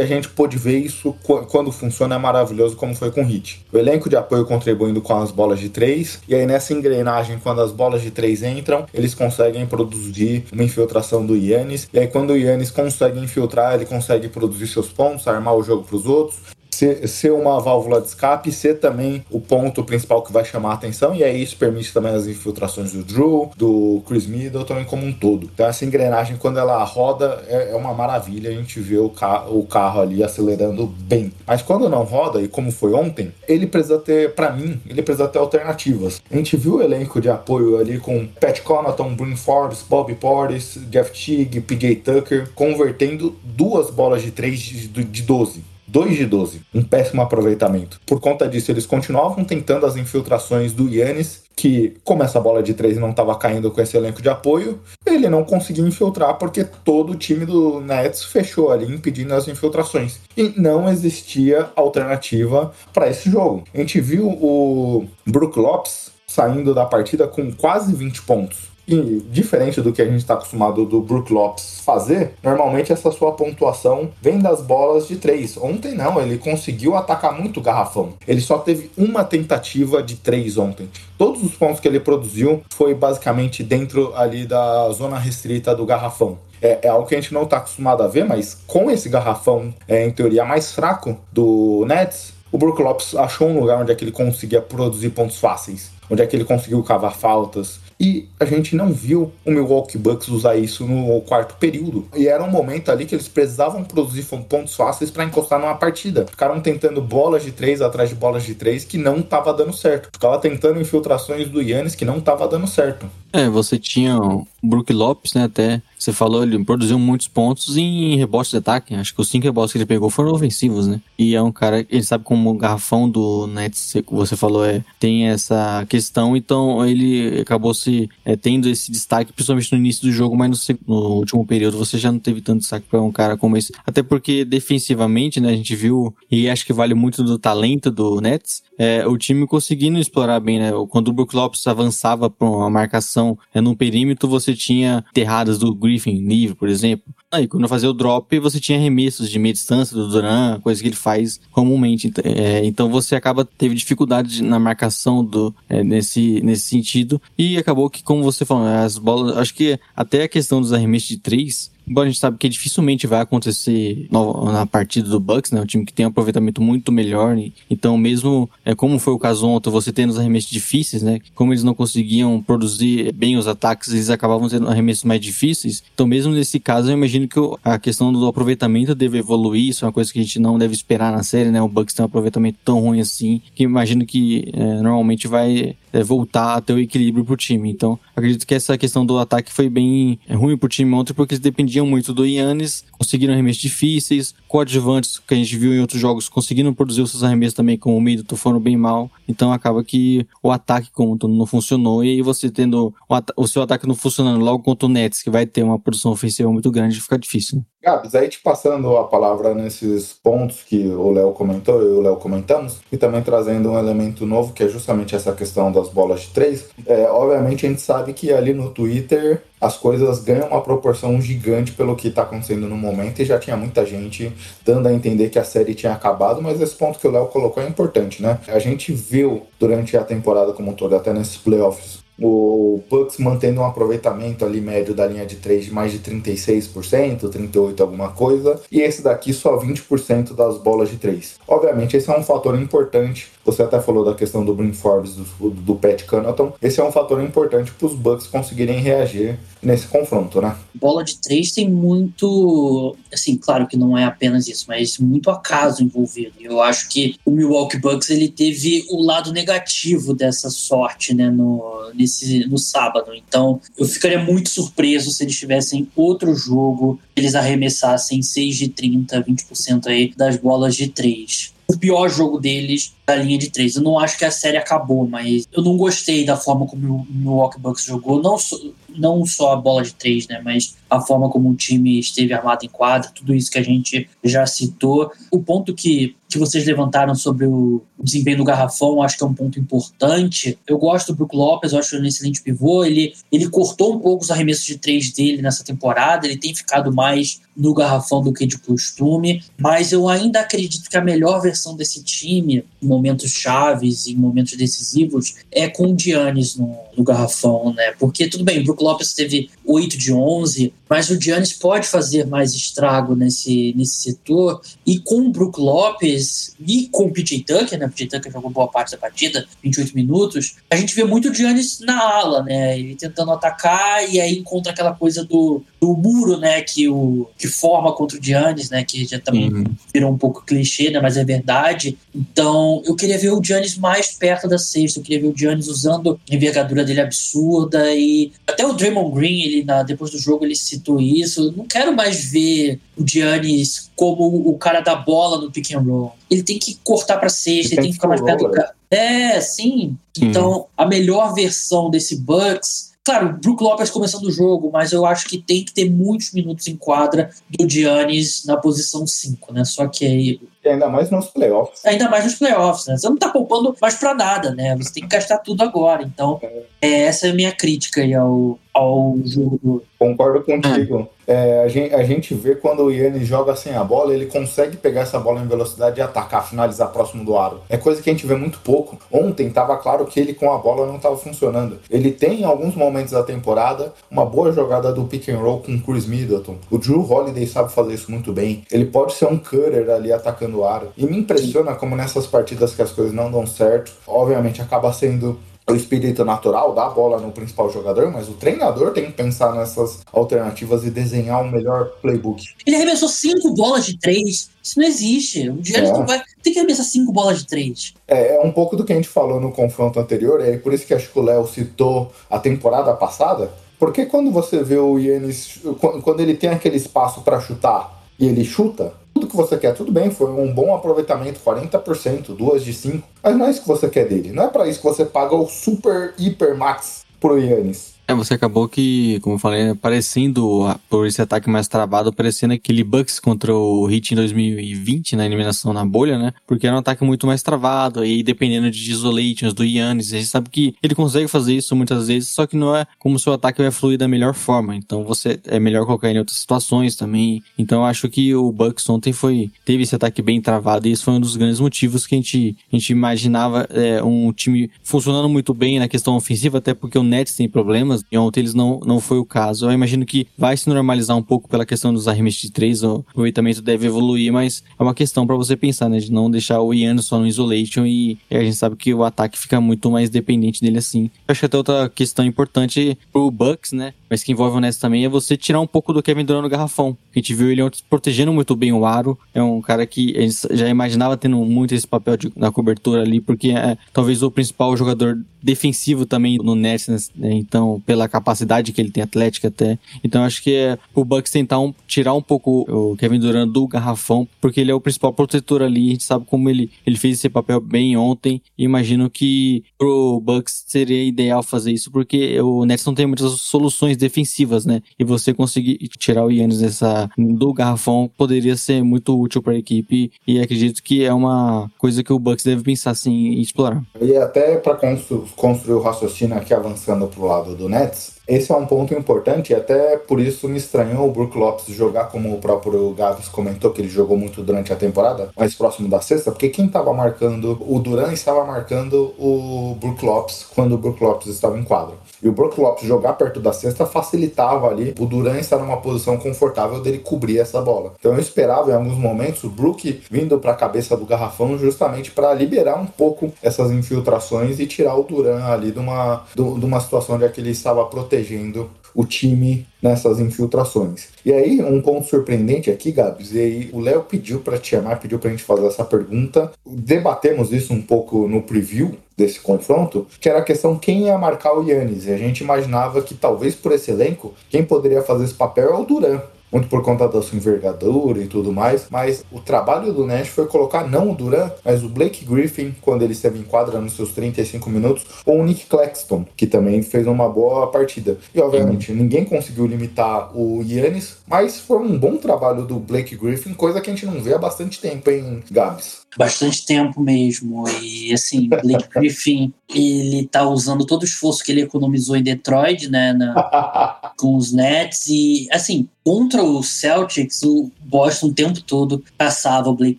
a 0.00 0.06
gente 0.06 0.28
pôde 0.28 0.56
ver 0.56 0.78
isso 0.78 1.14
quando 1.22 1.72
funciona 1.72 2.14
é 2.14 2.18
maravilhoso, 2.18 2.76
como 2.76 2.94
foi 2.94 3.10
com 3.10 3.22
o 3.22 3.24
Hit. 3.24 3.64
O 3.72 3.78
elenco 3.78 4.08
de 4.08 4.16
apoio 4.16 4.44
contribuindo 4.44 5.00
com 5.00 5.14
as 5.14 5.30
bolas 5.30 5.60
de 5.60 5.68
três, 5.68 6.20
e 6.28 6.34
aí 6.34 6.46
nessa 6.46 6.72
engrenagem, 6.72 7.38
quando 7.38 7.60
as 7.60 7.72
bolas 7.72 8.02
de 8.02 8.10
três 8.10 8.42
entram, 8.42 8.86
eles 8.92 9.14
conseguem 9.14 9.66
produzir 9.66 10.44
uma 10.52 10.62
infiltração 10.62 11.24
do 11.24 11.36
Yannis, 11.36 11.88
e 11.92 11.98
aí 11.98 12.06
quando 12.06 12.30
o 12.30 12.36
Yannis 12.36 12.70
consegue 12.70 13.18
infiltrar, 13.18 13.74
ele 13.74 13.86
consegue 13.86 14.28
produzir 14.28 14.66
seus 14.66 14.88
pontos, 14.88 15.26
armar 15.26 15.54
o 15.54 15.62
jogo 15.62 15.84
para 15.84 15.96
os 15.96 16.06
outros, 16.06 16.38
ser, 16.74 17.06
ser 17.08 17.32
uma 17.32 17.60
válvula 17.60 18.00
de 18.00 18.08
escape, 18.08 18.50
ser 18.50 18.80
também 18.80 19.24
o 19.30 19.40
ponto 19.40 19.84
principal 19.84 20.22
que 20.22 20.32
vai 20.32 20.44
chamar 20.44 20.70
a 20.70 20.74
atenção, 20.74 21.14
e 21.14 21.22
aí 21.22 21.42
isso 21.42 21.56
permite 21.56 21.92
também 21.92 22.14
as 22.14 22.26
infiltrações 22.26 22.92
do 22.92 23.02
Drew, 23.02 23.50
do 23.56 24.02
Chris 24.06 24.26
Middleton 24.26 24.84
como 24.84 25.06
um 25.06 25.12
todo. 25.12 25.48
Então 25.52 25.66
essa 25.66 25.84
engrenagem, 25.84 26.36
quando 26.36 26.58
ela 26.58 26.82
roda, 26.84 27.44
é, 27.46 27.72
é 27.72 27.76
uma 27.76 27.92
maravilha, 27.92 28.50
a 28.50 28.54
gente 28.54 28.80
vê 28.80 28.98
o, 28.98 29.10
ca 29.10 29.46
o 29.48 29.64
carro 29.64 30.00
ali 30.00 30.22
acelerando 30.22 30.86
bem. 30.86 31.32
Mas 31.46 31.62
quando 31.62 31.88
não 31.88 32.04
roda, 32.04 32.40
e 32.40 32.48
como 32.48 32.72
foi 32.72 32.92
ontem, 32.92 33.32
ele 33.46 33.66
precisa 33.66 33.98
ter, 33.98 34.34
para 34.34 34.50
mim, 34.50 34.80
ele 34.88 35.02
precisa 35.02 35.28
ter 35.28 35.38
alternativas. 35.38 36.22
A 36.30 36.36
gente 36.36 36.56
viu 36.56 36.76
o 36.76 36.82
elenco 36.82 37.20
de 37.20 37.28
apoio 37.28 37.78
ali 37.78 37.98
com 37.98 38.26
Pat 38.40 38.60
Connaughton, 38.60 39.14
Bryn 39.14 39.36
Forbes, 39.36 39.82
Bobby 39.82 40.14
Portis, 40.14 40.78
Jeff 40.90 41.12
Teague, 41.12 41.60
PJ 41.60 41.96
Tucker, 41.96 42.50
convertendo 42.54 43.36
duas 43.42 43.90
bolas 43.90 44.22
de 44.22 44.30
3 44.30 44.58
de, 44.58 44.88
de 45.04 45.22
12. 45.22 45.71
2 45.92 46.16
de 46.16 46.24
12, 46.24 46.62
um 46.74 46.82
péssimo 46.82 47.20
aproveitamento. 47.20 48.00
Por 48.06 48.18
conta 48.18 48.48
disso, 48.48 48.70
eles 48.70 48.86
continuavam 48.86 49.44
tentando 49.44 49.84
as 49.84 49.94
infiltrações 49.94 50.72
do 50.72 50.88
Yannis, 50.88 51.42
que, 51.54 51.94
como 52.02 52.22
essa 52.22 52.40
bola 52.40 52.62
de 52.62 52.72
3 52.72 52.96
não 52.96 53.10
estava 53.10 53.36
caindo 53.36 53.70
com 53.70 53.78
esse 53.78 53.94
elenco 53.94 54.22
de 54.22 54.30
apoio, 54.30 54.80
ele 55.04 55.28
não 55.28 55.44
conseguiu 55.44 55.86
infiltrar 55.86 56.38
porque 56.38 56.64
todo 56.64 57.12
o 57.12 57.14
time 57.14 57.44
do 57.44 57.78
Nets 57.82 58.24
fechou 58.24 58.72
ali, 58.72 58.86
impedindo 58.86 59.34
as 59.34 59.46
infiltrações. 59.46 60.18
E 60.34 60.54
não 60.56 60.88
existia 60.88 61.68
alternativa 61.76 62.72
para 62.90 63.10
esse 63.10 63.30
jogo. 63.30 63.64
A 63.74 63.76
gente 63.76 64.00
viu 64.00 64.28
o 64.28 65.06
Brook 65.26 65.58
Lopes 65.58 66.10
saindo 66.26 66.74
da 66.74 66.86
partida 66.86 67.28
com 67.28 67.52
quase 67.52 67.94
20 67.94 68.22
pontos 68.22 68.71
diferente 69.00 69.80
do 69.80 69.92
que 69.92 70.02
a 70.02 70.04
gente 70.04 70.18
está 70.18 70.34
acostumado 70.34 70.84
do 70.84 71.00
Brook 71.00 71.32
Lopes 71.32 71.80
fazer, 71.84 72.34
normalmente 72.42 72.92
essa 72.92 73.10
sua 73.10 73.32
pontuação 73.32 74.10
vem 74.20 74.38
das 74.38 74.60
bolas 74.60 75.08
de 75.08 75.16
três. 75.16 75.56
Ontem 75.56 75.94
não, 75.94 76.20
ele 76.20 76.38
conseguiu 76.38 76.96
atacar 76.96 77.32
muito 77.32 77.60
o 77.60 77.62
garrafão. 77.62 78.14
Ele 78.26 78.40
só 78.40 78.58
teve 78.58 78.90
uma 78.96 79.24
tentativa 79.24 80.02
de 80.02 80.16
três 80.16 80.56
ontem. 80.56 80.88
Todos 81.16 81.42
os 81.42 81.52
pontos 81.52 81.80
que 81.80 81.88
ele 81.88 82.00
produziu 82.00 82.62
foi 82.70 82.94
basicamente 82.94 83.62
dentro 83.62 84.14
ali 84.14 84.46
da 84.46 84.90
zona 84.90 85.18
restrita 85.18 85.74
do 85.74 85.86
garrafão. 85.86 86.38
É, 86.60 86.78
é, 86.82 86.88
algo 86.88 87.06
que 87.06 87.14
a 87.16 87.20
gente 87.20 87.34
não 87.34 87.42
está 87.42 87.56
acostumado 87.56 88.04
a 88.04 88.06
ver, 88.06 88.24
mas 88.24 88.56
com 88.68 88.88
esse 88.88 89.08
garrafão, 89.08 89.74
é, 89.88 90.06
em 90.06 90.12
teoria, 90.12 90.44
mais 90.44 90.72
fraco 90.72 91.18
do 91.32 91.84
Nets, 91.88 92.32
o 92.52 92.58
Brook 92.58 92.80
Lopes 92.80 93.16
achou 93.16 93.48
um 93.48 93.58
lugar 93.58 93.80
onde 93.80 93.90
é 93.90 93.94
que 93.94 94.04
ele 94.04 94.12
conseguia 94.12 94.60
produzir 94.60 95.10
pontos 95.10 95.38
fáceis, 95.38 95.90
onde 96.08 96.22
é 96.22 96.26
que 96.26 96.36
ele 96.36 96.44
conseguiu 96.44 96.82
cavar 96.82 97.14
faltas, 97.14 97.80
e 98.02 98.28
a 98.40 98.44
gente 98.44 98.74
não 98.74 98.92
viu 98.92 99.32
o 99.46 99.50
Milwaukee 99.52 99.96
Bucks 99.96 100.26
usar 100.26 100.56
isso 100.56 100.84
no 100.84 101.20
quarto 101.20 101.54
período. 101.54 102.08
E 102.16 102.26
era 102.26 102.42
um 102.42 102.50
momento 102.50 102.90
ali 102.90 103.06
que 103.06 103.14
eles 103.14 103.28
precisavam 103.28 103.84
produzir 103.84 104.24
pontos 104.24 104.74
fáceis 104.74 105.08
para 105.08 105.22
encostar 105.22 105.60
numa 105.60 105.76
partida. 105.76 106.26
Ficaram 106.26 106.60
tentando 106.60 107.00
bolas 107.00 107.44
de 107.44 107.52
três 107.52 107.80
atrás 107.80 108.08
de 108.08 108.16
bolas 108.16 108.42
de 108.42 108.56
três 108.56 108.84
que 108.84 108.98
não 108.98 109.18
estava 109.18 109.54
dando 109.54 109.72
certo. 109.72 110.08
Ficava 110.12 110.36
tentando 110.40 110.80
infiltrações 110.80 111.48
do 111.48 111.62
Yannis 111.62 111.94
que 111.94 112.04
não 112.04 112.18
estava 112.18 112.48
dando 112.48 112.66
certo. 112.66 113.08
É, 113.32 113.48
você 113.48 113.78
tinha 113.78 114.18
o 114.18 114.46
Brook 114.62 114.92
Lopes, 114.92 115.34
né, 115.34 115.44
até 115.44 115.82
você 116.02 116.12
falou, 116.12 116.42
ele 116.42 116.62
produziu 116.64 116.98
muitos 116.98 117.28
pontos 117.28 117.76
em 117.76 118.16
rebotes 118.16 118.50
de 118.50 118.56
ataque. 118.56 118.94
Acho 118.94 119.14
que 119.14 119.20
os 119.20 119.28
cinco 119.28 119.44
rebotes 119.44 119.70
que 119.72 119.78
ele 119.78 119.86
pegou 119.86 120.10
foram 120.10 120.32
ofensivos, 120.32 120.88
né? 120.88 121.00
E 121.16 121.36
é 121.36 121.40
um 121.40 121.52
cara, 121.52 121.86
ele 121.88 122.02
sabe 122.02 122.24
como 122.24 122.50
o 122.50 122.58
garrafão 122.58 123.08
do 123.08 123.46
Nets, 123.46 123.94
você 124.10 124.36
falou, 124.36 124.64
é, 124.64 124.84
tem 124.98 125.28
essa 125.28 125.86
questão, 125.88 126.36
então 126.36 126.84
ele 126.84 127.40
acabou 127.40 127.72
se 127.72 128.10
é, 128.24 128.34
tendo 128.34 128.68
esse 128.68 128.90
destaque, 128.90 129.32
principalmente 129.32 129.70
no 129.72 129.78
início 129.78 130.02
do 130.02 130.12
jogo, 130.12 130.36
mas 130.36 130.68
no, 130.68 130.78
no, 130.88 131.08
último 131.14 131.46
período 131.46 131.78
você 131.78 131.96
já 131.98 132.10
não 132.10 132.18
teve 132.18 132.40
tanto 132.40 132.60
destaque 132.60 132.86
para 132.88 133.00
um 133.00 133.12
cara 133.12 133.36
como 133.36 133.56
esse. 133.56 133.72
Até 133.86 134.02
porque 134.02 134.44
defensivamente, 134.44 135.40
né, 135.40 135.50
a 135.50 135.56
gente 135.56 135.76
viu, 135.76 136.12
e 136.28 136.50
acho 136.50 136.66
que 136.66 136.72
vale 136.72 136.94
muito 136.94 137.22
do 137.22 137.38
talento 137.38 137.92
do 137.92 138.20
Nets, 138.20 138.64
é, 138.76 139.06
o 139.06 139.16
time 139.16 139.46
conseguindo 139.46 140.00
explorar 140.00 140.40
bem, 140.40 140.58
né? 140.58 140.72
Quando 140.88 141.08
o 141.08 141.12
Brook 141.12 141.36
Lopes 141.36 141.64
avançava 141.68 142.28
para 142.28 142.48
uma 142.48 142.68
marcação 142.68 143.21
é, 143.54 143.60
no 143.60 143.76
perímetro, 143.76 144.28
você 144.28 144.54
tinha 144.54 145.04
terradas 145.12 145.58
do 145.58 145.74
Griffin 145.74 146.26
livre, 146.26 146.54
por 146.54 146.68
exemplo. 146.68 147.12
Aí, 147.30 147.48
quando 147.48 147.66
fazia 147.68 147.88
o 147.88 147.94
drop, 147.94 148.38
você 148.38 148.60
tinha 148.60 148.78
arremessos 148.78 149.30
de 149.30 149.38
meia 149.38 149.54
distância 149.54 149.96
do 149.96 150.08
Duran, 150.08 150.60
coisa 150.60 150.80
que 150.82 150.88
ele 150.88 150.96
faz 150.96 151.40
comumente. 151.50 152.12
É, 152.22 152.64
então 152.64 152.90
você 152.90 153.16
acaba 153.16 153.44
teve 153.44 153.74
dificuldade 153.74 154.42
na 154.42 154.58
marcação 154.58 155.24
do 155.24 155.54
é, 155.68 155.82
nesse, 155.82 156.40
nesse 156.42 156.68
sentido. 156.68 157.20
E 157.38 157.56
acabou 157.56 157.88
que, 157.88 158.02
como 158.02 158.22
você 158.22 158.44
falou, 158.44 158.66
as 158.66 158.98
bolas. 158.98 159.36
Acho 159.36 159.54
que 159.54 159.78
até 159.96 160.24
a 160.24 160.28
questão 160.28 160.60
dos 160.60 160.72
arremessos 160.72 161.08
de 161.08 161.18
três 161.18 161.71
Embora 161.86 162.06
a 162.06 162.10
gente 162.10 162.20
sabe 162.20 162.38
que 162.38 162.48
dificilmente 162.48 163.06
vai 163.06 163.20
acontecer 163.20 164.06
na 164.10 164.66
partida 164.66 165.08
do 165.08 165.20
Bucks, 165.20 165.50
né? 165.50 165.60
Um 165.60 165.66
time 165.66 165.84
que 165.84 165.92
tem 165.92 166.06
um 166.06 166.08
aproveitamento 166.08 166.62
muito 166.62 166.92
melhor. 166.92 167.36
Então, 167.68 167.96
mesmo 167.96 168.48
é, 168.64 168.74
como 168.74 168.98
foi 168.98 169.12
o 169.12 169.18
caso 169.18 169.46
ontem, 169.46 169.70
você 169.70 169.92
tendo 169.92 170.10
os 170.10 170.18
arremessos 170.18 170.50
difíceis, 170.50 171.02
né? 171.02 171.20
Como 171.34 171.52
eles 171.52 171.64
não 171.64 171.74
conseguiam 171.74 172.40
produzir 172.42 173.12
bem 173.12 173.36
os 173.36 173.46
ataques, 173.46 173.92
eles 173.92 174.10
acabavam 174.10 174.48
tendo 174.48 174.68
arremessos 174.68 175.04
mais 175.04 175.20
difíceis. 175.20 175.82
Então, 175.94 176.06
mesmo 176.06 176.32
nesse 176.32 176.60
caso, 176.60 176.88
eu 176.88 176.94
imagino 176.94 177.28
que 177.28 177.38
a 177.64 177.78
questão 177.78 178.12
do 178.12 178.26
aproveitamento 178.26 178.94
deve 178.94 179.18
evoluir. 179.18 179.68
Isso 179.68 179.84
é 179.84 179.88
uma 179.88 179.92
coisa 179.92 180.12
que 180.12 180.18
a 180.18 180.22
gente 180.22 180.38
não 180.38 180.58
deve 180.58 180.74
esperar 180.74 181.12
na 181.12 181.22
série, 181.22 181.50
né? 181.50 181.60
O 181.60 181.68
Bucks 181.68 181.94
tem 181.94 182.02
um 182.02 182.06
aproveitamento 182.06 182.58
tão 182.64 182.80
ruim 182.80 183.00
assim, 183.00 183.40
que 183.54 183.64
imagino 183.64 184.06
que 184.06 184.50
é, 184.52 184.82
normalmente 184.82 185.26
vai 185.26 185.76
é, 185.92 186.02
voltar 186.02 186.56
a 186.56 186.60
ter 186.60 186.72
o 186.72 186.78
equilíbrio 186.78 187.24
pro 187.24 187.36
time. 187.36 187.70
Então, 187.70 187.98
acredito 188.14 188.46
que 188.46 188.54
essa 188.54 188.76
questão 188.78 189.04
do 189.04 189.18
ataque 189.18 189.52
foi 189.52 189.68
bem 189.68 190.18
é, 190.26 190.34
ruim 190.34 190.56
pro 190.56 190.68
time 190.68 190.92
ontem, 190.94 191.12
porque 191.12 191.34
eles 191.34 191.40
dependiam 191.40 191.86
muito 191.86 192.12
do 192.12 192.24
Yannis, 192.24 192.84
conseguiram 192.92 193.34
arremessos 193.34 193.62
difíceis, 193.62 194.34
coadjuvantes 194.48 195.18
que 195.18 195.34
a 195.34 195.36
gente 195.36 195.56
viu 195.56 195.74
em 195.74 195.80
outros 195.80 196.00
jogos 196.00 196.28
conseguindo 196.28 196.74
produzir 196.74 197.02
os 197.02 197.10
seus 197.10 197.22
arremessos 197.22 197.54
também, 197.54 197.76
como 197.76 197.96
o 197.96 198.00
Middleton, 198.00 198.36
foram 198.36 198.60
bem 198.60 198.76
mal. 198.76 199.10
Então, 199.28 199.52
acaba 199.52 199.84
que 199.84 200.26
o 200.42 200.50
ataque 200.50 200.90
como 200.92 201.18
não 201.28 201.46
funcionou, 201.46 202.04
e 202.04 202.10
aí 202.10 202.22
você 202.22 202.50
tendo 202.50 202.94
o, 203.08 203.42
o, 203.42 203.46
seu 203.46 203.62
ataque 203.62 203.86
não 203.86 203.94
funcionando 203.94 204.42
logo 204.42 204.62
contra 204.62 204.86
o 204.86 204.88
Nets, 204.88 205.22
que 205.22 205.30
vai 205.30 205.46
ter 205.46 205.62
uma 205.62 205.78
produção 205.78 206.12
ofensiva 206.12 206.50
muito 206.50 206.70
grande, 206.70 207.00
fica 207.00 207.18
difícil. 207.18 207.58
Né? 207.58 207.64
Gabs, 207.82 208.14
aí 208.14 208.28
te 208.28 208.38
passando 208.38 208.96
a 208.96 209.04
palavra 209.04 209.54
nesses 209.54 210.12
pontos 210.12 210.62
que 210.62 210.86
o 210.86 211.10
Léo 211.10 211.32
comentou, 211.32 211.82
e 211.82 211.86
o 211.86 212.00
Léo 212.00 212.16
comentamos, 212.16 212.78
e 212.92 212.96
também 212.96 213.22
trazendo 213.22 213.72
um 213.72 213.78
elemento 213.78 214.24
novo, 214.24 214.52
que 214.52 214.62
é 214.62 214.68
justamente 214.68 215.16
essa 215.16 215.32
questão 215.32 215.72
das 215.72 215.88
bolas 215.88 216.20
de 216.20 216.28
três. 216.28 216.66
É, 216.86 217.10
obviamente 217.10 217.66
a 217.66 217.68
gente 217.68 217.80
sabe 217.80 218.12
que 218.12 218.32
ali 218.32 218.54
no 218.54 218.70
Twitter 218.70 219.42
as 219.60 219.76
coisas 219.76 220.20
ganham 220.20 220.48
uma 220.48 220.60
proporção 220.60 221.20
gigante 221.20 221.72
pelo 221.72 221.96
que 221.96 222.08
está 222.08 222.22
acontecendo 222.22 222.68
no 222.68 222.76
momento 222.76 223.20
e 223.20 223.24
já 223.24 223.38
tinha 223.38 223.56
muita 223.56 223.84
gente 223.86 224.32
dando 224.64 224.88
a 224.88 224.92
entender 224.92 225.28
que 225.30 225.38
a 225.38 225.44
série 225.44 225.74
tinha 225.74 225.92
acabado, 225.92 226.40
mas 226.40 226.60
esse 226.60 226.74
ponto 226.74 226.98
que 226.98 227.06
o 227.06 227.10
Léo 227.10 227.26
colocou 227.26 227.62
é 227.62 227.68
importante, 227.68 228.22
né? 228.22 228.38
A 228.48 228.58
gente 228.58 228.92
viu 228.92 229.42
durante 229.58 229.96
a 229.96 230.04
temporada 230.04 230.52
como 230.52 230.70
um 230.70 230.74
todo, 230.74 230.94
até 230.94 231.12
nesses 231.12 231.36
playoffs, 231.36 232.01
o 232.18 232.82
Bucks 232.88 233.18
mantendo 233.18 233.60
um 233.60 233.64
aproveitamento 233.64 234.44
ali 234.44 234.60
médio 234.60 234.94
da 234.94 235.06
linha 235.06 235.26
de 235.26 235.36
3 235.36 235.66
de 235.66 235.72
mais 235.72 235.92
de 235.92 235.98
36%, 235.98 237.30
38% 237.30 237.80
alguma 237.80 238.10
coisa, 238.10 238.60
e 238.70 238.80
esse 238.80 239.02
daqui 239.02 239.32
só 239.32 239.58
20% 239.58 240.34
das 240.34 240.58
bolas 240.58 240.90
de 240.90 240.96
3. 240.96 241.36
Obviamente 241.46 241.96
esse 241.96 242.10
é 242.10 242.18
um 242.18 242.22
fator 242.22 242.58
importante, 242.60 243.28
você 243.44 243.62
até 243.62 243.80
falou 243.80 244.04
da 244.04 244.14
questão 244.14 244.44
do 244.44 244.54
Brin 244.54 244.72
Forbes, 244.72 245.14
do, 245.14 245.50
do 245.50 245.74
Pat 245.74 246.04
Connaughton, 246.04 246.52
esse 246.60 246.80
é 246.80 246.84
um 246.84 246.92
fator 246.92 247.22
importante 247.22 247.72
para 247.72 247.86
os 247.86 247.94
Bucks 247.94 248.26
conseguirem 248.26 248.80
reagir 248.80 249.38
nesse 249.62 249.86
confronto, 249.86 250.40
né? 250.40 250.56
Bola 250.74 251.04
de 251.04 251.16
3 251.18 251.52
tem 251.52 251.70
muito, 251.70 252.96
assim, 253.12 253.36
claro 253.36 253.66
que 253.66 253.76
não 253.76 253.96
é 253.96 254.04
apenas 254.04 254.48
isso, 254.48 254.64
mas 254.68 254.98
muito 254.98 255.30
acaso 255.30 255.82
envolvido. 255.82 256.34
Eu 256.40 256.60
acho 256.60 256.88
que 256.88 257.16
o 257.24 257.30
Milwaukee 257.30 257.78
Bucks 257.78 258.10
ele 258.10 258.28
teve 258.28 258.84
o 258.90 259.02
lado 259.02 259.32
negativo 259.32 260.14
dessa 260.14 260.50
sorte, 260.50 261.14
né, 261.14 261.30
no, 261.30 261.90
nesse 261.94 262.11
nesse, 262.12 262.46
no 262.46 262.58
sábado. 262.58 263.14
Então, 263.14 263.60
eu 263.76 263.86
ficaria 263.86 264.22
muito 264.22 264.50
surpreso 264.50 265.10
se 265.10 265.24
eles 265.24 265.38
tivessem 265.38 265.88
outro 265.96 266.34
jogo, 266.34 267.00
eles 267.16 267.34
arremessassem 267.34 268.22
6 268.22 268.56
de 268.56 268.68
30, 268.68 269.22
20% 269.22 269.86
aí 269.86 270.12
das 270.16 270.36
bolas 270.36 270.76
de 270.76 270.88
3 270.88 271.52
o 271.72 271.78
pior 271.78 272.08
jogo 272.08 272.38
deles 272.38 272.94
da 273.06 273.16
linha 273.16 273.38
de 273.38 273.50
três. 273.50 273.76
Eu 273.76 273.82
não 273.82 273.98
acho 273.98 274.18
que 274.18 274.24
a 274.24 274.30
série 274.30 274.56
acabou, 274.56 275.08
mas 275.08 275.48
eu 275.50 275.62
não 275.62 275.76
gostei 275.76 276.24
da 276.24 276.36
forma 276.36 276.66
como 276.66 276.96
o 276.96 277.06
Milwaukee 277.08 277.58
Bucks 277.58 277.84
jogou. 277.84 278.22
Não, 278.22 278.38
só, 278.38 278.58
não 278.94 279.24
só 279.24 279.52
a 279.52 279.56
bola 279.56 279.82
de 279.82 279.94
três, 279.94 280.28
né? 280.28 280.40
Mas 280.44 280.76
a 280.90 281.00
forma 281.00 281.30
como 281.30 281.50
o 281.50 281.54
time 281.54 281.98
esteve 281.98 282.32
armado 282.32 282.64
em 282.64 282.68
quadra, 282.68 283.10
tudo 283.14 283.34
isso 283.34 283.50
que 283.50 283.58
a 283.58 283.62
gente 283.62 284.08
já 284.22 284.46
citou. 284.46 285.10
O 285.30 285.42
ponto 285.42 285.74
que, 285.74 286.14
que 286.32 286.38
vocês 286.38 286.64
levantaram 286.64 287.14
sobre 287.14 287.46
o 287.46 287.82
desempenho 288.02 288.38
do 288.38 288.44
garrafão, 288.44 289.02
acho 289.02 289.16
que 289.16 289.24
é 289.24 289.26
um 289.26 289.34
ponto 289.34 289.58
importante. 289.58 290.58
Eu 290.66 290.78
gosto 290.78 291.12
do 291.12 291.16
Brook 291.16 291.36
Lopes, 291.36 291.74
acho 291.74 291.94
ele 291.94 292.04
um 292.04 292.08
excelente 292.08 292.42
pivô. 292.42 292.84
Ele, 292.84 293.14
ele 293.30 293.48
cortou 293.48 293.94
um 293.94 293.98
pouco 293.98 294.24
os 294.24 294.30
arremessos 294.30 294.64
de 294.64 294.78
três 294.78 295.12
dele 295.12 295.42
nessa 295.42 295.64
temporada, 295.64 296.26
ele 296.26 296.36
tem 296.36 296.54
ficado 296.54 296.92
mais 296.92 297.40
no 297.56 297.74
garrafão 297.74 298.22
do 298.22 298.32
que 298.32 298.46
de 298.46 298.58
costume, 298.58 299.44
mas 299.58 299.92
eu 299.92 300.08
ainda 300.08 300.40
acredito 300.40 300.88
que 300.88 300.96
a 300.96 301.02
melhor 301.02 301.40
versão 301.40 301.76
desse 301.76 302.02
time, 302.02 302.64
em 302.82 302.86
momentos 302.86 303.30
chaves, 303.30 304.06
em 304.06 304.14
momentos 304.14 304.56
decisivos, 304.56 305.34
é 305.50 305.68
com 305.68 305.92
o 305.92 305.98
Giannis 305.98 306.56
no, 306.56 306.74
no 306.96 307.04
garrafão, 307.04 307.72
né? 307.74 307.92
Porque 307.98 308.28
tudo 308.28 308.44
bem, 308.44 308.60
o 308.60 308.64
Brook 308.64 308.82
Lopes 308.82 309.12
teve 309.12 309.50
8 309.64 309.96
de 309.96 310.12
11, 310.12 310.72
mas 310.88 311.08
o 311.08 311.18
Giannis 311.18 311.54
pode 311.54 311.86
fazer 311.86 312.26
mais 312.26 312.52
estrago 312.52 313.14
nesse, 313.14 313.72
nesse 313.76 314.02
setor. 314.02 314.60
E 314.86 314.98
com 314.98 315.22
o 315.22 315.30
Brook 315.30 315.58
Lopes 315.58 316.54
e 316.60 316.88
com 316.88 317.06
o 317.06 317.10
PJ 317.10 317.44
Tucker, 317.44 317.78
né? 317.78 317.86
O 317.86 317.90
PJ 317.90 318.08
Tucker 318.08 318.30
jogou 318.30 318.50
boa 318.50 318.68
parte 318.68 318.92
da 318.92 318.98
partida, 318.98 319.46
28 319.62 319.94
minutos. 319.94 320.56
A 320.70 320.76
gente 320.76 320.94
vê 320.94 321.04
muito 321.04 321.30
o 321.30 321.34
Giannis 321.34 321.80
na 321.80 321.98
ala, 321.98 322.42
né? 322.42 322.78
Ele 322.78 322.94
tentando 322.94 323.32
atacar 323.32 324.06
e 324.12 324.20
aí 324.20 324.38
encontra 324.38 324.72
aquela 324.72 324.92
coisa 324.92 325.24
do, 325.24 325.62
do 325.80 325.96
muro, 325.96 326.36
né? 326.36 326.60
Que, 326.60 326.88
o, 326.88 327.26
que 327.38 327.48
forma 327.48 327.92
contra 327.94 328.18
o 328.18 328.22
Giannis, 328.22 328.68
né? 328.68 328.84
Que 328.84 329.06
já 329.06 329.18
também 329.18 329.50
uhum. 329.50 329.64
virou 329.94 330.12
um 330.12 330.18
pouco 330.18 330.44
clichê, 330.44 330.90
né? 330.90 331.00
Mas 331.00 331.16
é 331.16 331.24
verdade. 331.24 331.96
Então 332.14 332.82
eu 332.84 332.94
queria 332.94 333.16
ver 333.16 333.30
o 333.30 333.42
Giannis 333.42 333.78
mais 333.78 334.12
perto 334.12 334.46
da 334.46 334.58
sexta. 334.58 334.98
Eu 335.00 335.02
queria 335.02 335.22
ver 335.22 335.28
o 335.28 335.36
Giannis 335.36 335.68
usando 335.68 336.20
a 336.30 336.81
envergadura 336.82 336.84
dele 336.84 337.00
absurda 337.00 337.94
e 337.94 338.32
até 338.46 338.66
o 338.66 338.72
Draymond 338.72 339.14
Green, 339.14 339.42
ele 339.42 339.64
na, 339.64 339.82
depois 339.82 340.10
do 340.10 340.18
jogo, 340.18 340.44
ele 340.44 340.54
se 340.54 340.64
citou 340.64 341.00
isso. 341.00 341.40
Eu 341.40 341.52
não 341.52 341.66
quero 341.66 341.94
mais 341.94 342.30
ver 342.30 342.80
o 342.96 343.06
Giannis 343.06 343.90
como 343.96 344.48
o 344.48 344.58
cara 344.58 344.80
da 344.80 344.94
bola 344.94 345.40
no 345.40 345.50
pick 345.50 345.72
and 345.72 345.80
roll. 345.80 346.12
Ele 346.30 346.42
tem 346.42 346.58
que 346.58 346.78
cortar 346.82 347.18
para 347.18 347.28
sexta, 347.28 347.74
ele, 347.74 347.74
ele 347.74 347.82
tem 347.82 347.90
que 347.90 347.94
ficar 347.94 348.08
mais 348.08 348.20
perto 348.20 348.44
do 348.44 348.50
cara. 348.50 348.74
É, 348.90 349.40
sim. 349.40 349.96
Então, 350.20 350.66
a 350.76 350.84
melhor 350.86 351.34
versão 351.34 351.90
desse 351.90 352.16
Bucks 352.16 352.92
Claro, 353.04 353.30
o 353.30 353.32
Brook 353.32 353.62
Lopes 353.62 353.90
começando 353.90 354.24
o 354.26 354.30
jogo, 354.30 354.70
mas 354.72 354.92
eu 354.92 355.04
acho 355.04 355.26
que 355.26 355.36
tem 355.36 355.64
que 355.64 355.72
ter 355.72 355.90
muitos 355.90 356.32
minutos 356.32 356.68
em 356.68 356.76
quadra 356.76 357.30
do 357.50 357.68
Giannis 357.68 358.44
na 358.44 358.56
posição 358.56 359.04
5, 359.06 359.52
né? 359.52 359.64
Só 359.64 359.88
que 359.88 360.06
aí. 360.06 360.40
E 360.64 360.68
ainda 360.68 360.88
mais 360.88 361.10
nos 361.10 361.26
playoffs. 361.26 361.84
Ainda 361.84 362.08
mais 362.08 362.24
nos 362.24 362.34
playoffs, 362.36 362.86
né? 362.86 362.96
Você 362.96 363.08
não 363.08 363.16
tá 363.16 363.28
poupando 363.28 363.74
mais 363.80 363.94
pra 363.96 364.14
nada, 364.14 364.54
né? 364.54 364.76
Você 364.76 364.92
tem 364.92 365.02
que 365.02 365.08
gastar 365.08 365.38
tudo 365.38 365.62
agora. 365.62 366.02
Então, 366.02 366.38
é. 366.42 366.62
É, 366.82 367.02
essa 367.02 367.28
é 367.28 367.30
a 367.30 367.34
minha 367.34 367.52
crítica 367.52 368.00
aí 368.00 368.12
ao, 368.12 368.58
ao 368.74 369.16
jogo. 369.24 369.84
Concordo 369.96 370.42
contigo. 370.42 371.08
É, 371.24 371.62
a, 371.62 371.68
gente, 371.68 371.94
a 371.94 372.02
gente 372.02 372.34
vê 372.34 372.56
quando 372.56 372.82
o 372.82 372.90
Yannis 372.90 373.28
joga 373.28 373.54
sem 373.54 373.76
a 373.76 373.84
bola, 373.84 374.12
ele 374.12 374.26
consegue 374.26 374.76
pegar 374.76 375.02
essa 375.02 375.20
bola 375.20 375.40
em 375.40 375.46
velocidade 375.46 376.00
e 376.00 376.02
atacar, 376.02 376.44
finalizar 376.44 376.88
próximo 376.88 377.24
do 377.24 377.38
aro. 377.38 377.60
É 377.68 377.76
coisa 377.76 378.02
que 378.02 378.10
a 378.10 378.12
gente 378.12 378.26
vê 378.26 378.34
muito 378.34 378.58
pouco. 378.58 378.98
Ontem 379.12 379.46
estava 379.46 379.76
claro 379.76 380.04
que 380.06 380.18
ele 380.18 380.34
com 380.34 380.52
a 380.52 380.58
bola 380.58 380.84
não 380.84 380.96
estava 380.96 381.16
funcionando. 381.16 381.78
Ele 381.88 382.10
tem 382.10 382.40
em 382.40 382.44
alguns 382.44 382.74
momentos 382.74 383.12
da 383.12 383.22
temporada 383.22 383.92
uma 384.10 384.26
boa 384.26 384.50
jogada 384.50 384.92
do 384.92 385.04
pick 385.04 385.28
and 385.28 385.38
roll 385.38 385.60
com 385.60 385.72
o 385.72 385.80
Chris 385.80 386.06
Middleton. 386.06 386.56
O 386.68 386.78
Drew 386.78 387.08
Holiday 387.08 387.46
sabe 387.46 387.72
fazer 387.72 387.94
isso 387.94 388.10
muito 388.10 388.32
bem. 388.32 388.64
Ele 388.72 388.86
pode 388.86 389.12
ser 389.14 389.26
um 389.26 389.38
cutter 389.38 389.88
ali 389.90 390.12
atacando 390.12 390.51
o 390.58 390.64
aro. 390.64 390.92
E 390.96 391.04
me 391.04 391.18
impressiona 391.18 391.74
como 391.74 391.96
nessas 391.96 392.26
partidas 392.26 392.74
que 392.74 392.82
as 392.82 392.92
coisas 392.92 393.12
não 393.12 393.30
dão 393.30 393.46
certo, 393.46 393.92
obviamente 394.06 394.60
acaba 394.60 394.92
sendo 394.92 395.38
o 395.68 395.74
espírito 395.74 396.24
natural 396.24 396.74
da 396.74 396.88
bola 396.88 397.20
no 397.20 397.30
principal 397.30 397.70
jogador, 397.70 398.10
mas 398.10 398.28
o 398.28 398.32
treinador 398.32 398.92
tem 398.92 399.06
que 399.06 399.12
pensar 399.12 399.54
nessas 399.54 400.00
alternativas 400.12 400.84
e 400.84 400.90
desenhar 400.90 401.42
um 401.42 401.50
melhor 401.50 401.92
playbook. 402.02 402.44
Ele 402.66 402.76
arremessou 402.76 403.08
cinco 403.08 403.54
bolas 403.54 403.86
de 403.86 403.98
três. 403.98 404.50
Isso 404.62 404.78
não 404.78 404.86
existe. 404.86 405.48
O 405.48 405.62
Giannis 405.62 405.90
é. 405.90 405.92
não 405.92 406.06
vai. 406.06 406.20
Tem 406.42 406.52
que 406.52 406.58
arremessar 406.58 406.84
cinco 406.84 407.12
bolas 407.12 407.38
de 407.38 407.46
três. 407.46 407.94
É, 408.06 408.36
é 408.36 408.40
um 408.40 408.50
pouco 408.50 408.76
do 408.76 408.84
que 408.84 408.92
a 408.92 408.96
gente 408.96 409.08
falou 409.08 409.40
no 409.40 409.52
confronto 409.52 410.00
anterior, 410.00 410.40
é 410.40 410.56
por 410.56 410.72
isso 410.72 410.86
que 410.86 410.94
acho 410.94 411.10
que 411.10 411.18
o 411.18 411.22
Léo 411.22 411.46
citou 411.46 412.12
a 412.28 412.38
temporada 412.38 412.92
passada. 412.94 413.50
Porque 413.78 414.06
quando 414.06 414.30
você 414.30 414.62
vê 414.62 414.76
o 414.76 414.98
Yannis, 414.98 415.58
quando 415.80 416.20
ele 416.20 416.36
tem 416.36 416.50
aquele 416.50 416.76
espaço 416.76 417.22
para 417.22 417.40
chutar 417.40 418.04
e 418.16 418.26
ele 418.26 418.44
chuta, 418.44 418.94
tudo 419.14 419.26
que 419.26 419.36
você 419.36 419.56
quer, 419.56 419.74
tudo 419.74 419.92
bem, 419.92 420.10
foi 420.10 420.30
um 420.30 420.52
bom 420.52 420.74
aproveitamento, 420.74 421.40
40%, 421.40 422.34
duas 422.36 422.64
de 422.64 422.72
5, 422.72 423.06
mas 423.22 423.36
não 423.36 423.46
é 423.46 423.50
isso 423.50 423.62
que 423.62 423.68
você 423.68 423.88
quer 423.88 424.06
dele. 424.06 424.32
Não 424.32 424.44
é 424.44 424.48
para 424.48 424.66
isso 424.66 424.80
que 424.80 424.86
você 424.86 425.04
paga 425.04 425.34
o 425.34 425.46
super, 425.46 426.14
hiper 426.18 426.56
max 426.56 427.04
pro 427.20 427.38
Yannis. 427.38 427.91
É, 428.12 428.14
você 428.14 428.34
acabou 428.34 428.68
que, 428.68 429.18
como 429.20 429.36
eu 429.36 429.38
falei, 429.38 429.74
parecendo, 429.74 430.68
por 430.88 431.06
esse 431.06 431.22
ataque 431.22 431.48
mais 431.48 431.66
travado, 431.66 432.12
parecendo 432.12 432.52
aquele 432.52 432.84
Bucks 432.84 433.18
contra 433.18 433.54
o 433.54 433.90
Heat 433.90 434.12
em 434.12 434.16
2020, 434.16 435.16
na 435.16 435.24
eliminação 435.24 435.72
na 435.72 435.84
bolha, 435.84 436.18
né? 436.18 436.34
Porque 436.46 436.66
era 436.66 436.76
um 436.76 436.78
ataque 436.78 437.02
muito 437.04 437.26
mais 437.26 437.42
travado, 437.42 438.00
aí 438.00 438.22
dependendo 438.22 438.70
de 438.70 438.90
isolations 438.90 439.54
do 439.54 439.64
Yannis, 439.64 440.12
a 440.12 440.18
gente 440.18 440.28
sabe 440.28 440.50
que 440.50 440.74
ele 440.82 440.94
consegue 440.94 441.26
fazer 441.26 441.54
isso 441.54 441.74
muitas 441.74 442.08
vezes, 442.08 442.28
só 442.28 442.46
que 442.46 442.54
não 442.54 442.76
é 442.76 442.86
como 442.98 443.18
seu 443.18 443.32
ataque 443.32 443.62
vai 443.62 443.70
fluir 443.70 443.96
da 443.96 444.06
melhor 444.06 444.34
forma, 444.34 444.76
então 444.76 445.04
você 445.04 445.40
é 445.46 445.58
melhor 445.58 445.86
colocar 445.86 446.10
em 446.10 446.18
outras 446.18 446.36
situações 446.36 446.94
também. 446.94 447.42
Então 447.56 447.80
eu 447.80 447.86
acho 447.86 448.10
que 448.10 448.34
o 448.34 448.52
Bucks 448.52 448.88
ontem 448.90 449.14
foi, 449.14 449.50
teve 449.64 449.84
esse 449.84 449.94
ataque 449.94 450.20
bem 450.20 450.38
travado 450.38 450.86
e 450.86 450.92
esse 450.92 451.02
foi 451.02 451.14
um 451.14 451.20
dos 451.20 451.36
grandes 451.36 451.60
motivos 451.60 452.06
que 452.06 452.14
a 452.14 452.18
gente, 452.18 452.56
a 452.70 452.76
gente 452.76 452.90
imaginava 452.90 453.66
é, 453.70 454.02
um 454.02 454.30
time 454.34 454.70
funcionando 454.82 455.30
muito 455.30 455.54
bem 455.54 455.78
na 455.78 455.88
questão 455.88 456.14
ofensiva, 456.14 456.58
até 456.58 456.74
porque 456.74 456.98
o 456.98 457.02
Nets 457.02 457.34
tem 457.34 457.48
problemas, 457.48 458.01
e 458.10 458.18
ontem 458.18 458.40
eles 458.40 458.54
não, 458.54 458.80
não 458.84 459.00
foi 459.00 459.18
o 459.18 459.24
caso. 459.24 459.66
Eu 459.66 459.72
imagino 459.72 460.04
que 460.04 460.26
vai 460.36 460.56
se 460.56 460.68
normalizar 460.68 461.16
um 461.16 461.22
pouco 461.22 461.48
pela 461.48 461.66
questão 461.66 461.92
dos 461.92 462.08
arremessos 462.08 462.42
de 462.42 462.50
três, 462.50 462.82
o 462.82 463.04
aproveitamento 463.08 463.62
deve 463.62 463.86
evoluir, 463.86 464.32
mas 464.32 464.62
é 464.78 464.82
uma 464.82 464.94
questão 464.94 465.26
para 465.26 465.36
você 465.36 465.56
pensar, 465.56 465.88
né? 465.88 465.98
De 465.98 466.12
não 466.12 466.30
deixar 466.30 466.60
o 466.60 466.72
Ian 466.72 466.98
só 466.98 467.18
no 467.18 467.26
isolation 467.26 467.86
e, 467.86 468.18
a 468.30 468.40
gente 468.40 468.56
sabe 468.56 468.76
que 468.76 468.92
o 468.92 469.04
ataque 469.04 469.38
fica 469.38 469.60
muito 469.60 469.90
mais 469.90 470.10
dependente 470.10 470.60
dele 470.60 470.78
assim. 470.78 471.10
Eu 471.28 471.32
acho 471.32 471.40
que 471.40 471.46
até 471.46 471.56
outra 471.56 471.88
questão 471.88 472.24
importante 472.24 472.98
pro 473.12 473.30
Bucks, 473.30 473.72
né? 473.72 473.94
Mas 474.12 474.22
que 474.22 474.30
envolve 474.30 474.58
o 474.58 474.60
Nets 474.60 474.76
também 474.76 475.06
é 475.06 475.08
você 475.08 475.38
tirar 475.38 475.58
um 475.58 475.66
pouco 475.66 475.90
do 475.90 476.02
Kevin 476.02 476.26
Durant 476.26 476.42
no 476.42 476.48
garrafão. 476.50 476.94
A 477.14 477.18
gente 477.18 477.32
viu 477.32 477.50
ele 477.50 477.62
ontem 477.62 477.80
protegendo 477.88 478.30
muito 478.30 478.54
bem 478.54 478.70
o 478.70 478.84
aro. 478.84 479.18
É 479.32 479.42
um 479.42 479.62
cara 479.62 479.86
que 479.86 480.14
a 480.18 480.20
gente 480.20 480.36
já 480.50 480.68
imaginava 480.68 481.16
tendo 481.16 481.38
muito 481.38 481.74
esse 481.74 481.86
papel 481.86 482.18
de, 482.18 482.30
na 482.36 482.52
cobertura 482.52 483.00
ali, 483.00 483.22
porque 483.22 483.52
é 483.52 483.78
talvez 483.90 484.22
o 484.22 484.30
principal 484.30 484.76
jogador 484.76 485.18
defensivo 485.42 486.06
também 486.06 486.36
no 486.36 486.54
Nets, 486.54 487.10
né? 487.16 487.32
Então, 487.32 487.82
pela 487.84 488.08
capacidade 488.08 488.72
que 488.72 488.80
ele 488.80 488.90
tem 488.90 489.02
atlética 489.02 489.48
até. 489.48 489.78
Então 490.04 490.22
acho 490.22 490.42
que 490.42 490.54
é 490.54 490.78
o 490.94 491.04
Bucks 491.04 491.32
tentar 491.32 491.58
um, 491.58 491.74
tirar 491.86 492.14
um 492.14 492.22
pouco 492.22 492.66
o 492.68 492.96
Kevin 492.96 493.18
Durant 493.18 493.50
do 493.50 493.66
garrafão, 493.66 494.28
porque 494.40 494.60
ele 494.60 494.70
é 494.70 494.74
o 494.74 494.80
principal 494.80 495.12
protetor 495.12 495.62
ali, 495.62 495.88
a 495.88 495.92
gente 495.92 496.04
sabe 496.04 496.26
como 496.26 496.48
ele, 496.48 496.70
ele 496.86 496.96
fez 496.96 497.18
esse 497.18 497.28
papel 497.28 497.60
bem 497.60 497.96
ontem, 497.96 498.40
e 498.56 498.64
imagino 498.64 499.10
que 499.10 499.64
pro 499.76 500.20
Bucks 500.20 500.64
seria 500.66 501.02
ideal 501.02 501.42
fazer 501.42 501.72
isso, 501.72 501.90
porque 501.90 502.40
o 502.40 502.64
Nets 502.64 502.84
não 502.84 502.94
tem 502.94 503.06
muitas 503.06 503.32
soluções 503.40 503.96
defensivas, 504.02 504.66
né? 504.66 504.82
E 504.98 505.04
você 505.04 505.32
conseguir 505.32 505.78
tirar 505.98 506.24
o 506.24 506.30
Yannis 506.30 506.58
dessa, 506.58 507.08
do 507.16 507.52
garrafão 507.54 508.10
poderia 508.16 508.56
ser 508.56 508.82
muito 508.82 509.18
útil 509.18 509.40
para 509.40 509.54
a 509.54 509.58
equipe, 509.58 510.12
e 510.26 510.40
acredito 510.40 510.82
que 510.82 511.04
é 511.04 511.12
uma 511.12 511.70
coisa 511.78 512.02
que 512.02 512.12
o 512.12 512.18
Bucks 512.18 512.44
deve 512.44 512.62
pensar 512.62 512.90
assim 512.90 513.28
em 513.28 513.40
explorar. 513.40 513.82
E 514.00 514.16
até 514.16 514.56
para 514.56 514.74
constru 514.74 515.26
construir 515.36 515.74
o 515.74 515.80
raciocínio 515.80 516.36
aqui 516.36 516.52
avançando 516.52 517.06
pro 517.06 517.26
lado 517.26 517.54
do 517.54 517.68
Nets, 517.68 518.20
esse 518.26 518.52
é 518.52 518.56
um 518.56 518.66
ponto 518.66 518.94
importante 518.94 519.52
e 519.52 519.54
até 519.54 519.96
por 519.96 520.20
isso 520.20 520.48
me 520.48 520.58
estranhou 520.58 521.08
o 521.08 521.12
Brook 521.12 521.36
Lopes 521.36 521.74
jogar 521.74 522.04
como 522.04 522.34
o 522.34 522.38
próprio 522.38 522.90
Gavis 522.90 523.28
comentou 523.28 523.72
que 523.72 523.80
ele 523.80 523.88
jogou 523.88 524.16
muito 524.16 524.42
durante 524.42 524.72
a 524.72 524.76
temporada, 524.76 525.30
mais 525.36 525.54
próximo 525.54 525.88
da 525.88 526.00
sexta, 526.00 526.30
porque 526.30 526.48
quem 526.48 526.66
estava 526.66 526.92
marcando, 526.92 527.58
o 527.60 527.78
Duran 527.78 528.12
estava 528.12 528.44
marcando 528.44 529.12
o 529.18 529.76
Brook 529.80 530.04
Lopes 530.04 530.46
quando 530.54 530.74
o 530.74 530.78
Brook 530.78 531.02
Lopes 531.02 531.28
estava 531.28 531.58
em 531.58 531.64
quadro. 531.64 531.96
E 532.22 532.28
o 532.28 532.32
Brook 532.32 532.60
Lopes 532.60 532.86
jogar 532.86 533.14
perto 533.14 533.40
da 533.40 533.52
cesta 533.52 533.84
facilitava 533.84 534.68
ali 534.68 534.94
o 534.98 535.06
Duran 535.06 535.38
estar 535.38 535.58
numa 535.58 535.78
posição 535.78 536.16
confortável 536.16 536.80
dele 536.80 536.98
cobrir 536.98 537.38
essa 537.38 537.60
bola. 537.60 537.94
Então 537.98 538.12
eu 538.12 538.20
esperava 538.20 538.70
em 538.70 538.74
alguns 538.74 538.96
momentos 538.96 539.42
o 539.42 539.50
Brook 539.50 540.02
vindo 540.08 540.38
para 540.38 540.52
a 540.52 540.56
cabeça 540.56 540.96
do 540.96 541.04
garrafão 541.04 541.58
justamente 541.58 542.12
para 542.12 542.32
liberar 542.32 542.76
um 542.76 542.86
pouco 542.86 543.32
essas 543.42 543.72
infiltrações 543.72 544.60
e 544.60 544.66
tirar 544.66 544.94
o 544.94 545.02
Duran 545.02 545.44
ali 545.44 545.72
de 545.72 545.80
uma, 545.80 546.24
de 546.34 546.40
uma 546.40 546.80
situação 546.80 547.16
onde 547.16 547.24
é 547.24 547.32
ele 547.42 547.50
estava 547.50 547.84
protegendo 548.12 548.70
o 548.94 549.06
time 549.06 549.66
nessas 549.80 550.20
infiltrações. 550.20 551.08
E 551.24 551.32
aí, 551.32 551.62
um 551.62 551.80
ponto 551.80 552.06
surpreendente 552.06 552.70
aqui, 552.70 552.92
Gabs, 552.92 553.32
e 553.32 553.38
aí 553.38 553.70
o 553.72 553.80
Léo 553.80 554.02
pediu 554.02 554.40
para 554.40 554.58
te 554.58 554.68
chamar, 554.68 555.00
pediu 555.00 555.18
para 555.18 555.28
a 555.28 555.30
gente 555.30 555.44
fazer 555.44 555.66
essa 555.66 555.82
pergunta. 555.82 556.52
Debatemos 556.66 557.50
isso 557.52 557.72
um 557.72 557.80
pouco 557.80 558.28
no 558.28 558.42
preview 558.42 558.94
desse 559.16 559.40
confronto, 559.40 560.06
que 560.20 560.28
era 560.28 560.40
a 560.40 560.44
questão 560.44 560.78
quem 560.78 561.06
ia 561.06 561.16
marcar 561.16 561.54
o 561.54 561.66
Yannis. 561.66 562.06
E 562.06 562.12
a 562.12 562.18
gente 562.18 562.42
imaginava 562.42 563.00
que 563.00 563.14
talvez 563.14 563.54
por 563.54 563.72
esse 563.72 563.90
elenco, 563.90 564.34
quem 564.50 564.62
poderia 564.62 565.00
fazer 565.00 565.24
esse 565.24 565.34
papel 565.34 565.70
é 565.70 565.78
o 565.78 565.84
Duran 565.84 566.20
muito 566.52 566.68
por 566.68 566.82
conta 566.82 567.08
da 567.08 567.22
sua 567.22 567.38
envergadura 567.38 568.20
e 568.22 568.26
tudo 568.26 568.52
mais, 568.52 568.86
mas 568.90 569.24
o 569.32 569.40
trabalho 569.40 569.92
do 569.92 570.06
Nash 570.06 570.28
foi 570.28 570.46
colocar 570.46 570.88
não 570.88 571.10
o 571.10 571.14
Duran, 571.14 571.50
mas 571.64 571.82
o 571.82 571.88
Blake 571.88 572.24
Griffin, 572.24 572.74
quando 572.80 573.02
ele 573.02 573.12
esteve 573.12 573.38
em 573.38 573.42
quadra 573.42 573.80
nos 573.80 573.94
seus 573.94 574.12
35 574.12 574.68
minutos, 574.68 575.04
ou 575.24 575.40
o 575.40 575.44
Nick 575.44 575.66
Claxton, 575.66 576.26
que 576.36 576.46
também 576.46 576.82
fez 576.82 577.06
uma 577.06 577.28
boa 577.28 577.68
partida. 577.68 578.18
E 578.34 578.40
obviamente, 578.40 578.92
uhum. 578.92 578.98
ninguém 578.98 579.24
conseguiu 579.24 579.66
limitar 579.66 580.36
o 580.36 580.62
Yannis, 580.62 581.16
mas 581.26 581.58
foi 581.58 581.78
um 581.78 581.98
bom 581.98 582.16
trabalho 582.16 582.64
do 582.64 582.78
Blake 582.78 583.16
Griffin, 583.16 583.54
coisa 583.54 583.80
que 583.80 583.90
a 583.90 583.94
gente 583.94 584.06
não 584.06 584.20
vê 584.20 584.34
há 584.34 584.38
bastante 584.38 584.80
tempo 584.80 585.10
em 585.10 585.42
Gabs. 585.50 586.02
Bastante 586.16 586.66
tempo 586.66 587.00
mesmo. 587.00 587.64
E 587.80 588.12
assim, 588.12 588.48
Blake 588.48 588.88
Griffin, 588.94 589.52
ele 589.74 590.28
tá 590.30 590.46
usando 590.46 590.84
todo 590.84 591.02
o 591.02 591.06
esforço 591.06 591.42
que 591.42 591.50
ele 591.50 591.62
economizou 591.62 592.16
em 592.16 592.22
Detroit, 592.22 592.88
né, 592.88 593.12
na, 593.14 594.12
com 594.18 594.36
os 594.36 594.52
Nets. 594.52 595.06
E 595.08 595.48
assim, 595.50 595.88
contra 596.04 596.42
o 596.42 596.62
Celtics, 596.62 597.42
o 597.42 597.70
Boston 597.80 598.28
o 598.28 598.32
tempo 598.32 598.60
todo 598.62 599.04
caçava 599.18 599.68
o 599.68 599.74
Blake 599.74 599.98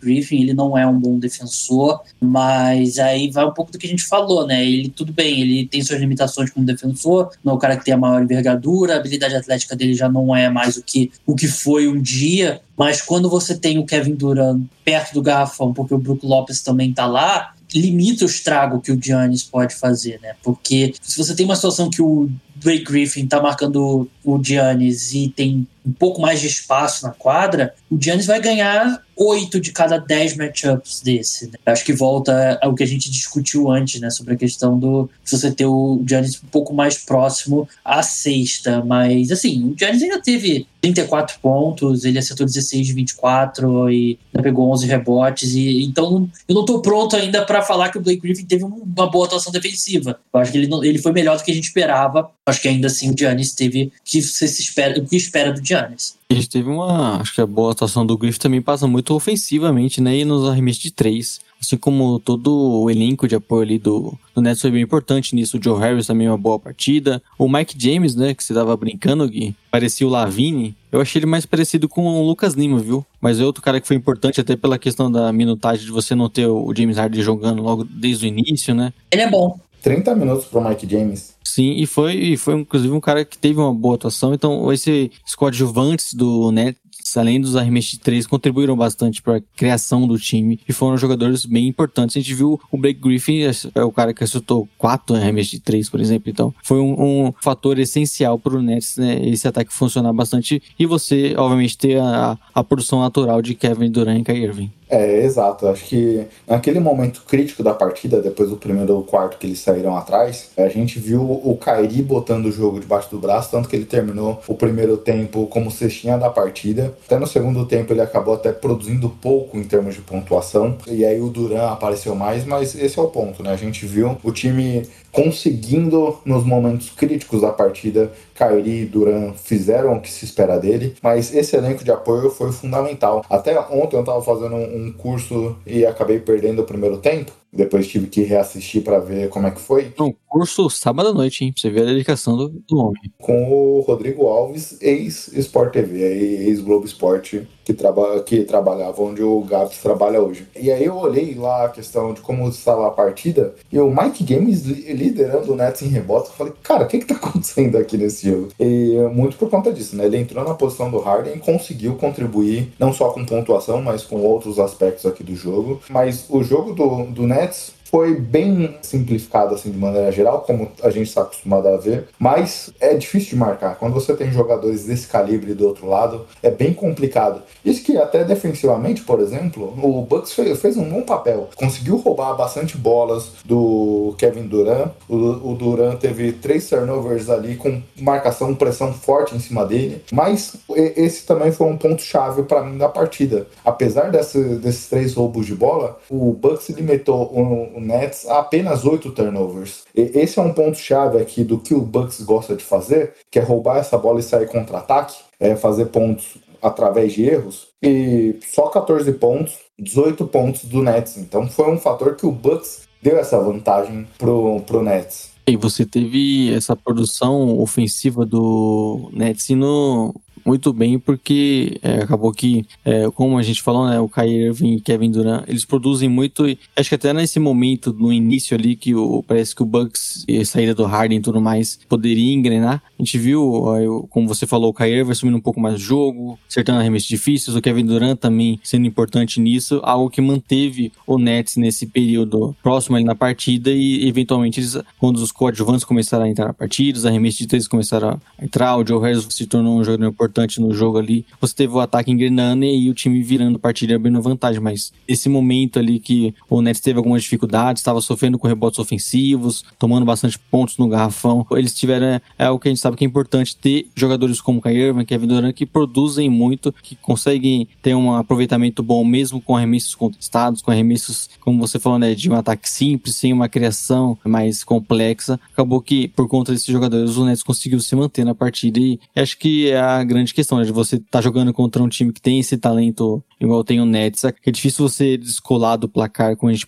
Griffin. 0.02 0.42
Ele 0.42 0.54
não 0.54 0.78
é 0.78 0.86
um 0.86 1.00
bom 1.00 1.18
defensor, 1.18 2.02
mas 2.20 3.00
aí 3.00 3.30
vai 3.30 3.46
um 3.46 3.54
pouco 3.54 3.72
do 3.72 3.78
que 3.78 3.88
a 3.88 3.90
gente 3.90 4.04
falou, 4.04 4.46
né? 4.46 4.66
Ele, 4.66 4.90
tudo 4.90 5.14
bem, 5.14 5.42
ele 5.42 5.68
tem 5.68 5.82
suas 5.82 6.00
limitações 6.00 6.50
como 6.50 6.66
defensor, 6.66 7.32
não 7.44 7.54
é 7.54 7.56
o 7.56 7.60
cara 7.60 7.78
que 7.78 7.86
tem 7.86 7.94
a 7.94 7.98
maior 7.98 8.22
envergadura, 8.22 8.94
a 8.94 8.98
habilidade 8.98 9.36
atlética 9.36 9.76
dele 9.76 9.94
já 9.94 10.10
não 10.10 10.36
é 10.36 10.50
mais 10.50 10.78
o 10.78 10.84
que, 10.84 11.12
o 11.26 11.36
que 11.36 11.48
foi 11.48 11.88
um 11.88 12.02
dia, 12.02 12.62
mas 12.78 13.02
quando 13.02 13.30
você 13.30 13.56
tem 13.56 13.78
o 13.78 13.86
Kevin 13.86 14.16
Durant 14.16 14.64
perto 14.84 15.14
do 15.14 15.22
garrafão, 15.22 15.74
porque 15.74 15.94
o 15.94 15.98
Brook 15.98 16.26
Lopes 16.26 16.62
também 16.62 16.94
tá 16.94 17.06
lá, 17.06 17.54
limita 17.74 18.24
o 18.24 18.28
estrago 18.28 18.82
que 18.82 18.92
o 18.92 19.02
Giannis 19.02 19.44
pode 19.44 19.76
fazer, 19.76 20.20
né? 20.22 20.36
Porque 20.44 20.94
se 21.02 21.18
você 21.18 21.36
tem 21.36 21.46
uma 21.46 21.56
situação 21.56 21.90
que 21.90 22.02
o 22.02 22.30
Blake 22.56 22.84
Griffin 22.84 23.26
tá 23.26 23.42
marcando 23.42 24.10
o 24.24 24.42
Giannis 24.44 25.14
e 25.14 25.30
tem 25.30 25.68
um 25.86 25.92
pouco 25.92 26.22
mais 26.22 26.40
de 26.40 26.48
espaço 26.48 27.06
na 27.06 27.12
quadra, 27.12 27.74
o 27.90 28.02
Giannis 28.02 28.26
vai 28.26 28.40
ganhar 28.40 29.02
oito 29.16 29.60
de 29.60 29.72
cada 29.72 29.98
dez 29.98 30.36
matchups 30.36 31.02
desse. 31.02 31.48
Né? 31.48 31.54
Acho 31.66 31.86
que 31.86 31.94
volta 31.94 32.58
ao 32.62 32.74
que 32.74 32.84
a 32.84 32.88
gente 32.88 33.12
discutiu 33.12 33.70
antes, 33.70 34.00
né? 34.02 34.10
Sobre 34.10 34.34
a 34.34 34.38
questão 34.38 34.78
do 34.80 35.10
se 35.24 35.38
você 35.38 35.52
ter 35.52 35.66
o 35.66 36.02
Giannis 36.08 36.42
um 36.44 36.48
pouco 36.48 36.74
mais 36.74 36.98
próximo 36.98 37.68
à 37.84 38.02
sexta. 38.02 38.84
Mas, 38.84 39.32
assim, 39.32 39.72
o 39.72 39.78
Giannis 39.78 40.02
ainda 40.02 40.22
teve 40.22 40.66
34 40.82 41.40
pontos, 41.40 42.04
ele 42.04 42.20
acertou 42.20 42.46
16 42.46 42.88
de 42.88 42.94
24 42.94 43.90
e 43.92 44.20
pegou 44.42 44.72
11 44.72 44.88
rebotes. 44.88 45.54
E, 45.54 45.84
então, 45.84 46.30
eu 46.48 46.56
não 46.56 46.66
tô 46.66 46.82
pronto 46.82 47.16
ainda 47.16 47.46
para 47.46 47.62
falar 47.62 47.90
que 47.90 47.98
o 47.98 48.02
Blake 48.02 48.22
Griffin 48.22 48.46
teve 48.46 48.64
uma 48.64 49.10
boa 49.10 49.26
atuação 49.26 49.52
defensiva. 49.52 50.20
Eu 50.34 50.40
acho 50.40 50.52
que 50.52 50.58
ele, 50.58 50.68
não, 50.68 50.84
ele 50.84 50.98
foi 50.98 51.12
melhor 51.12 51.38
do 51.38 51.44
que 51.44 51.52
a 51.52 51.56
gente 51.56 51.66
esperava. 51.66 52.32
Acho 52.46 52.62
que 52.62 52.68
ainda 52.68 52.88
assim 52.88 53.12
o 53.12 53.18
Giannis 53.18 53.54
teve 53.54 53.92
que 54.14 54.22
você 54.22 54.48
se 54.48 54.62
espera, 54.62 55.00
o 55.00 55.06
que 55.06 55.16
espera 55.16 55.52
do 55.52 55.66
Giannis. 55.66 56.18
A 56.30 56.34
gente 56.34 56.50
teve 56.50 56.70
uma. 56.70 57.20
Acho 57.20 57.34
que 57.34 57.42
a 57.42 57.46
boa 57.46 57.72
atuação 57.72 58.06
do 58.06 58.18
Griffin 58.18 58.40
também 58.40 58.62
passa 58.62 58.88
muito 58.88 59.14
ofensivamente, 59.14 60.00
né? 60.00 60.18
E 60.18 60.26
nos 60.26 60.48
arremessos 60.48 60.82
de 60.82 60.92
três. 60.92 61.40
Assim 61.60 61.78
como 61.78 62.20
todo 62.20 62.54
o 62.54 62.90
elenco 62.90 63.28
de 63.28 63.36
apoio 63.36 63.62
ali 63.62 63.80
do, 63.80 64.14
do 64.36 64.42
Nets 64.42 64.62
foi 64.62 64.70
bem 64.70 64.82
importante 64.82 65.34
nisso. 65.34 65.58
O 65.58 65.64
Joe 65.64 65.80
Harris 65.80 66.08
também 66.08 66.28
uma 66.28 66.38
boa 66.38 66.60
partida. 66.60 67.22
O 67.38 67.48
Mike 67.48 67.76
James, 67.78 68.16
né? 68.16 68.34
Que 68.34 68.44
você 68.44 68.54
tava 68.54 68.76
brincando, 68.76 69.28
Gui, 69.28 69.56
parecia 69.72 70.06
o 70.06 70.10
Lavine. 70.10 70.76
Eu 70.92 71.00
achei 71.00 71.20
ele 71.20 71.26
mais 71.26 71.46
parecido 71.46 71.88
com 71.88 72.06
o 72.06 72.28
Lucas 72.28 72.54
Lima, 72.54 72.80
viu? 72.80 73.06
Mas 73.22 73.40
é 73.40 73.46
outro 73.46 73.64
cara 73.64 73.80
que 73.80 73.88
foi 73.88 73.96
importante 73.96 74.42
até 74.42 74.56
pela 74.56 74.78
questão 74.78 75.12
da 75.12 75.32
minutagem 75.32 75.86
de 75.86 75.92
você 75.92 76.14
não 76.14 76.30
ter 76.30 76.48
o 76.48 76.74
James 76.76 76.98
Harden 76.98 77.24
jogando 77.24 77.64
logo 77.64 77.84
desde 77.84 78.26
o 78.26 78.28
início, 78.28 78.76
né? 78.76 78.92
Ele 79.12 79.22
é 79.22 79.30
bom. 79.30 79.60
30 79.84 80.16
minutos 80.16 80.46
pro 80.46 80.64
Mike 80.64 80.90
James. 80.90 81.36
Sim, 81.44 81.74
e 81.74 81.86
foi, 81.86 82.14
e 82.14 82.38
foi 82.38 82.56
inclusive 82.56 82.92
um 82.94 83.02
cara 83.02 83.24
que 83.26 83.38
teve 83.38 83.60
uma 83.60 83.74
boa 83.74 83.96
atuação. 83.96 84.34
Então, 84.34 84.72
esse 84.72 85.12
coadjuvantes 85.36 86.14
do 86.14 86.52
Nets, 86.52 86.80
além 87.18 87.40
dos 87.40 87.58
arremessos 87.58 87.92
de 87.92 88.00
três, 88.00 88.26
contribuíram 88.26 88.78
bastante 88.78 89.22
para 89.22 89.38
a 89.38 89.42
criação 89.56 90.08
do 90.08 90.18
time 90.18 90.58
e 90.68 90.72
foram 90.72 90.98
jogadores 90.98 91.46
bem 91.46 91.68
importantes. 91.68 92.16
A 92.16 92.20
gente 92.22 92.34
viu 92.34 92.60
o 92.72 92.78
Blake 92.78 93.00
Griffin, 93.00 93.42
é 93.76 93.84
o 93.84 93.92
cara 93.92 94.14
que 94.14 94.24
acertou 94.24 94.68
quatro 94.78 95.16
arremessos 95.18 95.52
de 95.52 95.60
três, 95.60 95.90
por 95.90 96.00
exemplo. 96.00 96.30
Então, 96.30 96.56
foi 96.64 96.80
um, 96.80 97.28
um 97.28 97.34
fator 97.42 97.78
essencial 97.78 98.40
para 98.40 98.56
o 98.56 98.62
Nets, 98.62 98.98
né, 98.98 99.20
esse 99.28 99.48
ataque 99.48 99.74
funcionar 99.74 100.14
bastante 100.14 100.64
e 100.80 100.86
você, 100.86 101.36
obviamente, 101.38 101.78
ter 101.78 102.00
a, 102.00 102.38
a 102.56 102.64
produção 102.64 103.02
natural 103.02 103.42
de 103.42 103.54
Kevin 103.54 103.92
Durant 103.92 104.22
e 104.22 104.24
Kyrie 104.24 104.44
Irving. 104.46 104.72
É, 104.94 105.24
exato. 105.24 105.68
Acho 105.68 105.86
que 105.86 106.28
naquele 106.48 106.80
momento 106.80 107.24
crítico 107.28 107.64
da 107.64 107.74
partida, 107.74 108.22
depois 108.22 108.52
do 108.52 108.58
primeiro 108.58 109.02
quarto 109.02 109.40
que 109.40 109.48
eles 109.48 109.58
saíram 109.58 109.98
atrás, 109.98 110.52
a 110.56 110.68
gente 110.68 111.00
viu 111.00 111.20
o 111.20 111.58
Kairi 111.58 112.04
botando 112.04 112.46
o 112.46 112.52
jogo 112.52 112.80
debaixo 112.80 113.10
do 113.10 113.18
braço, 113.18 113.50
tanto 113.50 113.68
que 113.68 113.76
ele 113.76 113.86
terminou 113.86 114.40
o 114.48 114.54
primeiro 114.54 114.96
tempo 114.96 115.48
como 115.48 115.72
cestinha 115.72 116.16
da 116.16 116.30
partida. 116.30 116.96
Até 117.08 117.18
no 117.18 117.26
segundo 117.26 117.66
tempo 117.66 117.92
ele 117.92 118.02
acabou 118.02 118.36
até 118.36 118.52
produzindo 118.52 119.10
pouco 119.10 119.58
em 119.58 119.64
termos 119.64 119.96
de 119.96 120.02
pontuação. 120.02 120.78
E 120.88 121.04
aí 121.04 121.20
o 121.20 121.30
Duran 121.30 121.72
apareceu 121.72 122.14
mais, 122.14 122.46
mas 122.46 122.76
esse 122.76 123.00
é 123.00 123.02
o 123.02 123.08
ponto, 123.08 123.42
né? 123.42 123.52
A 123.52 123.58
gente 123.58 123.88
viu 123.88 124.16
o 124.24 124.32
time 124.32 124.88
conseguindo 125.12 126.20
nos 126.26 126.44
momentos 126.44 126.90
críticos 126.90 127.42
da 127.42 127.52
partida. 127.52 128.12
Kyrie 128.34 128.84
e 128.84 128.86
Duran 128.86 129.34
fizeram 129.34 129.94
o 129.94 130.02
que 130.02 130.12
se 130.12 130.26
espera 130.26 130.60
dele, 130.60 130.96
mas 131.02 131.34
esse 131.34 131.56
elenco 131.56 131.84
de 131.84 131.92
apoio 131.92 132.30
foi 132.30 132.52
fundamental. 132.52 133.24
Até 133.30 133.60
ontem 133.60 133.96
eu 133.96 134.02
estava 134.02 134.22
fazendo 134.22 134.56
um 134.56 134.92
curso 134.92 135.56
e 135.66 135.86
acabei 135.86 136.20
perdendo 136.20 136.62
o 136.62 136.66
primeiro 136.66 136.98
tempo. 136.98 137.32
Depois 137.52 137.88
tive 137.88 138.08
que 138.08 138.24
reassistir 138.24 138.84
para 138.84 138.98
ver 138.98 139.30
como 139.30 139.46
é 139.46 139.52
que 139.52 139.62
foi. 139.62 139.94
Um 140.00 140.12
curso 140.28 140.68
sábado 140.72 141.10
à 141.10 141.14
noite, 141.14 141.46
hein? 141.46 141.54
Pra 141.54 141.62
você 141.62 141.70
ver 141.70 141.84
a 141.84 141.86
dedicação 141.86 142.36
do, 142.36 142.50
do 142.50 142.78
homem. 142.80 143.02
Com 143.20 143.52
o 143.52 143.82
Rodrigo 143.82 144.26
Alves, 144.26 144.82
ex-Sport 144.82 145.72
TV, 145.72 146.02
ex-Globo 146.48 146.86
Esporte, 146.86 147.48
que, 147.64 147.74
traba 147.74 148.22
que 148.22 148.44
trabalhava 148.44 149.02
onde 149.02 149.24
o 149.24 149.42
Gabs 149.42 149.78
trabalha 149.78 150.22
hoje. 150.22 150.48
E 150.56 150.72
aí 150.72 150.86
eu 150.86 150.96
olhei 150.96 151.36
lá 151.36 151.66
a 151.66 151.70
questão 151.70 152.14
de 152.14 152.22
como 152.22 152.48
estava 152.50 152.88
a 152.88 152.92
partida, 152.92 153.54
e 153.72 153.80
o 153.80 153.90
Mike 153.90 154.24
Games 154.24 154.64
liderando 154.66 155.54
o 155.54 155.56
Nets 155.56 155.82
em 155.82 155.88
rebote, 155.88 156.30
eu 156.30 156.36
falei, 156.36 156.54
cara, 156.62 156.84
o 156.84 156.88
que 156.88 157.00
que 157.00 157.06
tá 157.06 157.16
acontecendo 157.24 157.78
aqui 157.78 157.98
nesse 157.98 158.30
jogo? 158.30 158.50
E 158.60 158.96
muito 159.14 159.38
por 159.38 159.50
conta 159.50 159.72
disso, 159.72 159.96
né? 159.96 160.06
Ele 160.06 160.18
entrou 160.18 160.44
na 160.44 160.54
posição 160.54 160.90
do 160.90 161.00
Harden 161.00 161.36
e 161.36 161.40
conseguiu 161.40 161.96
contribuir, 161.96 162.72
não 162.80 162.94
só 162.94 163.10
com 163.10 163.26
pontuação, 163.26 163.82
mas 163.82 164.04
com 164.04 164.22
outros 164.22 164.60
aspectos 164.60 165.06
aqui 165.06 165.24
do 165.24 165.36
jogo. 165.36 165.82
Mas 165.90 166.26
o 166.30 166.44
jogo 166.44 166.74
do, 166.74 167.06
do 167.06 167.28
Nets 167.28 167.74
foi 167.94 168.16
bem 168.16 168.76
simplificado 168.82 169.54
assim 169.54 169.70
de 169.70 169.78
maneira 169.78 170.12
geral, 170.12 170.42
como 170.42 170.72
a 170.82 170.90
gente 170.90 171.10
está 171.10 171.22
acostumado 171.22 171.68
a 171.68 171.78
ver, 171.78 172.08
mas 172.18 172.72
é 172.80 172.96
difícil 172.96 173.30
de 173.30 173.36
marcar. 173.36 173.76
Quando 173.76 173.94
você 173.94 174.16
tem 174.16 174.32
jogadores 174.32 174.86
desse 174.86 175.06
calibre 175.06 175.54
do 175.54 175.68
outro 175.68 175.88
lado, 175.88 176.26
é 176.42 176.50
bem 176.50 176.74
complicado. 176.74 177.44
Isso 177.64 177.84
que 177.84 177.96
até 177.96 178.24
defensivamente, 178.24 179.04
por 179.04 179.20
exemplo, 179.20 179.76
o 179.80 180.02
Bucks 180.02 180.34
fez, 180.34 180.60
fez 180.60 180.76
um 180.76 180.90
bom 180.90 181.04
papel. 181.04 181.50
Conseguiu 181.56 181.98
roubar 181.98 182.34
bastante 182.34 182.76
bolas 182.80 183.30
do 183.46 184.16
Kevin 184.18 184.48
Durant. 184.48 184.90
O, 185.08 185.52
o 185.52 185.56
Durant 185.56 186.00
teve 186.00 186.32
três 186.32 186.68
turnovers 186.68 187.30
ali 187.30 187.58
com 187.58 187.80
marcação, 188.02 188.56
pressão 188.56 188.92
forte 188.92 189.36
em 189.36 189.40
cima 189.40 189.68
dele, 189.68 190.02
mas 190.12 190.56
esse 190.76 191.28
também 191.28 191.52
foi 191.52 191.68
um 191.68 191.78
ponto 191.78 192.02
chave 192.02 192.42
para 192.42 192.64
mim 192.64 192.76
da 192.76 192.90
partida. 192.90 193.46
Apesar 193.64 194.10
desse, 194.10 194.40
desses 194.56 194.90
três 194.90 195.14
roubos 195.14 195.46
de 195.46 195.54
bola, 195.54 196.00
o 196.10 196.34
Bucks 196.34 196.70
limitou 196.70 197.32
o 197.32 197.83
Nets 197.84 198.28
apenas 198.28 198.86
oito 198.86 199.12
turnovers. 199.12 199.84
E 199.96 200.02
esse 200.16 200.40
é 200.40 200.42
um 200.42 200.54
ponto-chave 200.54 201.18
aqui 201.18 201.44
do 201.44 201.60
que 201.60 201.74
o 201.74 201.82
Bucks 201.82 202.22
gosta 202.22 202.56
de 202.56 202.64
fazer, 202.64 203.14
que 203.30 203.40
é 203.40 203.42
roubar 203.42 203.78
essa 203.78 203.98
bola 203.98 204.20
e 204.20 204.24
sair 204.24 204.48
contra-ataque, 204.48 205.16
é 205.40 205.56
fazer 205.56 205.86
pontos 205.86 206.38
através 206.62 207.14
de 207.14 207.24
erros. 207.24 207.68
E 207.82 208.40
só 208.42 208.68
14 208.68 209.12
pontos, 209.14 209.58
18 209.78 210.26
pontos 210.28 210.64
do 210.66 210.82
Nets. 210.82 211.18
Então 211.18 211.48
foi 211.50 211.70
um 211.70 211.78
fator 211.78 212.16
que 212.16 212.26
o 212.26 212.32
Bucks 212.32 212.88
deu 213.02 213.18
essa 213.18 213.40
vantagem 213.40 214.08
pro, 214.18 214.62
pro 214.62 214.82
Nets. 214.82 215.34
E 215.46 215.58
você 215.58 215.86
teve 215.86 216.54
essa 216.54 216.74
produção 216.74 217.60
ofensiva 217.60 218.26
do 218.26 219.10
Nets 219.12 219.50
no, 219.50 220.16
muito 220.46 220.74
bem, 220.74 221.00
porque 221.00 221.78
é, 221.82 222.04
acabou 222.04 222.32
que, 222.32 222.66
é, 222.84 223.10
como 223.12 223.38
a 223.38 223.44
gente 223.44 223.62
falou, 223.62 223.88
né, 223.88 224.00
o 224.00 224.10
Kyrie 224.10 224.52
e 224.62 224.82
Kevin 224.82 225.12
Durant, 225.12 225.44
eles 225.48 225.66
produzem 225.66 226.10
muito, 226.10 226.48
e 226.48 226.58
acho 226.76 226.90
que 226.90 226.96
até 226.96 227.14
nesse 227.14 227.40
momento, 227.40 227.94
no 227.94 228.12
início 228.12 228.56
ali, 228.56 228.76
que 228.76 228.94
o, 228.94 229.24
parece 229.24 229.56
que 229.56 229.64
o 229.64 229.66
Bucks 229.66 230.26
e 230.28 230.38
a 230.38 230.46
saída 230.46 230.76
do 230.76 230.84
Harden 230.86 231.20
e 231.20 231.22
tudo 231.22 231.42
mais 231.42 231.80
poderia 231.88 232.34
engrenar, 232.34 232.82
a 233.00 233.04
gente 233.04 233.18
viu, 233.18 234.08
como 234.10 234.28
você 234.28 234.46
falou, 234.46 234.70
o 234.70 234.74
Kyrie 234.74 235.04
vai 235.04 235.14
assumindo 235.14 235.38
um 235.38 235.42
pouco 235.42 235.60
mais 235.60 235.76
o 235.76 235.78
jogo, 235.78 236.38
acertando 236.50 236.80
arremessos 236.80 237.08
difíceis, 237.08 237.56
o 237.56 237.62
Kevin 237.62 237.86
Durant 237.86 238.18
também 238.18 238.60
sendo 238.64 238.86
importante 238.86 239.40
nisso, 239.40 239.80
algo 239.84 240.10
que 240.10 240.22
manteve 240.22 240.92
o 241.06 241.18
Nets 241.18 241.56
nesse 241.56 241.86
período 241.86 242.56
próximo 242.62 242.96
ali 242.96 243.06
na 243.06 243.16
partida 243.16 243.72
e 243.72 244.08
eventualmente 244.08 244.60
eles, 244.60 244.78
quando 245.00 245.18
os 245.18 245.32
coadjuvantes 245.32 245.86
começaram 245.86 246.26
a 246.26 246.30
entrar 246.30 246.48
na 246.48 246.54
partida, 246.54 246.98
os 246.98 247.06
arremessos 247.06 247.40
de 247.40 247.48
três 247.48 247.68
começaram 247.68 248.20
a 248.38 248.44
entrar, 248.44 248.78
o 248.78 248.86
Joe 248.86 249.02
Harris 249.02 249.26
se 249.30 249.46
tornou 249.46 249.80
um 249.80 249.84
jogador 249.84 250.08
importante 250.08 250.33
no 250.60 250.74
jogo 250.74 250.98
ali, 250.98 251.26
você 251.40 251.54
teve 251.56 251.74
o 251.74 251.80
ataque 251.80 252.12
engrenando 252.12 252.66
e 252.66 252.90
o 252.90 252.94
time 252.94 253.22
virando 253.22 253.60
partida 253.60 253.94
e 253.94 253.96
abrindo 253.96 254.22
vantagem, 254.22 254.62
mas 254.62 254.92
esse 255.08 255.30
momento 255.30 255.80
ali 255.80 256.00
que 256.00 256.34
o 256.50 256.62
Nets 256.62 256.82
teve 256.82 256.98
algumas 256.98 257.24
dificuldades, 257.24 257.82
estava 257.82 258.02
sofrendo 258.02 258.38
com 258.38 258.48
rebotes 258.48 258.80
ofensivos, 258.80 259.64
tomando 259.80 260.06
bastante 260.06 260.38
pontos 260.38 260.78
no 260.78 260.88
garrafão, 260.88 261.46
eles 261.52 261.74
tiveram, 261.74 262.20
é 262.38 262.50
o 262.50 262.60
que 262.60 262.68
a 262.68 262.72
gente 262.72 262.82
sabe 262.82 262.98
que 262.98 263.04
é 263.04 263.08
importante 263.08 263.56
ter 263.56 263.88
jogadores 263.96 264.42
como 264.42 264.62
Kyrie 264.62 264.88
Irving, 264.88 265.06
Kevin 265.06 265.28
Durant 265.28 265.54
que 265.54 265.66
produzem 265.66 266.30
muito, 266.30 266.74
que 266.82 266.96
conseguem 266.96 267.68
ter 267.82 267.96
um 267.96 268.14
aproveitamento 268.16 268.84
bom 268.84 269.04
mesmo 269.04 269.42
com 269.42 269.56
arremessos 269.56 269.96
contestados, 269.96 270.62
com 270.62 270.72
arremessos, 270.72 271.30
como 271.40 271.60
você 271.60 271.80
falou, 271.80 272.00
né, 272.00 272.16
de 272.16 272.30
um 272.30 272.36
ataque 272.36 272.70
simples, 272.70 273.16
sem 273.16 273.34
uma 273.34 273.50
criação 273.50 274.18
mais 274.24 274.64
complexa. 274.64 275.40
Acabou 275.52 275.82
que, 275.82 276.08
por 276.10 276.28
conta 276.28 276.52
desses 276.52 276.68
jogadores, 276.68 277.18
o 277.18 277.26
Nets 277.26 277.44
conseguiu 277.44 277.80
se 277.80 277.96
manter 277.96 278.24
na 278.24 278.34
partida 278.34 278.80
e 278.80 279.00
acho 279.16 279.38
que 279.38 279.70
é 279.70 279.80
a 279.80 280.04
grande 280.04 280.23
questão, 280.32 280.60
né, 280.60 280.64
de 280.64 280.72
você 280.72 280.98
estar 280.98 281.08
tá 281.10 281.22
jogando 281.22 281.52
contra 281.52 281.82
um 281.82 281.90
time 281.90 282.14
que 282.14 282.22
tem 282.22 282.40
esse 282.40 282.56
talento 282.56 283.24
igual 283.42 283.64
tem 283.64 283.82
o 283.82 283.86
Nets. 283.86 284.24
É 284.24 284.52
difícil 284.52 284.88
você 284.88 285.18
descolar 285.18 285.78
do 285.78 285.90
placar, 285.90 286.38
como 286.38 286.52
a 286.52 286.54
gente 286.54 286.68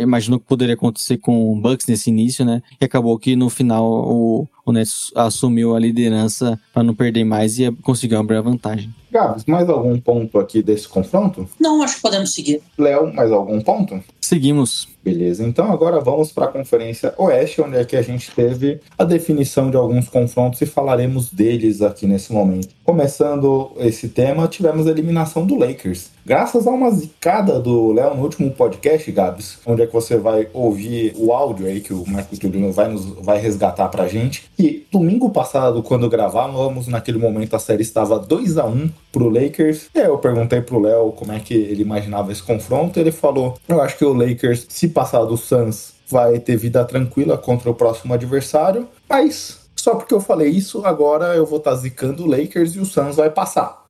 imaginou 0.00 0.40
que 0.40 0.46
poderia 0.46 0.74
acontecer 0.74 1.18
com 1.18 1.52
o 1.52 1.60
Bucks 1.60 1.86
nesse 1.86 2.08
início, 2.08 2.44
né? 2.44 2.62
E 2.80 2.84
acabou 2.84 3.18
que 3.18 3.36
no 3.36 3.50
final 3.50 3.84
o, 3.86 4.48
o 4.64 4.72
Nets 4.72 5.10
assumiu 5.14 5.76
a 5.76 5.78
liderança 5.78 6.58
para 6.72 6.82
não 6.82 6.94
perder 6.94 7.24
mais 7.24 7.58
e 7.58 7.70
conseguiu 7.82 8.18
abrir 8.18 8.36
a 8.36 8.42
vantagem. 8.42 8.92
Gabs, 9.10 9.44
mais 9.44 9.68
algum 9.68 9.98
ponto 9.98 10.38
aqui 10.38 10.62
desse 10.62 10.88
confronto? 10.88 11.48
Não, 11.58 11.82
acho 11.82 11.96
que 11.96 12.02
podemos 12.02 12.32
seguir. 12.32 12.62
Léo, 12.78 13.12
mais 13.12 13.30
algum 13.32 13.60
ponto? 13.60 14.02
Seguimos. 14.20 14.88
Beleza, 15.02 15.44
então 15.44 15.72
agora 15.72 15.98
vamos 15.98 16.30
para 16.30 16.44
a 16.44 16.48
Conferência 16.48 17.14
Oeste, 17.16 17.62
onde 17.62 17.76
é 17.76 17.84
que 17.84 17.96
a 17.96 18.02
gente 18.02 18.30
teve 18.32 18.80
a 18.98 19.04
definição 19.04 19.70
de 19.70 19.76
alguns 19.76 20.10
confrontos 20.10 20.60
e 20.60 20.66
falaremos 20.66 21.32
deles 21.32 21.80
aqui 21.80 22.06
nesse 22.06 22.30
momento. 22.32 22.68
Começando 22.84 23.72
esse 23.78 24.08
tema, 24.08 24.46
tivemos 24.46 24.86
a 24.86 24.90
eliminação 24.90 25.46
do 25.46 25.56
Lakers. 25.56 26.10
Graças 26.24 26.66
a 26.66 26.70
uma 26.70 26.90
zicada 26.90 27.58
do 27.58 27.92
Léo 27.92 28.14
no 28.14 28.22
último 28.22 28.50
podcast, 28.50 29.10
Gabs, 29.10 29.58
onde 29.64 29.82
é 29.82 29.86
que 29.86 29.92
você 29.92 30.18
vai 30.18 30.48
ouvir 30.52 31.14
o 31.16 31.32
áudio 31.32 31.66
aí 31.66 31.80
que 31.80 31.94
o 31.94 32.04
Marcos 32.06 32.38
Juliano 32.38 32.70
vai, 32.72 32.88
nos, 32.88 33.06
vai 33.06 33.40
resgatar 33.40 33.88
pra 33.88 34.06
gente. 34.06 34.44
E 34.58 34.86
domingo 34.92 35.30
passado, 35.30 35.82
quando 35.82 36.10
gravávamos, 36.10 36.86
naquele 36.86 37.18
momento 37.18 37.56
a 37.56 37.58
série 37.58 37.82
estava 37.82 38.18
2 38.18 38.58
a 38.58 38.66
1 38.66 38.90
pro 39.10 39.28
Lakers. 39.28 39.88
E 39.94 39.98
aí 39.98 40.06
eu 40.06 40.18
perguntei 40.18 40.60
pro 40.60 40.78
Léo 40.78 41.12
como 41.12 41.32
é 41.32 41.40
que 41.40 41.54
ele 41.54 41.82
imaginava 41.82 42.30
esse 42.30 42.42
confronto. 42.42 43.00
Ele 43.00 43.10
falou: 43.10 43.56
Eu 43.66 43.80
acho 43.80 43.96
que 43.96 44.04
o 44.04 44.12
Lakers, 44.12 44.66
se 44.68 44.89
passar 44.90 45.24
do 45.24 45.36
Suns, 45.36 45.94
vai 46.08 46.38
ter 46.38 46.56
vida 46.56 46.84
tranquila 46.84 47.38
contra 47.38 47.70
o 47.70 47.74
próximo 47.74 48.12
adversário. 48.12 48.88
Mas 49.08 49.60
só 49.80 49.94
porque 49.94 50.12
eu 50.12 50.20
falei 50.20 50.50
isso, 50.50 50.84
agora 50.84 51.34
eu 51.34 51.46
vou 51.46 51.58
estar 51.58 51.70
tá 51.70 51.76
zicando 51.76 52.24
o 52.24 52.26
Lakers 52.26 52.74
e 52.74 52.80
o 52.80 52.84
Suns 52.84 53.16
vai 53.16 53.30
passar. 53.30 53.80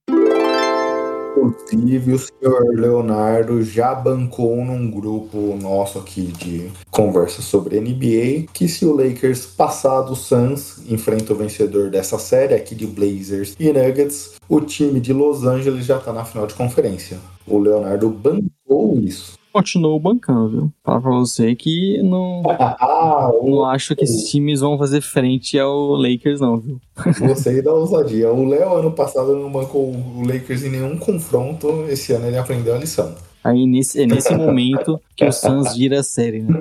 Inclusive, 1.37 2.13
o 2.13 2.19
senhor 2.19 2.75
Leonardo 2.75 3.63
já 3.63 3.95
bancou 3.95 4.57
num 4.57 4.91
grupo 4.91 5.57
nosso 5.61 5.99
aqui 5.99 6.23
de 6.23 6.71
conversa 6.91 7.41
sobre 7.41 7.81
NBA 7.81 8.47
que 8.53 8.69
se 8.69 8.85
o 8.85 8.95
Lakers 8.95 9.47
passar 9.47 10.03
do 10.03 10.15
Suns, 10.15 10.83
enfrenta 10.89 11.33
o 11.33 11.37
vencedor 11.37 11.91
dessa 11.91 12.19
série 12.19 12.55
aqui 12.55 12.75
de 12.75 12.87
Blazers 12.87 13.57
e 13.59 13.73
Nuggets, 13.73 14.35
o 14.49 14.61
time 14.61 15.01
de 15.01 15.13
Los 15.13 15.45
Angeles 15.45 15.87
já 15.87 15.99
tá 15.99 16.13
na 16.13 16.25
final 16.25 16.47
de 16.47 16.55
conferência. 16.55 17.19
O 17.47 17.59
Leonardo 17.59 18.09
bancou 18.11 18.99
isso 19.01 19.40
continuou 19.53 19.99
bancando, 19.99 20.49
viu? 20.49 20.73
Falar 20.85 21.01
pra 21.01 21.11
você 21.11 21.55
que 21.55 22.03
não, 22.03 22.43
ah, 22.49 23.31
não 23.43 23.65
acho 23.65 23.95
que 23.95 24.05
esses 24.05 24.31
times 24.31 24.61
vão 24.61 24.79
fazer 24.79 25.01
frente 25.01 25.59
ao 25.59 25.95
Lakers, 25.97 26.41
não, 26.41 26.59
viu? 26.59 26.81
Você 27.29 27.63
dá 27.63 27.73
ousadia. 27.73 28.31
O 28.31 28.47
Léo, 28.47 28.75
ano 28.75 28.93
passado, 28.93 29.35
não 29.35 29.51
bancou 29.51 29.91
o 29.91 30.23
Lakers 30.27 30.65
em 30.65 30.71
nenhum 30.71 30.99
confronto. 30.99 31.87
Esse 31.89 32.13
ano 32.13 32.27
ele 32.27 32.37
aprendeu 32.37 32.75
a 32.75 32.79
lição. 32.79 33.15
Aí 33.43 33.67
nesse, 33.67 34.03
é 34.03 34.07
nesse 34.07 34.35
momento 34.37 35.01
que 35.17 35.25
o 35.25 35.33
Suns 35.33 35.75
vira 35.75 36.01
a 36.01 36.03
série, 36.03 36.43
né? 36.43 36.61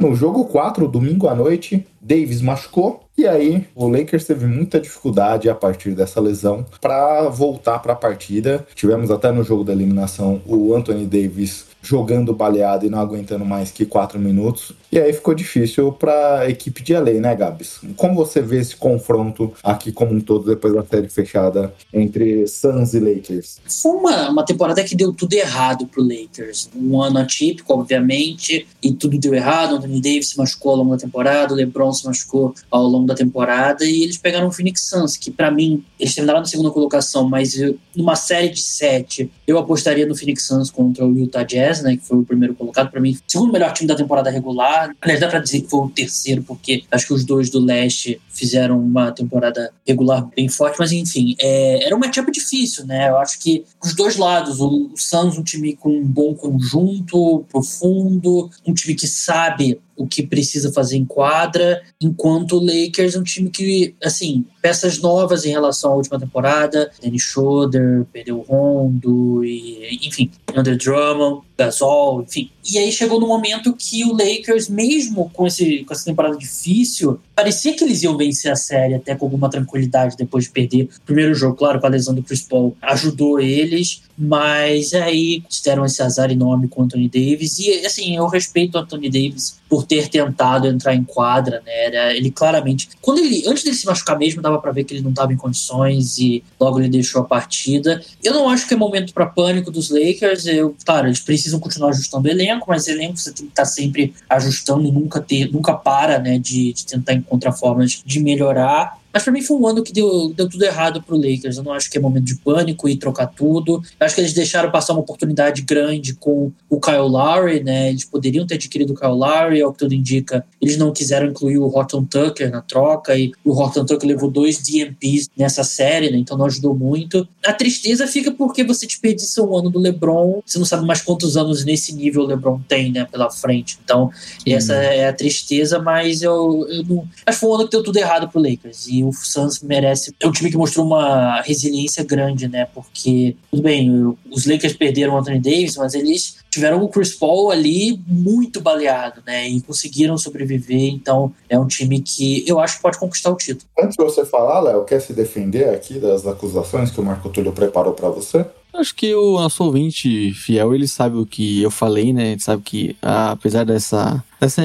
No 0.00 0.14
jogo 0.14 0.44
4, 0.44 0.86
domingo 0.86 1.26
à 1.26 1.34
noite, 1.34 1.84
Davis 2.00 2.40
machucou 2.40 3.00
e 3.18 3.26
aí 3.26 3.66
o 3.74 3.88
Lakers 3.88 4.24
teve 4.24 4.46
muita 4.46 4.78
dificuldade 4.78 5.50
a 5.50 5.54
partir 5.56 5.90
dessa 5.90 6.20
lesão 6.20 6.64
para 6.80 7.28
voltar 7.28 7.80
para 7.80 7.94
a 7.94 7.96
partida. 7.96 8.64
Tivemos 8.76 9.10
até 9.10 9.32
no 9.32 9.42
jogo 9.42 9.64
da 9.64 9.72
eliminação 9.72 10.40
o 10.46 10.72
Anthony 10.72 11.04
Davis 11.04 11.66
jogando 11.82 12.34
baleado 12.34 12.86
e 12.86 12.90
não 12.90 12.98
aguentando 12.98 13.44
mais 13.44 13.70
que 13.70 13.84
quatro 13.84 14.18
minutos. 14.18 14.72
E 14.90 14.98
aí 14.98 15.12
ficou 15.12 15.34
difícil 15.34 15.92
para 15.92 16.40
a 16.40 16.50
equipe 16.50 16.82
de 16.82 16.94
LA, 16.94 17.12
né, 17.12 17.34
Gabs? 17.34 17.80
Como 17.96 18.14
você 18.14 18.40
vê 18.40 18.58
esse 18.58 18.74
confronto 18.74 19.52
aqui 19.62 19.92
como 19.92 20.14
um 20.14 20.20
todo 20.20 20.46
depois 20.46 20.74
da 20.74 20.84
série 20.84 21.08
fechada 21.08 21.72
entre 21.92 22.46
Suns 22.46 22.94
e 22.94 23.00
Lakers? 23.00 23.58
Foi 23.66 23.92
uma, 23.92 24.30
uma 24.30 24.44
temporada 24.44 24.82
que 24.82 24.96
deu 24.96 25.12
tudo 25.12 25.34
errado 25.34 25.86
pro 25.86 26.02
Lakers. 26.02 26.70
Um 26.74 27.00
ano 27.02 27.18
atípico, 27.18 27.72
obviamente, 27.74 28.66
e 28.82 28.92
tudo 28.92 29.18
deu 29.18 29.34
errado. 29.34 29.76
Anthony 29.76 30.00
Davis 30.00 30.30
se 30.30 30.38
machucou 30.38 30.72
ao 30.72 30.78
longo 30.78 30.90
da 30.92 30.98
temporada, 30.98 31.52
o 31.52 31.56
LeBron 31.56 31.92
se 31.92 32.06
machucou 32.06 32.54
ao 32.70 32.84
longo 32.84 33.06
da 33.06 33.14
temporada 33.14 33.84
e 33.84 34.02
eles 34.02 34.16
pegaram 34.16 34.48
o 34.48 34.52
Phoenix 34.52 34.88
Suns, 34.88 35.16
que 35.16 35.30
para 35.30 35.50
mim 35.50 35.84
eles 35.98 36.14
terminaram 36.14 36.40
na 36.40 36.46
segunda 36.46 36.70
colocação, 36.70 37.28
mas 37.28 37.58
eu, 37.58 37.76
numa 37.94 38.16
série 38.16 38.48
de 38.48 38.60
sete 38.60 39.30
eu 39.46 39.58
apostaria 39.58 40.06
no 40.06 40.16
Phoenix 40.16 40.46
Suns 40.46 40.70
contra 40.70 41.06
o 41.06 41.16
Utah 41.16 41.42
Jazz, 41.42 41.67
né, 41.82 41.96
que 41.96 42.06
foi 42.06 42.18
o 42.18 42.24
primeiro 42.24 42.54
colocado 42.54 42.90
para 42.90 43.00
mim, 43.00 43.16
segundo 43.26 43.52
melhor 43.52 43.72
time 43.72 43.86
da 43.86 43.94
temporada 43.94 44.30
regular. 44.30 44.94
Aliás, 45.00 45.20
dá 45.20 45.28
para 45.28 45.40
dizer 45.40 45.62
que 45.62 45.68
foi 45.68 45.80
o 45.80 45.90
terceiro, 45.90 46.42
porque 46.42 46.84
acho 46.90 47.06
que 47.06 47.12
os 47.14 47.24
dois 47.24 47.50
do 47.50 47.60
leste 47.60 48.20
fizeram 48.28 48.78
uma 48.78 49.12
temporada 49.12 49.72
regular 49.86 50.28
bem 50.34 50.48
forte, 50.48 50.76
mas 50.78 50.92
enfim, 50.92 51.34
é, 51.40 51.86
era 51.86 51.94
um 51.94 51.98
matchup 51.98 52.30
difícil, 52.30 52.86
né? 52.86 53.08
Eu 53.08 53.18
acho 53.18 53.38
que 53.40 53.64
os 53.82 53.94
dois 53.94 54.16
lados, 54.16 54.60
o, 54.60 54.90
o 54.92 54.96
Suns, 54.96 55.36
um 55.36 55.42
time 55.42 55.74
com 55.74 55.90
um 55.90 56.04
bom 56.04 56.34
conjunto, 56.34 57.44
profundo, 57.50 58.50
um 58.66 58.72
time 58.72 58.94
que 58.94 59.06
sabe 59.06 59.80
o 59.98 60.06
que 60.06 60.22
precisa 60.22 60.72
fazer 60.72 60.96
em 60.96 61.04
quadra, 61.04 61.82
enquanto 62.00 62.56
o 62.56 62.64
Lakers 62.64 63.16
é 63.16 63.18
um 63.18 63.24
time 63.24 63.50
que, 63.50 63.94
assim, 64.02 64.44
peças 64.62 64.98
novas 65.00 65.44
em 65.44 65.50
relação 65.50 65.92
à 65.92 65.96
última 65.96 66.18
temporada, 66.18 66.90
Danny 67.02 67.18
Schroeder, 67.18 68.06
perdeu 68.12 68.40
Rondo, 68.40 69.44
e, 69.44 70.06
enfim, 70.06 70.30
Andrew 70.54 70.78
Drummond, 70.78 71.42
Gasol, 71.58 72.22
enfim. 72.22 72.50
E 72.70 72.78
aí 72.78 72.92
chegou 72.92 73.18
no 73.18 73.26
momento 73.26 73.74
que 73.74 74.04
o 74.04 74.12
Lakers, 74.12 74.68
mesmo 74.68 75.30
com, 75.32 75.46
esse, 75.46 75.84
com 75.84 75.92
essa 75.92 76.04
temporada 76.04 76.36
difícil, 76.36 77.18
parecia 77.34 77.74
que 77.74 77.84
eles 77.84 78.02
iam 78.02 78.16
vencer 78.16 78.52
a 78.52 78.56
série 78.56 78.94
até 78.94 79.14
com 79.14 79.24
alguma 79.24 79.48
tranquilidade 79.48 80.16
depois 80.16 80.44
de 80.44 80.50
perder 80.50 80.84
o 80.84 81.06
primeiro 81.06 81.34
jogo, 81.34 81.56
claro, 81.56 81.80
com 81.80 81.86
a 81.86 81.90
lesão 81.90 82.14
do 82.14 82.22
Chris 82.22 82.42
Paul, 82.42 82.76
ajudou 82.82 83.40
eles, 83.40 84.02
mas 84.18 84.92
aí 84.92 85.42
deram 85.64 85.84
esse 85.84 86.02
azar 86.02 86.30
enorme 86.30 86.66
com 86.66 86.82
o 86.82 86.84
Anthony 86.84 87.08
Davis, 87.08 87.58
e 87.58 87.86
assim, 87.86 88.16
eu 88.16 88.26
respeito 88.26 88.74
o 88.74 88.78
Anthony 88.78 89.08
Davis 89.08 89.58
por 89.68 89.86
ter 89.86 90.08
tentado 90.08 90.66
entrar 90.66 90.94
em 90.94 91.04
quadra, 91.04 91.62
né, 91.64 91.84
Era, 91.84 92.16
ele 92.16 92.30
claramente, 92.30 92.88
quando 93.00 93.18
ele, 93.18 93.44
antes 93.46 93.62
dele 93.62 93.76
se 93.76 93.86
machucar 93.86 94.18
mesmo, 94.18 94.42
dava 94.42 94.58
para 94.58 94.72
ver 94.72 94.84
que 94.84 94.94
ele 94.94 95.02
não 95.02 95.10
estava 95.10 95.32
em 95.32 95.36
condições 95.36 96.18
e 96.18 96.42
logo 96.58 96.80
ele 96.80 96.88
deixou 96.88 97.20
a 97.20 97.24
partida. 97.24 98.02
Eu 98.24 98.32
não 98.32 98.48
acho 98.48 98.66
que 98.66 98.74
é 98.74 98.76
momento 98.76 99.12
para 99.12 99.26
pânico 99.26 99.70
dos 99.70 99.90
Lakers, 99.90 100.46
eu, 100.46 100.74
claro, 100.84 101.06
eles 101.06 101.20
precisam 101.20 101.60
continuar 101.60 101.90
ajustando 101.90 102.26
o 102.26 102.30
elenco, 102.30 102.57
mas 102.66 102.88
elenco 102.88 103.16
você 103.16 103.32
tem 103.32 103.46
que 103.46 103.52
estar 103.52 103.62
tá 103.62 103.68
sempre 103.68 104.14
ajustando 104.28 104.90
nunca 104.90 105.20
ter, 105.20 105.52
nunca 105.52 105.74
para, 105.74 106.18
né, 106.18 106.38
de, 106.38 106.72
de 106.72 106.86
tentar 106.86 107.14
encontrar 107.14 107.52
formas 107.52 108.02
de 108.04 108.20
melhorar. 108.20 108.98
Mas 109.12 109.22
para 109.22 109.32
mim 109.32 109.42
foi 109.42 109.56
um 109.56 109.66
ano 109.66 109.82
que 109.82 109.92
deu, 109.92 110.32
deu 110.34 110.48
tudo 110.48 110.62
errado 110.64 111.02
pro 111.02 111.16
Lakers. 111.16 111.56
Eu 111.56 111.64
não 111.64 111.72
acho 111.72 111.90
que 111.90 111.98
é 111.98 112.00
momento 112.00 112.24
de 112.24 112.36
pânico 112.36 112.88
e 112.88 112.96
trocar 112.96 113.26
tudo. 113.26 113.82
Eu 113.98 114.06
acho 114.06 114.14
que 114.14 114.20
eles 114.20 114.32
deixaram 114.32 114.70
passar 114.70 114.92
uma 114.92 115.00
oportunidade 115.00 115.62
grande 115.62 116.14
com 116.14 116.52
o 116.68 116.80
Kyle 116.80 116.98
Lowry, 116.98 117.62
né? 117.62 117.88
Eles 117.90 118.04
poderiam 118.04 118.46
ter 118.46 118.54
adquirido 118.54 118.92
o 118.92 118.94
Kyle 118.94 119.12
Lowry, 119.12 119.62
ao 119.62 119.72
que 119.72 119.78
tudo 119.78 119.94
indica. 119.94 120.44
Eles 120.60 120.76
não 120.76 120.92
quiseram 120.92 121.26
incluir 121.26 121.58
o 121.58 121.66
Horton 121.66 122.04
Tucker 122.04 122.50
na 122.50 122.60
troca 122.60 123.16
e 123.16 123.32
o 123.44 123.52
Horton 123.52 123.84
Tucker 123.84 124.08
levou 124.08 124.30
dois 124.30 124.58
DMPs 124.58 125.30
nessa 125.36 125.64
série, 125.64 126.10
né? 126.10 126.18
Então 126.18 126.36
não 126.36 126.46
ajudou 126.46 126.74
muito. 126.74 127.26
A 127.44 127.52
tristeza 127.52 128.06
fica 128.06 128.30
porque 128.30 128.62
você 128.62 128.86
desperdiça 128.86 129.42
um 129.42 129.56
ano 129.56 129.70
do 129.70 129.78
LeBron. 129.78 130.42
Você 130.44 130.58
não 130.58 130.66
sabe 130.66 130.86
mais 130.86 131.00
quantos 131.00 131.36
anos 131.36 131.64
nesse 131.64 131.94
nível 131.94 132.22
o 132.22 132.26
LeBron 132.26 132.60
tem, 132.68 132.92
né? 132.92 133.06
Pela 133.10 133.30
frente. 133.30 133.78
Então 133.82 134.10
essa 134.46 134.74
é 134.74 135.08
a 135.08 135.12
tristeza, 135.12 135.78
mas 135.78 136.22
eu, 136.22 136.66
eu 136.68 136.84
não... 136.84 137.08
Acho 137.26 137.38
que 137.38 137.40
foi 137.40 137.50
um 137.50 137.54
ano 137.54 137.64
que 137.64 137.70
deu 137.70 137.82
tudo 137.82 137.96
errado 137.96 138.28
pro 138.28 138.40
Lakers. 138.40 138.86
E 138.88 139.07
o 139.08 139.12
Suns 139.12 139.60
merece. 139.62 140.14
É 140.20 140.26
um 140.26 140.32
time 140.32 140.50
que 140.50 140.56
mostrou 140.56 140.86
uma 140.86 141.40
resiliência 141.42 142.04
grande, 142.04 142.48
né? 142.48 142.66
Porque, 142.74 143.36
tudo 143.50 143.62
bem, 143.62 144.16
os 144.30 144.46
Lakers 144.46 144.74
perderam 144.74 145.14
o 145.14 145.18
Anthony 145.18 145.40
Davis, 145.40 145.76
mas 145.76 145.94
eles 145.94 146.38
tiveram 146.50 146.82
o 146.82 146.88
Chris 146.88 147.14
Paul 147.14 147.50
ali 147.50 148.00
muito 148.06 148.60
baleado, 148.60 149.22
né? 149.26 149.48
E 149.48 149.60
conseguiram 149.60 150.16
sobreviver. 150.16 150.92
Então, 150.92 151.32
é 151.48 151.58
um 151.58 151.66
time 151.66 152.00
que 152.00 152.44
eu 152.46 152.58
acho 152.58 152.76
que 152.76 152.82
pode 152.82 152.98
conquistar 152.98 153.30
o 153.30 153.36
título. 153.36 153.68
Antes 153.78 153.96
de 153.96 154.04
você 154.04 154.24
falar, 154.24 154.60
Léo, 154.60 154.84
quer 154.84 155.00
se 155.00 155.12
defender 155.12 155.68
aqui 155.70 155.98
das 155.98 156.26
acusações 156.26 156.90
que 156.90 157.00
o 157.00 157.04
Marco 157.04 157.28
Túlio 157.28 157.52
preparou 157.52 157.92
para 157.92 158.08
você? 158.08 158.44
Acho 158.72 158.94
que 158.94 159.14
o 159.14 159.32
nosso 159.32 159.64
ouvinte 159.64 160.32
fiel, 160.34 160.74
ele 160.74 160.86
sabe 160.86 161.16
o 161.16 161.26
que 161.26 161.62
eu 161.62 161.70
falei, 161.70 162.12
né? 162.12 162.32
Ele 162.32 162.40
sabe 162.40 162.62
que, 162.62 162.96
apesar 163.02 163.64
dessa 163.64 164.22
essa, 164.40 164.62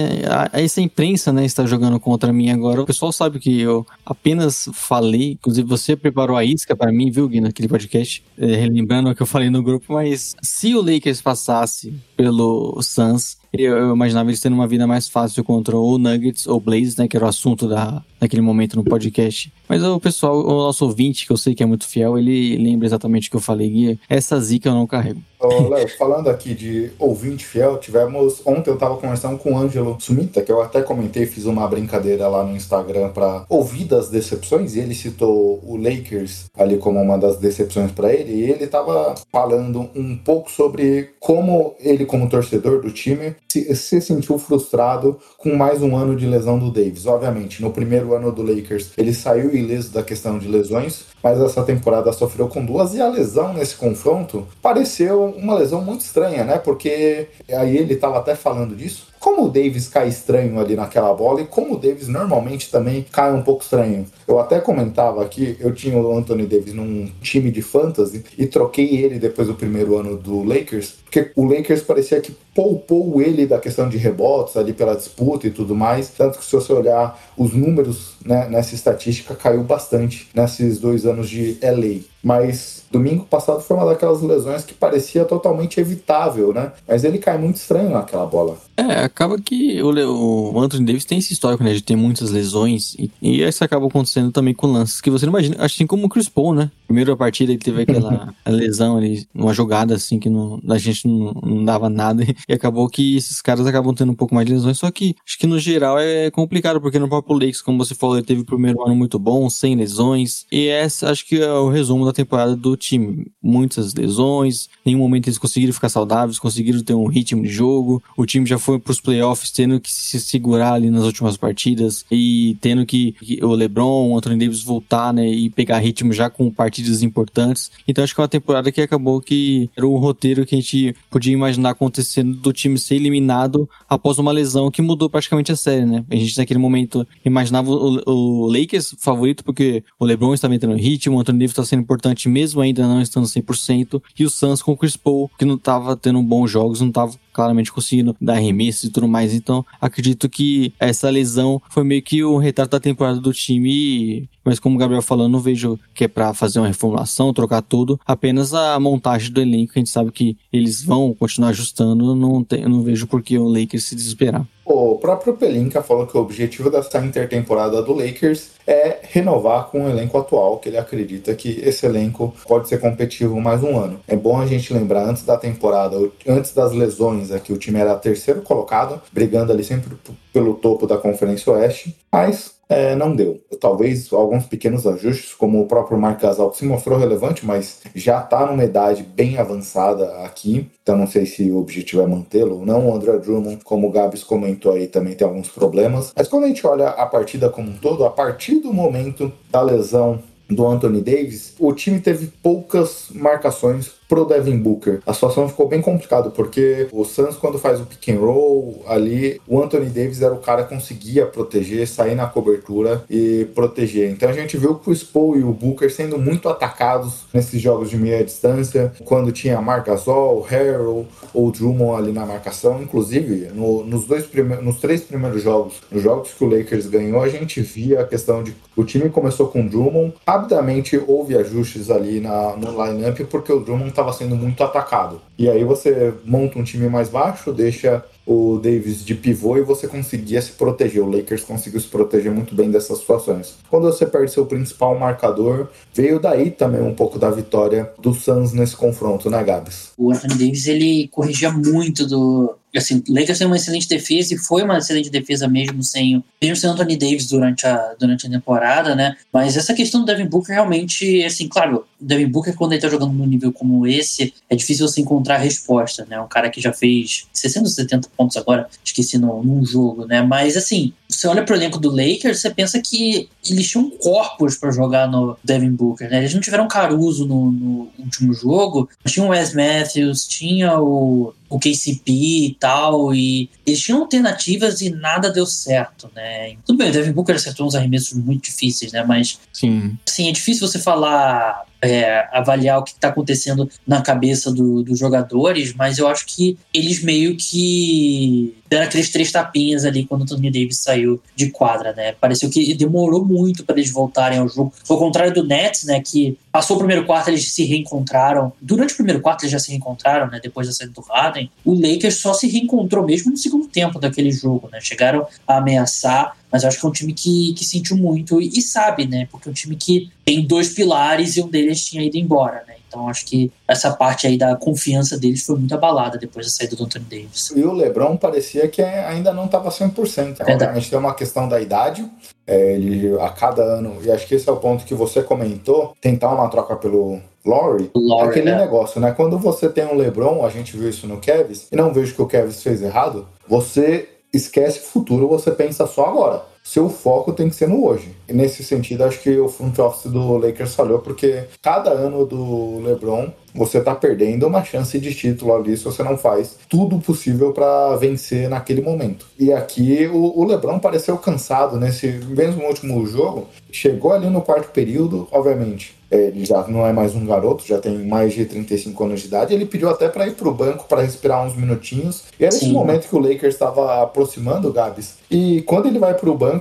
essa 0.51 0.81
imprensa, 0.81 1.31
né, 1.31 1.45
está 1.45 1.65
jogando 1.65 1.99
contra 1.99 2.31
mim 2.31 2.49
agora. 2.49 2.81
O 2.81 2.85
pessoal 2.85 3.11
sabe 3.11 3.39
que 3.39 3.61
eu 3.61 3.85
apenas 4.05 4.69
falei, 4.73 5.31
inclusive 5.31 5.67
você 5.67 5.95
preparou 5.95 6.37
a 6.37 6.43
isca 6.43 6.75
para 6.75 6.91
mim, 6.91 7.09
viu, 7.09 7.27
Gui, 7.27 7.41
naquele 7.41 7.67
podcast, 7.67 8.23
é, 8.37 8.45
relembrando 8.45 9.09
o 9.09 9.15
que 9.15 9.21
eu 9.21 9.27
falei 9.27 9.49
no 9.49 9.63
grupo, 9.63 9.93
mas 9.93 10.35
se 10.41 10.75
o 10.75 10.81
Lakers 10.81 11.21
passasse 11.21 11.93
pelo 12.15 12.79
Suns, 12.81 13.37
eu, 13.51 13.77
eu, 13.77 13.93
imaginava 13.93 14.29
eles 14.29 14.39
tendo 14.39 14.53
uma 14.53 14.67
vida 14.67 14.87
mais 14.87 15.07
fácil 15.07 15.43
contra 15.43 15.77
o 15.77 15.97
Nuggets 15.97 16.47
ou 16.47 16.59
Blaze, 16.59 16.95
né, 16.97 17.07
que 17.07 17.15
era 17.15 17.25
o 17.25 17.29
assunto 17.29 17.67
da, 17.67 18.03
naquele 18.19 18.41
momento 18.41 18.75
no 18.75 18.83
podcast. 18.83 19.53
Mas 19.69 19.83
o 19.83 19.99
pessoal, 19.99 20.39
o 20.39 20.65
nosso 20.65 20.85
ouvinte, 20.85 21.25
que 21.25 21.31
eu 21.31 21.37
sei 21.37 21.53
que 21.53 21.61
é 21.61 21.65
muito 21.65 21.87
fiel, 21.87 22.17
ele 22.17 22.57
lembra 22.57 22.87
exatamente 22.87 23.27
o 23.27 23.31
que 23.31 23.37
eu 23.37 23.41
falei, 23.41 23.69
Gui. 23.69 23.99
Essa 24.09 24.39
zica 24.39 24.69
eu 24.69 24.73
não 24.73 24.87
carrego. 24.87 25.21
Léo, 25.47 25.87
falando 25.97 26.29
aqui 26.29 26.53
de 26.53 26.91
ouvinte 26.99 27.45
fiel, 27.45 27.77
tivemos. 27.77 28.41
Ontem 28.45 28.69
eu 28.69 28.77
tava 28.77 28.97
conversando 28.97 29.37
com 29.37 29.53
o 29.53 29.57
Ângelo 29.57 29.97
Sumita, 29.99 30.41
que 30.41 30.51
eu 30.51 30.61
até 30.61 30.81
comentei, 30.81 31.25
fiz 31.25 31.45
uma 31.45 31.67
brincadeira 31.67 32.27
lá 32.27 32.43
no 32.43 32.55
Instagram 32.55 33.09
para 33.09 33.45
ouvir 33.49 33.85
das 33.85 34.09
decepções, 34.09 34.75
e 34.75 34.79
ele 34.79 34.95
citou 34.95 35.59
o 35.63 35.77
Lakers 35.77 36.45
ali 36.57 36.77
como 36.77 37.01
uma 37.01 37.17
das 37.17 37.37
decepções 37.37 37.91
para 37.91 38.13
ele, 38.13 38.33
e 38.33 38.51
ele 38.51 38.67
tava 38.67 39.15
falando 39.31 39.89
um 39.95 40.15
pouco 40.17 40.51
sobre 40.51 41.09
como 41.19 41.75
ele, 41.79 42.05
como 42.05 42.29
torcedor 42.29 42.81
do 42.81 42.91
time, 42.91 43.35
se, 43.51 43.75
se 43.75 44.01
sentiu 44.01 44.37
frustrado 44.37 45.19
com 45.37 45.55
mais 45.55 45.81
um 45.81 45.95
ano 45.95 46.15
de 46.15 46.25
lesão 46.25 46.57
do 46.57 46.71
Davis. 46.71 47.05
Obviamente, 47.05 47.61
no 47.61 47.71
primeiro 47.71 48.13
ano 48.13 48.31
do 48.31 48.41
Lakers, 48.41 48.91
ele 48.97 49.13
saiu 49.13 49.53
ileso 49.53 49.91
da 49.91 50.03
questão 50.03 50.37
de 50.39 50.47
lesões, 50.47 51.05
mas 51.21 51.39
essa 51.39 51.63
temporada 51.63 52.11
sofreu 52.11 52.47
com 52.47 52.65
duas, 52.65 52.93
e 52.93 53.01
a 53.01 53.07
lesão 53.07 53.53
nesse 53.53 53.75
confronto 53.75 54.47
pareceu 54.61 55.32
uma 55.37 55.55
lesão 55.55 55.81
muito 55.81 56.01
estranha, 56.01 56.43
né? 56.43 56.57
Porque 56.57 57.27
aí 57.49 57.77
ele 57.77 57.93
estava 57.93 58.17
até 58.17 58.35
falando 58.35 58.75
disso. 58.75 59.07
Como 59.19 59.45
o 59.45 59.49
Davis 59.49 59.87
cai 59.87 60.09
estranho 60.09 60.59
ali 60.59 60.75
naquela 60.75 61.13
bola 61.13 61.39
e 61.39 61.45
como 61.45 61.75
o 61.75 61.77
Davis 61.77 62.09
normalmente 62.09 62.69
também 62.69 63.05
cai 63.09 63.31
um 63.31 63.41
pouco 63.41 63.63
estranho. 63.63 64.05
Eu 64.27 64.37
até 64.37 64.59
comentava 64.59 65.23
aqui, 65.23 65.55
eu 65.61 65.73
tinha 65.73 65.97
o 65.97 66.17
Anthony 66.17 66.45
Davis 66.45 66.73
num 66.73 67.09
time 67.21 67.49
de 67.49 67.61
fantasy 67.61 68.25
e 68.37 68.45
troquei 68.45 68.97
ele 68.97 69.19
depois 69.19 69.47
do 69.47 69.53
primeiro 69.53 69.97
ano 69.97 70.17
do 70.17 70.43
Lakers, 70.43 70.95
porque 71.05 71.31
o 71.37 71.45
Lakers 71.45 71.83
parecia 71.83 72.19
que 72.19 72.35
poupou 72.53 73.21
ele 73.21 73.45
da 73.45 73.59
questão 73.59 73.87
de 73.87 73.97
rebotes 73.97 74.57
ali 74.57 74.73
pela 74.73 74.95
disputa 74.95 75.47
e 75.47 75.51
tudo 75.51 75.75
mais. 75.75 76.09
Tanto 76.09 76.39
que 76.39 76.45
se 76.45 76.55
você 76.55 76.73
olhar 76.73 77.17
os 77.37 77.53
números 77.53 78.15
né, 78.25 78.47
nessa 78.49 78.75
estatística, 78.75 79.35
caiu 79.35 79.63
bastante 79.63 80.27
nesses 80.33 80.79
dois 80.79 81.05
anos 81.05 81.29
de 81.29 81.57
LA. 81.61 82.01
Mas 82.23 82.82
domingo 82.93 83.25
passado 83.25 83.59
foi 83.59 83.75
uma 83.75 83.87
daquelas 83.87 84.21
lesões 84.21 84.63
que 84.63 84.73
parecia 84.73 85.25
totalmente 85.25 85.79
evitável, 85.79 86.53
né? 86.53 86.71
Mas 86.87 87.03
ele 87.03 87.17
cai 87.17 87.39
muito 87.39 87.55
estranho 87.55 87.89
naquela 87.89 88.25
bola. 88.27 88.55
É, 88.77 89.03
acaba 89.03 89.39
que 89.39 89.81
o, 89.81 90.53
o 90.53 90.59
Anthony 90.59 90.85
Davis 90.85 91.05
tem 91.05 91.17
esse 91.17 91.33
histórico, 91.33 91.63
né? 91.63 91.73
De 91.73 91.81
ter 91.81 91.95
muitas 91.95 92.29
lesões. 92.29 92.93
E, 92.93 93.11
e 93.19 93.41
isso 93.41 93.63
acaba 93.63 93.87
acontecendo 93.87 94.31
também 94.31 94.53
com 94.53 94.67
lances 94.67 95.01
que 95.01 95.09
você 95.09 95.25
não 95.25 95.31
imagina. 95.31 95.55
Assim 95.59 95.87
como 95.87 96.05
o 96.05 96.09
Chris 96.09 96.29
Paul, 96.29 96.53
né? 96.53 96.71
Primeira 96.85 97.15
partida 97.17 97.51
ele 97.51 97.59
teve 97.59 97.81
aquela 97.81 98.33
lesão 98.45 98.97
ali, 98.97 99.27
uma 99.33 99.53
jogada 99.53 99.95
assim 99.95 100.19
que 100.19 100.29
não, 100.29 100.59
a 100.69 100.77
gente 100.77 101.07
não, 101.07 101.33
não 101.43 101.65
dava 101.65 101.89
nada. 101.89 102.23
E 102.47 102.53
acabou 102.53 102.89
que 102.89 103.15
esses 103.15 103.41
caras 103.41 103.65
acabam 103.65 103.93
tendo 103.93 104.11
um 104.11 104.15
pouco 104.15 104.35
mais 104.35 104.45
de 104.45 104.53
lesões. 104.53 104.77
Só 104.77 104.91
que 104.91 105.15
acho 105.25 105.39
que 105.39 105.47
no 105.47 105.57
geral 105.57 105.97
é 105.97 106.29
complicado, 106.29 106.81
porque 106.81 106.99
no 106.99 107.07
próprio 107.07 107.35
Lakers, 107.35 107.61
como 107.61 107.77
você 107.77 107.95
falou, 107.95 108.17
ele 108.17 108.25
teve 108.25 108.41
o 108.41 108.45
primeiro 108.45 108.83
ano 108.83 108.95
muito 108.95 109.17
bom, 109.17 109.49
sem 109.49 109.75
lesões. 109.75 110.45
E 110.51 110.67
essa 110.67 111.09
acho 111.09 111.25
que 111.25 111.41
é 111.41 111.51
o 111.51 111.69
resumo 111.69 112.05
da 112.05 112.11
temporada 112.11 112.55
do 112.55 112.75
time. 112.83 113.31
Muitas 113.41 113.93
lesões, 113.93 114.69
nenhum 114.85 114.99
momento 114.99 115.27
eles 115.27 115.37
conseguiram 115.37 115.73
ficar 115.73 115.89
saudáveis, 115.89 116.39
conseguiram 116.39 116.81
ter 116.81 116.93
um 116.93 117.07
ritmo 117.07 117.43
de 117.43 117.49
jogo. 117.49 118.01
O 118.17 118.25
time 118.25 118.45
já 118.45 118.59
foi 118.59 118.79
pros 118.79 118.99
playoffs 118.99 119.51
tendo 119.51 119.79
que 119.79 119.91
se 119.91 120.19
segurar 120.19 120.73
ali 120.73 120.89
nas 120.89 121.03
últimas 121.03 121.37
partidas 121.37 122.05
e 122.11 122.57
tendo 122.61 122.85
que, 122.85 123.13
que 123.13 123.43
o 123.43 123.53
LeBron, 123.53 124.11
o 124.11 124.17
Anthony 124.17 124.37
Davis 124.37 124.61
voltar, 124.61 125.13
né, 125.13 125.27
e 125.27 125.49
pegar 125.49 125.79
ritmo 125.79 126.11
já 126.11 126.29
com 126.29 126.49
partidas 126.51 127.01
importantes. 127.01 127.71
Então 127.87 128.03
acho 128.03 128.13
que 128.13 128.21
é 128.21 128.23
uma 128.23 128.27
temporada 128.27 128.71
que 128.71 128.81
acabou 128.81 129.21
que 129.21 129.69
era 129.75 129.87
o 129.87 129.97
roteiro 129.97 130.45
que 130.45 130.55
a 130.55 130.59
gente 130.59 130.95
podia 131.09 131.33
imaginar 131.33 131.71
acontecendo 131.71 132.35
do 132.35 132.51
time 132.51 132.77
ser 132.77 132.95
eliminado 132.95 133.69
após 133.87 134.17
uma 134.17 134.31
lesão 134.31 134.69
que 134.71 134.81
mudou 134.81 135.09
praticamente 135.09 135.51
a 135.51 135.55
série, 135.55 135.85
né? 135.85 136.03
A 136.09 136.15
gente 136.15 136.37
naquele 136.37 136.59
momento 136.59 137.07
imaginava 137.23 137.69
o, 137.69 138.01
o 138.05 138.47
Lakers 138.47 138.95
favorito 138.99 139.43
porque 139.43 139.83
o 139.99 140.05
LeBron 140.05 140.33
estava 140.33 140.55
entrando 140.55 140.73
no 140.73 140.79
ritmo, 140.79 141.17
o 141.17 141.19
Anthony 141.19 141.39
Davis 141.39 141.51
está 141.51 141.63
sendo 141.63 141.81
importante 141.81 142.27
mesmo 142.27 142.61
ainda 142.61 142.72
não 142.81 143.01
estando 143.01 143.25
100%, 143.25 144.01
e 144.17 144.25
o 144.25 144.29
Suns 144.29 144.61
com 144.61 144.71
o 144.71 144.77
Chris 144.77 144.97
Paul, 144.97 145.29
que 145.37 145.45
não 145.45 145.55
estava 145.55 145.95
tendo 145.95 146.21
bons 146.21 146.49
jogos, 146.49 146.81
não 146.81 146.89
estava 146.89 147.13
claramente 147.33 147.71
conseguindo 147.71 148.15
dar 148.21 148.33
arremesso 148.33 148.85
e 148.85 148.89
tudo 148.89 149.07
mais. 149.07 149.33
Então, 149.33 149.65
acredito 149.81 150.29
que 150.29 150.73
essa 150.79 151.09
lesão 151.09 151.61
foi 151.69 151.83
meio 151.83 152.01
que 152.01 152.23
o 152.23 152.37
retrato 152.37 152.71
da 152.71 152.79
temporada 152.79 153.19
do 153.19 153.33
time. 153.33 154.29
Mas 154.45 154.59
como 154.59 154.75
o 154.75 154.79
Gabriel 154.79 155.01
falou, 155.01 155.27
não 155.27 155.39
vejo 155.39 155.79
que 155.93 156.03
é 156.03 156.07
para 156.07 156.33
fazer 156.33 156.59
uma 156.59 156.67
reformulação, 156.67 157.33
trocar 157.33 157.61
tudo. 157.61 157.99
Apenas 158.05 158.53
a 158.53 158.79
montagem 158.79 159.31
do 159.31 159.41
elenco, 159.41 159.73
a 159.75 159.79
gente 159.79 159.89
sabe 159.89 160.11
que 160.11 160.37
eles 160.51 160.83
vão 160.83 161.13
continuar 161.13 161.49
ajustando. 161.49 162.13
Não, 162.13 162.43
tem, 162.43 162.63
não 162.63 162.83
vejo 162.83 163.07
por 163.07 163.23
que 163.23 163.37
o 163.37 163.47
Lakers 163.47 163.85
se 163.85 163.95
desesperar. 163.95 164.45
O 164.65 164.95
próprio 164.95 165.33
Pelinka 165.33 165.83
falou 165.83 166.07
que 166.07 166.17
o 166.17 166.21
objetivo 166.21 166.69
dessa 166.69 166.97
intertemporada 166.99 167.81
do 167.81 167.93
Lakers 167.93 168.51
é 168.65 168.99
renovar 169.03 169.67
com 169.67 169.85
o 169.85 169.89
elenco 169.89 170.17
atual, 170.17 170.57
que 170.57 170.69
ele 170.69 170.77
acredita 170.77 171.35
que 171.35 171.61
esse 171.63 171.85
elenco 171.85 172.33
pode 172.47 172.69
ser 172.69 172.79
competitivo 172.79 173.39
mais 173.41 173.61
um 173.61 173.77
ano. 173.77 173.99
É 174.07 174.15
bom 174.15 174.39
a 174.39 174.45
gente 174.45 174.73
lembrar, 174.73 175.03
antes 175.03 175.23
da 175.23 175.37
temporada, 175.37 175.97
antes 176.27 176.53
das 176.53 176.71
lesões 176.71 177.31
aqui, 177.31 177.51
o 177.51 177.57
time 177.57 177.79
era 177.79 177.95
terceiro 177.95 178.41
colocado, 178.41 179.01
brigando 179.11 179.51
ali 179.51 179.63
sempre 179.63 179.97
pelo 180.31 180.53
topo 180.53 180.87
da 180.87 180.97
Conferência 180.97 181.51
Oeste, 181.51 181.97
mas 182.11 182.53
é, 182.73 182.95
não 182.95 183.15
deu. 183.15 183.39
Talvez 183.59 184.11
alguns 184.11 184.45
pequenos 184.45 184.85
ajustes, 184.85 185.33
como 185.33 185.61
o 185.61 185.67
próprio 185.67 185.97
Mark 185.97 186.21
Gasol, 186.21 186.49
que 186.51 186.57
se 186.57 186.65
mostrou 186.65 186.97
relevante, 186.97 187.45
mas 187.45 187.81
já 187.95 188.19
está 188.19 188.45
numa 188.45 188.63
idade 188.63 189.03
bem 189.03 189.37
avançada 189.37 190.05
aqui, 190.23 190.69
então 190.81 190.97
não 190.97 191.07
sei 191.07 191.25
se 191.25 191.49
o 191.49 191.57
objetivo 191.57 192.01
é 192.01 192.07
mantê-lo 192.07 192.59
ou 192.59 192.65
não. 192.65 192.89
O 192.89 192.95
André 192.95 193.17
Drummond, 193.17 193.63
como 193.63 193.87
o 193.87 193.91
Gabs 193.91 194.23
comentou 194.23 194.73
aí, 194.73 194.87
também 194.87 195.15
tem 195.15 195.27
alguns 195.27 195.47
problemas. 195.47 196.11
Mas 196.15 196.27
quando 196.27 196.45
a 196.45 196.47
gente 196.47 196.65
olha 196.65 196.89
a 196.89 197.05
partida 197.05 197.49
como 197.49 197.69
um 197.69 197.77
todo, 197.77 198.05
a 198.05 198.09
partir 198.09 198.59
do 198.59 198.73
momento 198.73 199.31
da 199.49 199.61
lesão 199.61 200.19
do 200.49 200.67
Anthony 200.67 201.01
Davis, 201.01 201.55
o 201.59 201.73
time 201.73 201.99
teve 201.99 202.27
poucas 202.41 203.07
marcações 203.11 203.91
pro 204.13 204.25
Devin 204.25 204.57
Booker. 204.57 204.99
A 205.07 205.13
situação 205.13 205.49
ficou 205.49 205.67
bem 205.67 205.81
complicada, 205.81 206.29
porque 206.29 206.87
o 206.91 207.03
Suns, 207.03 207.35
quando 207.35 207.57
faz 207.57 207.81
o 207.81 207.85
pick 207.85 208.09
and 208.09 208.19
roll 208.19 208.83
ali, 208.87 209.41
o 209.47 209.59
Anthony 209.59 209.87
Davis 209.87 210.21
era 210.21 210.33
o 210.35 210.37
cara 210.37 210.63
que 210.63 210.69
conseguia 210.69 211.25
proteger, 211.25 211.87
sair 211.87 212.13
na 212.13 212.27
cobertura 212.27 213.03
e 213.09 213.47
proteger. 213.55 214.11
Então 214.11 214.29
a 214.29 214.33
gente 214.33 214.55
viu 214.55 214.71
o 214.71 214.75
Chris 214.75 215.03
Paul 215.03 215.35
e 215.35 215.43
o 215.43 215.51
Booker 215.51 215.91
sendo 215.91 216.19
muito 216.19 216.47
atacados 216.47 217.23
nesses 217.33 217.59
jogos 217.59 217.89
de 217.89 217.97
meia 217.97 218.23
distância, 218.23 218.93
quando 219.03 219.31
tinha 219.31 219.59
Marc 219.59 219.87
Gasol, 219.87 220.41
Harrell 220.41 221.07
ou 221.33 221.51
Drummond 221.51 221.97
ali 221.97 222.11
na 222.11 222.23
marcação. 222.23 222.83
Inclusive, 222.83 223.49
no, 223.53 223.83
nos, 223.83 224.05
dois 224.05 224.29
nos 224.61 224.77
três 224.79 225.01
primeiros 225.01 225.41
jogos, 225.41 225.81
nos 225.91 226.03
jogos 226.03 226.31
que 226.33 226.43
o 226.43 226.47
Lakers 226.47 226.85
ganhou, 226.85 227.21
a 227.23 227.29
gente 227.29 227.61
via 227.61 228.01
a 228.01 228.07
questão 228.07 228.43
de 228.43 228.53
o 228.75 228.83
time 228.83 229.09
começou 229.09 229.47
com 229.47 229.61
o 229.61 229.69
Drummond, 229.69 230.13
rapidamente 230.27 230.99
houve 231.07 231.37
ajustes 231.37 231.91
ali 231.91 232.19
na, 232.19 232.55
no 232.55 232.71
lineup 232.83 233.19
porque 233.29 233.51
o 233.51 233.59
Drummond 233.59 233.89
estava 233.89 234.02
sendo 234.11 234.35
muito 234.35 234.63
atacado. 234.63 235.21
E 235.37 235.49
aí 235.49 235.63
você 235.63 236.13
monta 236.25 236.59
um 236.59 236.63
time 236.63 236.89
mais 236.89 237.09
baixo, 237.09 237.53
deixa 237.53 238.03
o 238.25 238.57
Davis 238.57 239.03
de 239.03 239.15
pivô 239.15 239.57
e 239.57 239.61
você 239.61 239.87
conseguia 239.87 240.41
se 240.41 240.51
proteger. 240.51 241.03
O 241.03 241.09
Lakers 241.09 241.43
conseguiu 241.43 241.79
se 241.79 241.87
proteger 241.87 242.31
muito 242.31 242.55
bem 242.55 242.71
dessas 242.71 242.99
situações. 242.99 243.55
Quando 243.69 243.83
você 243.83 244.05
perde 244.05 244.31
seu 244.31 244.45
principal 244.45 244.97
marcador, 244.97 245.69
veio 245.93 246.19
daí 246.19 246.51
também 246.51 246.81
um 246.81 246.93
pouco 246.93 247.19
da 247.19 247.29
vitória 247.29 247.91
do 247.99 248.13
Suns 248.13 248.53
nesse 248.53 248.75
confronto, 248.75 249.29
né, 249.29 249.43
Gabs? 249.43 249.91
O 249.97 250.11
Anthony 250.11 250.35
Davis 250.35 250.67
ele 250.67 251.07
corrigia 251.09 251.51
muito 251.51 252.07
do, 252.07 252.55
assim, 252.77 253.03
o 253.07 253.13
Lakers 253.13 253.37
tem 253.37 253.47
uma 253.47 253.55
excelente 253.55 253.87
defesa 253.87 254.33
e 254.33 254.37
foi 254.37 254.63
uma 254.63 254.77
excelente 254.77 255.09
defesa 255.09 255.47
mesmo 255.47 255.83
sem, 255.83 256.23
mesmo 256.41 256.55
sem 256.55 256.69
Anthony 256.69 256.97
Davis 256.97 257.27
durante 257.27 257.67
a, 257.67 257.95
durante 257.99 258.27
a 258.27 258.29
temporada, 258.29 258.95
né? 258.95 259.15
Mas 259.31 259.55
essa 259.55 259.73
questão 259.73 260.01
do 260.01 260.05
Devin 260.05 260.25
Booker 260.25 260.53
realmente, 260.53 261.23
assim, 261.23 261.47
claro, 261.47 261.85
o 262.01 262.05
Devin 262.05 262.27
Booker 262.27 262.55
quando 262.55 262.73
ele 262.73 262.81
tá 262.81 262.89
jogando 262.89 263.13
num 263.13 263.25
nível 263.25 263.51
como 263.51 263.85
esse, 263.85 264.33
é 264.49 264.55
difícil 264.55 264.87
você 264.87 265.01
encontrar 265.01 265.37
resposta, 265.37 266.05
né? 266.09 266.19
Um 266.19 266.27
cara 266.27 266.49
que 266.49 266.59
já 266.59 266.73
fez 266.73 267.27
60 267.31 267.69
70 267.69 268.09
pontos 268.15 268.37
agora, 268.37 268.67
esqueci 268.83 269.17
no, 269.17 269.43
num 269.43 269.65
jogo, 269.65 270.05
né? 270.05 270.21
Mas 270.21 270.55
assim, 270.55 270.93
você 271.07 271.27
olha 271.27 271.43
pro 271.43 271.55
elenco 271.55 271.79
do 271.79 271.89
Lakers, 271.89 272.39
você 272.39 272.49
pensa 272.49 272.81
que 272.81 273.29
eles 273.47 273.69
tinham 273.69 273.89
corpos 273.89 274.57
para 274.57 274.71
jogar 274.71 275.07
no 275.07 275.37
Devin 275.43 275.71
Booker, 275.71 276.09
né? 276.09 276.19
Eles 276.19 276.33
não 276.33 276.41
tiveram 276.41 276.67
Caruso 276.67 277.27
no, 277.27 277.51
no 277.51 277.89
último 277.99 278.33
jogo, 278.33 278.89
tinha 279.05 279.25
o 279.25 279.29
Wes 279.29 279.53
Matthews, 279.53 280.27
tinha 280.27 280.79
o 280.79 281.33
o 281.53 281.59
KCP 281.59 282.11
e 282.11 282.57
tal, 282.59 283.13
e 283.13 283.47
eles 283.63 283.79
tinham 283.79 284.01
alternativas 284.01 284.81
e 284.81 284.89
nada 284.89 285.29
deu 285.29 285.45
certo, 285.45 286.09
né? 286.15 286.55
Tudo 286.65 286.77
bem, 286.77 286.89
o 286.89 286.91
Devin 286.91 287.11
Booker 287.11 287.35
acertou 287.35 287.67
uns 287.67 287.75
arremessos 287.75 288.13
muito 288.13 288.45
difíceis, 288.45 288.91
né? 288.91 289.03
Mas, 289.03 289.39
Sim. 289.53 289.95
assim, 290.07 290.29
é 290.29 290.31
difícil 290.31 290.67
você 290.67 290.79
falar, 290.79 291.63
é, 291.83 292.27
avaliar 292.31 292.79
o 292.79 292.83
que 292.83 292.91
está 292.91 293.09
acontecendo 293.09 293.69
na 293.85 294.01
cabeça 294.01 294.51
do, 294.51 294.81
dos 294.83 294.97
jogadores, 294.97 295.73
mas 295.73 295.97
eu 295.97 296.07
acho 296.07 296.25
que 296.25 296.57
eles 296.73 297.03
meio 297.03 297.35
que 297.35 298.55
deram 298.69 298.85
aqueles 298.85 299.11
três 299.11 299.31
tapinhas 299.31 299.85
ali 299.85 300.05
quando 300.05 300.23
o 300.23 300.25
Tony 300.25 300.49
Davis 300.49 300.77
saiu 300.77 301.21
de 301.35 301.49
quadra, 301.49 301.93
né? 301.93 302.13
Pareceu 302.13 302.49
que 302.49 302.73
demorou 302.73 303.23
muito 303.23 303.63
para 303.63 303.77
eles 303.77 303.91
voltarem 303.91 304.39
ao 304.39 304.47
jogo. 304.47 304.73
Foi 304.83 304.95
ao 304.95 305.03
contrário 305.03 305.33
do 305.33 305.43
Nets, 305.43 305.83
né? 305.83 306.01
Que 306.01 306.37
passou 306.53 306.75
o 306.75 306.79
primeiro 306.79 307.03
quarto, 307.03 307.29
eles 307.29 307.51
se 307.51 307.65
reencontraram. 307.65 308.53
Durante 308.61 308.93
o 308.93 308.97
primeiro 308.97 309.19
quarto, 309.19 309.41
eles 309.41 309.51
já 309.51 309.57
se 309.57 309.71
reencontraram, 309.71 310.29
né? 310.29 310.39
Depois 310.41 310.67
da 310.67 310.73
saída 310.73 310.93
do 310.93 311.01
Harden. 311.01 311.49
O 311.65 311.73
Lakers 311.73 312.17
só 312.17 312.31
se 312.31 312.47
reencontrou 312.47 313.03
mesmo 313.03 313.31
no 313.31 313.37
segundo 313.37 313.67
tempo 313.67 313.97
daquele 313.97 314.31
jogo, 314.31 314.69
né? 314.71 314.79
Chegaram 314.79 315.25
a 315.47 315.57
ameaçar, 315.57 316.37
mas 316.51 316.63
acho 316.63 316.79
que 316.79 316.85
é 316.85 316.89
um 316.89 316.91
time 316.91 317.11
que, 317.11 317.53
que 317.53 317.65
sentiu 317.65 317.97
muito 317.97 318.39
e, 318.39 318.49
e 318.49 318.61
sabe, 318.61 319.07
né? 319.07 319.27
Porque 319.31 319.49
é 319.49 319.51
um 319.51 319.53
time 319.53 319.75
que 319.75 320.11
tem 320.23 320.45
dois 320.45 320.69
pilares 320.69 321.35
e 321.35 321.41
um 321.41 321.47
deles 321.47 321.83
tinha 321.83 322.03
ido 322.03 322.17
embora, 322.17 322.63
né? 322.67 322.75
Então 322.93 323.09
acho 323.09 323.25
que 323.25 323.51
essa 323.67 323.91
parte 323.91 324.27
aí 324.27 324.37
da 324.37 324.55
confiança 324.55 325.17
deles 325.17 325.43
foi 325.43 325.57
muito 325.57 325.73
abalada 325.73 326.17
depois 326.17 326.45
da 326.45 326.51
saída 326.51 326.75
do 326.75 326.83
Anthony 326.83 327.05
Davis. 327.05 327.51
E 327.55 327.63
o 327.63 327.73
LeBron 327.73 328.15
parecia 328.15 328.67
que 328.67 328.83
ainda 328.83 329.33
não 329.33 329.45
estava 329.45 329.69
100%. 329.69 330.41
Obviamente 330.41 330.89
tem 330.89 330.99
uma 330.99 331.15
questão 331.15 331.49
da 331.49 331.59
idade. 331.59 332.07
É, 332.45 332.73
ele 332.73 333.17
a 333.19 333.29
cada 333.29 333.63
ano, 333.63 333.97
e 334.03 334.11
acho 334.11 334.27
que 334.27 334.35
esse 334.35 334.47
é 334.49 334.51
o 334.51 334.57
ponto 334.57 334.83
que 334.83 334.93
você 334.93 335.23
comentou, 335.23 335.95
tentar 336.01 336.29
uma 336.29 336.49
troca 336.49 336.75
pelo 336.75 337.21
Laurie, 337.45 337.89
Laurie, 337.95 338.25
é 338.25 338.29
aquele 338.29 338.51
né? 338.51 338.57
negócio, 338.57 338.99
né? 338.99 339.13
Quando 339.13 339.39
você 339.39 339.69
tem 339.69 339.85
um 339.85 339.95
LeBron, 339.95 340.45
a 340.45 340.49
gente 340.49 340.75
viu 340.75 340.89
isso 340.89 341.07
no 341.07 341.21
Kevs, 341.21 341.67
e 341.71 341.75
não 341.75 341.93
vejo 341.93 342.13
que 342.13 342.21
o 342.21 342.27
Kevs 342.27 342.61
fez 342.61 342.81
errado, 342.81 343.27
você 343.47 344.09
esquece 344.33 344.79
o 344.79 344.83
futuro, 344.83 345.27
você 345.27 345.51
pensa 345.51 345.87
só 345.87 346.05
agora. 346.05 346.43
Seu 346.63 346.87
foco 346.89 347.33
tem 347.33 347.49
que 347.49 347.55
ser 347.55 347.67
no 347.67 347.85
hoje. 347.85 348.15
E 348.27 348.31
nesse 348.31 348.63
sentido, 348.63 349.03
acho 349.03 349.21
que 349.21 349.37
o 349.37 349.49
front 349.49 349.77
office 349.79 350.09
do 350.09 350.37
Lakers 350.37 350.73
falhou, 350.73 350.99
porque 350.99 351.43
cada 351.61 351.89
ano 351.89 352.25
do 352.25 352.79
LeBron 352.79 353.31
você 353.53 353.79
tá 353.79 353.93
perdendo 353.93 354.47
uma 354.47 354.63
chance 354.63 354.97
de 354.99 355.13
título 355.13 355.53
ali 355.53 355.77
se 355.77 355.83
você 355.83 356.01
não 356.01 356.17
faz 356.17 356.57
tudo 356.67 356.97
possível 356.99 357.51
para 357.51 357.95
vencer 357.97 358.49
naquele 358.49 358.81
momento. 358.81 359.27
E 359.37 359.53
aqui 359.53 360.07
o, 360.07 360.39
o, 360.39 360.43
LeBron 360.43 360.79
pareceu 360.79 361.17
cansado 361.17 361.77
nesse 361.77 362.07
mesmo 362.07 362.65
último 362.65 363.05
jogo. 363.05 363.47
Chegou 363.71 364.13
ali 364.13 364.29
no 364.29 364.41
quarto 364.41 364.71
período, 364.71 365.27
obviamente. 365.31 365.95
É, 366.09 366.27
ele 366.27 366.45
já 366.45 366.67
não 366.67 366.85
é 366.85 366.93
mais 366.93 367.15
um 367.15 367.25
garoto, 367.25 367.65
já 367.65 367.79
tem 367.79 367.97
mais 368.05 368.33
de 368.33 368.45
35 368.45 369.03
anos 369.03 369.21
de 369.21 369.27
idade. 369.27 369.53
Ele 369.53 369.65
pediu 369.65 369.89
até 369.89 370.07
para 370.07 370.27
ir 370.27 370.35
pro 370.35 370.53
banco 370.53 370.85
para 370.87 371.01
respirar 371.01 371.43
uns 371.43 371.55
minutinhos. 371.55 372.25
E 372.39 372.45
era 372.45 372.53
esse 372.53 372.69
momento 372.69 373.07
que 373.07 373.15
o 373.15 373.19
Lakers 373.19 373.55
estava 373.55 374.03
aproximando 374.03 374.67
o 374.67 374.73
Gabs. 374.73 375.15
E 375.29 375.63
quando 375.63 375.87
ele 375.87 375.97
vai 375.97 376.13
pro 376.13 376.35
banco, 376.35 376.52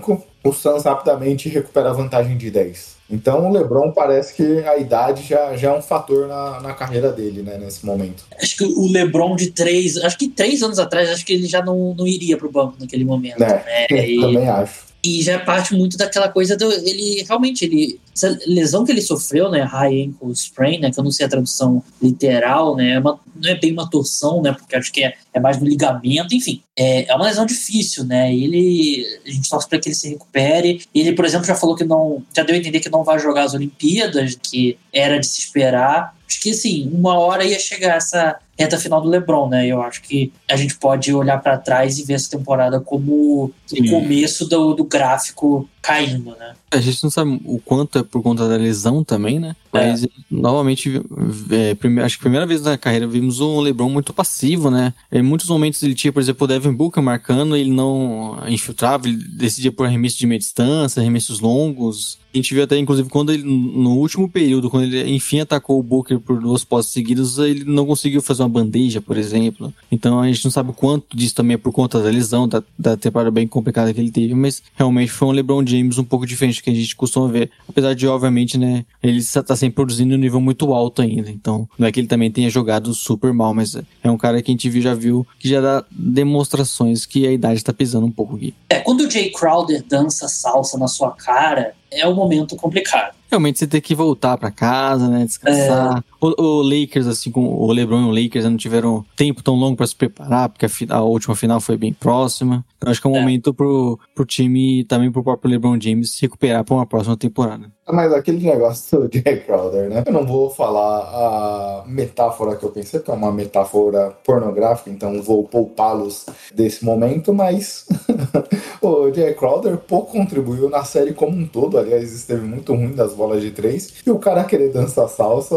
o 0.44 0.52
Suns 0.52 0.84
rapidamente 0.84 1.48
recupera 1.48 1.90
a 1.90 1.92
vantagem 1.92 2.36
de 2.36 2.50
10. 2.50 3.02
Então 3.10 3.46
o 3.46 3.52
LeBron 3.52 3.92
parece 3.92 4.34
que 4.34 4.60
a 4.60 4.78
idade 4.78 5.22
já, 5.22 5.54
já 5.54 5.70
é 5.70 5.78
um 5.78 5.82
fator 5.82 6.26
na, 6.26 6.60
na 6.60 6.72
carreira 6.72 7.12
dele, 7.12 7.42
né, 7.42 7.58
nesse 7.58 7.84
momento. 7.84 8.24
Acho 8.40 8.56
que 8.56 8.64
o 8.64 8.90
LeBron 8.90 9.36
de 9.36 9.50
três, 9.50 9.98
acho 9.98 10.16
que 10.16 10.28
três 10.28 10.62
anos 10.62 10.78
atrás, 10.78 11.10
acho 11.10 11.24
que 11.24 11.34
ele 11.34 11.46
já 11.46 11.62
não, 11.62 11.94
não 11.94 12.06
iria 12.06 12.38
pro 12.38 12.50
banco 12.50 12.76
naquele 12.80 13.04
momento. 13.04 13.42
É, 13.42 13.46
né? 13.46 13.86
E, 14.02 14.20
também 14.20 14.48
acho. 14.48 14.92
E 15.04 15.20
já 15.20 15.38
parte 15.40 15.74
muito 15.74 15.96
daquela 15.98 16.28
coisa 16.28 16.56
do. 16.56 16.72
Ele 16.72 17.24
realmente, 17.26 17.64
ele. 17.64 18.00
Essa 18.14 18.38
lesão 18.46 18.84
que 18.84 18.92
ele 18.92 19.00
sofreu, 19.00 19.50
né? 19.50 19.62
High 19.62 20.02
ankle 20.02 20.32
sprain, 20.32 20.78
né? 20.78 20.90
Que 20.90 21.00
eu 21.00 21.04
não 21.04 21.10
sei 21.10 21.26
a 21.26 21.28
tradução 21.28 21.82
literal, 22.00 22.76
né? 22.76 22.92
É 22.92 22.98
uma, 22.98 23.18
não 23.34 23.50
é 23.50 23.54
bem 23.54 23.72
uma 23.72 23.88
torção, 23.88 24.42
né? 24.42 24.52
Porque 24.52 24.76
acho 24.76 24.92
que 24.92 25.02
é, 25.02 25.14
é 25.32 25.40
mais 25.40 25.58
no 25.58 25.66
ligamento, 25.66 26.34
enfim. 26.34 26.62
É, 26.76 27.10
é 27.10 27.14
uma 27.14 27.24
lesão 27.24 27.46
difícil, 27.46 28.04
né? 28.04 28.34
Ele. 28.34 29.06
A 29.26 29.30
gente 29.30 29.48
torce 29.48 29.68
para 29.68 29.78
que 29.78 29.88
ele 29.88 29.96
se 29.96 30.10
recupere. 30.10 30.82
Ele, 30.94 31.12
por 31.12 31.24
exemplo, 31.24 31.46
já 31.46 31.54
falou 31.54 31.74
que 31.74 31.84
não. 31.84 32.22
Já 32.34 32.42
deu 32.42 32.54
a 32.54 32.58
entender 32.58 32.80
que 32.80 32.90
não 32.90 33.04
vai 33.04 33.18
jogar 33.18 33.44
as 33.44 33.54
Olimpíadas, 33.54 34.38
que 34.42 34.78
era 34.92 35.18
de 35.18 35.26
se 35.26 35.40
esperar. 35.40 36.14
Acho 36.28 36.40
que 36.40 36.50
assim, 36.50 36.90
uma 36.92 37.18
hora 37.18 37.44
ia 37.44 37.58
chegar 37.58 37.96
essa 37.96 38.38
reta 38.58 38.78
final 38.78 39.00
do 39.00 39.08
LeBron, 39.08 39.48
né? 39.48 39.66
Eu 39.66 39.82
acho 39.82 40.02
que 40.02 40.32
a 40.48 40.56
gente 40.56 40.76
pode 40.78 41.12
olhar 41.12 41.38
para 41.38 41.58
trás 41.58 41.98
e 41.98 42.04
ver 42.04 42.14
essa 42.14 42.30
temporada 42.30 42.80
como 42.80 43.50
Sim. 43.66 43.86
o 43.86 43.90
começo 43.90 44.48
do, 44.48 44.74
do 44.74 44.84
gráfico 44.84 45.68
caindo, 45.82 46.30
né? 46.38 46.54
A 46.70 46.80
gente 46.80 47.02
não 47.02 47.10
sabe 47.10 47.40
o 47.44 47.58
quanto 47.58 47.98
é 47.98 48.02
por 48.04 48.22
conta 48.22 48.48
da 48.48 48.56
lesão 48.56 49.02
também, 49.02 49.40
né? 49.40 49.56
Mas, 49.72 50.04
é. 50.04 50.08
novamente, 50.30 51.02
é, 51.50 51.74
primeira, 51.74 52.06
acho 52.06 52.16
que 52.16 52.22
a 52.22 52.26
primeira 52.26 52.46
vez 52.46 52.62
na 52.62 52.78
carreira 52.78 53.06
vimos 53.06 53.40
um 53.40 53.60
LeBron 53.60 53.90
muito 53.90 54.12
passivo, 54.12 54.70
né? 54.70 54.94
Em 55.10 55.22
muitos 55.22 55.48
momentos 55.48 55.82
ele 55.82 55.94
tinha, 55.94 56.12
por 56.12 56.22
exemplo, 56.22 56.44
o 56.44 56.48
Devin 56.48 56.72
Booker 56.72 57.02
marcando, 57.02 57.56
ele 57.56 57.72
não 57.72 58.38
infiltrava, 58.46 59.08
ele 59.08 59.16
decidia 59.16 59.72
por 59.72 59.86
arremesso 59.86 60.18
de 60.18 60.26
meia 60.26 60.38
distância, 60.38 61.00
arremessos 61.00 61.40
longos. 61.40 62.21
A 62.32 62.36
gente 62.36 62.54
viu 62.54 62.64
até, 62.64 62.78
inclusive, 62.78 63.08
quando 63.08 63.32
ele, 63.32 63.42
no 63.42 63.96
último 63.98 64.28
período, 64.28 64.70
quando 64.70 64.84
ele 64.84 65.10
enfim 65.12 65.40
atacou 65.40 65.78
o 65.78 65.82
Booker 65.82 66.18
por 66.18 66.40
duas 66.40 66.64
postes 66.64 66.94
seguidas, 66.94 67.38
ele 67.38 67.64
não 67.64 67.84
conseguiu 67.84 68.22
fazer 68.22 68.42
uma 68.42 68.48
bandeja, 68.48 69.00
por 69.00 69.16
exemplo. 69.18 69.72
Então 69.90 70.20
a 70.20 70.26
gente 70.26 70.44
não 70.44 70.50
sabe 70.50 70.72
quanto 70.72 71.16
disso 71.16 71.34
também 71.34 71.54
é 71.54 71.58
por 71.58 71.72
conta 71.72 72.00
da 72.00 72.08
lesão, 72.08 72.48
da, 72.48 72.62
da 72.78 72.96
temporada 72.96 73.30
bem 73.30 73.46
complicada 73.46 73.92
que 73.92 74.00
ele 74.00 74.10
teve, 74.10 74.34
mas 74.34 74.62
realmente 74.74 75.12
foi 75.12 75.28
um 75.28 75.32
LeBron 75.32 75.66
James 75.66 75.98
um 75.98 76.04
pouco 76.04 76.26
diferente 76.26 76.60
do 76.60 76.64
que 76.64 76.70
a 76.70 76.74
gente 76.74 76.96
costuma 76.96 77.28
ver. 77.28 77.50
Apesar 77.68 77.94
de, 77.94 78.06
obviamente, 78.06 78.56
né, 78.56 78.84
ele 79.02 79.18
está 79.18 79.54
sempre 79.54 79.76
produzindo 79.76 80.14
um 80.14 80.18
nível 80.18 80.40
muito 80.40 80.72
alto 80.72 81.02
ainda. 81.02 81.30
Então, 81.30 81.68
não 81.78 81.86
é 81.86 81.92
que 81.92 82.00
ele 82.00 82.08
também 82.08 82.30
tenha 82.30 82.48
jogado 82.48 82.94
super 82.94 83.32
mal, 83.32 83.52
mas 83.52 83.76
é 84.02 84.10
um 84.10 84.16
cara 84.16 84.40
que 84.40 84.50
a 84.50 84.54
gente 84.54 84.68
viu, 84.70 84.82
já 84.82 84.94
viu 84.94 85.26
que 85.38 85.48
já 85.48 85.60
dá 85.60 85.84
demonstrações 85.90 87.04
que 87.04 87.26
a 87.26 87.32
idade 87.32 87.56
está 87.56 87.72
pesando 87.72 88.06
um 88.06 88.10
pouco 88.10 88.36
aqui. 88.36 88.54
É, 88.70 88.80
quando 88.80 89.02
o 89.02 89.10
Jay 89.10 89.30
Crowder 89.30 89.84
dança 89.86 90.28
salsa 90.28 90.78
na 90.78 90.88
sua 90.88 91.10
cara, 91.10 91.74
é 91.94 92.06
um 92.06 92.14
momento 92.14 92.56
complicado. 92.56 93.14
Realmente 93.30 93.58
você 93.58 93.66
tem 93.66 93.80
que 93.80 93.94
voltar 93.94 94.36
para 94.36 94.50
casa, 94.50 95.08
né? 95.08 95.24
Descansar. 95.24 95.98
É. 95.98 96.02
O, 96.20 96.42
o, 96.42 96.62
Lakers, 96.62 97.06
assim 97.06 97.30
como 97.30 97.48
o 97.48 97.72
LeBron 97.72 98.02
e 98.02 98.04
o 98.04 98.22
Lakers, 98.22 98.44
não 98.44 98.56
tiveram 98.56 99.04
tempo 99.16 99.42
tão 99.42 99.54
longo 99.54 99.76
para 99.76 99.86
se 99.86 99.96
preparar, 99.96 100.50
porque 100.50 100.66
a, 100.66 100.96
a, 100.96 101.02
última 101.02 101.34
final 101.34 101.60
foi 101.60 101.76
bem 101.76 101.92
próxima. 101.92 102.64
Eu 102.80 102.90
acho 102.90 103.00
que 103.00 103.06
é 103.06 103.10
um 103.10 103.16
é. 103.16 103.20
momento 103.20 103.54
pro, 103.54 103.98
pro 104.14 104.26
time, 104.26 104.84
também 104.84 105.10
pro 105.10 105.22
próprio 105.24 105.50
LeBron 105.50 105.80
James, 105.80 106.12
se 106.12 106.22
recuperar 106.22 106.62
para 106.62 106.74
uma 106.74 106.86
próxima 106.86 107.16
temporada. 107.16 107.70
Mas 107.90 108.12
aquele 108.12 108.46
negócio 108.46 109.00
do 109.00 109.10
Jay 109.12 109.40
Crowder, 109.40 109.90
né? 109.90 110.04
Eu 110.06 110.12
não 110.12 110.24
vou 110.24 110.48
falar 110.48 110.98
a 110.98 111.84
metáfora 111.86 112.54
que 112.54 112.64
eu 112.64 112.70
pensei, 112.70 113.00
que 113.00 113.10
é 113.10 113.14
uma 113.14 113.32
metáfora 113.32 114.12
pornográfica, 114.24 114.88
então 114.88 115.20
vou 115.20 115.44
poupá-los 115.44 116.26
desse 116.54 116.84
momento, 116.84 117.34
mas 117.34 117.86
o 118.80 119.12
Jay 119.12 119.34
Crowder 119.34 119.76
pouco 119.78 120.12
contribuiu 120.12 120.70
na 120.70 120.84
série 120.84 121.12
como 121.12 121.36
um 121.36 121.46
todo. 121.46 121.76
Aliás, 121.76 122.12
esteve 122.12 122.42
muito 122.42 122.72
ruim 122.72 122.92
das 122.92 123.14
bolas 123.14 123.42
de 123.42 123.50
três. 123.50 123.94
E 124.06 124.10
o 124.10 124.18
cara 124.18 124.44
querer 124.44 124.70
dançar 124.70 125.08
salsa 125.08 125.56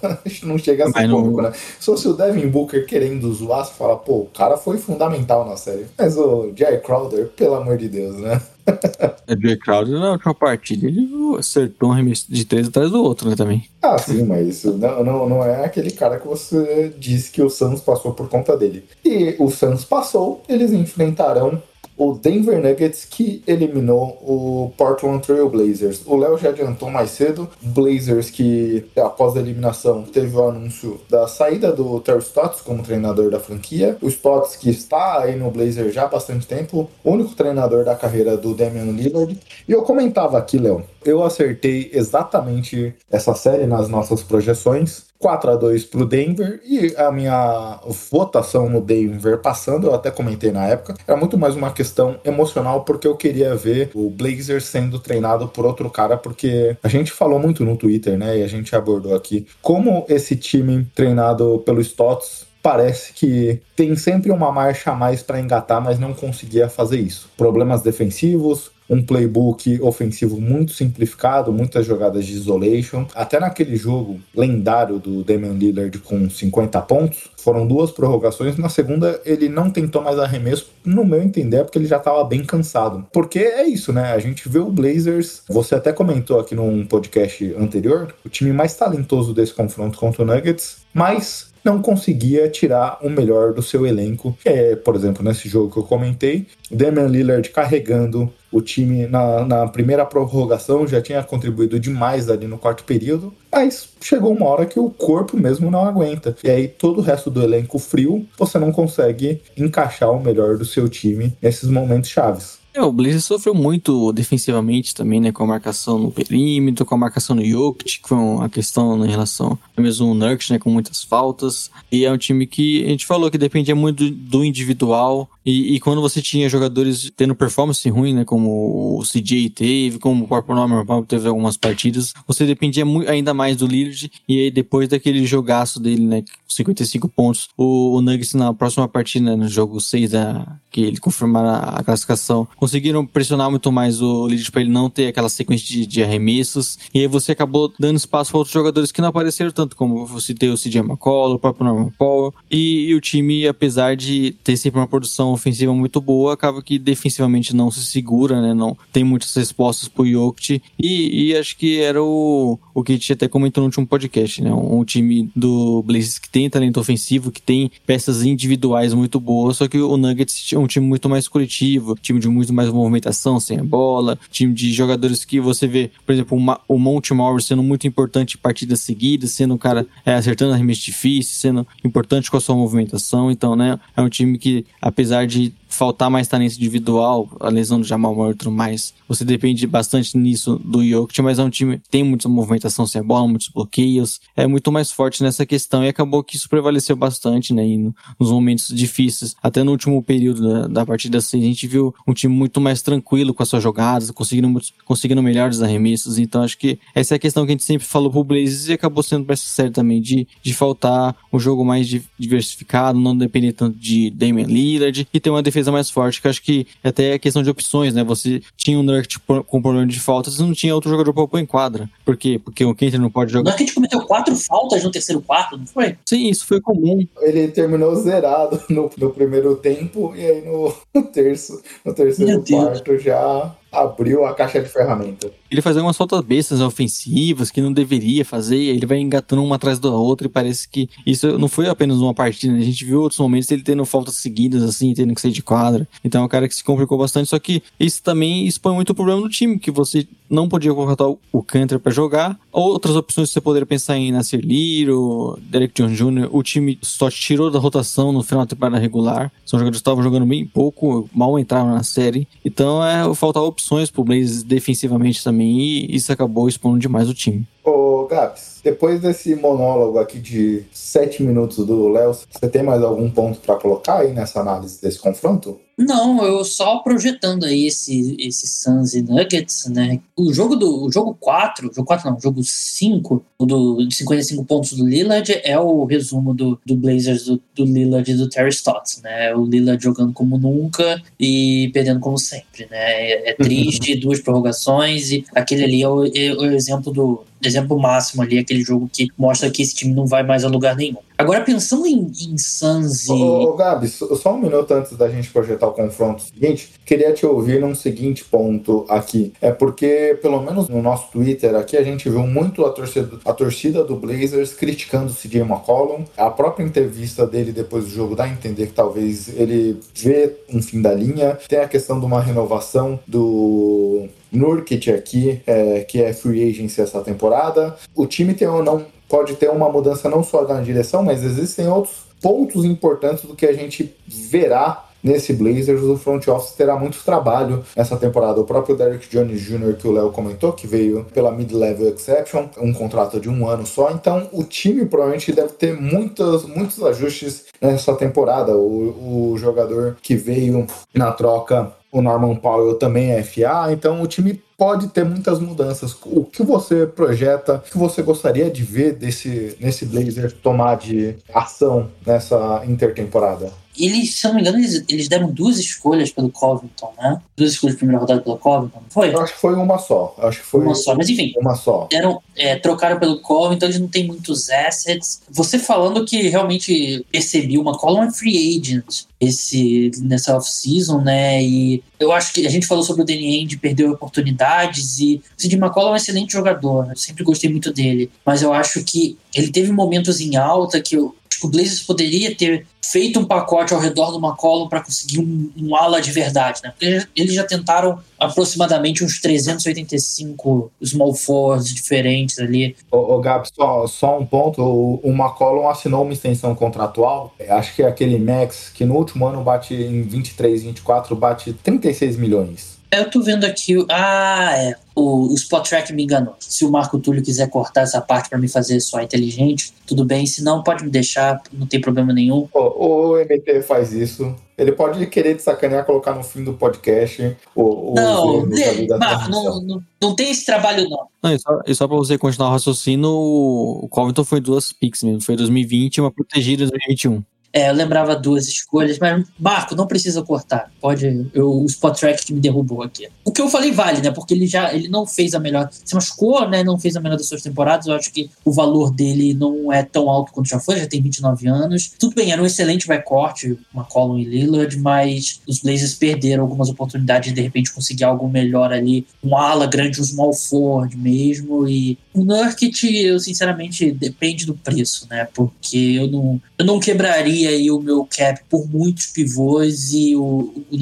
não 0.44 0.56
chega 0.56 0.86
a 0.86 0.90
ser 0.90 1.06
não... 1.06 1.22
pouco, 1.22 1.42
né? 1.42 1.52
Se 1.52 1.86
fosse 1.86 2.08
o 2.08 2.14
Devin 2.14 2.48
Booker 2.48 2.86
querendo 2.86 3.30
zoar, 3.34 3.66
você 3.66 3.74
fala, 3.74 3.96
pô, 3.96 4.20
o 4.20 4.30
cara 4.34 4.56
foi 4.56 4.78
fundamental 4.78 5.44
na 5.44 5.56
série. 5.56 5.86
Mas 5.98 6.16
o 6.16 6.52
Jay 6.56 6.78
Crowder, 6.78 7.28
pelo 7.28 7.54
amor 7.54 7.76
de 7.76 7.88
Deus, 7.88 8.16
né? 8.16 8.40
Jay 9.40 9.56
Crowder 9.56 9.98
na 9.98 10.12
última 10.12 10.34
partida 10.34 10.86
ele 10.86 11.08
acertou 11.38 11.88
um 11.88 11.92
arremesso 11.92 12.26
de 12.28 12.44
três 12.44 12.68
atrás 12.68 12.90
do 12.90 13.02
outro, 13.02 13.28
né, 13.28 13.36
também. 13.36 13.64
Ah, 13.82 13.98
sim, 13.98 14.22
mas 14.24 14.64
não, 14.64 15.04
não, 15.04 15.28
não 15.28 15.44
é 15.44 15.64
aquele 15.64 15.90
cara 15.90 16.18
que 16.18 16.26
você 16.26 16.92
disse 16.98 17.30
que 17.30 17.42
o 17.42 17.50
Suns 17.50 17.80
passou 17.80 18.12
por 18.12 18.28
conta 18.28 18.56
dele. 18.56 18.84
E 19.04 19.36
o 19.38 19.50
Suns 19.50 19.84
passou, 19.84 20.42
eles 20.48 20.72
enfrentarão 20.72 21.62
o 21.96 22.12
Denver 22.12 22.60
Nuggets 22.60 23.06
que 23.08 23.42
eliminou 23.46 24.18
o 24.22 24.72
Portland 24.76 25.24
Trail 25.24 25.48
Blazers. 25.48 26.02
O 26.06 26.16
Léo 26.16 26.38
já 26.38 26.50
adiantou 26.50 26.90
mais 26.90 27.10
cedo, 27.10 27.48
Blazers 27.60 28.30
que 28.30 28.84
após 28.96 29.36
a 29.36 29.40
eliminação 29.40 30.02
teve 30.02 30.36
o 30.36 30.48
anúncio 30.48 31.00
da 31.08 31.26
saída 31.26 31.72
do 31.72 32.00
Terry 32.00 32.20
Stotts 32.20 32.60
como 32.60 32.82
treinador 32.82 33.30
da 33.30 33.40
franquia. 33.40 33.96
O 34.00 34.08
Stotts 34.08 34.56
que 34.56 34.70
está 34.70 35.20
aí 35.20 35.36
no 35.36 35.50
Blazers 35.50 35.94
já 35.94 36.04
há 36.04 36.08
bastante 36.08 36.46
tempo, 36.46 36.88
o 37.02 37.10
único 37.10 37.34
treinador 37.34 37.84
da 37.84 37.94
carreira 37.94 38.36
do 38.36 38.54
Damian 38.54 38.92
Lillard. 38.92 39.38
E 39.66 39.72
eu 39.72 39.82
comentava 39.82 40.38
aqui, 40.38 40.58
Léo, 40.58 40.84
eu 41.04 41.22
acertei 41.22 41.90
exatamente 41.92 42.94
essa 43.10 43.34
série 43.34 43.66
nas 43.66 43.88
nossas 43.88 44.22
projeções. 44.22 45.05
4 45.18 45.50
a 45.50 45.56
2 45.56 45.84
para 45.84 46.02
o 46.02 46.06
Denver 46.06 46.60
e 46.64 46.94
a 46.96 47.10
minha 47.10 47.78
votação 48.10 48.68
no 48.68 48.80
Denver 48.80 49.38
passando, 49.38 49.86
eu 49.86 49.94
até 49.94 50.10
comentei 50.10 50.50
na 50.50 50.66
época, 50.66 50.94
era 51.06 51.16
muito 51.16 51.38
mais 51.38 51.54
uma 51.54 51.72
questão 51.72 52.18
emocional 52.24 52.84
porque 52.84 53.06
eu 53.06 53.16
queria 53.16 53.54
ver 53.54 53.90
o 53.94 54.10
Blazers 54.10 54.64
sendo 54.64 54.98
treinado 54.98 55.48
por 55.48 55.64
outro 55.64 55.88
cara, 55.90 56.16
porque 56.16 56.76
a 56.82 56.88
gente 56.88 57.12
falou 57.12 57.38
muito 57.38 57.64
no 57.64 57.76
Twitter, 57.76 58.18
né, 58.18 58.38
e 58.38 58.42
a 58.42 58.46
gente 58.46 58.74
abordou 58.74 59.14
aqui 59.14 59.46
como 59.62 60.04
esse 60.08 60.36
time 60.36 60.86
treinado 60.94 61.62
pelo 61.64 61.80
Stotts 61.80 62.46
parece 62.66 63.12
que 63.12 63.60
tem 63.76 63.94
sempre 63.94 64.32
uma 64.32 64.50
marcha 64.50 64.90
a 64.90 64.94
mais 64.94 65.22
para 65.22 65.38
engatar, 65.38 65.80
mas 65.80 66.00
não 66.00 66.12
conseguia 66.12 66.68
fazer 66.68 66.98
isso. 66.98 67.30
Problemas 67.36 67.80
defensivos, 67.80 68.72
um 68.88 69.02
playbook 69.02 69.80
ofensivo 69.82 70.40
muito 70.40 70.72
simplificado, 70.72 71.52
muitas 71.52 71.86
jogadas 71.86 72.24
de 72.24 72.32
isolation. 72.32 73.06
Até 73.14 73.40
naquele 73.40 73.76
jogo 73.76 74.20
lendário 74.34 74.98
do 74.98 75.24
Damian 75.24 75.54
Lillard 75.54 75.98
com 75.98 76.28
50 76.28 76.80
pontos, 76.82 77.30
foram 77.36 77.66
duas 77.66 77.90
prorrogações. 77.90 78.56
Na 78.56 78.68
segunda, 78.68 79.20
ele 79.24 79.48
não 79.48 79.70
tentou 79.70 80.02
mais 80.02 80.18
arremesso, 80.18 80.70
no 80.84 81.04
meu 81.04 81.22
entender, 81.22 81.64
porque 81.64 81.78
ele 81.78 81.86
já 81.86 81.96
estava 81.96 82.24
bem 82.24 82.44
cansado. 82.44 83.06
Porque 83.12 83.38
é 83.38 83.64
isso, 83.64 83.92
né? 83.92 84.12
A 84.12 84.18
gente 84.18 84.48
vê 84.48 84.58
o 84.58 84.70
Blazers, 84.70 85.42
você 85.48 85.74
até 85.74 85.92
comentou 85.92 86.40
aqui 86.40 86.54
num 86.54 86.84
podcast 86.84 87.54
anterior, 87.58 88.14
o 88.24 88.28
time 88.28 88.52
mais 88.52 88.74
talentoso 88.74 89.32
desse 89.32 89.52
confronto 89.52 89.98
contra 89.98 90.22
o 90.22 90.26
Nuggets, 90.26 90.78
mas 90.92 91.50
não 91.66 91.82
conseguia 91.82 92.48
tirar 92.48 92.98
o 93.02 93.10
melhor 93.10 93.52
do 93.52 93.60
seu 93.60 93.84
elenco. 93.84 94.38
É, 94.44 94.76
por 94.76 94.94
exemplo, 94.94 95.24
nesse 95.24 95.48
jogo 95.48 95.72
que 95.72 95.78
eu 95.78 95.82
comentei, 95.82 96.46
Damian 96.70 97.08
Lillard 97.08 97.48
carregando 97.50 98.32
o 98.56 98.62
time 98.62 99.06
na, 99.06 99.44
na, 99.44 99.68
primeira 99.68 100.04
prorrogação, 100.04 100.86
já 100.86 101.00
tinha 101.00 101.22
contribuído 101.22 101.78
demais 101.78 102.28
ali 102.30 102.46
no 102.46 102.58
quarto 102.58 102.84
período, 102.84 103.32
mas 103.52 103.88
chegou 104.00 104.32
uma 104.32 104.46
hora 104.46 104.66
que 104.66 104.78
o 104.78 104.90
corpo 104.90 105.36
mesmo 105.36 105.70
não 105.70 105.84
aguenta. 105.84 106.36
E 106.42 106.50
aí 106.50 106.68
todo 106.68 106.98
o 106.98 107.02
resto 107.02 107.30
do 107.30 107.42
elenco 107.42 107.78
frio, 107.78 108.26
você 108.38 108.58
não 108.58 108.72
consegue 108.72 109.42
encaixar 109.56 110.10
o 110.10 110.22
melhor 110.22 110.56
do 110.56 110.64
seu 110.64 110.88
time 110.88 111.36
nesses 111.40 111.68
momentos 111.68 112.10
chaves. 112.10 112.58
É, 112.76 112.82
o 112.82 112.92
Blazers 112.92 113.24
sofreu 113.24 113.54
muito 113.54 114.12
defensivamente 114.12 114.94
também, 114.94 115.18
né? 115.18 115.32
Com 115.32 115.44
a 115.44 115.46
marcação 115.46 115.98
no 115.98 116.10
perímetro, 116.10 116.84
com 116.84 116.94
a 116.94 116.98
marcação 116.98 117.34
no 117.34 117.42
Jokic, 117.42 118.00
com 118.02 118.42
a 118.42 118.50
questão 118.50 119.02
em 119.02 119.08
relação 119.08 119.58
mesmo 119.78 120.10
o 120.10 120.14
Nurkic, 120.14 120.52
né? 120.52 120.58
Com 120.58 120.68
muitas 120.68 121.02
faltas. 121.02 121.70
E 121.90 122.04
é 122.04 122.12
um 122.12 122.18
time 122.18 122.46
que 122.46 122.84
a 122.84 122.88
gente 122.88 123.06
falou 123.06 123.30
que 123.30 123.38
dependia 123.38 123.74
muito 123.74 124.10
do 124.10 124.44
individual. 124.44 125.26
E, 125.44 125.74
e, 125.76 125.80
quando 125.80 126.02
você 126.02 126.20
tinha 126.20 126.50
jogadores 126.50 127.10
tendo 127.16 127.34
performance 127.34 127.88
ruim, 127.88 128.12
né? 128.12 128.26
Como 128.26 128.98
o 128.98 129.02
CJ 129.02 129.48
teve, 129.48 129.98
como 129.98 130.26
o 130.26 130.28
próprio 130.28 130.54
Norman 130.54 131.02
teve 131.04 131.28
algumas 131.28 131.56
partidas, 131.56 132.12
você 132.26 132.44
dependia 132.44 132.84
muito, 132.84 133.08
ainda 133.08 133.32
mais 133.32 133.56
do 133.56 133.66
Lillard. 133.66 134.12
E 134.28 134.38
aí 134.38 134.50
depois 134.50 134.86
daquele 134.86 135.24
jogaço 135.24 135.80
dele, 135.80 136.02
né? 136.02 136.24
55 136.56 137.08
pontos, 137.08 137.48
o, 137.56 137.96
o 137.96 138.00
Nuggets 138.00 138.34
na 138.34 138.52
próxima 138.54 138.88
partida, 138.88 139.30
né, 139.30 139.36
no 139.36 139.48
jogo 139.48 139.80
6, 139.80 140.10
da, 140.10 140.58
que 140.70 140.80
ele 140.80 140.98
confirmar 140.98 141.78
a 141.78 141.82
classificação, 141.84 142.46
conseguiram 142.66 143.06
pressionar 143.06 143.48
muito 143.48 143.70
mais 143.70 144.02
o 144.02 144.26
Lillard 144.26 144.50
para 144.50 144.60
ele 144.60 144.70
não 144.70 144.90
ter 144.90 145.06
aquela 145.06 145.28
sequência 145.28 145.68
de, 145.68 145.86
de, 145.86 146.02
arremessos. 146.02 146.76
E 146.92 146.98
aí 146.98 147.06
você 147.06 147.30
acabou 147.30 147.72
dando 147.78 147.96
espaço 147.96 148.32
para 148.32 148.38
outros 148.38 148.52
jogadores 148.52 148.90
que 148.90 149.00
não 149.00 149.08
apareceram 149.08 149.52
tanto, 149.52 149.76
como 149.76 150.04
você 150.04 150.34
ter 150.34 150.50
o 150.50 150.56
CJ 150.56 150.80
McCollum, 150.80 151.34
o 151.34 151.38
próprio 151.38 151.64
Norman 151.64 151.92
Paul. 151.96 152.34
E, 152.50 152.88
e, 152.88 152.94
o 152.94 153.00
time, 153.00 153.46
apesar 153.46 153.94
de 153.94 154.34
ter 154.42 154.56
sempre 154.56 154.80
uma 154.80 154.88
produção 154.88 155.30
ofensiva 155.32 155.72
muito 155.72 156.00
boa, 156.00 156.34
acaba 156.34 156.60
que 156.60 156.76
defensivamente 156.76 157.54
não 157.54 157.70
se 157.70 157.84
segura, 157.84 158.42
né? 158.42 158.52
Não 158.52 158.76
tem 158.92 159.04
muitas 159.04 159.32
respostas 159.32 159.88
pro 159.88 160.04
Jokic. 160.04 160.60
E, 160.76 161.30
e 161.30 161.36
acho 161.36 161.56
que 161.56 161.80
era 161.80 162.02
o, 162.02 162.58
o 162.74 162.82
que 162.82 162.92
a 162.92 162.94
gente 162.96 163.12
até 163.12 163.28
comentou 163.28 163.62
no 163.62 163.66
último 163.66 163.86
podcast, 163.86 164.42
né? 164.42 164.52
Um, 164.52 164.80
um 164.80 164.84
time 164.84 165.30
do 165.36 165.84
Blazers 165.84 166.18
que 166.18 166.28
tem 166.28 166.50
talento 166.50 166.80
ofensivo, 166.80 167.30
que 167.30 167.40
tem 167.40 167.70
peças 167.86 168.24
individuais 168.24 168.92
muito 168.92 169.20
boas, 169.20 169.58
só 169.58 169.68
que 169.68 169.78
o 169.78 169.96
Nuggets 169.96 170.52
é 170.52 170.58
um 170.58 170.66
time 170.66 170.84
muito 170.84 171.08
mais 171.08 171.28
coletivo, 171.28 171.94
time 172.02 172.18
de 172.18 172.28
muito 172.28 172.52
mais 172.56 172.70
movimentação 172.70 173.38
sem 173.38 173.58
a 173.58 173.64
bola, 173.64 174.18
time 174.30 174.52
de 174.52 174.72
jogadores 174.72 175.24
que 175.24 175.38
você 175.40 175.66
vê, 175.66 175.90
por 176.04 176.12
exemplo, 176.12 176.38
o 176.66 176.78
Monte 176.78 177.12
Morris 177.14 177.44
sendo 177.44 177.62
muito 177.62 177.86
importante 177.86 178.34
em 178.34 178.38
partidas 178.38 178.80
seguidas, 178.80 179.30
sendo 179.30 179.54
um 179.54 179.58
cara 179.58 179.86
é, 180.04 180.14
acertando 180.14 180.52
arremesso 180.52 180.82
difícil, 180.82 181.34
sendo 181.34 181.66
importante 181.84 182.30
com 182.30 182.36
a 182.36 182.40
sua 182.40 182.56
movimentação. 182.56 183.30
Então, 183.30 183.54
né, 183.54 183.78
é 183.96 184.02
um 184.02 184.08
time 184.08 184.38
que, 184.38 184.64
apesar 184.80 185.26
de 185.26 185.52
faltar 185.76 186.10
mais 186.10 186.26
talento 186.26 186.56
individual, 186.56 187.28
a 187.38 187.48
lesão 187.48 187.80
do 187.80 187.86
Jamal 187.86 188.14
Murray 188.14 188.32
e 188.32 188.36
tudo 188.36 188.50
mais, 188.50 188.94
você 189.06 189.24
depende 189.24 189.66
bastante 189.66 190.16
nisso 190.16 190.60
do 190.64 190.84
Jokic, 190.84 191.20
mas 191.22 191.38
é 191.38 191.42
um 191.42 191.50
time 191.50 191.78
que 191.78 191.88
tem 191.88 192.02
muita 192.02 192.28
movimentação 192.28 192.86
sem 192.86 193.00
a 193.00 193.04
bola, 193.04 193.28
muitos 193.28 193.48
bloqueios, 193.48 194.20
é 194.36 194.46
muito 194.46 194.72
mais 194.72 194.90
forte 194.90 195.22
nessa 195.22 195.44
questão 195.44 195.84
e 195.84 195.88
acabou 195.88 196.24
que 196.24 196.36
isso 196.36 196.48
prevaleceu 196.48 196.96
bastante, 196.96 197.52
né, 197.52 197.66
e 197.66 197.92
nos 198.18 198.30
momentos 198.30 198.68
difíceis. 198.68 199.36
Até 199.42 199.62
no 199.62 199.72
último 199.72 200.02
período 200.02 200.42
da, 200.42 200.66
da 200.66 200.86
partida 200.86 201.20
6, 201.20 201.42
a 201.42 201.46
gente 201.46 201.66
viu 201.66 201.94
um 202.06 202.12
time 202.12 202.34
muito 202.34 202.60
mais 202.60 202.82
tranquilo 202.82 203.34
com 203.34 203.42
as 203.42 203.48
suas 203.48 203.62
jogadas, 203.62 204.10
conseguindo, 204.10 204.60
conseguindo 204.84 205.22
melhores 205.22 205.60
arremessos, 205.60 206.18
então 206.18 206.42
acho 206.42 206.56
que 206.56 206.78
essa 206.94 207.14
é 207.14 207.16
a 207.16 207.18
questão 207.18 207.44
que 207.44 207.52
a 207.52 207.54
gente 207.54 207.64
sempre 207.64 207.86
falou 207.86 208.10
pro 208.10 208.24
Blazers 208.24 208.68
e 208.68 208.72
acabou 208.72 209.02
sendo 209.02 209.24
para 209.24 209.36
série 209.36 209.70
também, 209.70 210.00
de, 210.00 210.26
de 210.42 210.54
faltar 210.54 211.14
um 211.32 211.38
jogo 211.38 211.64
mais 211.64 211.86
diversificado, 212.18 212.98
não 212.98 213.16
depender 213.16 213.52
tanto 213.52 213.78
de 213.78 214.10
Damian 214.10 214.46
Lillard 214.46 215.06
e 215.12 215.20
ter 215.20 215.30
uma 215.30 215.42
defesa 215.42 215.65
defesa 215.66 215.72
mais 215.72 215.90
forte, 215.90 216.20
que 216.20 216.28
acho 216.28 216.42
que 216.42 216.66
até 216.82 217.14
é 217.14 217.18
questão 217.18 217.42
de 217.42 217.50
opções, 217.50 217.94
né? 217.94 218.04
Você 218.04 218.40
tinha 218.56 218.78
um 218.78 218.82
Nurkic 218.82 219.18
com 219.46 219.62
problema 219.62 219.86
de 219.86 220.00
faltas, 220.00 220.38
e 220.38 220.42
não 220.42 220.52
tinha 220.52 220.74
outro 220.74 220.90
jogador 220.90 221.12
pra 221.12 221.26
pôr 221.26 221.38
em 221.38 221.46
quadra. 221.46 221.88
Por 222.04 222.16
quê? 222.16 222.40
Porque 222.42 222.64
o 222.64 222.74
Kenter 222.74 223.00
não 223.00 223.10
pode 223.10 223.32
jogar. 223.32 223.50
O 223.50 223.52
Nurkic 223.52 223.74
cometeu 223.74 224.00
quatro 224.06 224.34
faltas 224.36 224.84
no 224.84 224.90
terceiro 224.90 225.20
quarto, 225.20 225.56
não 225.56 225.66
foi? 225.66 225.96
Sim, 226.06 226.28
isso 226.28 226.46
foi 226.46 226.60
comum. 226.60 227.06
Ele 227.20 227.48
terminou 227.48 227.94
zerado 227.96 228.62
no, 228.68 228.90
no 228.96 229.10
primeiro 229.10 229.56
tempo, 229.56 230.14
e 230.16 230.24
aí 230.24 230.44
no, 230.44 230.72
no, 230.94 231.02
terço, 231.04 231.60
no 231.84 231.94
terceiro 231.94 232.42
quarto 232.42 232.98
já 232.98 233.54
abriu 233.82 234.24
a 234.24 234.34
caixa 234.34 234.60
de 234.60 234.68
ferramenta. 234.68 235.30
Ele 235.50 235.62
faz 235.62 235.76
algumas 235.76 235.96
faltas 235.96 236.20
bestas 236.22 236.60
ofensivas 236.60 237.50
que 237.50 237.60
não 237.60 237.72
deveria 237.72 238.24
fazer, 238.24 238.56
ele 238.56 238.84
vai 238.84 238.98
engatando 238.98 239.42
uma 239.42 239.56
atrás 239.56 239.78
da 239.78 239.90
outra, 239.90 240.26
e 240.26 240.30
parece 240.30 240.68
que 240.68 240.88
isso 241.06 241.38
não 241.38 241.48
foi 241.48 241.68
apenas 241.68 241.98
uma 241.98 242.14
partida, 242.14 242.52
né? 242.52 242.60
a 242.60 242.64
gente 242.64 242.84
viu 242.84 243.00
outros 243.00 243.20
momentos 243.20 243.50
ele 243.50 243.62
tendo 243.62 243.84
faltas 243.84 244.16
seguidas, 244.16 244.62
assim, 244.62 244.92
tendo 244.92 245.14
que 245.14 245.20
sair 245.20 245.32
de 245.32 245.42
quadra. 245.42 245.86
Então 246.04 246.22
é 246.22 246.24
um 246.24 246.28
cara 246.28 246.48
que 246.48 246.54
se 246.54 246.64
complicou 246.64 246.98
bastante, 246.98 247.28
só 247.28 247.38
que 247.38 247.62
isso 247.78 248.02
também 248.02 248.46
expõe 248.46 248.74
muito 248.74 248.90
o 248.90 248.94
problema 248.94 249.20
do 249.20 249.28
time, 249.28 249.58
que 249.58 249.70
você 249.70 250.06
não 250.28 250.48
podia 250.48 250.74
colocar 250.74 251.06
o 251.32 251.42
Cantor 251.42 251.78
para 251.78 251.92
jogar. 251.92 252.38
Outras 252.50 252.96
opções 252.96 253.30
você 253.30 253.40
poderia 253.40 253.66
pensar 253.66 253.96
em 253.96 254.10
Nasir 254.10 254.40
Liro, 254.40 255.38
Derek 255.42 255.74
John 255.74 255.92
Jr., 255.92 256.28
o 256.32 256.42
time 256.42 256.78
só 256.82 257.08
tirou 257.08 257.50
da 257.50 257.58
rotação 257.58 258.10
no 258.10 258.22
final 258.22 258.44
da 258.44 258.50
temporada 258.50 258.78
regular. 258.78 259.30
São 259.44 259.58
jogadores 259.58 259.78
que 259.78 259.82
estavam 259.82 260.02
jogando 260.02 260.26
bem 260.26 260.44
pouco, 260.44 261.08
mal 261.14 261.38
entraram 261.38 261.70
na 261.70 261.84
série. 261.84 262.26
Então 262.44 262.84
é 262.84 263.14
faltar 263.14 263.42
opções 263.42 263.65
pro 263.90 264.04
Blazers 264.04 264.42
defensivamente 264.42 265.22
também, 265.22 265.58
e 265.60 265.96
isso 265.96 266.12
acabou 266.12 266.48
expondo 266.48 266.78
demais 266.78 267.08
o 267.08 267.14
time. 267.14 267.46
Ô, 267.66 268.06
Gabs, 268.06 268.60
depois 268.62 269.00
desse 269.00 269.34
monólogo 269.34 269.98
aqui 269.98 270.20
de 270.20 270.64
sete 270.72 271.20
minutos 271.20 271.66
do 271.66 271.88
Léo, 271.88 272.12
você 272.12 272.48
tem 272.48 272.62
mais 272.62 272.80
algum 272.80 273.10
ponto 273.10 273.40
para 273.40 273.56
colocar 273.56 274.02
aí 274.02 274.12
nessa 274.12 274.38
análise 274.38 274.80
desse 274.80 275.00
confronto? 275.00 275.58
Não, 275.78 276.24
eu 276.24 276.42
só 276.42 276.78
projetando 276.78 277.44
aí 277.44 277.66
esse, 277.66 278.16
esse 278.18 278.48
Suns 278.48 278.94
e 278.94 279.02
Nuggets, 279.02 279.66
né? 279.66 280.00
O 280.16 280.32
jogo 280.32 280.56
do 280.56 280.86
o 280.86 280.90
jogo 280.90 281.14
4, 281.20 281.70
jogo 281.74 281.86
4 281.86 282.10
não, 282.10 282.18
jogo 282.18 282.42
5, 282.42 283.22
do, 283.40 283.86
de 283.86 283.94
55 283.94 284.42
pontos 284.44 284.72
do 284.72 284.86
Lillard 284.86 285.30
é 285.44 285.58
o 285.60 285.84
resumo 285.84 286.32
do, 286.32 286.58
do 286.64 286.76
Blazers 286.76 287.26
do, 287.26 287.42
do 287.54 287.64
Lillard 287.64 288.10
e 288.10 288.14
do 288.14 288.28
Terry 288.28 288.48
Stotts, 288.48 289.02
né? 289.02 289.34
O 289.34 289.44
Lillard 289.44 289.82
jogando 289.82 290.14
como 290.14 290.38
nunca 290.38 291.02
e 291.20 291.70
perdendo 291.74 292.00
como 292.00 292.16
sempre, 292.16 292.66
né? 292.70 292.78
É, 292.78 293.30
é 293.30 293.34
triste, 293.34 293.96
duas 294.00 294.20
prorrogações 294.20 295.12
e 295.12 295.26
aquele 295.34 295.64
ali 295.64 295.82
é 295.82 295.88
o, 295.88 296.04
é 296.06 296.32
o 296.32 296.52
exemplo 296.52 296.90
do 296.90 297.22
exemplo 297.42 297.78
máximo 297.78 298.22
ali, 298.22 298.38
aquele 298.38 298.62
jogo 298.62 298.88
que 298.92 299.08
mostra 299.16 299.50
que 299.50 299.62
esse 299.62 299.74
time 299.74 299.94
não 299.94 300.06
vai 300.06 300.22
mais 300.22 300.44
a 300.44 300.48
lugar 300.48 300.76
nenhum. 300.76 300.98
Agora, 301.18 301.40
pensando 301.40 301.86
em, 301.86 302.12
em 302.28 302.36
Suns 302.36 303.06
e. 303.06 303.12
Ô, 303.12 303.50
ô, 303.50 303.56
Gabi, 303.56 303.88
só 303.88 304.34
um 304.34 304.38
minuto 304.38 304.72
antes 304.74 304.96
da 304.96 305.08
gente 305.08 305.30
projetar 305.30 305.66
o 305.66 305.72
confronto 305.72 306.22
seguinte, 306.22 306.70
queria 306.84 307.12
te 307.12 307.24
ouvir 307.24 307.58
num 307.60 307.74
seguinte 307.74 308.22
ponto 308.24 308.84
aqui. 308.88 309.32
É 309.40 309.50
porque, 309.50 310.18
pelo 310.20 310.42
menos 310.42 310.68
no 310.68 310.82
nosso 310.82 311.10
Twitter 311.10 311.54
aqui, 311.54 311.76
a 311.76 311.82
gente 311.82 312.10
viu 312.10 312.26
muito 312.26 312.64
a 312.66 312.70
torcida, 312.70 313.18
a 313.24 313.32
torcida 313.32 313.82
do 313.82 313.96
Blazers 313.96 314.52
criticando 314.52 315.10
o 315.10 315.14
CJ 315.14 315.40
McCollum. 315.40 316.04
A 316.18 316.28
própria 316.28 316.64
entrevista 316.64 317.26
dele 317.26 317.50
depois 317.50 317.84
do 317.84 317.90
jogo 317.90 318.14
dá 318.14 318.24
a 318.24 318.28
entender 318.28 318.66
que 318.66 318.74
talvez 318.74 319.28
ele 319.28 319.80
vê 319.94 320.36
um 320.52 320.60
fim 320.60 320.82
da 320.82 320.92
linha. 320.92 321.38
Tem 321.48 321.60
a 321.60 321.68
questão 321.68 321.98
de 321.98 322.04
uma 322.04 322.20
renovação 322.20 323.00
do 323.06 324.08
Nurkic 324.32 324.90
aqui, 324.90 325.40
é, 325.46 325.80
que 325.80 326.02
é 326.02 326.12
free 326.12 326.48
agency 326.48 326.80
essa 326.80 327.00
temporada. 327.00 327.76
O 327.94 328.06
time 328.06 328.34
tem 328.34 328.48
ou 328.48 328.62
não 328.62 328.84
pode 329.08 329.34
ter 329.36 329.50
uma 329.50 329.68
mudança 329.68 330.08
não 330.08 330.22
só 330.22 330.46
na 330.46 330.60
direção, 330.60 331.02
mas 331.02 331.22
existem 331.22 331.68
outros 331.68 332.06
pontos 332.20 332.64
importantes 332.64 333.24
do 333.24 333.34
que 333.34 333.46
a 333.46 333.52
gente 333.52 333.94
verá 334.06 334.86
nesse 335.06 335.32
Blazers, 335.32 335.82
o 335.82 335.96
front 335.96 336.26
office 336.26 336.56
terá 336.56 336.76
muito 336.76 336.98
trabalho 337.04 337.64
nessa 337.76 337.96
temporada. 337.96 338.40
O 338.40 338.44
próprio 338.44 338.76
Derek 338.76 339.08
Jones 339.08 339.40
Jr., 339.40 339.74
que 339.74 339.86
o 339.86 339.92
Léo 339.92 340.10
comentou, 340.10 340.52
que 340.52 340.66
veio 340.66 341.06
pela 341.14 341.30
Mid-Level 341.30 341.88
Exception, 341.88 342.48
um 342.58 342.72
contrato 342.72 343.20
de 343.20 343.28
um 343.28 343.48
ano 343.48 343.64
só. 343.64 343.92
Então, 343.92 344.28
o 344.32 344.42
time 344.42 344.84
provavelmente 344.84 345.32
deve 345.32 345.52
ter 345.52 345.80
muitos, 345.80 346.44
muitos 346.44 346.82
ajustes 346.82 347.44
nessa 347.60 347.94
temporada. 347.94 348.56
O, 348.56 349.32
o 349.32 349.38
jogador 349.38 349.96
que 350.02 350.16
veio 350.16 350.66
na 350.92 351.12
troca 351.12 351.72
o 351.96 352.02
Norman 352.02 352.36
Powell 352.36 352.74
também 352.74 353.12
é 353.12 353.22
FA, 353.22 353.72
então 353.72 354.02
o 354.02 354.06
time 354.06 354.42
pode 354.58 354.88
ter 354.88 355.02
muitas 355.02 355.40
mudanças. 355.40 355.96
O 356.04 356.24
que 356.24 356.42
você 356.42 356.86
projeta, 356.86 357.54
o 357.54 357.60
que 357.60 357.78
você 357.78 358.02
gostaria 358.02 358.50
de 358.50 358.62
ver 358.62 358.92
desse, 358.92 359.56
nesse 359.58 359.86
Blazer 359.86 360.30
tomar 360.30 360.76
de 360.76 361.16
ação 361.32 361.88
nessa 362.06 362.62
intertemporada? 362.66 363.50
Eles, 363.78 364.14
se 364.14 364.26
eu 364.26 364.30
não 364.30 364.36
me 364.36 364.42
engano, 364.42 364.58
eles, 364.58 364.84
eles 364.88 365.08
deram 365.08 365.30
duas 365.30 365.58
escolhas 365.58 366.10
pelo 366.10 366.30
Covington, 366.30 366.92
né? 366.98 367.20
Duas 367.36 367.52
escolhas 367.52 367.74
de 367.74 367.78
primeira 367.78 368.00
rodada 368.00 368.20
pelo 368.20 368.38
Covington, 368.38 368.80
não 368.80 368.90
foi? 368.90 369.14
Eu 369.14 369.20
acho 369.20 369.34
que 369.34 369.40
foi 369.40 369.54
uma 369.54 369.78
só. 369.78 370.14
Eu 370.18 370.28
acho 370.28 370.40
que 370.40 370.46
foi 370.46 370.62
Uma 370.62 370.74
só, 370.74 370.94
mas 370.94 371.08
enfim. 371.08 371.32
uma 371.36 371.54
só. 371.54 371.86
Deram, 371.90 372.20
é, 372.36 372.56
trocaram 372.56 372.98
pelo 372.98 373.20
Covington, 373.20 373.66
eles 373.66 373.78
não 373.78 373.88
têm 373.88 374.06
muitos 374.06 374.50
assets. 374.50 375.22
Você 375.30 375.58
falando 375.58 376.04
que 376.04 376.28
realmente 376.28 377.04
percebi, 377.10 377.58
uma 377.58 377.72
McCollum 377.72 378.02
é 378.02 378.10
free 378.10 378.58
agent 378.58 379.04
esse, 379.20 379.90
nessa 380.02 380.36
off-season, 380.36 381.00
né? 381.00 381.42
E 381.42 381.82
eu 381.98 382.12
acho 382.12 382.32
que 382.32 382.46
a 382.46 382.50
gente 382.50 382.66
falou 382.66 382.84
sobre 382.84 383.02
o 383.02 383.04
Danny 383.04 383.40
Ainge, 383.40 383.56
perdeu 383.56 383.92
oportunidades 383.92 384.98
e 384.98 385.22
o 385.36 385.40
Sid 385.40 385.56
McCollum 385.56 385.88
é 385.88 385.92
um 385.92 385.96
excelente 385.96 386.32
jogador, 386.32 386.86
né? 386.86 386.92
eu 386.92 386.96
sempre 386.96 387.24
gostei 387.24 387.50
muito 387.50 387.72
dele, 387.72 388.10
mas 388.24 388.42
eu 388.42 388.52
acho 388.52 388.82
que 388.84 389.16
ele 389.34 389.50
teve 389.50 389.72
momentos 389.72 390.20
em 390.20 390.36
alta 390.36 390.80
que 390.80 390.96
eu 390.96 391.14
acho 391.36 391.40
que 391.40 391.46
o 391.46 391.50
Blazers 391.50 391.82
poderia 391.82 392.34
ter 392.34 392.66
feito 392.82 393.20
um 393.20 393.24
pacote 393.24 393.74
ao 393.74 393.80
redor 393.80 394.10
do 394.10 394.18
McCollum 394.24 394.68
para 394.68 394.80
conseguir 394.80 395.20
um, 395.20 395.50
um 395.56 395.76
ala 395.76 396.00
de 396.00 396.10
verdade, 396.10 396.60
né? 396.64 396.70
Porque 396.70 397.06
eles- 397.14 397.34
já 397.34 397.44
tentaram 397.44 397.98
aproximadamente 398.18 399.04
uns 399.04 399.20
385 399.20 400.70
small 400.82 401.14
forwards 401.14 401.74
diferentes 401.74 402.38
ali. 402.38 402.74
Ô, 402.90 403.18
ô 403.18 403.22
só, 403.54 403.86
só 403.86 404.18
um 404.18 404.24
ponto. 404.24 404.62
O, 404.62 405.00
o 405.02 405.10
McCollum 405.10 405.68
assinou 405.68 406.02
uma 406.02 406.12
extensão 406.12 406.54
contratual. 406.54 407.34
É, 407.38 407.52
Acho 407.52 407.74
que 407.74 407.82
é 407.82 407.86
aquele 407.86 408.18
Max, 408.18 408.70
que 408.72 408.84
no 408.84 408.94
último 408.94 409.26
ano 409.26 409.42
bate 409.42 409.74
em 409.74 410.02
23, 410.02 410.62
24, 410.62 411.14
bate 411.14 411.52
36 411.52 412.16
milhões. 412.16 412.75
Eu 412.98 413.10
tô 413.10 413.20
vendo 413.20 413.44
aqui. 413.44 413.74
Ah, 413.90 414.52
é. 414.56 414.74
O, 414.94 415.32
o 415.32 415.34
Spot 415.34 415.68
Track 415.68 415.92
me 415.92 416.04
enganou. 416.04 416.34
Se 416.38 416.64
o 416.64 416.70
Marco 416.70 416.98
Túlio 416.98 417.22
quiser 417.22 417.48
cortar 417.50 417.82
essa 417.82 418.00
parte 418.00 418.30
para 418.30 418.38
me 418.38 418.48
fazer 418.48 418.80
soar 418.80 419.04
inteligente, 419.04 419.72
tudo 419.86 420.04
bem. 420.04 420.24
Se 420.26 420.42
não, 420.42 420.62
pode 420.62 420.84
me 420.84 420.90
deixar, 420.90 421.40
não 421.52 421.66
tem 421.66 421.80
problema 421.80 422.12
nenhum. 422.12 422.48
O, 422.52 423.12
o 423.12 423.16
MT 423.16 423.62
faz 423.62 423.92
isso. 423.92 424.34
Ele 424.56 424.72
pode 424.72 425.06
querer 425.08 425.34
te 425.34 425.42
sacanear, 425.42 425.84
colocar 425.84 426.14
no 426.14 426.24
fim 426.24 426.42
do 426.42 426.54
podcast. 426.54 427.36
O, 427.54 427.92
não, 427.94 428.40
ali 428.40 428.86
da 428.86 428.96
Marco, 428.96 429.30
não, 429.30 429.60
não, 429.60 429.82
não 430.00 430.16
tem 430.16 430.30
esse 430.30 430.46
trabalho, 430.46 430.88
não. 430.88 431.06
Não, 431.22 431.34
e 431.34 431.38
só, 431.38 431.60
e 431.66 431.74
só 431.74 431.86
pra 431.86 431.96
você 431.98 432.16
continuar 432.16 432.48
o 432.48 432.52
raciocínio, 432.52 433.10
o 433.10 433.56
o 433.82 433.88
Covington 433.88 434.24
foi 434.24 434.40
duas 434.40 434.72
picks 434.72 435.02
mesmo. 435.02 435.20
Foi 435.20 435.36
2020 435.36 435.96
e 435.96 436.00
uma 436.00 436.10
protegida 436.10 436.64
em 436.64 436.68
2021. 436.68 437.22
É, 437.56 437.70
eu 437.70 437.72
lembrava 437.72 438.14
duas 438.14 438.46
escolhas, 438.48 438.98
mas 438.98 439.24
Marco, 439.40 439.74
não 439.74 439.86
precisa 439.86 440.22
cortar. 440.22 440.70
Pode. 440.78 441.26
Eu, 441.32 441.50
o 441.50 441.64
Spot 441.64 441.98
Track 441.98 442.26
que 442.26 442.34
me 442.34 442.38
derrubou 442.38 442.82
aqui. 442.82 443.08
O 443.24 443.32
que 443.32 443.40
eu 443.40 443.48
falei 443.48 443.72
vale, 443.72 444.02
né? 444.02 444.10
Porque 444.10 444.34
ele 444.34 444.46
já 444.46 444.74
ele 444.74 444.88
não 444.88 445.06
fez 445.06 445.32
a 445.32 445.38
melhor. 445.40 445.66
Se 445.72 445.94
machucou, 445.94 446.46
né? 446.46 446.62
Não 446.62 446.78
fez 446.78 446.96
a 446.96 447.00
melhor 447.00 447.16
das 447.16 447.28
suas 447.28 447.40
temporadas. 447.40 447.86
Eu 447.86 447.94
acho 447.94 448.12
que 448.12 448.28
o 448.44 448.52
valor 448.52 448.92
dele 448.92 449.32
não 449.32 449.72
é 449.72 449.82
tão 449.82 450.10
alto 450.10 450.32
quanto 450.32 450.50
já 450.50 450.60
foi, 450.60 450.78
já 450.78 450.86
tem 450.86 451.00
29 451.00 451.48
anos. 451.48 451.92
Tudo 451.98 452.14
bem, 452.14 452.30
era 452.30 452.42
um 452.42 452.44
excelente 452.44 452.86
backcourt, 452.86 453.44
McCollum 453.74 454.18
e 454.18 454.24
Lillard, 454.24 454.78
mas 454.78 455.40
os 455.48 455.60
Blazers 455.60 455.94
perderam 455.94 456.42
algumas 456.42 456.68
oportunidades 456.68 457.30
de 457.30 457.36
de 457.36 457.40
repente 457.40 457.72
conseguir 457.72 458.04
algo 458.04 458.28
melhor 458.28 458.70
ali. 458.70 459.06
Um 459.24 459.34
ala 459.34 459.66
grande, 459.66 459.98
um 459.98 460.04
small 460.04 460.34
forward 460.34 460.94
mesmo. 460.94 461.66
E 461.66 461.96
o 462.12 462.22
Nurkic, 462.22 463.02
eu 463.02 463.18
sinceramente, 463.18 463.90
depende 463.92 464.44
do 464.44 464.52
preço, 464.52 465.06
né? 465.08 465.26
Porque 465.32 465.94
eu 465.98 466.06
não, 466.06 466.40
eu 466.58 466.66
não 466.66 466.78
quebraria 466.78 467.45
aí 467.46 467.70
o 467.70 467.80
meu 467.80 468.06
cap 468.06 468.40
por 468.48 468.68
muitos 468.68 469.06
pivôs 469.06 469.92
e 469.92 470.16
o, 470.16 470.52
o 470.70 470.76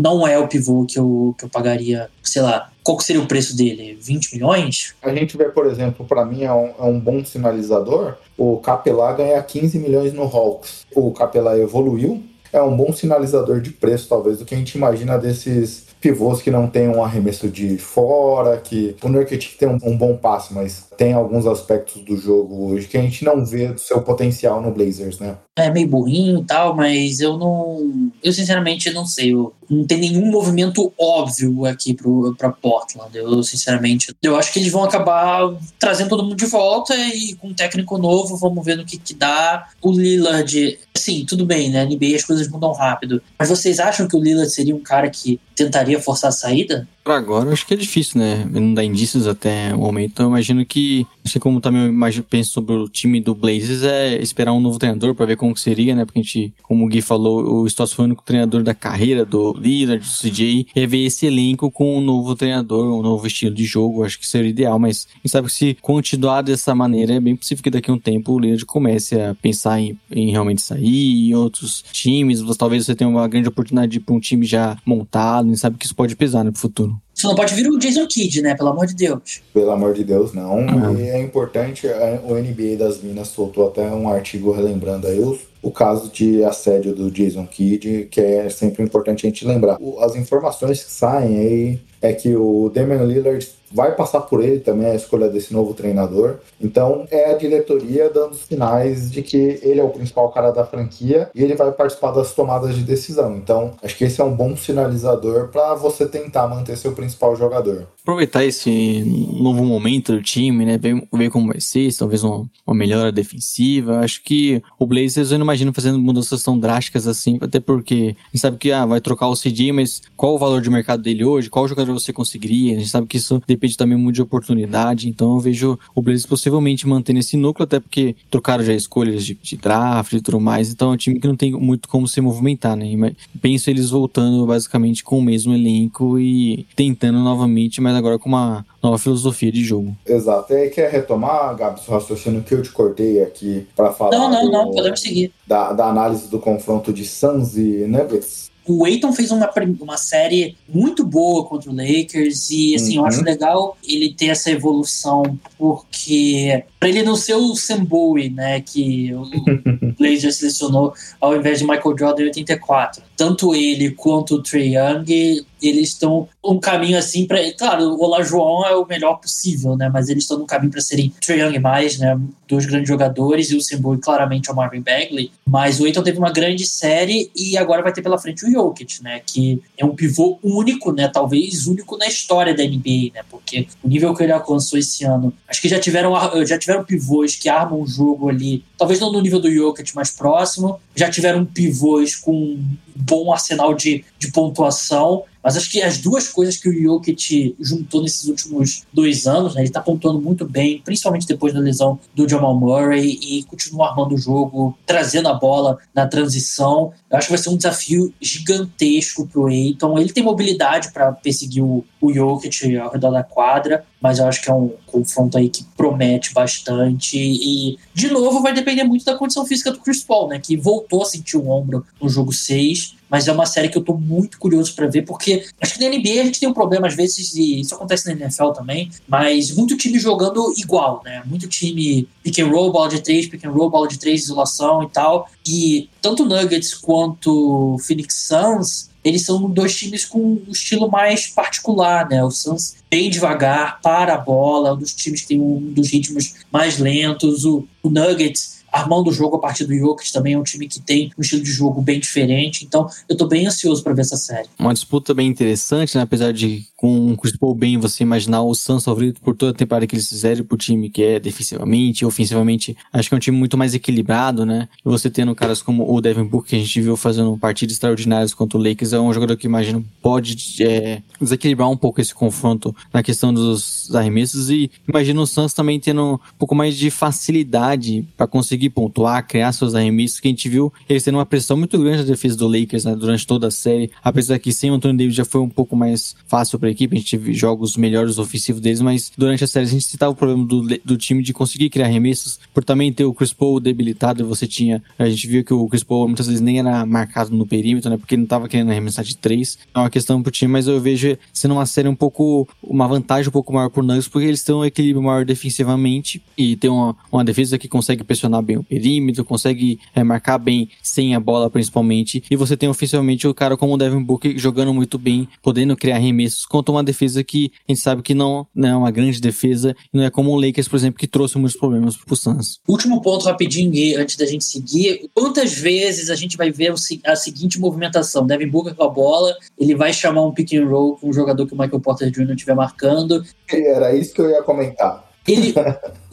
não 0.00 0.26
é 0.26 0.38
o 0.38 0.46
pivô 0.46 0.84
que 0.86 0.98
eu, 0.98 1.34
que 1.36 1.44
eu 1.44 1.48
pagaria, 1.48 2.08
sei 2.22 2.42
lá, 2.42 2.70
qual 2.82 3.00
seria 3.00 3.20
o 3.20 3.26
preço 3.26 3.56
dele? 3.56 3.98
20 4.00 4.34
milhões? 4.34 4.94
A 5.02 5.14
gente 5.14 5.36
vê, 5.36 5.46
por 5.46 5.66
exemplo, 5.66 6.06
para 6.06 6.24
mim 6.24 6.44
é 6.44 6.52
um, 6.52 6.72
é 6.78 6.84
um 6.84 6.98
bom 6.98 7.24
sinalizador. 7.24 8.14
O 8.36 8.56
Capelá 8.58 9.12
ganha 9.12 9.42
15 9.42 9.78
milhões 9.78 10.12
no 10.12 10.22
Hawks. 10.22 10.86
O 10.94 11.10
Capelá 11.12 11.58
evoluiu. 11.58 12.22
É 12.50 12.62
um 12.62 12.74
bom 12.74 12.92
sinalizador 12.92 13.60
de 13.60 13.70
preço, 13.70 14.08
talvez, 14.08 14.38
do 14.38 14.44
que 14.46 14.54
a 14.54 14.58
gente 14.58 14.74
imagina 14.74 15.18
desses 15.18 15.88
pivôs 16.00 16.40
que 16.40 16.50
não 16.50 16.66
tem 16.66 16.88
um 16.88 17.02
arremesso 17.02 17.48
de 17.48 17.76
fora, 17.76 18.56
que 18.58 18.96
o 19.02 19.08
Nurkic 19.08 19.56
tem 19.58 19.68
um, 19.68 19.78
um 19.82 19.96
bom 19.96 20.16
passe, 20.16 20.54
mas 20.54 20.88
tem 20.96 21.12
alguns 21.12 21.46
aspectos 21.46 22.02
do 22.02 22.16
jogo 22.16 22.72
hoje 22.72 22.88
que 22.88 22.96
a 22.96 23.02
gente 23.02 23.24
não 23.24 23.44
vê 23.44 23.68
do 23.68 23.80
seu 23.80 24.00
potencial 24.00 24.62
no 24.62 24.70
Blazers, 24.70 25.18
né? 25.18 25.36
É 25.58 25.70
meio 25.70 25.88
burrinho 25.88 26.40
e 26.40 26.44
tal, 26.44 26.74
mas 26.74 27.20
eu 27.20 27.36
não. 27.36 28.10
Eu 28.22 28.32
sinceramente 28.32 28.90
não 28.90 29.04
sei. 29.04 29.32
Eu, 29.32 29.52
não 29.68 29.86
tem 29.86 29.98
nenhum 29.98 30.30
movimento 30.30 30.92
óbvio 30.98 31.66
aqui 31.66 31.92
pro, 31.92 32.34
pra 32.36 32.50
Portland. 32.50 33.16
Eu, 33.16 33.42
sinceramente, 33.42 34.14
eu 34.22 34.36
acho 34.36 34.52
que 34.52 34.58
eles 34.58 34.72
vão 34.72 34.84
acabar 34.84 35.54
trazendo 35.78 36.08
todo 36.08 36.22
mundo 36.22 36.36
de 36.36 36.46
volta 36.46 36.94
e 36.96 37.34
com 37.34 37.48
um 37.48 37.54
técnico 37.54 37.98
novo, 37.98 38.36
vamos 38.36 38.64
ver 38.64 38.76
no 38.76 38.84
que, 38.84 38.96
que 38.96 39.14
dá. 39.14 39.68
O 39.82 39.92
Lillard, 39.92 40.78
sim, 40.96 41.24
tudo 41.26 41.44
bem, 41.44 41.70
né? 41.70 41.84
NBA 41.84 42.16
as 42.16 42.24
coisas 42.24 42.48
mudam 42.48 42.72
rápido. 42.72 43.22
Mas 43.38 43.48
vocês 43.48 43.78
acham 43.78 44.08
que 44.08 44.16
o 44.16 44.20
Lillard 44.20 44.50
seria 44.50 44.74
um 44.74 44.82
cara 44.82 45.10
que 45.10 45.40
tentaria 45.54 46.00
forçar 46.00 46.28
a 46.28 46.32
saída? 46.32 46.88
Agora, 47.04 47.50
acho 47.52 47.66
que 47.66 47.72
é 47.72 47.76
difícil, 47.76 48.20
né? 48.20 48.46
Não 48.50 48.74
dá 48.74 48.84
indícios 48.84 49.26
até 49.26 49.74
o 49.74 49.78
momento. 49.78 50.12
Então, 50.12 50.26
eu 50.26 50.30
imagino 50.30 50.64
que, 50.64 51.06
não 51.24 51.30
sei 51.30 51.40
como 51.40 51.60
também 51.60 51.82
eu 51.86 52.22
penso 52.22 52.52
sobre 52.52 52.74
o 52.74 52.88
time 52.88 53.20
do 53.20 53.34
Blazers, 53.34 53.82
é 53.82 54.20
esperar 54.20 54.52
um 54.52 54.60
novo 54.60 54.78
treinador 54.78 55.14
pra 55.14 55.24
ver 55.24 55.36
como 55.36 55.54
que 55.54 55.60
seria, 55.60 55.94
né? 55.94 56.04
Porque 56.04 56.18
a 56.18 56.22
gente, 56.22 56.52
como 56.62 56.84
o 56.84 56.88
Gui 56.88 57.00
falou, 57.00 57.62
o 57.62 57.66
Stoss 57.66 57.92
foi 57.92 58.04
o 58.04 58.08
único 58.08 58.22
treinador 58.22 58.62
da 58.62 58.74
carreira 58.74 59.24
do 59.24 59.54
Lillard, 59.54 60.04
do 60.04 60.30
CJ. 60.30 60.66
E 60.74 60.86
ver 60.86 61.04
esse 61.04 61.26
elenco 61.26 61.70
com 61.70 61.96
um 61.96 62.00
novo 62.00 62.36
treinador, 62.36 62.98
um 62.98 63.02
novo 63.02 63.26
estilo 63.26 63.54
de 63.54 63.64
jogo, 63.64 64.04
acho 64.04 64.18
que 64.18 64.26
seria 64.26 64.50
ideal. 64.50 64.78
Mas 64.78 65.08
a 65.10 65.16
gente 65.16 65.30
sabe 65.30 65.46
que 65.48 65.54
se 65.54 65.78
continuar 65.80 66.42
dessa 66.42 66.74
maneira, 66.74 67.14
é 67.14 67.20
bem 67.20 67.36
possível 67.36 67.62
que 67.62 67.70
daqui 67.70 67.90
a 67.90 67.94
um 67.94 67.98
tempo 67.98 68.32
o 68.32 68.38
Lillard 68.38 68.66
comece 68.66 69.18
a 69.18 69.34
pensar 69.34 69.80
em, 69.80 69.98
em 70.10 70.30
realmente 70.30 70.60
sair, 70.60 71.30
em 71.30 71.34
outros 71.34 71.82
times. 71.90 72.44
Talvez 72.56 72.84
você 72.84 72.94
tenha 72.94 73.08
uma 73.08 73.26
grande 73.26 73.48
oportunidade 73.48 73.98
pra 74.00 74.14
um 74.14 74.20
time 74.20 74.44
já 74.44 74.76
montado. 74.84 75.46
A 75.46 75.48
gente 75.48 75.60
sabe 75.60 75.78
que 75.78 75.86
isso 75.86 75.94
pode 75.94 76.14
pesar 76.14 76.44
no 76.44 76.54
futuro. 76.54 76.97
Você 77.14 77.26
não 77.26 77.34
pode 77.34 77.52
vir 77.54 77.68
o 77.68 77.78
Jason 77.78 78.06
Kidd, 78.06 78.42
né? 78.42 78.54
Pelo 78.54 78.68
amor 78.70 78.86
de 78.86 78.94
Deus. 78.94 79.40
Pelo 79.52 79.70
amor 79.72 79.92
de 79.92 80.04
Deus, 80.04 80.32
não. 80.32 80.58
Uhum. 80.58 80.98
E 80.98 81.08
é 81.08 81.20
importante, 81.20 81.88
a- 81.88 82.20
o 82.24 82.36
NBA 82.36 82.76
das 82.76 83.02
Minas 83.02 83.28
soltou 83.28 83.66
até 83.68 83.82
um 83.90 84.08
artigo 84.08 84.52
relembrando 84.52 85.06
aí 85.08 85.18
os- 85.18 85.40
o 85.60 85.70
caso 85.72 86.08
de 86.12 86.44
assédio 86.44 86.94
do 86.94 87.10
Jason 87.10 87.44
Kidd, 87.46 88.06
que 88.10 88.20
é 88.20 88.48
sempre 88.48 88.84
importante 88.84 89.26
a 89.26 89.28
gente 89.30 89.44
lembrar. 89.44 89.78
O- 89.80 89.98
As 90.00 90.14
informações 90.14 90.84
que 90.84 90.92
saem 90.92 91.38
aí 91.38 91.80
é 92.00 92.12
que 92.12 92.34
o 92.34 92.70
Damian 92.72 93.04
Lillard 93.04 93.46
vai 93.72 93.94
passar 93.94 94.20
por 94.22 94.42
ele 94.42 94.60
também 94.60 94.86
a 94.86 94.94
escolha 94.94 95.28
desse 95.28 95.52
novo 95.52 95.74
treinador. 95.74 96.36
Então 96.60 97.06
é 97.10 97.30
a 97.30 97.36
diretoria 97.36 98.10
dando 98.10 98.34
sinais 98.34 99.10
de 99.10 99.22
que 99.22 99.60
ele 99.62 99.80
é 99.80 99.84
o 99.84 99.90
principal 99.90 100.30
cara 100.30 100.50
da 100.50 100.64
franquia 100.64 101.30
e 101.34 101.42
ele 101.42 101.54
vai 101.54 101.70
participar 101.72 102.12
das 102.12 102.34
tomadas 102.34 102.74
de 102.74 102.82
decisão. 102.82 103.36
Então 103.36 103.72
acho 103.82 103.96
que 103.96 104.04
esse 104.04 104.20
é 104.20 104.24
um 104.24 104.34
bom 104.34 104.56
sinalizador 104.56 105.48
para 105.48 105.74
você 105.74 106.06
tentar 106.06 106.48
manter 106.48 106.76
seu 106.76 106.92
principal 106.92 107.36
jogador. 107.36 107.86
aproveitar 108.02 108.44
esse 108.44 109.04
novo 109.34 109.64
momento 109.64 110.12
do 110.12 110.22
time, 110.22 110.64
né? 110.64 110.78
Ver, 110.78 111.02
ver 111.12 111.30
como 111.30 111.48
vai 111.48 111.60
ser, 111.60 111.90
se 111.90 111.98
talvez 111.98 112.24
uma, 112.24 112.46
uma 112.66 112.74
melhora 112.74 113.12
defensiva. 113.12 113.98
Acho 114.00 114.22
que 114.22 114.62
o 114.78 114.86
Blazers 114.86 115.30
eu 115.30 115.38
não 115.38 115.44
imagino 115.44 115.72
fazendo 115.72 115.98
mudanças 115.98 116.42
tão 116.42 116.58
drásticas 116.58 117.06
assim, 117.06 117.38
até 117.40 117.60
porque 117.60 118.16
a 118.16 118.30
gente 118.30 118.40
sabe 118.40 118.56
que 118.56 118.72
ah, 118.72 118.86
vai 118.86 119.00
trocar 119.00 119.28
o 119.28 119.36
CJ, 119.36 119.72
mas 119.72 120.00
qual 120.16 120.34
o 120.34 120.38
valor 120.38 120.62
de 120.62 120.70
mercado 120.70 121.02
dele 121.02 121.24
hoje? 121.24 121.50
Qual 121.50 121.68
jogador 121.68 121.87
você 121.92 122.12
conseguiria? 122.12 122.76
A 122.76 122.78
gente 122.78 122.90
sabe 122.90 123.06
que 123.06 123.16
isso 123.16 123.42
depende 123.46 123.76
também 123.76 123.96
muito 123.98 124.16
de 124.16 124.22
oportunidade, 124.22 125.08
então 125.08 125.34
eu 125.34 125.40
vejo 125.40 125.78
o 125.94 126.02
Blazers 126.02 126.26
possivelmente 126.26 126.86
mantendo 126.86 127.18
esse 127.18 127.36
núcleo, 127.36 127.64
até 127.64 127.78
porque 127.80 128.16
trocaram 128.30 128.64
já 128.64 128.72
escolhas 128.74 129.24
de, 129.24 129.34
de 129.40 129.56
draft 129.56 130.12
e 130.12 130.20
tudo 130.20 130.40
mais, 130.40 130.70
então 130.70 130.90
é 130.90 130.94
um 130.94 130.96
time 130.96 131.20
que 131.20 131.26
não 131.28 131.36
tem 131.36 131.52
muito 131.52 131.88
como 131.88 132.06
se 132.08 132.20
movimentar, 132.20 132.76
né? 132.76 132.94
Mas 132.96 133.14
Penso 133.40 133.70
eles 133.70 133.90
voltando 133.90 134.44
basicamente 134.46 135.02
com 135.04 135.18
o 135.18 135.22
mesmo 135.22 135.54
elenco 135.54 136.18
e 136.18 136.66
tentando 136.74 137.18
novamente, 137.18 137.80
mas 137.80 137.94
agora 137.94 138.18
com 138.18 138.28
uma 138.28 138.64
nova 138.82 138.98
filosofia 138.98 139.50
de 139.52 139.62
jogo. 139.64 139.96
Exato. 140.06 140.52
E 140.52 140.56
aí 140.56 140.70
quer 140.70 140.90
retomar, 140.90 141.54
Gabi, 141.56 141.80
seu 141.80 141.94
raciocínio 141.94 142.42
que 142.42 142.54
eu 142.54 142.62
te 142.62 142.70
cortei 142.70 143.22
aqui 143.22 143.66
para 143.76 143.92
falar 143.92 144.16
Não, 144.16 144.30
não, 144.30 144.44
do- 144.46 144.50
não, 144.52 144.70
podemos 144.70 145.00
seguir. 145.00 145.32
da, 145.46 145.72
da 145.72 145.86
análise 145.88 146.28
do 146.28 146.38
confronto 146.38 146.92
de 146.92 147.04
Suns 147.04 147.56
e 147.56 147.86
Nuggets? 147.86 148.47
O 148.68 148.84
Aiton 148.84 149.12
fez 149.14 149.30
uma, 149.30 149.50
uma 149.80 149.96
série 149.96 150.56
muito 150.68 151.02
boa 151.04 151.44
contra 151.46 151.70
o 151.70 151.74
Lakers 151.74 152.50
e 152.50 152.74
assim, 152.74 152.96
eu 152.96 153.00
Uhum. 153.02 153.08
acho 153.08 153.22
legal 153.22 153.76
ele 153.88 154.12
ter 154.12 154.26
essa 154.26 154.50
evolução 154.50 155.38
porque 155.56 156.62
para 156.78 156.88
ele 156.88 157.02
não 157.02 157.16
ser 157.16 157.34
o 157.34 157.54
Sam 157.56 157.84
Bowie, 157.84 158.30
né, 158.30 158.60
que 158.60 159.12
o 159.14 159.24
Blazers 159.98 160.36
selecionou 160.36 160.92
ao 161.20 161.34
invés 161.36 161.58
de 161.60 161.64
Michael 161.64 161.96
Jordan 161.98 162.22
em 162.24 162.26
84. 162.26 163.02
Tanto 163.16 163.54
ele 163.54 163.90
quanto 163.92 164.34
o 164.36 164.42
Trey 164.42 164.76
Young 164.76 165.44
eles 165.62 165.88
estão 165.90 166.28
um 166.44 166.58
caminho 166.58 166.98
assim 166.98 167.26
para, 167.26 167.40
claro, 167.52 167.84
o 167.84 168.02
Olajuwon 168.02 168.64
é 168.66 168.74
o 168.74 168.86
melhor 168.86 169.16
possível, 169.16 169.76
né? 169.76 169.90
Mas 169.92 170.08
eles 170.08 170.24
estão 170.24 170.38
num 170.38 170.46
caminho 170.46 170.70
para 170.70 170.80
serem 170.80 171.12
Trae 171.24 171.40
Young 171.40 171.58
mais, 171.58 171.98
né? 171.98 172.18
Dois 172.46 172.64
grandes 172.66 172.88
jogadores 172.88 173.50
e 173.50 173.56
o 173.56 173.60
Simboy 173.60 173.98
claramente 173.98 174.48
é 174.48 174.52
o 174.52 174.56
Marvin 174.56 174.80
Bagley. 174.80 175.30
Mas 175.46 175.80
o 175.80 175.84
Aiton 175.84 176.02
teve 176.02 176.18
uma 176.18 176.32
grande 176.32 176.66
série 176.66 177.30
e 177.36 177.56
agora 177.56 177.82
vai 177.82 177.92
ter 177.92 178.02
pela 178.02 178.18
frente 178.18 178.44
o 178.46 178.50
Jokic, 178.50 179.02
né? 179.02 179.20
Que 179.24 179.60
é 179.76 179.84
um 179.84 179.94
pivô 179.94 180.38
único, 180.42 180.92
né? 180.92 181.08
Talvez 181.08 181.66
único 181.66 181.96
na 181.96 182.06
história 182.06 182.54
da 182.54 182.62
NBA, 182.62 183.12
né? 183.14 183.22
Porque 183.30 183.66
o 183.82 183.88
nível 183.88 184.14
que 184.14 184.22
ele 184.22 184.32
alcançou 184.32 184.78
esse 184.78 185.04
ano, 185.04 185.32
acho 185.46 185.60
que 185.60 185.68
já 185.68 185.78
tiveram 185.78 186.14
já 186.46 186.58
tiveram 186.58 186.84
pivôs 186.84 187.36
que 187.36 187.48
armam 187.48 187.80
o 187.80 187.86
jogo 187.86 188.28
ali, 188.28 188.64
talvez 188.78 189.00
não 189.00 189.12
no 189.12 189.20
nível 189.20 189.40
do 189.40 189.50
Jokic, 189.50 189.94
mais 189.94 190.10
próximo. 190.10 190.80
Já 190.94 191.10
tiveram 191.10 191.44
pivôs 191.44 192.14
com 192.16 192.32
um 192.32 192.76
bom 192.94 193.32
arsenal 193.32 193.74
de, 193.74 194.04
de 194.18 194.30
pontuação. 194.30 195.24
Mas 195.42 195.56
acho 195.56 195.70
que 195.70 195.80
as 195.80 195.98
duas 195.98 196.28
coisas 196.28 196.56
que 196.56 196.68
o 196.68 196.82
Jokic 196.82 197.56
juntou 197.60 198.02
nesses 198.02 198.28
últimos 198.28 198.82
dois 198.92 199.26
anos, 199.26 199.54
né, 199.54 199.62
ele 199.62 199.68
está 199.68 199.80
pontuando 199.80 200.20
muito 200.20 200.44
bem, 200.44 200.82
principalmente 200.84 201.26
depois 201.26 201.54
da 201.54 201.60
lesão 201.60 201.98
do 202.14 202.28
Jamal 202.28 202.54
Murray, 202.54 203.18
e 203.22 203.44
continua 203.44 203.88
armando 203.88 204.14
o 204.14 204.18
jogo, 204.18 204.76
trazendo 204.84 205.28
a 205.28 205.34
bola 205.34 205.78
na 205.94 206.06
transição. 206.06 206.92
Eu 207.10 207.18
acho 207.18 207.28
que 207.28 207.32
vai 207.32 207.42
ser 207.42 207.50
um 207.50 207.56
desafio 207.56 208.12
gigantesco 208.20 209.26
para 209.26 209.40
o 209.40 209.46
Aiton. 209.46 209.98
Ele 209.98 210.12
tem 210.12 210.22
mobilidade 210.22 210.92
para 210.92 211.12
perseguir 211.12 211.62
o, 211.62 211.84
o 212.00 212.12
Jokic 212.12 212.76
ao 212.76 212.92
redor 212.92 213.10
da 213.10 213.22
quadra, 213.22 213.84
mas 214.00 214.18
eu 214.18 214.26
acho 214.26 214.42
que 214.42 214.50
é 214.50 214.54
um 214.54 214.72
confronto 214.86 215.36
aí 215.36 215.48
que 215.48 215.64
promete 215.76 216.32
bastante. 216.32 217.18
E, 217.18 217.78
de 217.94 218.08
novo, 218.08 218.42
vai 218.42 218.52
depender 218.52 218.84
muito 218.84 219.04
da 219.04 219.16
condição 219.16 219.44
física 219.46 219.72
do 219.72 219.80
Chris 219.80 220.02
Paul, 220.02 220.28
né, 220.28 220.38
que 220.38 220.56
voltou 220.56 221.02
a 221.02 221.06
sentir 221.06 221.36
o 221.36 221.48
ombro 221.48 221.84
no 222.00 222.08
jogo 222.08 222.32
6 222.32 222.98
mas 223.08 223.26
é 223.26 223.32
uma 223.32 223.46
série 223.46 223.68
que 223.68 223.78
eu 223.78 223.82
tô 223.82 223.94
muito 223.94 224.38
curioso 224.38 224.74
para 224.74 224.86
ver, 224.86 225.02
porque 225.02 225.46
acho 225.60 225.74
que 225.74 225.80
na 225.80 225.88
NBA 225.88 226.20
a 226.20 226.24
gente 226.24 226.40
tem 226.40 226.48
um 226.48 226.52
problema 226.52 226.86
às 226.86 226.94
vezes, 226.94 227.34
e 227.34 227.60
isso 227.60 227.74
acontece 227.74 228.06
na 228.06 228.12
NFL 228.12 228.50
também, 228.50 228.90
mas 229.08 229.54
muito 229.54 229.76
time 229.76 229.98
jogando 229.98 230.52
igual, 230.56 231.02
né? 231.04 231.22
Muito 231.24 231.48
time 231.48 232.06
pick 232.22 232.38
and 232.38 232.48
roll, 232.48 232.70
bola 232.70 232.88
de 232.88 233.00
três, 233.00 233.26
pick 233.26 233.44
and 233.44 233.50
roll, 233.50 233.70
bola 233.70 233.88
de 233.88 233.98
três, 233.98 234.24
isolação 234.24 234.82
e 234.82 234.88
tal. 234.88 235.30
E 235.46 235.88
tanto 236.02 236.24
Nuggets 236.24 236.74
quanto 236.74 237.76
Phoenix 237.80 238.28
Suns, 238.28 238.90
eles 239.04 239.24
são 239.24 239.48
dois 239.50 239.76
times 239.76 240.04
com 240.04 240.18
um 240.18 240.50
estilo 240.50 240.90
mais 240.90 241.28
particular, 241.28 242.08
né? 242.08 242.22
O 242.24 242.30
Suns 242.30 242.76
bem 242.90 243.08
devagar, 243.08 243.80
para 243.80 244.14
a 244.14 244.18
bola, 244.18 244.74
um 244.74 244.78
dos 244.78 244.94
times 244.94 245.22
que 245.22 245.28
tem 245.28 245.40
um 245.40 245.72
dos 245.72 245.90
ritmos 245.90 246.34
mais 246.52 246.78
lentos. 246.78 247.44
O, 247.44 247.66
o 247.82 247.90
Nuggets 247.90 248.57
armando 248.72 249.08
o 249.08 249.12
jogo 249.12 249.36
a 249.36 249.40
partir 249.40 249.64
do 249.64 249.74
Jokic 249.74 250.12
também 250.12 250.34
é 250.34 250.38
um 250.38 250.42
time 250.42 250.68
que 250.68 250.80
tem 250.80 251.10
um 251.16 251.22
estilo 251.22 251.42
de 251.42 251.50
jogo 251.50 251.80
bem 251.80 252.00
diferente. 252.00 252.64
Então, 252.64 252.88
eu 253.08 253.16
tô 253.16 253.26
bem 253.26 253.46
ansioso 253.46 253.82
para 253.82 253.94
ver 253.94 254.02
essa 254.02 254.16
série. 254.16 254.48
Uma 254.58 254.74
disputa 254.74 255.14
bem 255.14 255.28
interessante, 255.28 255.96
né? 255.96 256.02
Apesar 256.02 256.32
de 256.32 256.66
com 256.76 257.12
o 257.12 257.16
Chris 257.16 257.36
Paul 257.36 257.54
bem 257.54 257.76
você 257.76 258.04
imaginar 258.04 258.42
o 258.42 258.54
Suns 258.54 258.84
favorito 258.84 259.20
por 259.20 259.34
toda 259.34 259.50
a 259.50 259.54
temporada 259.54 259.86
que 259.86 259.96
eles 259.96 260.08
fizeram 260.08 260.44
pro 260.44 260.56
time 260.56 260.88
que 260.88 261.02
é 261.02 261.18
defensivamente, 261.18 262.04
ofensivamente, 262.04 262.76
acho 262.92 263.08
que 263.08 263.14
é 263.14 263.16
um 263.16 263.20
time 263.20 263.36
muito 263.36 263.58
mais 263.58 263.74
equilibrado, 263.74 264.46
né? 264.46 264.68
E 264.84 264.88
você 264.88 265.10
tendo 265.10 265.34
caras 265.34 265.60
como 265.60 265.92
o 265.92 266.00
Devin 266.00 266.24
Booker 266.24 266.50
que 266.50 266.56
a 266.56 266.58
gente 266.58 266.80
viu 266.80 266.96
fazendo 266.96 267.36
partidas 267.36 267.74
extraordinárias 267.74 268.32
contra 268.32 268.56
o 268.56 268.62
Lakers, 268.62 268.92
é 268.92 269.00
um 269.00 269.12
jogador 269.12 269.36
que 269.36 269.46
imagino 269.46 269.84
pode 270.00 270.62
é, 270.62 271.02
desequilibrar 271.20 271.68
um 271.68 271.76
pouco 271.76 272.00
esse 272.00 272.14
confronto 272.14 272.74
na 272.92 273.02
questão 273.02 273.34
dos 273.34 273.94
arremessos 273.94 274.48
e 274.48 274.70
imagino 274.88 275.22
o 275.22 275.26
Suns 275.26 275.52
também 275.52 275.80
tendo 275.80 276.14
um 276.14 276.18
pouco 276.38 276.54
mais 276.54 276.76
de 276.76 276.90
facilidade 276.90 278.06
para 278.16 278.26
conseguir 278.26 278.57
pontuar, 278.70 279.26
criar 279.26 279.52
seus 279.52 279.74
arremessos, 279.74 280.20
que 280.20 280.28
a 280.28 280.30
gente 280.30 280.48
viu 280.48 280.72
eles 280.88 281.02
tendo 281.02 281.16
uma 281.16 281.26
pressão 281.26 281.56
muito 281.56 281.78
grande 281.78 281.98
na 281.98 282.04
defesa 282.04 282.36
do 282.36 282.48
Lakers 282.48 282.84
né, 282.84 282.96
durante 282.96 283.26
toda 283.26 283.48
a 283.48 283.50
série, 283.50 283.90
apesar 284.02 284.38
que 284.38 284.52
sem 284.52 284.70
o 284.70 284.74
Anthony 284.74 284.98
Davis 284.98 285.14
já 285.14 285.24
foi 285.24 285.40
um 285.40 285.48
pouco 285.48 285.76
mais 285.76 286.16
fácil 286.26 286.58
para 286.58 286.68
a 286.68 286.72
equipe, 286.72 286.96
a 286.96 286.98
gente 286.98 287.10
teve 287.10 287.34
jogos 287.34 287.76
melhores 287.76 288.18
ofensivos 288.18 288.60
deles, 288.60 288.80
mas 288.80 289.12
durante 289.16 289.44
a 289.44 289.46
série 289.46 289.66
a 289.66 289.68
gente 289.68 289.84
citava 289.84 290.12
o 290.12 290.16
problema 290.16 290.46
do, 290.46 290.62
do 290.84 290.96
time 290.96 291.22
de 291.22 291.32
conseguir 291.32 291.68
criar 291.68 291.86
arremessos, 291.86 292.40
por 292.54 292.64
também 292.64 292.92
ter 292.92 293.04
o 293.04 293.12
Chris 293.12 293.32
Paul 293.32 293.60
debilitado, 293.60 294.26
você 294.26 294.46
tinha, 294.46 294.82
a 294.98 295.08
gente 295.08 295.26
viu 295.26 295.44
que 295.44 295.52
o 295.52 295.68
Chris 295.68 295.82
Paul 295.82 296.06
muitas 296.06 296.26
vezes 296.26 296.40
nem 296.40 296.58
era 296.58 296.86
marcado 296.86 297.34
no 297.34 297.46
perímetro, 297.46 297.90
né, 297.90 297.96
porque 297.96 298.14
ele 298.14 298.20
não 298.20 298.26
estava 298.26 298.48
querendo 298.48 298.70
arremessar 298.70 299.04
de 299.04 299.16
três, 299.16 299.58
é 299.74 299.78
uma 299.78 299.90
questão 299.90 300.22
pro 300.22 300.32
time, 300.32 300.52
mas 300.52 300.66
eu 300.66 300.80
vejo 300.80 301.16
sendo 301.32 301.54
uma 301.54 301.66
série 301.66 301.88
um 301.88 301.94
pouco, 301.94 302.48
uma 302.62 302.88
vantagem 302.88 303.28
um 303.28 303.32
pouco 303.32 303.52
maior 303.52 303.68
por 303.68 303.82
Nuggets, 303.82 304.08
porque 304.08 304.26
eles 304.26 304.42
têm 304.42 304.54
um 304.54 304.64
equilíbrio 304.64 305.02
maior 305.02 305.24
defensivamente 305.24 306.22
e 306.36 306.56
tem 306.56 306.70
uma, 306.70 306.96
uma 307.10 307.24
defesa 307.24 307.58
que 307.58 307.68
consegue 307.68 308.04
pressionar 308.04 308.42
bem 308.48 308.56
o 308.56 308.64
perímetro, 308.64 309.24
consegue 309.24 309.78
é, 309.94 310.02
marcar 310.02 310.38
bem 310.38 310.70
sem 310.82 311.14
a 311.14 311.20
bola 311.20 311.50
principalmente, 311.50 312.24
e 312.30 312.34
você 312.34 312.56
tem 312.56 312.68
ofensivamente 312.68 313.28
o 313.28 313.34
cara 313.34 313.56
como 313.56 313.74
o 313.74 313.76
Devin 313.76 314.02
Booker 314.02 314.38
jogando 314.38 314.72
muito 314.72 314.98
bem, 314.98 315.28
podendo 315.42 315.76
criar 315.76 315.96
arremessos 315.96 316.46
contra 316.46 316.72
uma 316.72 316.82
defesa 316.82 317.22
que 317.22 317.52
a 317.68 317.72
gente 317.72 317.80
sabe 317.80 318.02
que 318.02 318.14
não, 318.14 318.46
não 318.54 318.68
é 318.68 318.76
uma 318.76 318.90
grande 318.90 319.20
defesa, 319.20 319.76
não 319.92 320.02
é 320.02 320.10
como 320.10 320.30
o 320.30 320.40
Lakers, 320.40 320.66
por 320.66 320.76
exemplo, 320.76 320.98
que 320.98 321.06
trouxe 321.06 321.36
muitos 321.36 321.58
problemas 321.58 321.96
pro 321.96 322.16
Suns. 322.16 322.60
Último 322.66 323.02
ponto 323.02 323.26
rapidinho, 323.26 324.00
antes 324.00 324.16
da 324.16 324.24
gente 324.24 324.44
seguir. 324.44 325.10
Quantas 325.14 325.52
vezes 325.52 326.08
a 326.08 326.14
gente 326.14 326.36
vai 326.36 326.50
ver 326.50 326.72
a 327.04 327.16
seguinte 327.16 327.60
movimentação? 327.60 328.26
Devin 328.26 328.48
Booker 328.48 328.74
com 328.74 328.84
a 328.84 328.88
bola, 328.88 329.36
ele 329.58 329.74
vai 329.74 329.92
chamar 329.92 330.24
um 330.24 330.32
pick 330.32 330.54
and 330.54 330.66
roll 330.66 330.96
com 330.96 331.10
um 331.10 331.12
jogador 331.12 331.46
que 331.46 331.54
o 331.54 331.58
Michael 331.58 331.80
Porter 331.80 332.10
Jr. 332.10 332.30
estiver 332.30 332.54
marcando. 332.54 333.22
Era 333.50 333.94
isso 333.94 334.14
que 334.14 334.20
eu 334.20 334.30
ia 334.30 334.42
comentar. 334.42 335.07
Ele, 335.28 335.54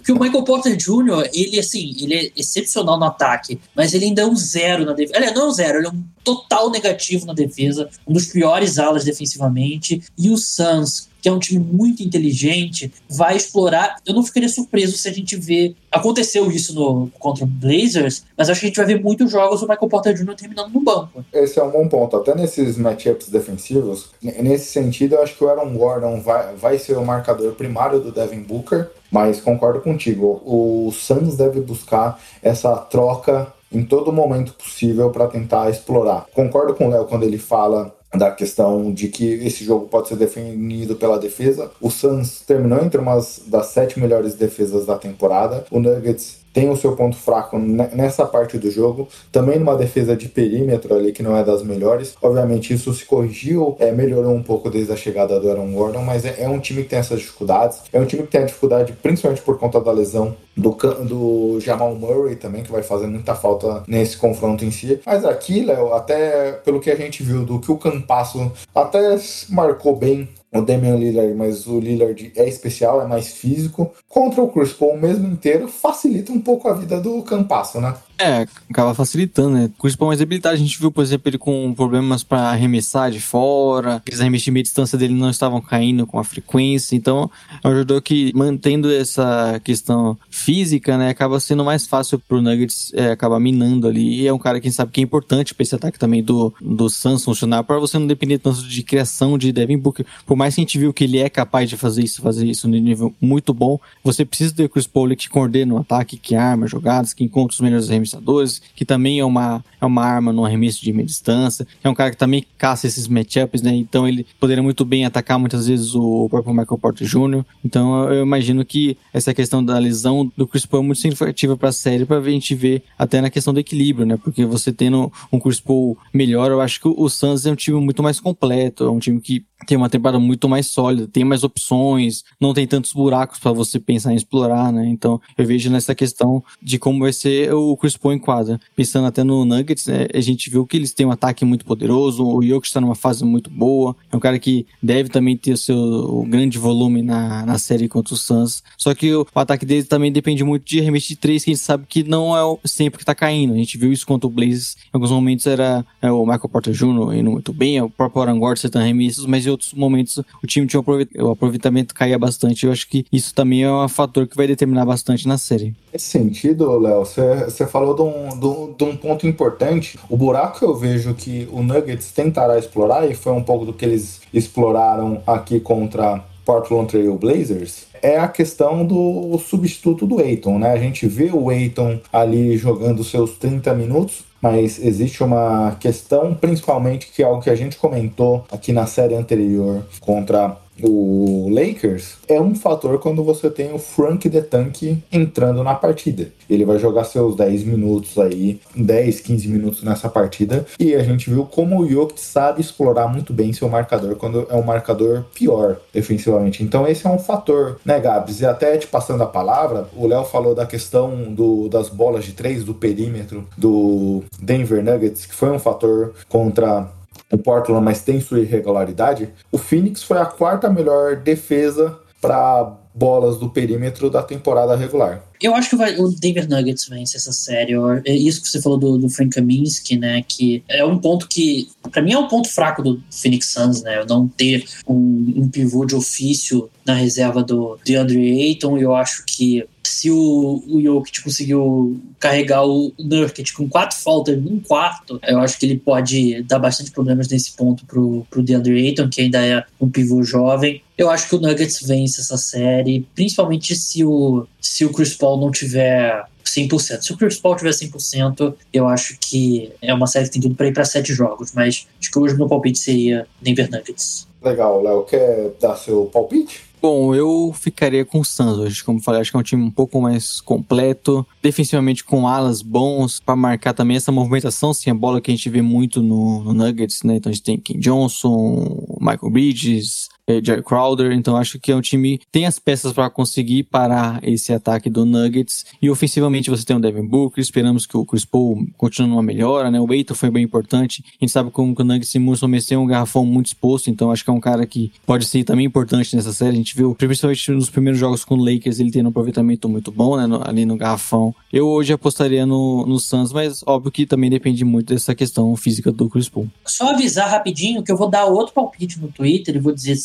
que 0.05 0.11
o 0.11 0.19
Michael 0.19 0.43
Porter 0.43 0.75
Jr., 0.75 1.29
ele, 1.33 1.59
assim, 1.59 1.95
ele 1.99 2.13
é 2.13 2.31
excepcional 2.37 2.99
no 2.99 3.05
ataque, 3.05 3.59
mas 3.75 3.91
ele 3.93 4.05
ainda 4.05 4.21
é 4.21 4.25
um 4.25 4.35
zero 4.35 4.85
na 4.85 4.93
defesa. 4.93 5.17
Ele 5.17 5.31
não 5.31 5.45
é 5.45 5.47
um 5.47 5.51
zero, 5.51 5.79
ele 5.79 5.87
é 5.87 5.89
um 5.89 6.03
total 6.23 6.69
negativo 6.69 7.25
na 7.25 7.33
defesa, 7.33 7.89
um 8.07 8.13
dos 8.13 8.27
piores 8.27 8.77
alas 8.77 9.03
defensivamente. 9.03 10.03
E 10.15 10.29
o 10.29 10.37
Suns, 10.37 11.09
que 11.19 11.27
é 11.27 11.31
um 11.31 11.39
time 11.39 11.59
muito 11.59 12.03
inteligente, 12.03 12.93
vai 13.09 13.35
explorar. 13.35 13.95
Eu 14.05 14.13
não 14.13 14.23
ficaria 14.23 14.47
surpreso 14.47 14.95
se 14.95 15.09
a 15.09 15.11
gente 15.11 15.35
vê. 15.35 15.73
Aconteceu 15.91 16.51
isso 16.51 16.75
no, 16.75 17.09
contra 17.17 17.43
o 17.43 17.47
Blazers, 17.47 18.23
mas 18.37 18.47
acho 18.47 18.59
que 18.59 18.67
a 18.67 18.69
gente 18.69 18.77
vai 18.77 18.85
ver 18.85 19.01
muitos 19.01 19.31
jogos 19.31 19.63
o 19.63 19.67
Michael 19.67 19.89
Porter 19.89 20.13
Jr. 20.13 20.35
terminando 20.35 20.71
no 20.71 20.81
banco. 20.81 21.25
Esse 21.33 21.59
é 21.59 21.63
um 21.63 21.71
bom 21.71 21.87
ponto. 21.87 22.15
Até 22.15 22.35
nesses 22.35 22.77
matchups 22.77 23.29
defensivos, 23.29 24.09
nesse 24.21 24.71
sentido, 24.71 25.15
eu 25.15 25.23
acho 25.23 25.35
que 25.35 25.43
o 25.43 25.49
Aaron 25.49 25.75
Gordon 25.75 26.21
vai, 26.21 26.55
vai 26.55 26.77
ser 26.77 26.95
o 26.95 27.03
marcador 27.03 27.53
primário 27.53 27.99
do 27.99 28.11
Devin 28.11 28.43
Booker. 28.43 28.91
Mas 29.15 29.39
concordo 29.39 29.79
contigo, 29.79 30.41
o 30.45 30.91
Suns 30.91 31.37
deve 31.37 31.61
buscar 31.61 32.19
essa 32.43 32.75
troca 32.75 33.47
em 33.71 33.81
todo 33.81 34.11
momento 34.11 34.53
possível 34.55 35.09
para 35.09 35.25
tentar 35.27 35.69
explorar. 35.69 36.25
Concordo 36.33 36.73
com 36.73 36.87
o 36.87 36.89
Léo 36.89 37.05
quando 37.05 37.23
ele 37.23 37.37
fala 37.37 37.95
da 38.13 38.29
questão 38.29 38.91
de 38.91 39.07
que 39.07 39.25
esse 39.35 39.63
jogo 39.63 39.87
pode 39.87 40.09
ser 40.09 40.17
definido 40.17 40.97
pela 40.97 41.17
defesa. 41.17 41.71
O 41.79 41.89
Suns 41.89 42.41
terminou 42.41 42.83
entre 42.83 42.99
umas 42.99 43.41
das 43.47 43.67
sete 43.67 43.97
melhores 44.01 44.35
defesas 44.35 44.85
da 44.85 44.97
temporada. 44.97 45.65
O 45.71 45.79
Nuggets 45.79 46.39
tem 46.55 46.69
o 46.69 46.77
seu 46.77 46.95
ponto 46.95 47.17
fraco 47.17 47.59
nessa 47.59 48.25
parte 48.25 48.57
do 48.57 48.71
jogo, 48.71 49.09
também 49.29 49.59
numa 49.59 49.75
defesa 49.75 50.15
de 50.15 50.29
perímetro 50.29 50.95
ali 50.95 51.11
que 51.11 51.21
não 51.21 51.35
é 51.35 51.43
das 51.43 51.61
melhores. 51.61 52.15
Obviamente 52.21 52.73
isso 52.73 52.93
se 52.93 53.03
corrigiu, 53.03 53.75
é, 53.77 53.91
melhorou 53.91 54.33
um 54.33 54.41
pouco 54.41 54.69
desde 54.69 54.93
a 54.93 54.95
chegada 54.95 55.37
do 55.37 55.49
Aaron 55.49 55.73
Gordon, 55.73 56.01
mas 56.01 56.23
é, 56.23 56.43
é 56.43 56.47
um 56.47 56.57
time 56.57 56.83
que 56.83 56.89
tem 56.89 56.99
essas 56.99 57.19
dificuldades. 57.19 57.81
É 57.91 57.99
um 57.99 58.05
time 58.05 58.23
que 58.23 58.29
tem 58.29 58.43
a 58.43 58.45
dificuldade 58.45 58.93
principalmente 58.93 59.41
por 59.41 59.59
conta 59.59 59.81
da 59.81 59.91
lesão 59.91 60.33
do, 60.55 60.71
do 61.03 61.59
Jamal 61.59 61.93
Murray 61.93 62.37
também, 62.37 62.63
que 62.63 62.71
vai 62.71 62.81
fazer 62.81 63.07
muita 63.07 63.35
falta 63.35 63.83
nesse 63.85 64.15
confronto 64.15 64.63
em 64.63 64.71
si. 64.71 65.01
Mas 65.05 65.25
aqui, 65.25 65.61
Léo, 65.61 65.93
até 65.93 66.53
pelo 66.53 66.79
que 66.79 66.89
a 66.89 66.95
gente 66.95 67.21
viu 67.21 67.43
do 67.43 67.59
que 67.59 67.69
o 67.69 67.77
Campasso 67.77 68.49
até 68.73 69.17
marcou 69.49 69.93
bem 69.93 70.29
o 70.59 70.65
Damian 70.65 70.95
Lillard, 70.95 71.33
mas 71.33 71.67
o 71.67 71.79
Lillard 71.79 72.31
é 72.35 72.47
especial, 72.47 73.01
é 73.01 73.07
mais 73.07 73.29
físico. 73.33 73.93
Contra 74.07 74.41
o 74.41 74.49
Chris 74.49 74.73
Paul 74.73 74.97
mesmo 74.97 75.27
inteiro, 75.27 75.67
facilita 75.67 76.31
um 76.31 76.39
pouco 76.39 76.67
a 76.67 76.73
vida 76.73 76.99
do 76.99 77.21
Campasso, 77.23 77.81
né? 77.81 77.95
É, 78.17 78.47
acaba 78.69 78.93
facilitando, 78.93 79.49
né? 79.49 79.71
Com 79.77 79.87
isso, 79.87 79.97
mais 79.99 80.21
habilidade, 80.21 80.55
a 80.55 80.57
gente 80.57 80.79
viu, 80.79 80.89
por 80.89 81.03
exemplo, 81.03 81.29
ele 81.29 81.37
com 81.37 81.73
problemas 81.73 82.23
para 82.23 82.49
arremessar 82.49 83.11
de 83.11 83.19
fora, 83.19 83.95
aqueles 83.95 84.21
arremessos 84.21 84.45
de 84.45 84.61
distância 84.61 84.97
dele 84.97 85.13
não 85.13 85.29
estavam 85.29 85.59
caindo 85.59 86.07
com 86.07 86.17
a 86.17 86.23
frequência, 86.23 86.95
então 86.95 87.29
é 87.61 87.67
um 87.67 87.71
jogador 87.71 88.01
que, 88.01 88.31
mantendo 88.33 88.89
essa 88.89 89.59
questão 89.63 90.17
física, 90.29 90.97
né, 90.97 91.09
acaba 91.09 91.39
sendo 91.41 91.65
mais 91.65 91.85
fácil 91.87 92.17
pro 92.17 92.41
Nuggets 92.41 92.91
é, 92.93 93.11
acabar 93.11 93.39
minando 93.39 93.87
ali, 93.87 94.21
e 94.21 94.27
é 94.27 94.33
um 94.33 94.39
cara 94.39 94.61
que 94.61 94.71
sabe 94.71 94.91
que 94.93 95.01
é 95.01 95.03
importante 95.03 95.53
para 95.53 95.63
esse 95.63 95.75
ataque 95.75 95.99
também 95.99 96.23
do, 96.23 96.53
do 96.61 96.89
Suns 96.89 97.23
funcionar, 97.25 97.63
para 97.63 97.79
você 97.79 97.99
não 97.99 98.07
depender 98.07 98.37
tanto 98.37 98.65
de 98.65 98.81
criação 98.81 99.37
de 99.37 99.51
Devin 99.51 99.77
Booker, 99.77 100.05
por 100.25 100.37
mais 100.37 100.55
que 100.55 100.61
a 100.61 100.63
gente 100.63 100.79
viu 100.79 100.93
que 100.93 101.03
ele 101.03 101.17
é 101.17 101.29
capaz 101.29 101.69
de 101.69 101.75
fazer 101.75 102.03
isso, 102.03 102.21
fazer 102.21 102.45
isso 102.45 102.65
no 102.67 102.77
nível 102.77 103.13
muito 103.19 103.53
bom, 103.53 103.77
você 104.01 104.23
precisa 104.23 104.53
ter 104.53 104.69
Chris 104.69 104.87
Paul 104.87 105.13
que 105.15 105.29
coordena 105.29 105.73
o 105.73 105.77
ataque, 105.77 106.17
que 106.17 106.33
arma 106.33 106.65
jogadas, 106.65 107.13
que 107.13 107.23
encontra 107.23 107.53
os 107.53 107.59
melhores 107.59 107.89
arremessos 107.89 108.04
arremessadores, 108.05 108.61
que 108.75 108.85
também 108.85 109.19
é 109.19 109.25
uma, 109.25 109.63
é 109.81 109.85
uma 109.85 110.03
arma 110.03 110.31
no 110.31 110.45
arremesso 110.45 110.83
de 110.83 110.93
meia 110.93 111.05
distância. 111.05 111.67
É 111.83 111.89
um 111.89 111.93
cara 111.93 112.11
que 112.11 112.17
também 112.17 112.45
caça 112.57 112.87
esses 112.87 113.07
matchups, 113.07 113.61
né? 113.61 113.73
Então 113.75 114.07
ele 114.07 114.25
poderia 114.39 114.63
muito 114.63 114.85
bem 114.85 115.05
atacar 115.05 115.39
muitas 115.39 115.67
vezes 115.67 115.95
o 115.95 116.27
próprio 116.29 116.53
Michael 116.53 116.77
Porter 116.77 117.07
Jr. 117.07 117.43
Então 117.63 118.11
eu 118.11 118.23
imagino 118.23 118.63
que 118.63 118.97
essa 119.13 119.33
questão 119.33 119.63
da 119.63 119.77
lesão 119.77 120.31
do 120.37 120.47
Chris 120.47 120.65
Paul 120.65 120.83
é 120.83 120.85
muito 120.87 120.99
significativa 120.99 121.57
para 121.57 121.69
a 121.69 121.73
série, 121.73 122.05
para 122.05 122.17
a 122.17 122.29
gente 122.29 122.53
ver 122.55 122.83
até 122.97 123.21
na 123.21 123.29
questão 123.29 123.53
do 123.53 123.59
equilíbrio, 123.59 124.05
né? 124.05 124.17
Porque 124.17 124.45
você 124.45 124.71
tendo 124.71 125.11
um 125.31 125.39
Chris 125.39 125.59
Paul 125.59 125.97
melhor, 126.13 126.51
eu 126.51 126.61
acho 126.61 126.79
que 126.79 126.87
o 126.87 127.09
Suns 127.09 127.45
é 127.45 127.51
um 127.51 127.55
time 127.55 127.79
muito 127.79 128.03
mais 128.03 128.19
completo, 128.19 128.83
é 128.83 128.89
um 128.89 128.99
time 128.99 129.19
que 129.19 129.45
tem 129.65 129.77
uma 129.77 129.89
temporada 129.89 130.19
muito 130.19 130.47
mais 130.47 130.67
sólida, 130.67 131.07
tem 131.07 131.23
mais 131.23 131.43
opções, 131.43 132.23
não 132.39 132.53
tem 132.53 132.67
tantos 132.67 132.93
buracos 132.93 133.39
para 133.39 133.51
você 133.51 133.79
pensar 133.79 134.13
em 134.13 134.15
explorar, 134.15 134.71
né? 134.71 134.87
Então 134.87 135.19
eu 135.37 135.45
vejo 135.45 135.69
nessa 135.69 135.95
questão 135.95 136.43
de 136.61 136.77
como 136.77 136.99
vai 136.99 137.13
ser 137.13 137.53
o 137.53 137.75
Chris 137.77 137.94
Paul 137.99 138.13
em 138.13 138.19
quadra. 138.19 138.59
Pensando 138.75 139.07
até 139.07 139.23
no 139.23 139.45
Nuggets, 139.45 139.87
né, 139.87 140.07
a 140.13 140.21
gente 140.21 140.49
viu 140.49 140.65
que 140.65 140.77
eles 140.77 140.93
têm 140.93 141.05
um 141.05 141.11
ataque 141.11 141.45
muito 141.45 141.65
poderoso, 141.65 142.25
o 142.25 142.41
Jokic 142.41 142.67
está 142.67 142.81
numa 142.81 142.95
fase 142.95 143.23
muito 143.23 143.49
boa, 143.49 143.95
é 144.11 144.15
um 144.15 144.19
cara 144.19 144.39
que 144.39 144.65
deve 144.81 145.09
também 145.09 145.35
ter 145.37 145.53
o 145.53 145.57
seu 145.57 145.75
o 145.75 146.25
grande 146.25 146.57
volume 146.57 147.01
na, 147.01 147.45
na 147.45 147.57
série 147.57 147.87
contra 147.87 148.13
o 148.13 148.17
Suns. 148.17 148.63
Só 148.77 148.93
que 148.93 149.13
o, 149.13 149.25
o 149.33 149.39
ataque 149.39 149.65
dele 149.65 149.83
também 149.83 150.11
depende 150.11 150.43
muito 150.43 150.65
de 150.65 150.79
arremesso 150.79 151.07
de 151.07 151.15
três, 151.15 151.43
que 151.43 151.51
a 151.51 151.53
gente 151.53 151.63
sabe 151.63 151.85
que 151.87 152.03
não 152.03 152.35
é 152.35 152.43
o, 152.43 152.59
sempre 152.65 152.99
que 152.99 153.05
tá 153.05 153.15
caindo. 153.15 153.53
A 153.53 153.57
gente 153.57 153.77
viu 153.77 153.91
isso 153.91 154.05
contra 154.05 154.27
o 154.27 154.29
Blazers, 154.29 154.75
em 154.85 154.89
alguns 154.93 155.11
momentos 155.11 155.45
era 155.45 155.85
é, 156.01 156.11
o 156.11 156.21
Michael 156.25 156.49
Porter 156.49 156.73
Jr. 156.73 157.15
indo 157.15 157.31
muito 157.31 157.53
bem, 157.53 157.81
o 157.81 157.89
próprio 157.89 158.21
Aaron 158.21 158.39
Gordon 158.39 158.53
acertando 158.53 158.85
arremessos, 158.85 159.25
mas 159.25 159.45
em 159.45 159.49
outros 159.49 159.73
momentos 159.73 160.17
o 160.17 160.47
time 160.47 160.67
tinha 160.67 160.79
um 160.79 160.85
o 161.25 161.31
aproveitamento 161.31 161.93
caía 161.93 162.17
bastante. 162.17 162.65
Eu 162.65 162.71
acho 162.71 162.87
que 162.87 163.05
isso 163.11 163.33
também 163.33 163.63
é 163.63 163.71
um 163.71 163.87
fator 163.87 164.27
que 164.27 164.35
vai 164.35 164.47
determinar 164.47 164.85
bastante 164.85 165.27
na 165.27 165.37
série. 165.37 165.75
Nesse 165.91 166.07
sentido, 166.07 166.77
Léo, 166.77 167.05
você 167.05 167.65
falou 167.85 167.95
de 167.95 168.01
um, 168.01 168.29
de, 168.29 168.77
de 168.77 168.83
um 168.83 168.97
ponto 168.97 169.27
importante. 169.27 169.99
O 170.09 170.17
buraco 170.17 170.59
que 170.59 170.65
eu 170.65 170.75
vejo 170.75 171.13
que 171.13 171.47
o 171.51 171.61
Nuggets 171.61 172.11
tentará 172.11 172.57
explorar, 172.57 173.09
e 173.09 173.13
foi 173.13 173.33
um 173.33 173.43
pouco 173.43 173.65
do 173.65 173.73
que 173.73 173.85
eles 173.85 174.21
exploraram 174.33 175.21
aqui 175.27 175.59
contra 175.59 176.23
Portland 176.43 176.87
Trail 176.87 177.15
Blazers, 177.15 177.87
é 178.01 178.17
a 178.17 178.27
questão 178.27 178.85
do 178.85 179.37
substituto 179.39 180.05
do 180.05 180.19
Aiton, 180.19 180.59
né? 180.59 180.71
A 180.71 180.77
gente 180.77 181.07
vê 181.07 181.31
o 181.33 181.49
Aiton 181.49 181.99
ali 182.13 182.55
jogando 182.55 183.03
seus 183.03 183.31
30 183.31 183.73
minutos, 183.73 184.23
mas 184.39 184.79
existe 184.79 185.23
uma 185.23 185.75
questão, 185.79 186.35
principalmente, 186.35 187.07
que 187.07 187.23
é 187.23 187.25
algo 187.25 187.41
que 187.41 187.49
a 187.49 187.55
gente 187.55 187.77
comentou 187.77 188.45
aqui 188.51 188.71
na 188.71 188.85
série 188.85 189.15
anterior 189.15 189.83
contra 190.01 190.55
o 190.81 191.49
Lakers 191.49 192.17
é 192.27 192.39
um 192.39 192.55
fator 192.55 192.99
quando 192.99 193.23
você 193.23 193.49
tem 193.49 193.73
o 193.73 193.79
Frank 193.79 194.29
the 194.29 194.41
Tank 194.41 194.97
entrando 195.11 195.63
na 195.63 195.75
partida. 195.75 196.29
Ele 196.49 196.65
vai 196.65 196.77
jogar 196.77 197.05
seus 197.05 197.35
10 197.35 197.63
minutos 197.63 198.17
aí, 198.17 198.59
10, 198.75 199.19
15 199.21 199.47
minutos 199.47 199.83
nessa 199.83 200.09
partida, 200.09 200.65
e 200.79 200.93
a 200.93 201.03
gente 201.03 201.29
viu 201.29 201.45
como 201.45 201.79
o 201.79 201.89
Jokic 201.89 202.19
sabe 202.19 202.61
explorar 202.61 203.07
muito 203.07 203.33
bem 203.33 203.53
seu 203.53 203.69
marcador 203.69 204.15
quando 204.15 204.47
é 204.49 204.55
um 204.55 204.63
marcador 204.63 205.25
pior 205.33 205.77
defensivamente. 205.93 206.63
Então 206.63 206.87
esse 206.87 207.05
é 207.05 207.09
um 207.09 207.19
fator, 207.19 207.79
né, 207.85 207.99
Gabs? 207.99 208.41
E 208.41 208.45
até 208.45 208.77
te 208.77 208.87
passando 208.87 209.23
a 209.23 209.27
palavra, 209.27 209.87
o 209.95 210.05
Léo 210.07 210.23
falou 210.25 210.53
da 210.53 210.65
questão 210.65 211.33
do, 211.33 211.67
das 211.69 211.89
bolas 211.89 212.25
de 212.25 212.33
três, 212.33 212.63
do 212.63 212.73
perímetro 212.73 213.47
do 213.57 214.23
Denver 214.39 214.83
Nuggets, 214.83 215.25
que 215.25 215.33
foi 215.33 215.49
um 215.49 215.59
fator 215.59 216.13
contra 216.27 216.89
o 217.35 217.37
Portland, 217.37 217.83
mas 217.83 218.01
tem 218.01 218.19
sua 218.19 218.39
irregularidade, 218.39 219.29
o 219.51 219.57
Phoenix 219.57 220.03
foi 220.03 220.17
a 220.17 220.25
quarta 220.25 220.69
melhor 220.69 221.17
defesa 221.17 221.97
para 222.21 222.73
bolas 222.93 223.37
do 223.37 223.49
perímetro 223.49 224.09
da 224.09 224.23
temporada 224.23 224.75
regular. 224.75 225.21
Eu 225.41 225.53
acho 225.55 225.69
que 225.69 225.75
vai, 225.75 225.97
o 225.97 226.09
Denver 226.09 226.47
Nuggets 226.49 226.87
vence 226.87 227.17
essa 227.17 227.31
série. 227.31 227.73
É 228.05 228.13
isso 228.15 228.41
que 228.41 228.47
você 228.47 228.61
falou 228.61 228.77
do, 228.77 228.97
do 228.97 229.09
Frank 229.09 229.35
Kaminsky, 229.35 229.97
né? 229.97 230.23
Que 230.27 230.63
é 230.67 230.83
um 230.83 230.97
ponto 230.97 231.27
que, 231.27 231.69
para 231.91 232.01
mim, 232.01 232.13
é 232.13 232.17
um 232.17 232.27
ponto 232.27 232.49
fraco 232.49 232.81
do 232.81 233.01
Phoenix 233.11 233.47
Suns, 233.47 233.81
né? 233.81 234.03
não 234.07 234.27
ter 234.27 234.65
um, 234.87 235.33
um 235.35 235.49
pivô 235.49 235.85
de 235.85 235.95
ofício 235.95 236.69
na 236.85 236.93
reserva 236.93 237.43
do 237.43 237.77
DeAndre 237.85 238.41
Ayton. 238.41 238.77
Eu 238.77 238.95
acho 238.95 239.23
que 239.25 239.65
se 239.85 240.09
o, 240.09 240.63
o 240.67 240.81
Jokic 240.81 241.21
conseguiu 241.21 241.99
carregar 242.19 242.65
o 242.65 242.91
Nurkic 242.99 243.53
com 243.53 243.69
quatro 243.69 243.97
faltas 243.97 244.41
num 244.41 244.59
quarto, 244.59 245.19
eu 245.27 245.39
acho 245.39 245.57
que 245.57 245.65
ele 245.65 245.77
pode 245.77 246.41
dar 246.43 246.59
bastante 246.59 246.91
problemas 246.91 247.27
nesse 247.27 247.51
ponto 247.51 247.85
pro, 247.85 248.25
pro 248.29 248.43
DeAndre 248.43 248.87
Ayton, 248.87 249.09
que 249.09 249.21
ainda 249.21 249.45
é 249.45 249.63
um 249.79 249.89
pivô 249.89 250.23
jovem. 250.23 250.81
Eu 250.97 251.09
acho 251.09 251.27
que 251.27 251.35
o 251.35 251.39
Nuggets 251.39 251.81
vence 251.81 252.21
essa 252.21 252.37
série, 252.37 253.05
principalmente 253.13 253.75
se 253.75 254.03
o, 254.03 254.47
se 254.61 254.85
o 254.85 254.91
Chris 254.91 255.13
Paul 255.13 255.24
não 255.37 255.51
tiver 255.51 256.25
100%. 256.45 257.01
Se 257.01 257.13
o 257.13 257.17
Chris 257.17 257.39
Paul 257.39 257.55
tiver 257.55 257.71
100%, 257.71 258.53
eu 258.71 258.87
acho 258.87 259.17
que 259.19 259.71
é 259.81 259.93
uma 259.93 260.07
série 260.07 260.25
que 260.25 260.33
tem 260.33 260.41
tudo 260.41 260.55
para 260.55 260.67
ir 260.67 260.73
para 260.73 260.85
sete 260.85 261.13
jogos, 261.13 261.51
mas 261.53 261.87
acho 261.99 262.11
que 262.11 262.19
hoje 262.19 262.35
meu 262.35 262.47
palpite 262.47 262.79
seria 262.79 263.27
Denver 263.41 263.69
Nuggets. 263.69 264.27
Legal, 264.41 264.81
Léo, 264.81 265.03
quer 265.03 265.53
dar 265.59 265.75
seu 265.75 266.05
palpite? 266.05 266.63
Bom, 266.81 267.15
eu 267.15 267.51
ficaria 267.51 268.05
com 268.05 268.19
o 268.19 268.23
Suns 268.23 268.59
hoje. 268.59 268.83
Como 268.83 269.01
falei, 269.01 269.19
acho 269.19 269.31
que 269.31 269.37
é 269.37 269.39
um 269.39 269.43
time 269.43 269.63
um 269.63 269.71
pouco 269.71 269.99
mais 269.99 270.39
completo, 270.39 271.25
defensivamente 271.41 272.03
com 272.03 272.27
alas 272.27 272.61
bons, 272.61 273.19
para 273.19 273.35
marcar 273.35 273.73
também 273.73 273.97
essa 273.97 274.11
movimentação, 274.11 274.71
sim, 274.71 274.91
a 274.91 274.93
bola 274.93 275.19
que 275.19 275.31
a 275.31 275.35
gente 275.35 275.49
vê 275.49 275.63
muito 275.63 275.99
no, 275.99 276.43
no 276.43 276.53
Nuggets, 276.53 277.01
né? 277.01 277.15
Então 277.15 277.31
a 277.31 277.33
gente 277.33 277.43
tem 277.43 277.57
Ken 277.57 277.79
Johnson, 277.79 278.85
Michael 278.99 279.31
Bridges, 279.31 280.09
é, 280.27 280.43
Jerry 280.43 280.63
Crowder, 280.63 281.11
então 281.11 281.37
acho 281.37 281.59
que 281.59 281.71
é 281.71 281.75
um 281.75 281.81
time 281.81 282.19
tem 282.31 282.45
as 282.45 282.59
peças 282.59 282.91
para 282.93 283.09
conseguir 283.09 283.63
parar 283.63 284.19
esse 284.23 284.51
ataque 284.51 284.89
do 284.89 285.05
Nuggets. 285.05 285.65
E 285.81 285.89
ofensivamente 285.89 286.49
você 286.49 286.65
tem 286.65 286.75
o 286.75 286.79
Devin 286.79 287.05
Booker, 287.05 287.41
esperamos 287.41 287.85
que 287.85 287.95
o 287.95 288.05
Chris 288.05 288.25
Paul 288.25 288.65
continue 288.77 289.09
numa 289.09 289.23
melhora, 289.23 289.69
né? 289.69 289.79
O 289.79 289.93
Eiton 289.93 290.15
foi 290.15 290.29
bem 290.29 290.43
importante. 290.43 291.03
A 291.07 291.25
gente 291.25 291.31
sabe 291.31 291.51
como 291.51 291.75
que 291.75 291.81
o 291.81 291.85
Nuggets 291.85 292.13
e 292.15 292.19
Musso 292.19 292.47
tem 292.67 292.77
um 292.77 292.85
garrafão 292.85 293.25
muito 293.25 293.47
exposto, 293.47 293.89
então 293.89 294.11
acho 294.11 294.23
que 294.23 294.29
é 294.29 294.33
um 294.33 294.39
cara 294.39 294.65
que 294.65 294.91
pode 295.05 295.25
ser 295.25 295.43
também 295.43 295.65
importante 295.65 296.15
nessa 296.15 296.33
série. 296.33 296.51
A 296.51 296.55
gente 296.55 296.75
viu, 296.75 296.95
principalmente 296.95 297.51
nos 297.51 297.69
primeiros 297.69 297.99
jogos 297.99 298.23
com 298.23 298.35
o 298.35 298.43
Lakers, 298.43 298.79
ele 298.79 298.91
tem 298.91 299.03
um 299.03 299.09
aproveitamento 299.09 299.69
muito 299.69 299.91
bom, 299.91 300.17
né? 300.17 300.25
No, 300.25 300.41
ali 300.47 300.65
no 300.65 300.77
garrafão. 300.77 301.35
Eu 301.51 301.67
hoje 301.67 301.93
apostaria 301.93 302.45
no, 302.45 302.85
no 302.85 302.99
Suns, 302.99 303.31
mas 303.31 303.61
óbvio 303.65 303.91
que 303.91 304.05
também 304.05 304.29
depende 304.29 304.65
muito 304.65 304.93
dessa 304.93 305.13
questão 305.13 305.55
física 305.55 305.91
do 305.91 306.09
Chris 306.09 306.29
Paul. 306.29 306.47
Só 306.65 306.91
avisar 306.91 307.29
rapidinho 307.29 307.83
que 307.83 307.91
eu 307.91 307.97
vou 307.97 308.09
dar 308.09 308.25
outro 308.25 308.53
palpite 308.53 308.99
no 308.99 309.09
Twitter 309.09 309.55
e 309.55 309.59
vou 309.59 309.73
dizer 309.73 309.95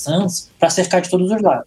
para 0.58 0.70
cercar 0.70 1.00
de 1.00 1.10
todos 1.10 1.30
os 1.30 1.42
lados. 1.42 1.64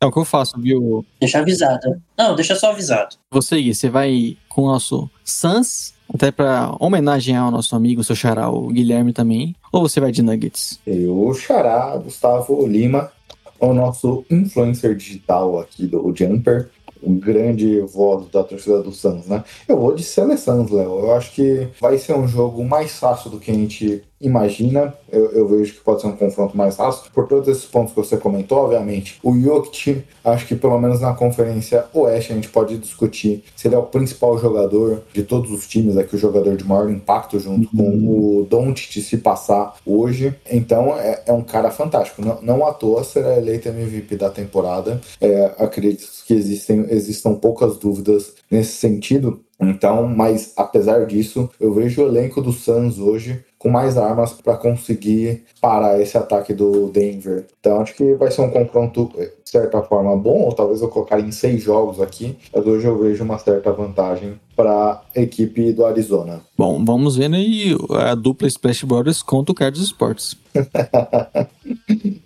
É 0.00 0.06
o 0.06 0.12
que 0.12 0.18
eu 0.18 0.24
faço, 0.24 0.60
viu? 0.60 1.04
Deixa 1.20 1.40
avisado. 1.40 2.00
Não, 2.16 2.36
deixa 2.36 2.54
só 2.54 2.70
avisado. 2.70 3.16
Você, 3.32 3.60
Gui, 3.60 3.74
você 3.74 3.90
vai 3.90 4.36
com 4.48 4.62
o 4.62 4.66
nosso 4.68 5.10
Suns, 5.24 5.92
até 6.14 6.30
para 6.30 6.72
homenagear 6.78 7.48
o 7.48 7.50
nosso 7.50 7.74
amigo, 7.74 8.04
seu 8.04 8.14
xará, 8.14 8.48
o 8.48 8.68
Guilherme 8.68 9.12
também, 9.12 9.56
ou 9.72 9.82
você 9.82 9.98
vai 9.98 10.12
de 10.12 10.22
Nuggets? 10.22 10.78
Eu, 10.86 11.34
xará, 11.34 11.96
Gustavo 11.96 12.64
Lima, 12.66 13.10
o 13.58 13.74
nosso 13.74 14.24
influencer 14.30 14.94
digital 14.94 15.58
aqui 15.58 15.86
do 15.86 16.14
Jumper, 16.14 16.70
o 17.02 17.12
grande 17.12 17.80
voz 17.80 18.28
da 18.28 18.42
torcida 18.42 18.82
do 18.82 18.92
Suns, 18.92 19.26
né? 19.26 19.42
Eu 19.66 19.78
vou 19.78 19.94
de 19.94 20.02
seleção, 20.02 20.66
Léo. 20.70 21.00
Eu 21.00 21.14
acho 21.14 21.32
que 21.32 21.68
vai 21.80 21.98
ser 21.98 22.14
um 22.14 22.26
jogo 22.26 22.64
mais 22.64 22.98
fácil 22.98 23.30
do 23.30 23.38
que 23.38 23.50
a 23.50 23.54
gente 23.54 24.02
imagina, 24.20 24.94
eu, 25.10 25.30
eu, 25.32 25.48
vejo 25.48 25.74
que 25.74 25.80
pode 25.80 26.00
ser 26.00 26.08
um 26.08 26.16
confronto 26.16 26.56
mais 26.56 26.76
fácil, 26.76 27.10
por 27.12 27.28
todos 27.28 27.48
esses 27.48 27.64
pontos 27.64 27.92
que 27.92 27.96
você 27.96 28.16
comentou, 28.16 28.58
obviamente. 28.58 29.18
O 29.22 29.38
Jokic, 29.38 30.02
acho 30.24 30.46
que 30.46 30.56
pelo 30.56 30.78
menos 30.78 31.00
na 31.00 31.14
conferência 31.14 31.86
Oeste 31.94 32.32
a 32.32 32.34
gente 32.34 32.48
pode 32.48 32.76
discutir 32.78 33.44
se 33.54 33.68
ele 33.68 33.74
é 33.74 33.78
o 33.78 33.84
principal 33.84 34.36
jogador 34.38 35.02
de 35.12 35.22
todos 35.22 35.50
os 35.50 35.66
times, 35.66 35.96
aqui 35.96 36.16
o 36.16 36.18
jogador 36.18 36.56
de 36.56 36.64
maior 36.64 36.90
impacto 36.90 37.38
junto 37.38 37.68
uhum. 37.76 38.00
com 38.00 38.40
o 38.40 38.44
Doncic 38.44 39.00
se 39.00 39.18
passar 39.18 39.76
hoje. 39.86 40.34
Então 40.50 40.98
é, 40.98 41.22
é, 41.26 41.32
um 41.32 41.42
cara 41.42 41.70
fantástico. 41.70 42.22
Não, 42.22 42.40
não 42.42 42.66
à 42.66 42.72
toa 42.72 43.04
será 43.04 43.36
eleito 43.36 43.68
MVP 43.68 44.16
da 44.16 44.30
temporada. 44.30 45.00
É, 45.20 45.54
acredito 45.58 46.06
que 46.26 46.34
existem, 46.34 46.86
existam 46.90 47.34
poucas 47.34 47.76
dúvidas 47.76 48.34
nesse 48.50 48.72
sentido. 48.72 49.40
Então, 49.60 50.06
mas 50.06 50.52
apesar 50.56 51.04
disso, 51.06 51.50
eu 51.58 51.72
vejo 51.72 52.02
o 52.02 52.06
elenco 52.06 52.40
do 52.40 52.52
Suns 52.52 52.98
hoje 52.98 53.44
com 53.58 53.68
mais 53.68 53.96
armas 53.98 54.32
para 54.32 54.56
conseguir 54.56 55.44
parar 55.60 56.00
esse 56.00 56.16
ataque 56.16 56.54
do 56.54 56.88
Denver. 56.88 57.46
Então 57.60 57.80
acho 57.80 57.94
que 57.94 58.14
vai 58.14 58.30
ser 58.30 58.42
um 58.42 58.50
confronto, 58.50 59.10
de 59.16 59.50
certa 59.50 59.82
forma, 59.82 60.16
bom, 60.16 60.42
ou 60.42 60.52
talvez 60.52 60.80
eu 60.80 60.88
colocar 60.88 61.18
em 61.18 61.32
seis 61.32 61.62
jogos 61.62 62.00
aqui, 62.00 62.38
mas 62.54 62.66
hoje 62.66 62.86
eu 62.86 62.98
vejo 62.98 63.24
uma 63.24 63.38
certa 63.38 63.72
vantagem 63.72 64.38
para 64.58 65.02
a 65.14 65.20
equipe 65.20 65.72
do 65.72 65.86
Arizona. 65.86 66.40
Bom, 66.58 66.84
vamos 66.84 67.14
ver 67.14 67.32
aí 67.32 67.76
a 67.92 68.16
dupla 68.16 68.48
Splash 68.48 68.82
Brothers 68.82 69.22
contra 69.22 69.52
o 69.52 69.54
Cards 69.54 69.80
Sports. 69.80 70.36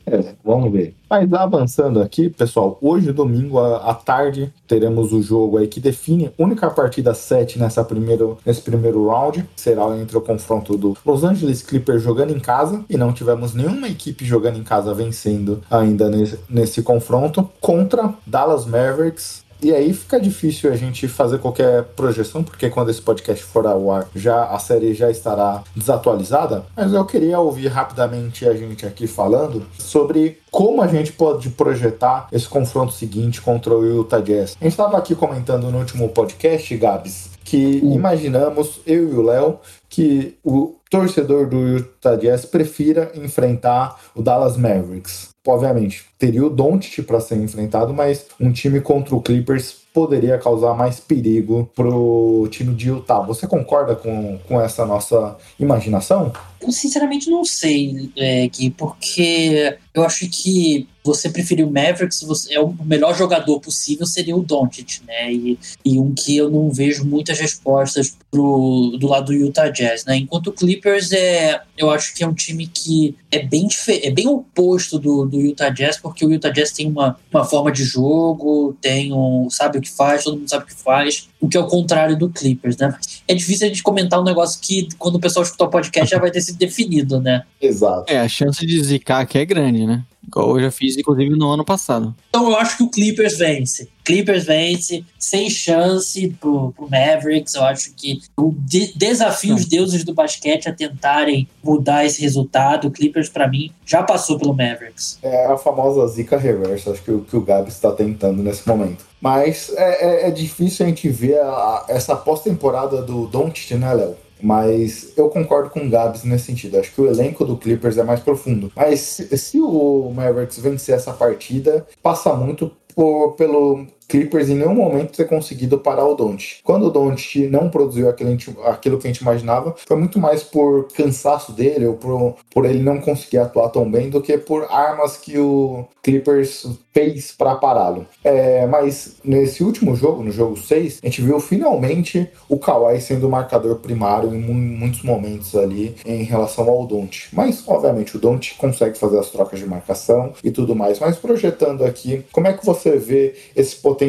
é, 0.07 0.35
vamos 0.43 0.73
ver. 0.73 0.95
Mas 1.11 1.31
avançando 1.35 2.01
aqui, 2.01 2.31
pessoal, 2.31 2.79
hoje, 2.81 3.13
domingo, 3.13 3.59
à 3.59 3.93
tarde, 3.93 4.51
teremos 4.67 5.13
o 5.13 5.21
jogo 5.21 5.59
aí 5.59 5.69
que 5.69 5.79
define 5.79 6.29
a 6.29 6.43
única 6.43 6.71
partida 6.71 7.13
7 7.13 7.59
nessa 7.59 7.85
primeiro, 7.85 8.39
nesse 8.47 8.63
primeiro 8.63 9.07
round. 9.09 9.47
Será 9.55 9.95
entre 9.99 10.17
o 10.17 10.23
confronto 10.23 10.79
do 10.79 10.97
Los 11.05 11.25
Angeles 11.25 11.63
Clippers 11.63 12.03
jogando 12.03 12.35
em 12.35 12.41
casa, 12.41 12.83
e 12.89 12.97
não 12.97 13.13
tivemos 13.13 13.53
nenhuma 13.53 13.89
equipe 13.89 14.25
jogando 14.25 14.59
em 14.59 14.65
casa 14.65 14.95
vencendo 14.95 15.61
ainda 15.71 16.09
nesse, 16.09 16.39
nesse 16.49 16.83
confronto, 16.83 17.47
contra 17.61 18.15
Dallas 18.27 18.65
Mavericks 18.65 19.43
E 19.63 19.73
aí 19.73 19.95
fica 19.95 20.21
difícil 20.21 20.73
a 20.73 20.77
gente 20.77 21.07
fazer 21.07 21.39
qualquer 21.39 21.85
projeção, 21.85 22.43
porque 22.43 22.69
quando 22.69 22.91
esse 22.91 23.01
podcast 23.01 23.45
for 23.45 23.65
ao 23.65 23.93
ar, 23.93 24.09
já 24.13 24.45
a 24.47 24.59
série 24.59 24.93
já 24.93 25.09
estará 25.09 25.63
desatualizada. 25.77 26.65
Mas 26.77 26.93
eu 26.93 27.05
queria 27.05 27.39
ouvir 27.39 27.69
rapidamente 27.69 28.45
a 28.45 28.55
gente 28.55 28.85
aqui 28.85 29.07
falando 29.07 29.65
sobre 29.79 30.39
como 30.51 30.83
a 30.83 30.89
gente 30.89 31.13
pode 31.13 31.49
projetar 31.51 32.27
esse 32.33 32.49
confronto 32.49 32.93
seguinte 32.93 33.41
contra 33.41 33.73
o 33.73 33.87
Utah 33.87 34.21
Jazz. 34.21 34.57
A 34.61 34.65
gente 34.65 34.73
estava 34.73 34.99
aqui 34.99 35.15
comentando 35.15 35.71
no 35.71 35.79
último 35.79 36.09
podcast, 36.09 36.77
Gabs, 36.77 37.31
que 37.45 37.79
imaginamos, 37.79 38.81
eu 38.85 39.11
e 39.11 39.15
o 39.15 39.23
Léo, 39.23 39.61
que 39.89 40.37
o 40.45 40.75
torcedor 40.91 41.47
do 41.47 41.57
Utah 41.57 42.17
Jazz 42.17 42.45
prefira 42.45 43.13
enfrentar 43.15 43.99
o 44.15 44.23
Dallas 44.23 44.57
Mavericks. 44.57 45.32
Obviamente, 45.47 46.05
teria 46.19 46.45
o 46.45 46.51
Doncic 46.51 47.03
para 47.03 47.21
ser 47.21 47.37
enfrentado, 47.37 47.93
mas 47.93 48.27
um 48.39 48.53
time 48.53 48.81
contra 48.81 49.15
o 49.15 49.21
Clippers 49.21 49.83
poderia 49.93 50.39
causar 50.39 50.75
mais 50.75 51.01
perigo 51.01 51.69
pro 51.75 52.49
time 52.51 52.75
de 52.75 52.89
Utah. 52.89 53.21
Você 53.21 53.47
concorda 53.47 53.95
com, 53.95 54.39
com 54.47 54.61
essa 54.61 54.87
nossa 54.87 55.37
imaginação? 55.59 56.33
Eu 56.61 56.71
sinceramente 56.71 57.29
não 57.29 57.45
sei, 57.45 58.11
é, 58.17 58.47
Gui, 58.47 58.71
porque 58.71 59.77
eu 59.93 60.05
acho 60.05 60.29
que 60.31 60.89
você 61.05 61.29
preferiu 61.29 61.67
o 61.67 61.73
Mavericks, 61.73 62.23
você, 62.23 62.55
é 62.55 62.61
o 62.61 62.73
melhor 62.85 63.15
jogador 63.17 63.61
possível 63.61 64.07
seria 64.07 64.37
o 64.37 64.43
Doncic, 64.43 65.01
né? 65.05 65.33
E, 65.33 65.59
e 65.85 65.99
um 65.99 66.15
que 66.15 66.37
eu 66.37 66.49
não 66.49 66.71
vejo 66.71 67.05
muitas 67.05 67.39
respostas 67.39 68.17
pro, 68.33 68.97
do 68.99 69.07
lado 69.07 69.27
do 69.27 69.35
Utah 69.35 69.69
Jazz, 69.69 70.07
né? 70.07 70.17
Enquanto 70.17 70.47
o 70.47 70.53
Clippers 70.53 71.13
é, 71.13 71.61
eu 71.77 71.91
acho 71.91 72.15
que 72.15 72.25
é 72.25 72.27
um 72.27 72.33
time 72.33 72.67
que 72.67 73.15
é 73.31 73.41
bem, 73.41 73.69
é 74.03 74.11
bem 74.11 74.27
oposto 74.27 74.99
do, 74.99 75.27
do 75.27 75.39
Utah 75.39 75.69
Jazz, 75.69 75.99
porque 75.99 76.25
o 76.25 76.33
Utah 76.33 76.49
Jazz 76.49 76.73
tem 76.73 76.89
uma, 76.89 77.19
uma 77.31 77.45
forma 77.45 77.71
de 77.71 77.85
jogo, 77.85 78.75
tem 78.81 79.13
um, 79.13 79.51
sabe 79.51 79.77
o 79.77 79.83
que 79.83 79.91
faz, 79.91 80.25
todo 80.25 80.39
mundo 80.39 80.49
sabe 80.49 80.65
o 80.65 80.67
que 80.67 80.75
faz, 80.75 81.29
o 81.39 81.47
que 81.47 81.59
é 81.59 81.61
o 81.61 81.67
contrário 81.67 82.19
do 82.19 82.31
Clippers, 82.31 82.79
né? 82.79 82.97
É 83.29 83.35
difícil 83.35 83.67
a 83.67 83.69
gente 83.69 83.83
comentar 83.83 84.19
um 84.19 84.25
negócio 84.25 84.59
que 84.63 84.89
quando 84.99 85.17
o 85.17 85.21
pessoal 85.21 85.45
escutar 85.45 85.67
o 85.67 85.71
podcast 85.71 86.11
já 86.11 86.19
vai 86.19 86.31
ter 86.31 86.41
sido 86.41 86.57
definido, 86.57 87.21
né? 87.21 87.43
Exato. 87.61 88.11
É, 88.11 88.19
a 88.19 88.29
chance 88.29 88.65
de 88.65 88.83
zicar 88.83 89.21
aqui 89.21 89.37
é 89.37 89.45
grande, 89.45 89.87
né? 89.87 90.03
Igual 90.27 90.57
eu 90.57 90.65
já 90.65 90.71
fiz, 90.71 90.97
inclusive, 90.97 91.37
no 91.37 91.51
ano 91.51 91.65
passado. 91.65 92.15
Então 92.31 92.49
eu 92.49 92.57
acho 92.57 92.79
que 92.79 92.83
o 92.85 92.89
Clippers 92.89 93.37
vence. 93.37 93.89
Clippers 94.05 94.45
vence, 94.45 95.05
sem 95.19 95.49
chance 95.49 96.29
pro, 96.41 96.73
pro 96.73 96.89
Mavericks. 96.91 97.55
Eu 97.55 97.65
acho 97.65 97.93
que 97.95 98.21
o 98.37 98.53
de, 98.57 98.93
desafio 98.97 99.55
os 99.55 99.67
deuses 99.67 100.05
do 100.05 100.15
basquete 100.15 100.69
a 100.69 100.73
tentarem 100.73 101.49
mudar 101.63 102.05
esse 102.05 102.21
resultado. 102.21 102.89
O 102.89 102.91
Clippers, 102.91 103.29
para 103.29 103.49
mim, 103.49 103.71
já 103.87 104.03
passou 104.03 104.39
pelo 104.39 104.55
Mavericks. 104.55 105.19
É 105.23 105.47
a 105.47 105.57
famosa 105.57 106.07
zica 106.09 106.37
reversa, 106.37 106.91
acho 106.91 107.03
que 107.03 107.11
o 107.11 107.21
que 107.21 107.37
o 107.37 107.41
Gabi 107.41 107.69
está 107.69 107.93
tentando 107.93 108.43
nesse 108.43 108.67
momento. 108.69 109.05
Mas 109.21 109.73
é, 109.77 110.27
é, 110.27 110.29
é 110.29 110.31
difícil 110.31 110.85
a 110.85 110.89
gente 110.89 111.09
ver 111.09 111.39
a, 111.39 111.49
a, 111.49 111.87
essa 111.89 112.17
pós-temporada 112.17 113.01
do 113.03 113.27
Doncic, 113.27 113.73
né, 113.75 113.93
Léo? 113.93 114.17
Mas 114.43 115.13
eu 115.17 115.29
concordo 115.29 115.71
com 115.71 115.87
o 115.87 115.89
Gabs 115.89 116.25
nesse 116.25 116.47
sentido. 116.47 116.77
Acho 116.77 116.93
que 116.93 117.01
o 117.01 117.07
elenco 117.07 117.45
do 117.45 117.57
Clippers 117.57 117.97
é 117.97 118.03
mais 118.03 118.19
profundo. 118.19 118.73
Mas 118.75 118.99
se, 118.99 119.39
se 119.39 119.61
o 119.61 120.11
Mavericks 120.13 120.59
vencer 120.59 120.97
essa 120.97 121.13
partida, 121.13 121.87
passa 122.03 122.35
muito 122.35 122.73
por, 122.95 123.37
pelo 123.37 123.87
Clippers 124.13 124.51
em 124.51 124.57
nenhum 124.57 124.75
momento 124.75 125.17
ter 125.17 125.25
conseguido 125.25 125.79
parar 125.79 126.05
o 126.05 126.15
Don't. 126.15 126.61
Quando 126.63 126.87
o 126.87 126.91
Don't 126.91 127.49
não 127.49 127.71
produziu 127.71 128.11
aquilo, 128.11 128.37
aquilo, 128.67 128.99
que 128.99 129.07
a 129.07 129.11
gente 129.11 129.23
imaginava, 129.23 129.75
foi 129.87 129.97
muito 129.97 130.19
mais 130.19 130.43
por 130.43 130.87
cansaço 130.89 131.51
dele 131.51 131.87
ou 131.87 131.95
por, 131.95 132.37
por 132.53 132.67
ele 132.67 132.83
não 132.83 133.01
conseguir 133.01 133.39
atuar 133.39 133.71
tão 133.71 133.91
bem 133.91 134.11
do 134.11 134.21
que 134.21 134.37
por 134.37 134.67
armas 134.71 135.17
que 135.17 135.39
o 135.39 135.87
Clippers 136.03 136.67
fez 136.93 137.33
para 137.33 137.55
pará-lo. 137.55 138.07
É, 138.23 138.67
mas 138.67 139.17
nesse 139.25 139.65
último 139.65 139.97
jogo, 139.97 140.23
no 140.23 140.31
jogo 140.31 140.59
6, 140.59 141.01
a 141.03 141.07
gente 141.07 141.23
viu 141.23 141.41
finalmente 141.41 142.29
o 142.51 142.59
Kawhi 142.59 143.01
sendo 143.01 143.29
o 143.29 143.31
marcador 143.31 143.77
primário 143.77 144.35
em 144.35 144.39
muitos 144.39 145.03
momentos 145.03 145.57
ali 145.57 145.97
em 146.05 146.23
relação 146.23 146.69
ao 146.69 146.87
Don't. 146.87 147.29
Mas, 147.33 147.67
obviamente, 147.67 148.15
o 148.15 148.21
Don't 148.21 148.55
consegue 148.57 148.99
fazer 148.99 149.19
as 149.19 149.31
trocas 149.31 149.59
de 149.59 149.65
marcação 149.65 150.35
e 150.45 150.51
tudo 150.51 150.77
mais. 150.77 150.99
Mas 150.99 151.17
projetando 151.17 151.83
aqui, 151.83 152.27
como 152.31 152.47
é 152.47 152.53
que 152.53 152.67
você 152.67 152.99
vê 152.99 153.35
esse 153.57 153.77
potencial 153.77 154.02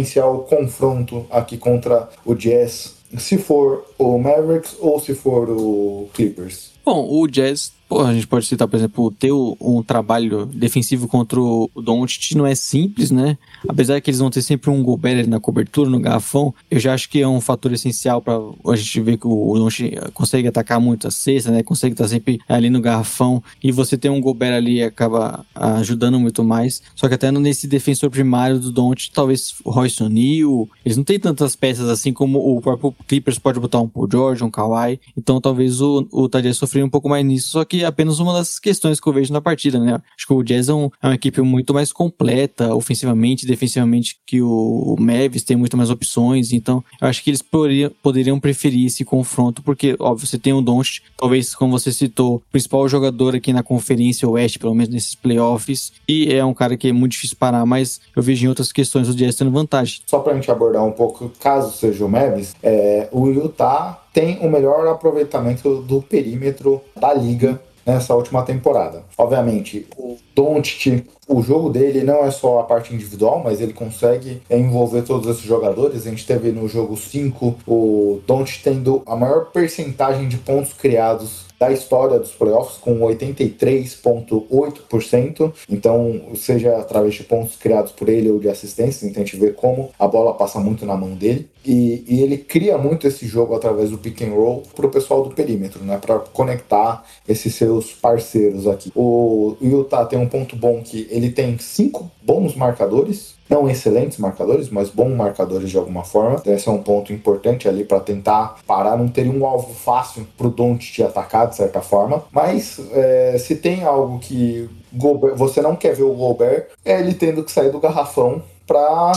confronto 0.50 1.26
aqui 1.30 1.58
contra 1.58 2.10
o 2.26 2.34
Jazz? 2.34 2.96
Se 3.18 3.38
for 3.38 3.86
o 3.98 4.18
Mavericks 4.18 4.76
ou 4.80 5.00
se 5.00 5.14
for 5.14 5.50
o 5.50 6.10
Clippers? 6.14 6.72
Bom, 6.84 7.08
o 7.10 7.28
Jazz 7.28 7.72
a 8.02 8.14
gente 8.14 8.28
pode 8.28 8.46
citar, 8.46 8.68
por 8.68 8.78
exemplo, 8.78 9.12
ter 9.12 9.32
um 9.32 9.84
trabalho 9.86 10.46
defensivo 10.46 11.08
contra 11.08 11.40
o 11.40 11.70
Doncic 11.76 12.36
não 12.36 12.48
é 12.48 12.56
simples, 12.56 13.12
né? 13.12 13.38
Apesar 13.68 14.00
que 14.02 14.10
eles 14.10 14.20
vão 14.20 14.30
ter 14.30 14.42
sempre 14.42 14.70
um 14.70 14.84
Gobert 14.84 15.28
na 15.28 15.40
cobertura, 15.40 15.90
no 15.90 16.00
garrafão, 16.00 16.54
eu 16.70 16.80
já 16.80 16.94
acho 16.94 17.10
que 17.10 17.22
é 17.22 17.28
um 17.28 17.42
fator 17.42 17.72
essencial 17.74 18.22
para 18.22 18.40
a 18.68 18.76
gente 18.76 19.02
ver 19.02 19.18
que 19.18 19.28
o 19.28 19.54
Doncic 19.56 20.12
consegue 20.14 20.48
atacar 20.48 20.80
muito 20.80 21.08
a 21.08 21.12
cesta, 21.12 21.52
né? 21.52 21.64
Consegue 21.64 21.94
estar 21.94 22.08
sempre 22.08 22.40
ali 22.48 22.70
no 22.70 22.82
garrafão 22.82 23.42
e 23.64 23.72
você 23.72 23.98
ter 23.98 24.10
um 24.10 24.22
Gobert 24.22 24.54
ali 24.54 24.82
acaba 24.82 25.46
ajudando 25.56 26.20
muito 26.20 26.44
mais. 26.44 26.82
Só 26.96 27.08
que 27.08 27.16
até 27.16 27.32
nesse 27.32 27.68
defensor 27.68 28.10
primário 28.10 28.60
do 28.60 28.72
Doncic, 28.72 29.12
talvez 29.14 29.56
Royce 29.66 30.04
O'Neal, 30.04 30.68
eles 30.86 30.98
não 30.98 31.04
têm 31.04 31.20
tantas 31.20 31.56
peças 31.56 31.90
assim 31.90 32.12
como 32.14 32.40
o 32.40 32.62
próprio 32.62 32.94
Clippers 33.08 33.40
pode 33.40 33.60
botar 33.60 33.80
um 33.80 33.88
Paul 33.88 34.08
George, 34.12 34.44
um 34.44 34.52
Kawhi, 34.52 35.00
então 35.18 35.40
talvez 35.40 35.82
o, 35.82 36.08
o 36.12 36.30
Tadeu 36.30 36.54
sofrer 36.54 36.84
um 36.84 36.90
pouco 36.90 37.10
mais 37.10 37.26
nisso, 37.26 37.50
só 37.50 37.66
que 37.66 37.84
apenas 37.84 38.20
uma 38.20 38.34
das 38.34 38.60
questões 38.60 39.00
que 39.00 39.08
eu 39.08 39.14
vejo 39.14 39.34
na 39.34 39.42
partida, 39.42 39.80
né? 39.80 40.02
Acho 40.18 40.28
que 40.28 40.34
o 40.34 40.44
Jazz 40.44 40.70
é, 40.70 40.74
um, 40.74 40.90
é 41.02 41.08
uma 41.08 41.16
equipe 41.16 41.42
muito 41.42 41.74
mais 41.74 41.92
completa, 41.92 42.74
ofensivamente, 42.74 43.46
defensivamente, 43.54 44.18
que 44.26 44.42
o, 44.42 44.96
Mavis 45.00 45.44
tem 45.44 45.56
muito 45.56 45.78
mais 45.78 45.90
opções, 45.90 46.52
então 46.52 46.84
eu 47.02 47.08
acho 47.08 47.24
que 47.24 47.30
eles 47.30 47.42
poderiam, 47.42 47.92
poderiam 48.02 48.40
preferir 48.40 48.88
esse 48.88 49.06
confronto, 49.06 49.62
porque, 49.62 49.96
óbvio, 50.00 50.28
você 50.28 50.38
tem 50.38 50.54
o 50.54 50.62
Doncic, 50.62 51.04
talvez, 51.18 51.56
como 51.56 51.78
você 51.78 51.92
citou, 51.92 52.36
o 52.36 52.40
principal 52.52 52.88
jogador 52.88 53.36
aqui 53.36 53.54
na 53.54 53.64
Conferência 53.64 54.28
Oeste, 54.28 54.60
pelo 54.60 54.74
menos 54.74 54.94
nesses 54.94 55.16
playoffs, 55.16 55.94
e 56.08 56.34
é 56.34 56.44
um 56.44 56.54
cara 56.54 56.76
que 56.76 56.88
é 56.88 56.94
muito 56.94 57.14
difícil 57.14 57.38
parar, 57.40 57.66
mas 57.66 58.02
eu 58.16 58.24
vejo 58.24 58.46
em 58.46 58.50
outras 58.50 58.72
questões 58.72 59.08
o 59.08 59.16
Jazz 59.16 59.36
tendo 59.36 59.52
vantagem. 59.52 60.02
Só 60.06 60.20
pra 60.20 60.34
gente 60.34 60.50
abordar 60.50 60.84
um 60.84 60.92
pouco, 60.92 61.32
caso 61.40 61.76
seja 61.78 62.06
o 62.06 62.10
Mavis, 62.10 62.56
é, 62.62 63.08
o 63.12 63.28
Utah 63.28 64.02
tem 64.14 64.40
o 64.40 64.50
melhor 64.50 64.88
aproveitamento 64.88 65.82
do 65.82 66.02
perímetro 66.02 66.82
da 66.96 67.14
liga 67.14 67.60
nessa 67.86 68.14
última 68.16 68.44
temporada. 68.44 69.04
Obviamente, 69.18 69.88
o 69.98 70.18
Doncic, 70.36 71.06
o 71.28 71.42
jogo 71.42 71.70
dele 71.70 72.04
não 72.04 72.26
é 72.26 72.32
só 72.32 72.60
a 72.60 72.64
parte 72.64 72.94
individual, 72.94 73.42
mas 73.44 73.62
ele 73.62 73.74
consegue 73.74 74.42
envolver 74.50 75.04
todos 75.04 75.30
esses 75.30 75.44
jogadores. 75.44 76.06
A 76.06 76.10
gente 76.10 76.26
teve 76.26 76.52
no 76.52 76.68
jogo 76.68 76.96
5 76.96 77.56
o 77.68 78.22
Doncic 78.26 78.64
tendo 78.64 79.04
a 79.06 79.16
maior 79.16 79.46
percentagem 79.52 80.28
de 80.28 80.38
pontos 80.38 80.74
criados 80.74 81.46
da 81.64 81.72
história 81.72 82.20
dos 82.20 82.32
playoffs, 82.32 82.78
com 82.78 83.00
83,8%. 83.00 85.54
Então, 85.70 86.22
seja 86.36 86.76
através 86.78 87.16
de 87.16 87.24
pontos 87.24 87.56
criados 87.56 87.94
por 87.94 88.10
ele 88.10 88.30
ou 88.30 88.38
de 88.38 88.50
assistências, 88.50 89.04
então 89.04 89.24
a 89.24 89.26
gente 89.26 89.38
vê 89.38 89.52
como 89.52 89.92
a 89.98 90.06
bola 90.06 90.34
passa 90.34 90.60
muito 90.60 90.86
na 90.86 90.98
mão 90.98 91.16
dele. 91.16 91.50
E, 91.66 92.04
e 92.06 92.22
ele 92.22 92.38
cria 92.38 92.78
muito 92.78 93.08
esse 93.08 93.26
jogo 93.26 93.56
através 93.56 93.90
do 93.90 93.98
pick 93.98 94.22
and 94.22 94.34
roll 94.34 94.64
para 94.76 94.86
o 94.86 94.90
pessoal 94.90 95.24
do 95.24 95.34
perímetro, 95.34 95.82
né? 95.86 95.98
Para 95.98 96.20
conectar 96.20 97.06
esses 97.26 97.56
seus 97.56 97.94
parceiros 97.94 98.68
aqui. 98.68 98.92
O 98.94 99.56
Utah 99.62 100.04
tem 100.06 100.20
um 100.20 100.28
ponto 100.28 100.58
bom 100.58 100.82
que 100.84 101.08
ele 101.10 101.32
tem 101.32 101.58
cinco 101.60 102.12
bons 102.26 102.56
marcadores 102.56 103.34
não 103.50 103.70
excelentes 103.70 104.18
marcadores, 104.18 104.70
mas 104.70 104.90
bons 104.90 105.16
marcadores 105.16 105.70
de 105.70 105.78
alguma 105.78 106.04
forma. 106.04 106.42
Esse 106.46 106.68
é 106.68 106.72
um 106.72 106.82
ponto 106.82 107.14
importante 107.14 107.68
ali 107.68 107.84
para 107.84 108.00
tentar 108.00 108.58
parar. 108.66 108.98
Não 108.98 109.08
teria 109.08 109.32
um 109.32 109.46
alvo 109.46 109.74
fácil 109.74 110.28
para 110.36 110.48
o 110.48 110.50
Don't 110.50 110.84
te 110.84 111.04
atacar, 111.04 111.48
de 111.48 111.56
certa 111.56 111.82
forma. 111.82 112.24
Mas 112.32 112.80
é, 112.92 113.38
se 113.38 113.56
tem 113.56 113.84
algo 113.84 114.18
que 114.20 114.70
Gobert, 114.92 115.36
você 115.36 115.62
não 115.62 115.76
quer 115.76 115.94
ver 115.94 116.04
o 116.04 116.14
Gobert, 116.14 116.68
é 116.86 117.00
ele 117.00 117.14
tendo 117.14 117.44
que 117.44 117.52
sair 117.52 117.72
do 117.72 117.80
garrafão 117.80 118.42
para 118.66 119.12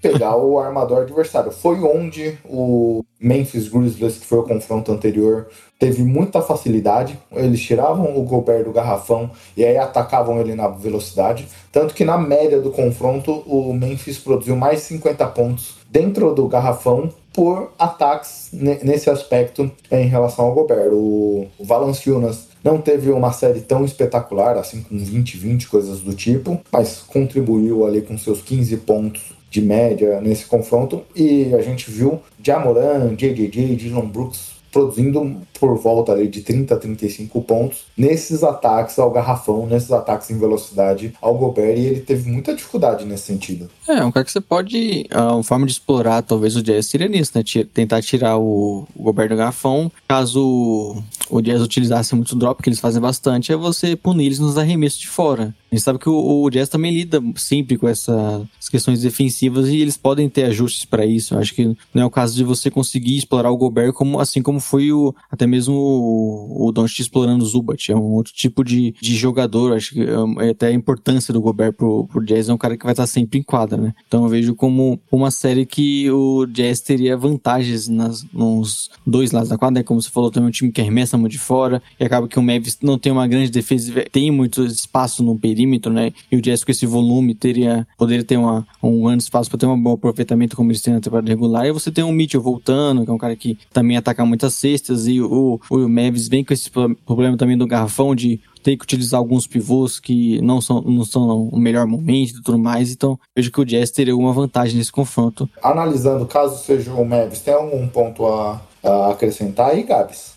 pegar 0.00 0.36
o 0.36 0.58
armador 0.58 1.02
adversário. 1.02 1.50
Foi 1.50 1.80
onde 1.80 2.38
o 2.44 3.04
Memphis 3.20 3.68
Grizzlies, 3.68 4.18
que 4.18 4.26
foi 4.26 4.38
o 4.38 4.42
confronto 4.44 4.92
anterior, 4.92 5.48
teve 5.78 6.02
muita 6.02 6.40
facilidade. 6.40 7.18
Eles 7.32 7.60
tiravam 7.60 8.16
o 8.16 8.22
Gobert 8.22 8.64
do 8.64 8.72
garrafão 8.72 9.30
e 9.56 9.64
aí 9.64 9.76
atacavam 9.76 10.40
ele 10.40 10.54
na 10.54 10.68
velocidade. 10.68 11.48
Tanto 11.72 11.94
que 11.94 12.04
na 12.04 12.16
média 12.16 12.60
do 12.60 12.70
confronto, 12.70 13.42
o 13.46 13.72
Memphis 13.72 14.18
produziu 14.18 14.56
mais 14.56 14.80
50 14.82 15.26
pontos 15.28 15.74
dentro 15.90 16.34
do 16.34 16.46
garrafão 16.46 17.10
por 17.32 17.72
ataques 17.78 18.48
nesse 18.52 19.10
aspecto 19.10 19.70
em 19.90 20.06
relação 20.06 20.46
ao 20.46 20.54
Gobert. 20.54 20.90
O, 20.92 21.46
Valanciunas 21.60 22.48
não 22.66 22.78
teve 22.78 23.12
uma 23.12 23.32
série 23.32 23.60
tão 23.60 23.84
espetacular, 23.84 24.58
assim 24.58 24.82
com 24.82 24.96
20-20, 24.96 25.68
coisas 25.68 26.00
do 26.00 26.12
tipo, 26.12 26.60
mas 26.72 27.00
contribuiu 27.06 27.86
ali 27.86 28.02
com 28.02 28.18
seus 28.18 28.42
15 28.42 28.78
pontos 28.78 29.22
de 29.48 29.62
média 29.62 30.20
nesse 30.20 30.46
confronto. 30.46 31.04
E 31.14 31.54
a 31.54 31.62
gente 31.62 31.88
viu 31.88 32.20
Jamoran, 32.42 33.14
JJJ, 33.14 33.76
Dylan 33.76 34.06
Brooks 34.06 34.55
produzindo 34.72 35.36
por 35.58 35.76
volta 35.78 36.12
ali 36.12 36.28
de 36.28 36.42
30 36.42 36.74
a 36.74 36.78
35 36.78 37.42
pontos 37.42 37.84
nesses 37.96 38.42
ataques 38.42 38.98
ao 38.98 39.10
garrafão, 39.10 39.66
nesses 39.66 39.90
ataques 39.90 40.30
em 40.30 40.38
velocidade 40.38 41.14
ao 41.20 41.36
Gobert, 41.36 41.76
e 41.76 41.86
ele 41.86 42.00
teve 42.00 42.30
muita 42.30 42.54
dificuldade 42.54 43.04
nesse 43.04 43.24
sentido. 43.24 43.70
É, 43.88 44.04
um 44.04 44.12
cara 44.12 44.24
que 44.24 44.32
você 44.32 44.40
pode. 44.40 45.06
Uma 45.12 45.42
forma 45.42 45.66
de 45.66 45.72
explorar, 45.72 46.22
talvez, 46.22 46.56
o 46.56 46.62
Jazz 46.62 46.86
seria 46.86 47.08
nisso, 47.08 47.32
né? 47.34 47.42
Tentar 47.72 48.02
tirar 48.02 48.36
o, 48.38 48.86
o 48.94 49.02
Gobert 49.02 49.28
do 49.28 49.36
garrafão. 49.36 49.90
Caso 50.08 51.02
o 51.28 51.40
Jazz 51.40 51.60
utilizasse 51.60 52.14
muito 52.14 52.36
drop, 52.36 52.62
que 52.62 52.68
eles 52.68 52.80
fazem 52.80 53.00
bastante, 53.00 53.52
é 53.52 53.56
você 53.56 53.96
punir 53.96 54.26
eles 54.26 54.38
nos 54.38 54.58
arremessos 54.58 54.98
de 54.98 55.08
fora. 55.08 55.54
A 55.70 55.74
gente 55.74 55.84
sabe 55.84 55.98
que 55.98 56.08
o, 56.08 56.42
o 56.42 56.50
Jazz 56.50 56.68
também 56.68 56.92
lida 56.92 57.22
sempre 57.36 57.76
com 57.76 57.88
essas 57.88 58.68
questões 58.70 59.02
defensivas 59.02 59.68
e 59.68 59.80
eles 59.80 59.96
podem 59.96 60.28
ter 60.28 60.44
ajustes 60.44 60.84
para 60.84 61.04
isso. 61.04 61.34
Eu 61.34 61.38
acho 61.38 61.54
que 61.54 61.76
não 61.92 62.02
é 62.02 62.04
o 62.04 62.10
caso 62.10 62.36
de 62.36 62.44
você 62.44 62.70
conseguir 62.70 63.16
explorar 63.16 63.50
o 63.50 63.56
Gobert 63.56 63.92
como, 63.92 64.20
assim 64.20 64.42
como 64.42 64.60
foi 64.60 64.92
o, 64.92 65.14
até 65.30 65.46
mesmo 65.46 65.74
o, 65.74 66.68
o 66.68 66.72
Doncic 66.72 67.00
explorando 67.00 67.44
o 67.44 67.46
Zubat. 67.46 67.90
É 67.90 67.96
um 67.96 68.12
outro 68.12 68.32
tipo 68.32 68.64
de, 68.64 68.94
de 69.00 69.16
jogador. 69.16 69.74
Acho 69.74 69.94
que 69.94 70.02
é, 70.02 70.46
é 70.46 70.50
até 70.50 70.68
a 70.68 70.72
importância 70.72 71.32
do 71.32 71.40
Gobert 71.40 71.72
pro, 71.72 72.06
pro 72.06 72.24
Jazz 72.24 72.48
é 72.48 72.54
um 72.54 72.58
cara 72.58 72.76
que 72.76 72.84
vai 72.84 72.92
estar 72.92 73.06
sempre 73.06 73.38
em 73.38 73.42
quadra, 73.42 73.80
né? 73.80 73.94
Então 74.06 74.22
eu 74.22 74.28
vejo 74.28 74.54
como 74.54 75.00
uma 75.10 75.30
série 75.30 75.66
que 75.66 76.10
o 76.10 76.46
Jazz 76.46 76.80
teria 76.80 77.16
vantagens 77.16 77.88
nas, 77.88 78.24
nos 78.32 78.90
dois 79.06 79.32
lados 79.32 79.48
da 79.48 79.58
quadra, 79.58 79.80
né? 79.80 79.82
Como 79.82 80.00
você 80.00 80.10
falou, 80.10 80.30
também 80.30 80.48
um 80.48 80.52
time 80.52 80.70
que 80.70 80.80
arremessa 80.80 81.18
muito 81.18 81.32
de 81.32 81.38
fora 81.38 81.82
e 81.98 82.04
acaba 82.04 82.28
que 82.28 82.38
o 82.38 82.42
Mavis 82.42 82.78
não 82.82 82.98
tem 82.98 83.12
uma 83.12 83.26
grande 83.26 83.50
defesa, 83.50 84.04
tem 84.10 84.30
muito 84.30 84.64
espaço 84.64 85.22
no 85.22 85.34
perímetro, 85.56 85.90
né? 85.90 86.12
E 86.30 86.36
o 86.36 86.42
Jazz 86.42 86.62
com 86.62 86.70
esse 86.70 86.84
volume 86.84 87.34
teria, 87.34 87.86
poderia 87.96 88.22
ter 88.22 88.36
uma, 88.36 88.66
um 88.82 89.02
grande 89.02 89.22
espaço 89.22 89.48
para 89.48 89.58
ter 89.58 89.66
um 89.66 89.80
bom 89.80 89.94
aproveitamento 89.94 90.54
como 90.54 90.70
eles 90.70 90.82
têm 90.82 90.92
na 90.92 91.00
temporada 91.00 91.28
regular. 91.28 91.64
E 91.64 91.72
você 91.72 91.90
tem 91.90 92.04
o 92.04 92.12
Mitchell 92.12 92.42
voltando, 92.42 93.04
que 93.04 93.10
é 93.10 93.14
um 93.14 93.18
cara 93.18 93.34
que 93.34 93.58
também 93.72 93.96
ataca 93.96 94.24
muitas 94.26 94.54
cestas 94.54 95.06
e 95.06 95.20
o, 95.20 95.58
o 95.70 95.88
Mavis 95.88 96.28
vem 96.28 96.44
com 96.44 96.52
esse 96.52 96.70
problema 96.70 97.36
também 97.36 97.56
do 97.56 97.66
garrafão 97.66 98.14
de 98.14 98.38
ter 98.62 98.76
que 98.76 98.82
utilizar 98.82 99.18
alguns 99.18 99.46
pivôs 99.46 100.00
que 100.00 100.40
não 100.42 100.60
são, 100.60 100.82
não 100.82 101.04
são 101.04 101.48
o 101.48 101.58
melhor 101.58 101.86
momento 101.86 102.30
e 102.30 102.42
tudo 102.42 102.58
mais. 102.58 102.92
Então, 102.92 103.18
vejo 103.34 103.50
que 103.50 103.60
o 103.60 103.64
Jazz 103.64 103.90
teria 103.90 104.12
alguma 104.12 104.32
vantagem 104.32 104.76
nesse 104.76 104.92
confronto. 104.92 105.48
Analisando, 105.62 106.26
caso 106.26 106.62
seja 106.62 106.92
o 106.92 107.04
Mavis, 107.04 107.40
tem 107.40 107.54
algum 107.54 107.86
ponto 107.88 108.26
a, 108.26 108.60
a 108.82 109.10
acrescentar 109.12 109.70
aí, 109.70 109.84
Gabs? 109.84 110.36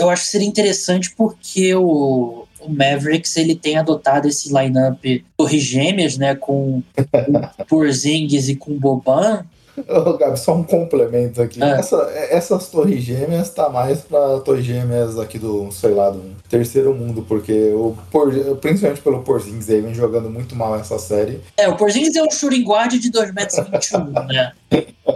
Eu 0.00 0.08
acho 0.08 0.24
que 0.24 0.30
seria 0.30 0.48
interessante 0.48 1.14
porque 1.16 1.74
o, 1.74 2.44
o 2.60 2.70
Mavericks 2.70 3.36
ele 3.36 3.54
tem 3.54 3.76
adotado 3.76 4.28
esse 4.28 4.48
lineup 4.48 5.04
Torres 5.36 5.62
Gêmeas, 5.62 6.16
né, 6.16 6.34
com, 6.34 6.82
Porzingis 7.68 8.48
e 8.48 8.56
com 8.56 8.78
Boban, 8.78 9.44
Ô, 9.86 10.16
Gabi, 10.16 10.38
só 10.38 10.54
um 10.54 10.64
complemento 10.64 11.40
aqui. 11.40 11.62
É. 11.62 11.70
Essa, 11.78 11.96
essas 12.30 12.68
torres 12.68 13.02
gêmeas 13.02 13.50
tá 13.50 13.68
mais 13.68 14.00
pra 14.00 14.40
torres 14.40 14.64
gêmeas 14.64 15.18
aqui 15.18 15.38
do, 15.38 15.70
sei 15.70 15.92
lá, 15.92 16.10
do 16.10 16.22
terceiro 16.48 16.94
mundo, 16.94 17.24
porque 17.28 17.70
o 17.72 17.96
por, 18.10 18.32
principalmente 18.56 19.02
pelo 19.02 19.22
Porzingis 19.22 19.68
aí 19.70 19.80
vem 19.80 19.94
jogando 19.94 20.30
muito 20.30 20.56
mal 20.56 20.76
essa 20.76 20.98
série. 20.98 21.40
É, 21.56 21.68
o 21.68 21.76
Porzingis 21.76 22.16
é 22.16 22.22
um 22.22 22.30
shooting 22.30 22.64
guard 22.64 22.92
de 22.92 23.10
2,21m, 23.10 24.26
né? 24.26 24.52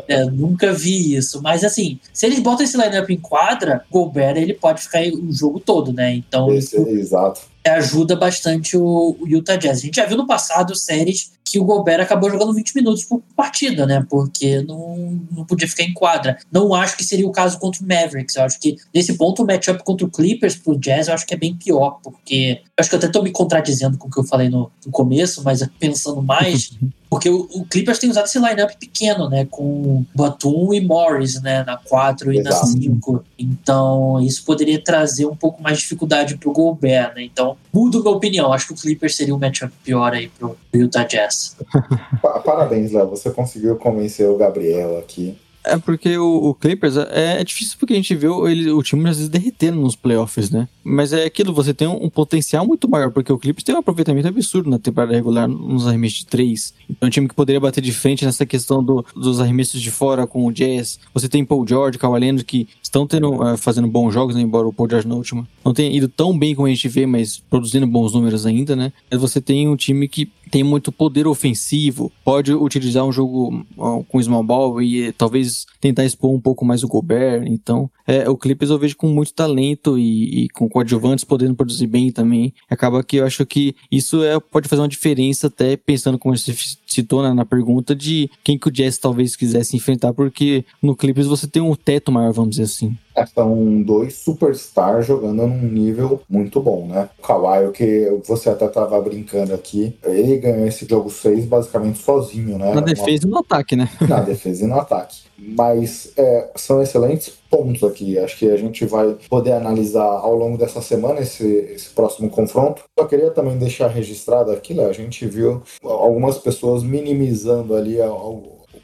É, 0.09 0.24
nunca 0.26 0.72
vi 0.72 1.14
isso. 1.14 1.42
Mas 1.42 1.64
assim, 1.64 1.98
se 2.12 2.26
eles 2.26 2.40
botam 2.40 2.64
esse 2.64 2.76
lineup 2.76 3.09
em 3.10 3.18
quadra, 3.18 3.84
Gobert 3.90 4.36
ele 4.36 4.54
pode 4.54 4.82
ficar 4.82 5.02
o 5.02 5.32
jogo 5.32 5.60
todo, 5.60 5.92
né? 5.92 6.14
Então. 6.14 6.52
Esse, 6.52 6.76
isso, 6.76 6.88
exato 6.88 7.52
ajuda 7.64 8.16
bastante 8.16 8.76
o, 8.76 9.16
Utah 9.24 9.56
Jazz. 9.56 9.78
A 9.78 9.82
gente 9.82 9.96
já 9.96 10.06
viu 10.06 10.16
no 10.16 10.26
passado 10.26 10.74
séries 10.74 11.32
que 11.52 11.58
o 11.58 11.64
Gobert 11.64 12.00
acabou 12.00 12.30
jogando 12.30 12.54
20 12.54 12.74
minutos 12.74 13.04
por 13.04 13.22
partida, 13.36 13.84
né? 13.84 14.02
Porque 14.08 14.62
não, 14.62 15.20
não 15.30 15.44
podia 15.44 15.68
ficar 15.68 15.82
em 15.82 15.92
quadra. 15.92 16.38
Não 16.50 16.72
acho 16.72 16.96
que 16.96 17.04
seria 17.04 17.28
o 17.28 17.30
caso 17.30 17.58
contra 17.58 17.84
o 17.84 17.86
Mavericks. 17.86 18.36
Eu 18.36 18.44
acho 18.44 18.58
que 18.58 18.78
nesse 18.94 19.18
ponto 19.18 19.42
o 19.42 19.46
matchup 19.46 19.84
contra 19.84 20.06
o 20.06 20.10
Clippers 20.10 20.56
pro 20.56 20.78
Jazz 20.78 21.08
eu 21.08 21.14
acho 21.14 21.26
que 21.26 21.34
é 21.34 21.36
bem 21.36 21.54
pior, 21.54 22.00
porque 22.02 22.62
eu 22.64 22.72
acho 22.78 22.88
que 22.88 22.94
eu 22.94 22.98
até 22.98 23.08
tô 23.08 23.22
me 23.22 23.30
contradizendo 23.30 23.98
com 23.98 24.08
o 24.08 24.10
que 24.10 24.18
eu 24.18 24.24
falei 24.24 24.48
no, 24.48 24.72
no 24.86 24.90
começo, 24.90 25.44
mas 25.44 25.62
pensando 25.78 26.22
mais, 26.22 26.70
Porque 27.12 27.28
o, 27.28 27.47
o, 27.52 27.66
Clippers 27.66 27.98
tem 27.98 28.09
usado 28.09 28.24
esse 28.24 28.39
lineup 28.39 28.70
pequeno, 28.80 29.28
né? 29.28 29.47
Com 29.51 30.02
Batum 30.14 30.72
e 30.72 30.80
Morris, 30.80 31.43
né? 31.43 31.62
Na 31.62 31.76
4 31.76 32.32
e 32.32 32.39
Exato. 32.39 32.56
na 32.56 32.72
5. 32.72 33.24
Então, 33.39 34.18
isso 34.22 34.43
poderia 34.47 34.82
trazer 34.82 35.26
um 35.26 35.36
pouco 35.36 35.62
mais 35.62 35.76
de 35.76 35.82
dificuldade 35.82 36.39
pro 36.39 36.52
Gobert, 36.52 37.14
né? 37.14 37.22
Então, 37.22 37.59
mudo 37.70 38.02
minha 38.02 38.16
opinião. 38.16 38.51
Acho 38.51 38.68
que 38.68 38.72
o 38.72 38.76
Clippers 38.76 39.14
seria 39.14 39.34
um 39.34 39.39
matchup 39.39 39.70
pior 39.84 40.14
aí 40.14 40.30
pro 40.30 40.56
Utah 40.72 41.05
Jazz. 41.05 41.55
Parabéns, 42.47 42.93
Léo. 42.93 43.10
Você 43.10 43.30
conseguiu 43.30 43.76
convencer 43.76 44.26
o 44.26 44.39
Gabriel 44.39 44.97
aqui. 44.98 45.39
É 45.64 45.78
porque 45.78 46.16
o, 46.18 46.48
o 46.48 46.55
Clippers 46.55 46.97
é, 46.97 47.40
é, 47.40 47.44
difícil 47.44 47.76
porque 47.78 47.93
a 47.93 47.97
gente 47.97 48.14
vê 48.14 48.26
ele, 48.26 48.70
o 48.70 48.82
time 48.82 49.09
às 49.09 49.16
vezes 49.16 49.28
derretendo 49.28 49.80
nos 49.80 49.94
playoffs, 49.94 50.51
né? 50.51 50.68
Mas 50.82 51.12
é 51.12 51.24
aquilo, 51.24 51.52
você 51.52 51.72
tem 51.72 51.86
um, 51.86 52.05
um, 52.05 52.10
potencial 52.10 52.66
muito 52.66 52.89
maior, 52.89 53.10
porque 53.12 53.32
o 53.32 53.39
Clippers 53.39 53.62
tem 53.62 53.74
um 53.74 53.78
aproveitamento 53.78 54.26
absurdo 54.26 54.68
na 54.68 54.78
temporada 54.78 55.14
regular 55.14 55.47
nos 55.47 55.86
arremessos 55.86 56.18
de 56.18 56.26
três. 56.26 56.74
Então 56.90 57.06
é 57.06 57.09
um 57.09 57.10
time 57.10 57.28
que 57.28 57.34
poderia 57.34 57.60
bater 57.60 57.80
de 57.80 57.93
frente 57.93 58.24
nessa 58.24 58.44
questão 58.44 58.82
do, 58.82 59.05
dos 59.14 59.40
arremessos 59.40 59.80
de 59.80 59.90
fora 59.90 60.26
com 60.26 60.47
o 60.47 60.52
Jazz. 60.52 60.98
Você 61.14 61.28
tem 61.28 61.44
Paul 61.44 61.66
George, 61.66 61.98
Kawhi 61.98 62.43
que 62.44 62.68
estão 62.82 63.06
tendo, 63.06 63.43
uh, 63.43 63.56
fazendo 63.56 63.86
bons 63.86 64.12
jogos, 64.12 64.34
né? 64.34 64.43
embora 64.43 64.66
o 64.66 64.72
Paul 64.72 64.89
George 64.89 65.09
na 65.09 65.14
última 65.14 65.47
não 65.64 65.72
tenha 65.72 65.94
ido 65.94 66.09
tão 66.09 66.36
bem 66.36 66.55
como 66.55 66.66
a 66.66 66.70
gente 66.70 66.89
vê, 66.89 67.06
mas 67.06 67.43
produzindo 67.51 67.86
bons 67.86 68.12
números 68.12 68.44
ainda, 68.47 68.74
né? 68.74 68.93
Você 69.12 69.40
tem 69.40 69.68
um 69.68 69.76
time 69.76 70.09
que 70.09 70.28
tem 70.52 70.62
muito 70.62 70.92
poder 70.92 71.26
ofensivo, 71.26 72.12
pode 72.22 72.52
utilizar 72.52 73.06
um 73.06 73.10
jogo 73.10 73.64
com 74.06 74.22
small 74.22 74.44
ball 74.44 74.82
e 74.82 75.10
talvez 75.12 75.64
tentar 75.80 76.04
expor 76.04 76.30
um 76.30 76.38
pouco 76.38 76.62
mais 76.62 76.84
o 76.84 76.88
Gobert. 76.88 77.44
Então, 77.46 77.90
é, 78.06 78.28
o 78.28 78.36
Clippers 78.36 78.70
eu 78.70 78.78
vejo 78.78 78.94
com 78.94 79.08
muito 79.08 79.32
talento 79.32 79.98
e, 79.98 80.44
e 80.44 80.48
com 80.50 80.68
coadjuvantes 80.68 81.24
podendo 81.24 81.54
produzir 81.54 81.86
bem 81.86 82.12
também. 82.12 82.52
Acaba 82.68 83.02
que 83.02 83.16
eu 83.16 83.24
acho 83.24 83.46
que 83.46 83.74
isso 83.90 84.22
é, 84.22 84.38
pode 84.38 84.68
fazer 84.68 84.82
uma 84.82 84.88
diferença 84.88 85.46
até 85.46 85.74
pensando 85.74 86.18
como 86.18 86.36
você 86.36 86.54
citou 86.86 87.22
né, 87.22 87.32
na 87.32 87.46
pergunta 87.46 87.96
de 87.96 88.30
quem 88.44 88.58
que 88.58 88.68
o 88.68 88.70
Jazz 88.70 88.98
talvez 88.98 89.34
quisesse 89.34 89.74
enfrentar, 89.74 90.12
porque 90.12 90.66
no 90.82 90.94
Clippers 90.94 91.28
você 91.28 91.46
tem 91.46 91.62
um 91.62 91.74
teto 91.74 92.12
maior, 92.12 92.30
vamos 92.30 92.50
dizer 92.50 92.64
assim. 92.64 92.94
São 93.34 93.82
dois 93.82 94.14
superstars 94.16 95.06
jogando 95.06 95.47
num 95.47 95.62
nível 95.62 96.20
muito 96.28 96.60
bom, 96.60 96.86
né? 96.86 97.09
O 97.18 97.22
Kawhi, 97.22 97.66
o 97.66 97.72
que 97.72 98.20
você 98.26 98.51
até 98.51 98.68
tava 98.68 99.01
brincando 99.01 99.55
aqui, 99.55 99.97
ele 100.05 100.39
ganhou 100.39 100.66
esse 100.66 100.86
jogo 100.89 101.10
6 101.10 101.47
basicamente 101.47 101.98
sozinho, 101.98 102.59
né? 102.59 102.74
Na 102.74 102.80
defesa 102.80 103.26
Uma... 103.26 103.28
e 103.28 103.30
no 103.30 103.39
ataque, 103.39 103.76
né? 103.76 103.89
Na 104.09 104.20
defesa 104.20 104.64
e 104.64 104.66
no 104.66 104.78
ataque. 104.78 105.22
Mas 105.39 106.12
é, 106.16 106.51
são 106.55 106.80
excelentes 106.80 107.32
pontos 107.51 107.82
aqui. 107.82 108.18
Acho 108.18 108.39
que 108.39 108.48
a 108.48 108.56
gente 108.56 108.84
vai 108.86 109.16
poder 109.28 109.52
analisar 109.52 110.05
ao 110.05 110.34
longo 110.34 110.56
dessa 110.56 110.80
semana 110.80 111.20
esse, 111.20 111.47
esse 111.47 111.90
próximo 111.90 112.30
confronto. 112.30 112.84
Só 112.98 113.06
queria 113.06 113.30
também 113.30 113.59
deixar 113.59 113.89
registrado 113.89 114.52
aqui, 114.52 114.72
né? 114.72 114.86
A 114.86 114.93
gente 114.93 115.26
viu 115.26 115.62
algumas 115.82 116.39
pessoas 116.39 116.82
minimizando 116.82 117.74
ali 117.74 118.01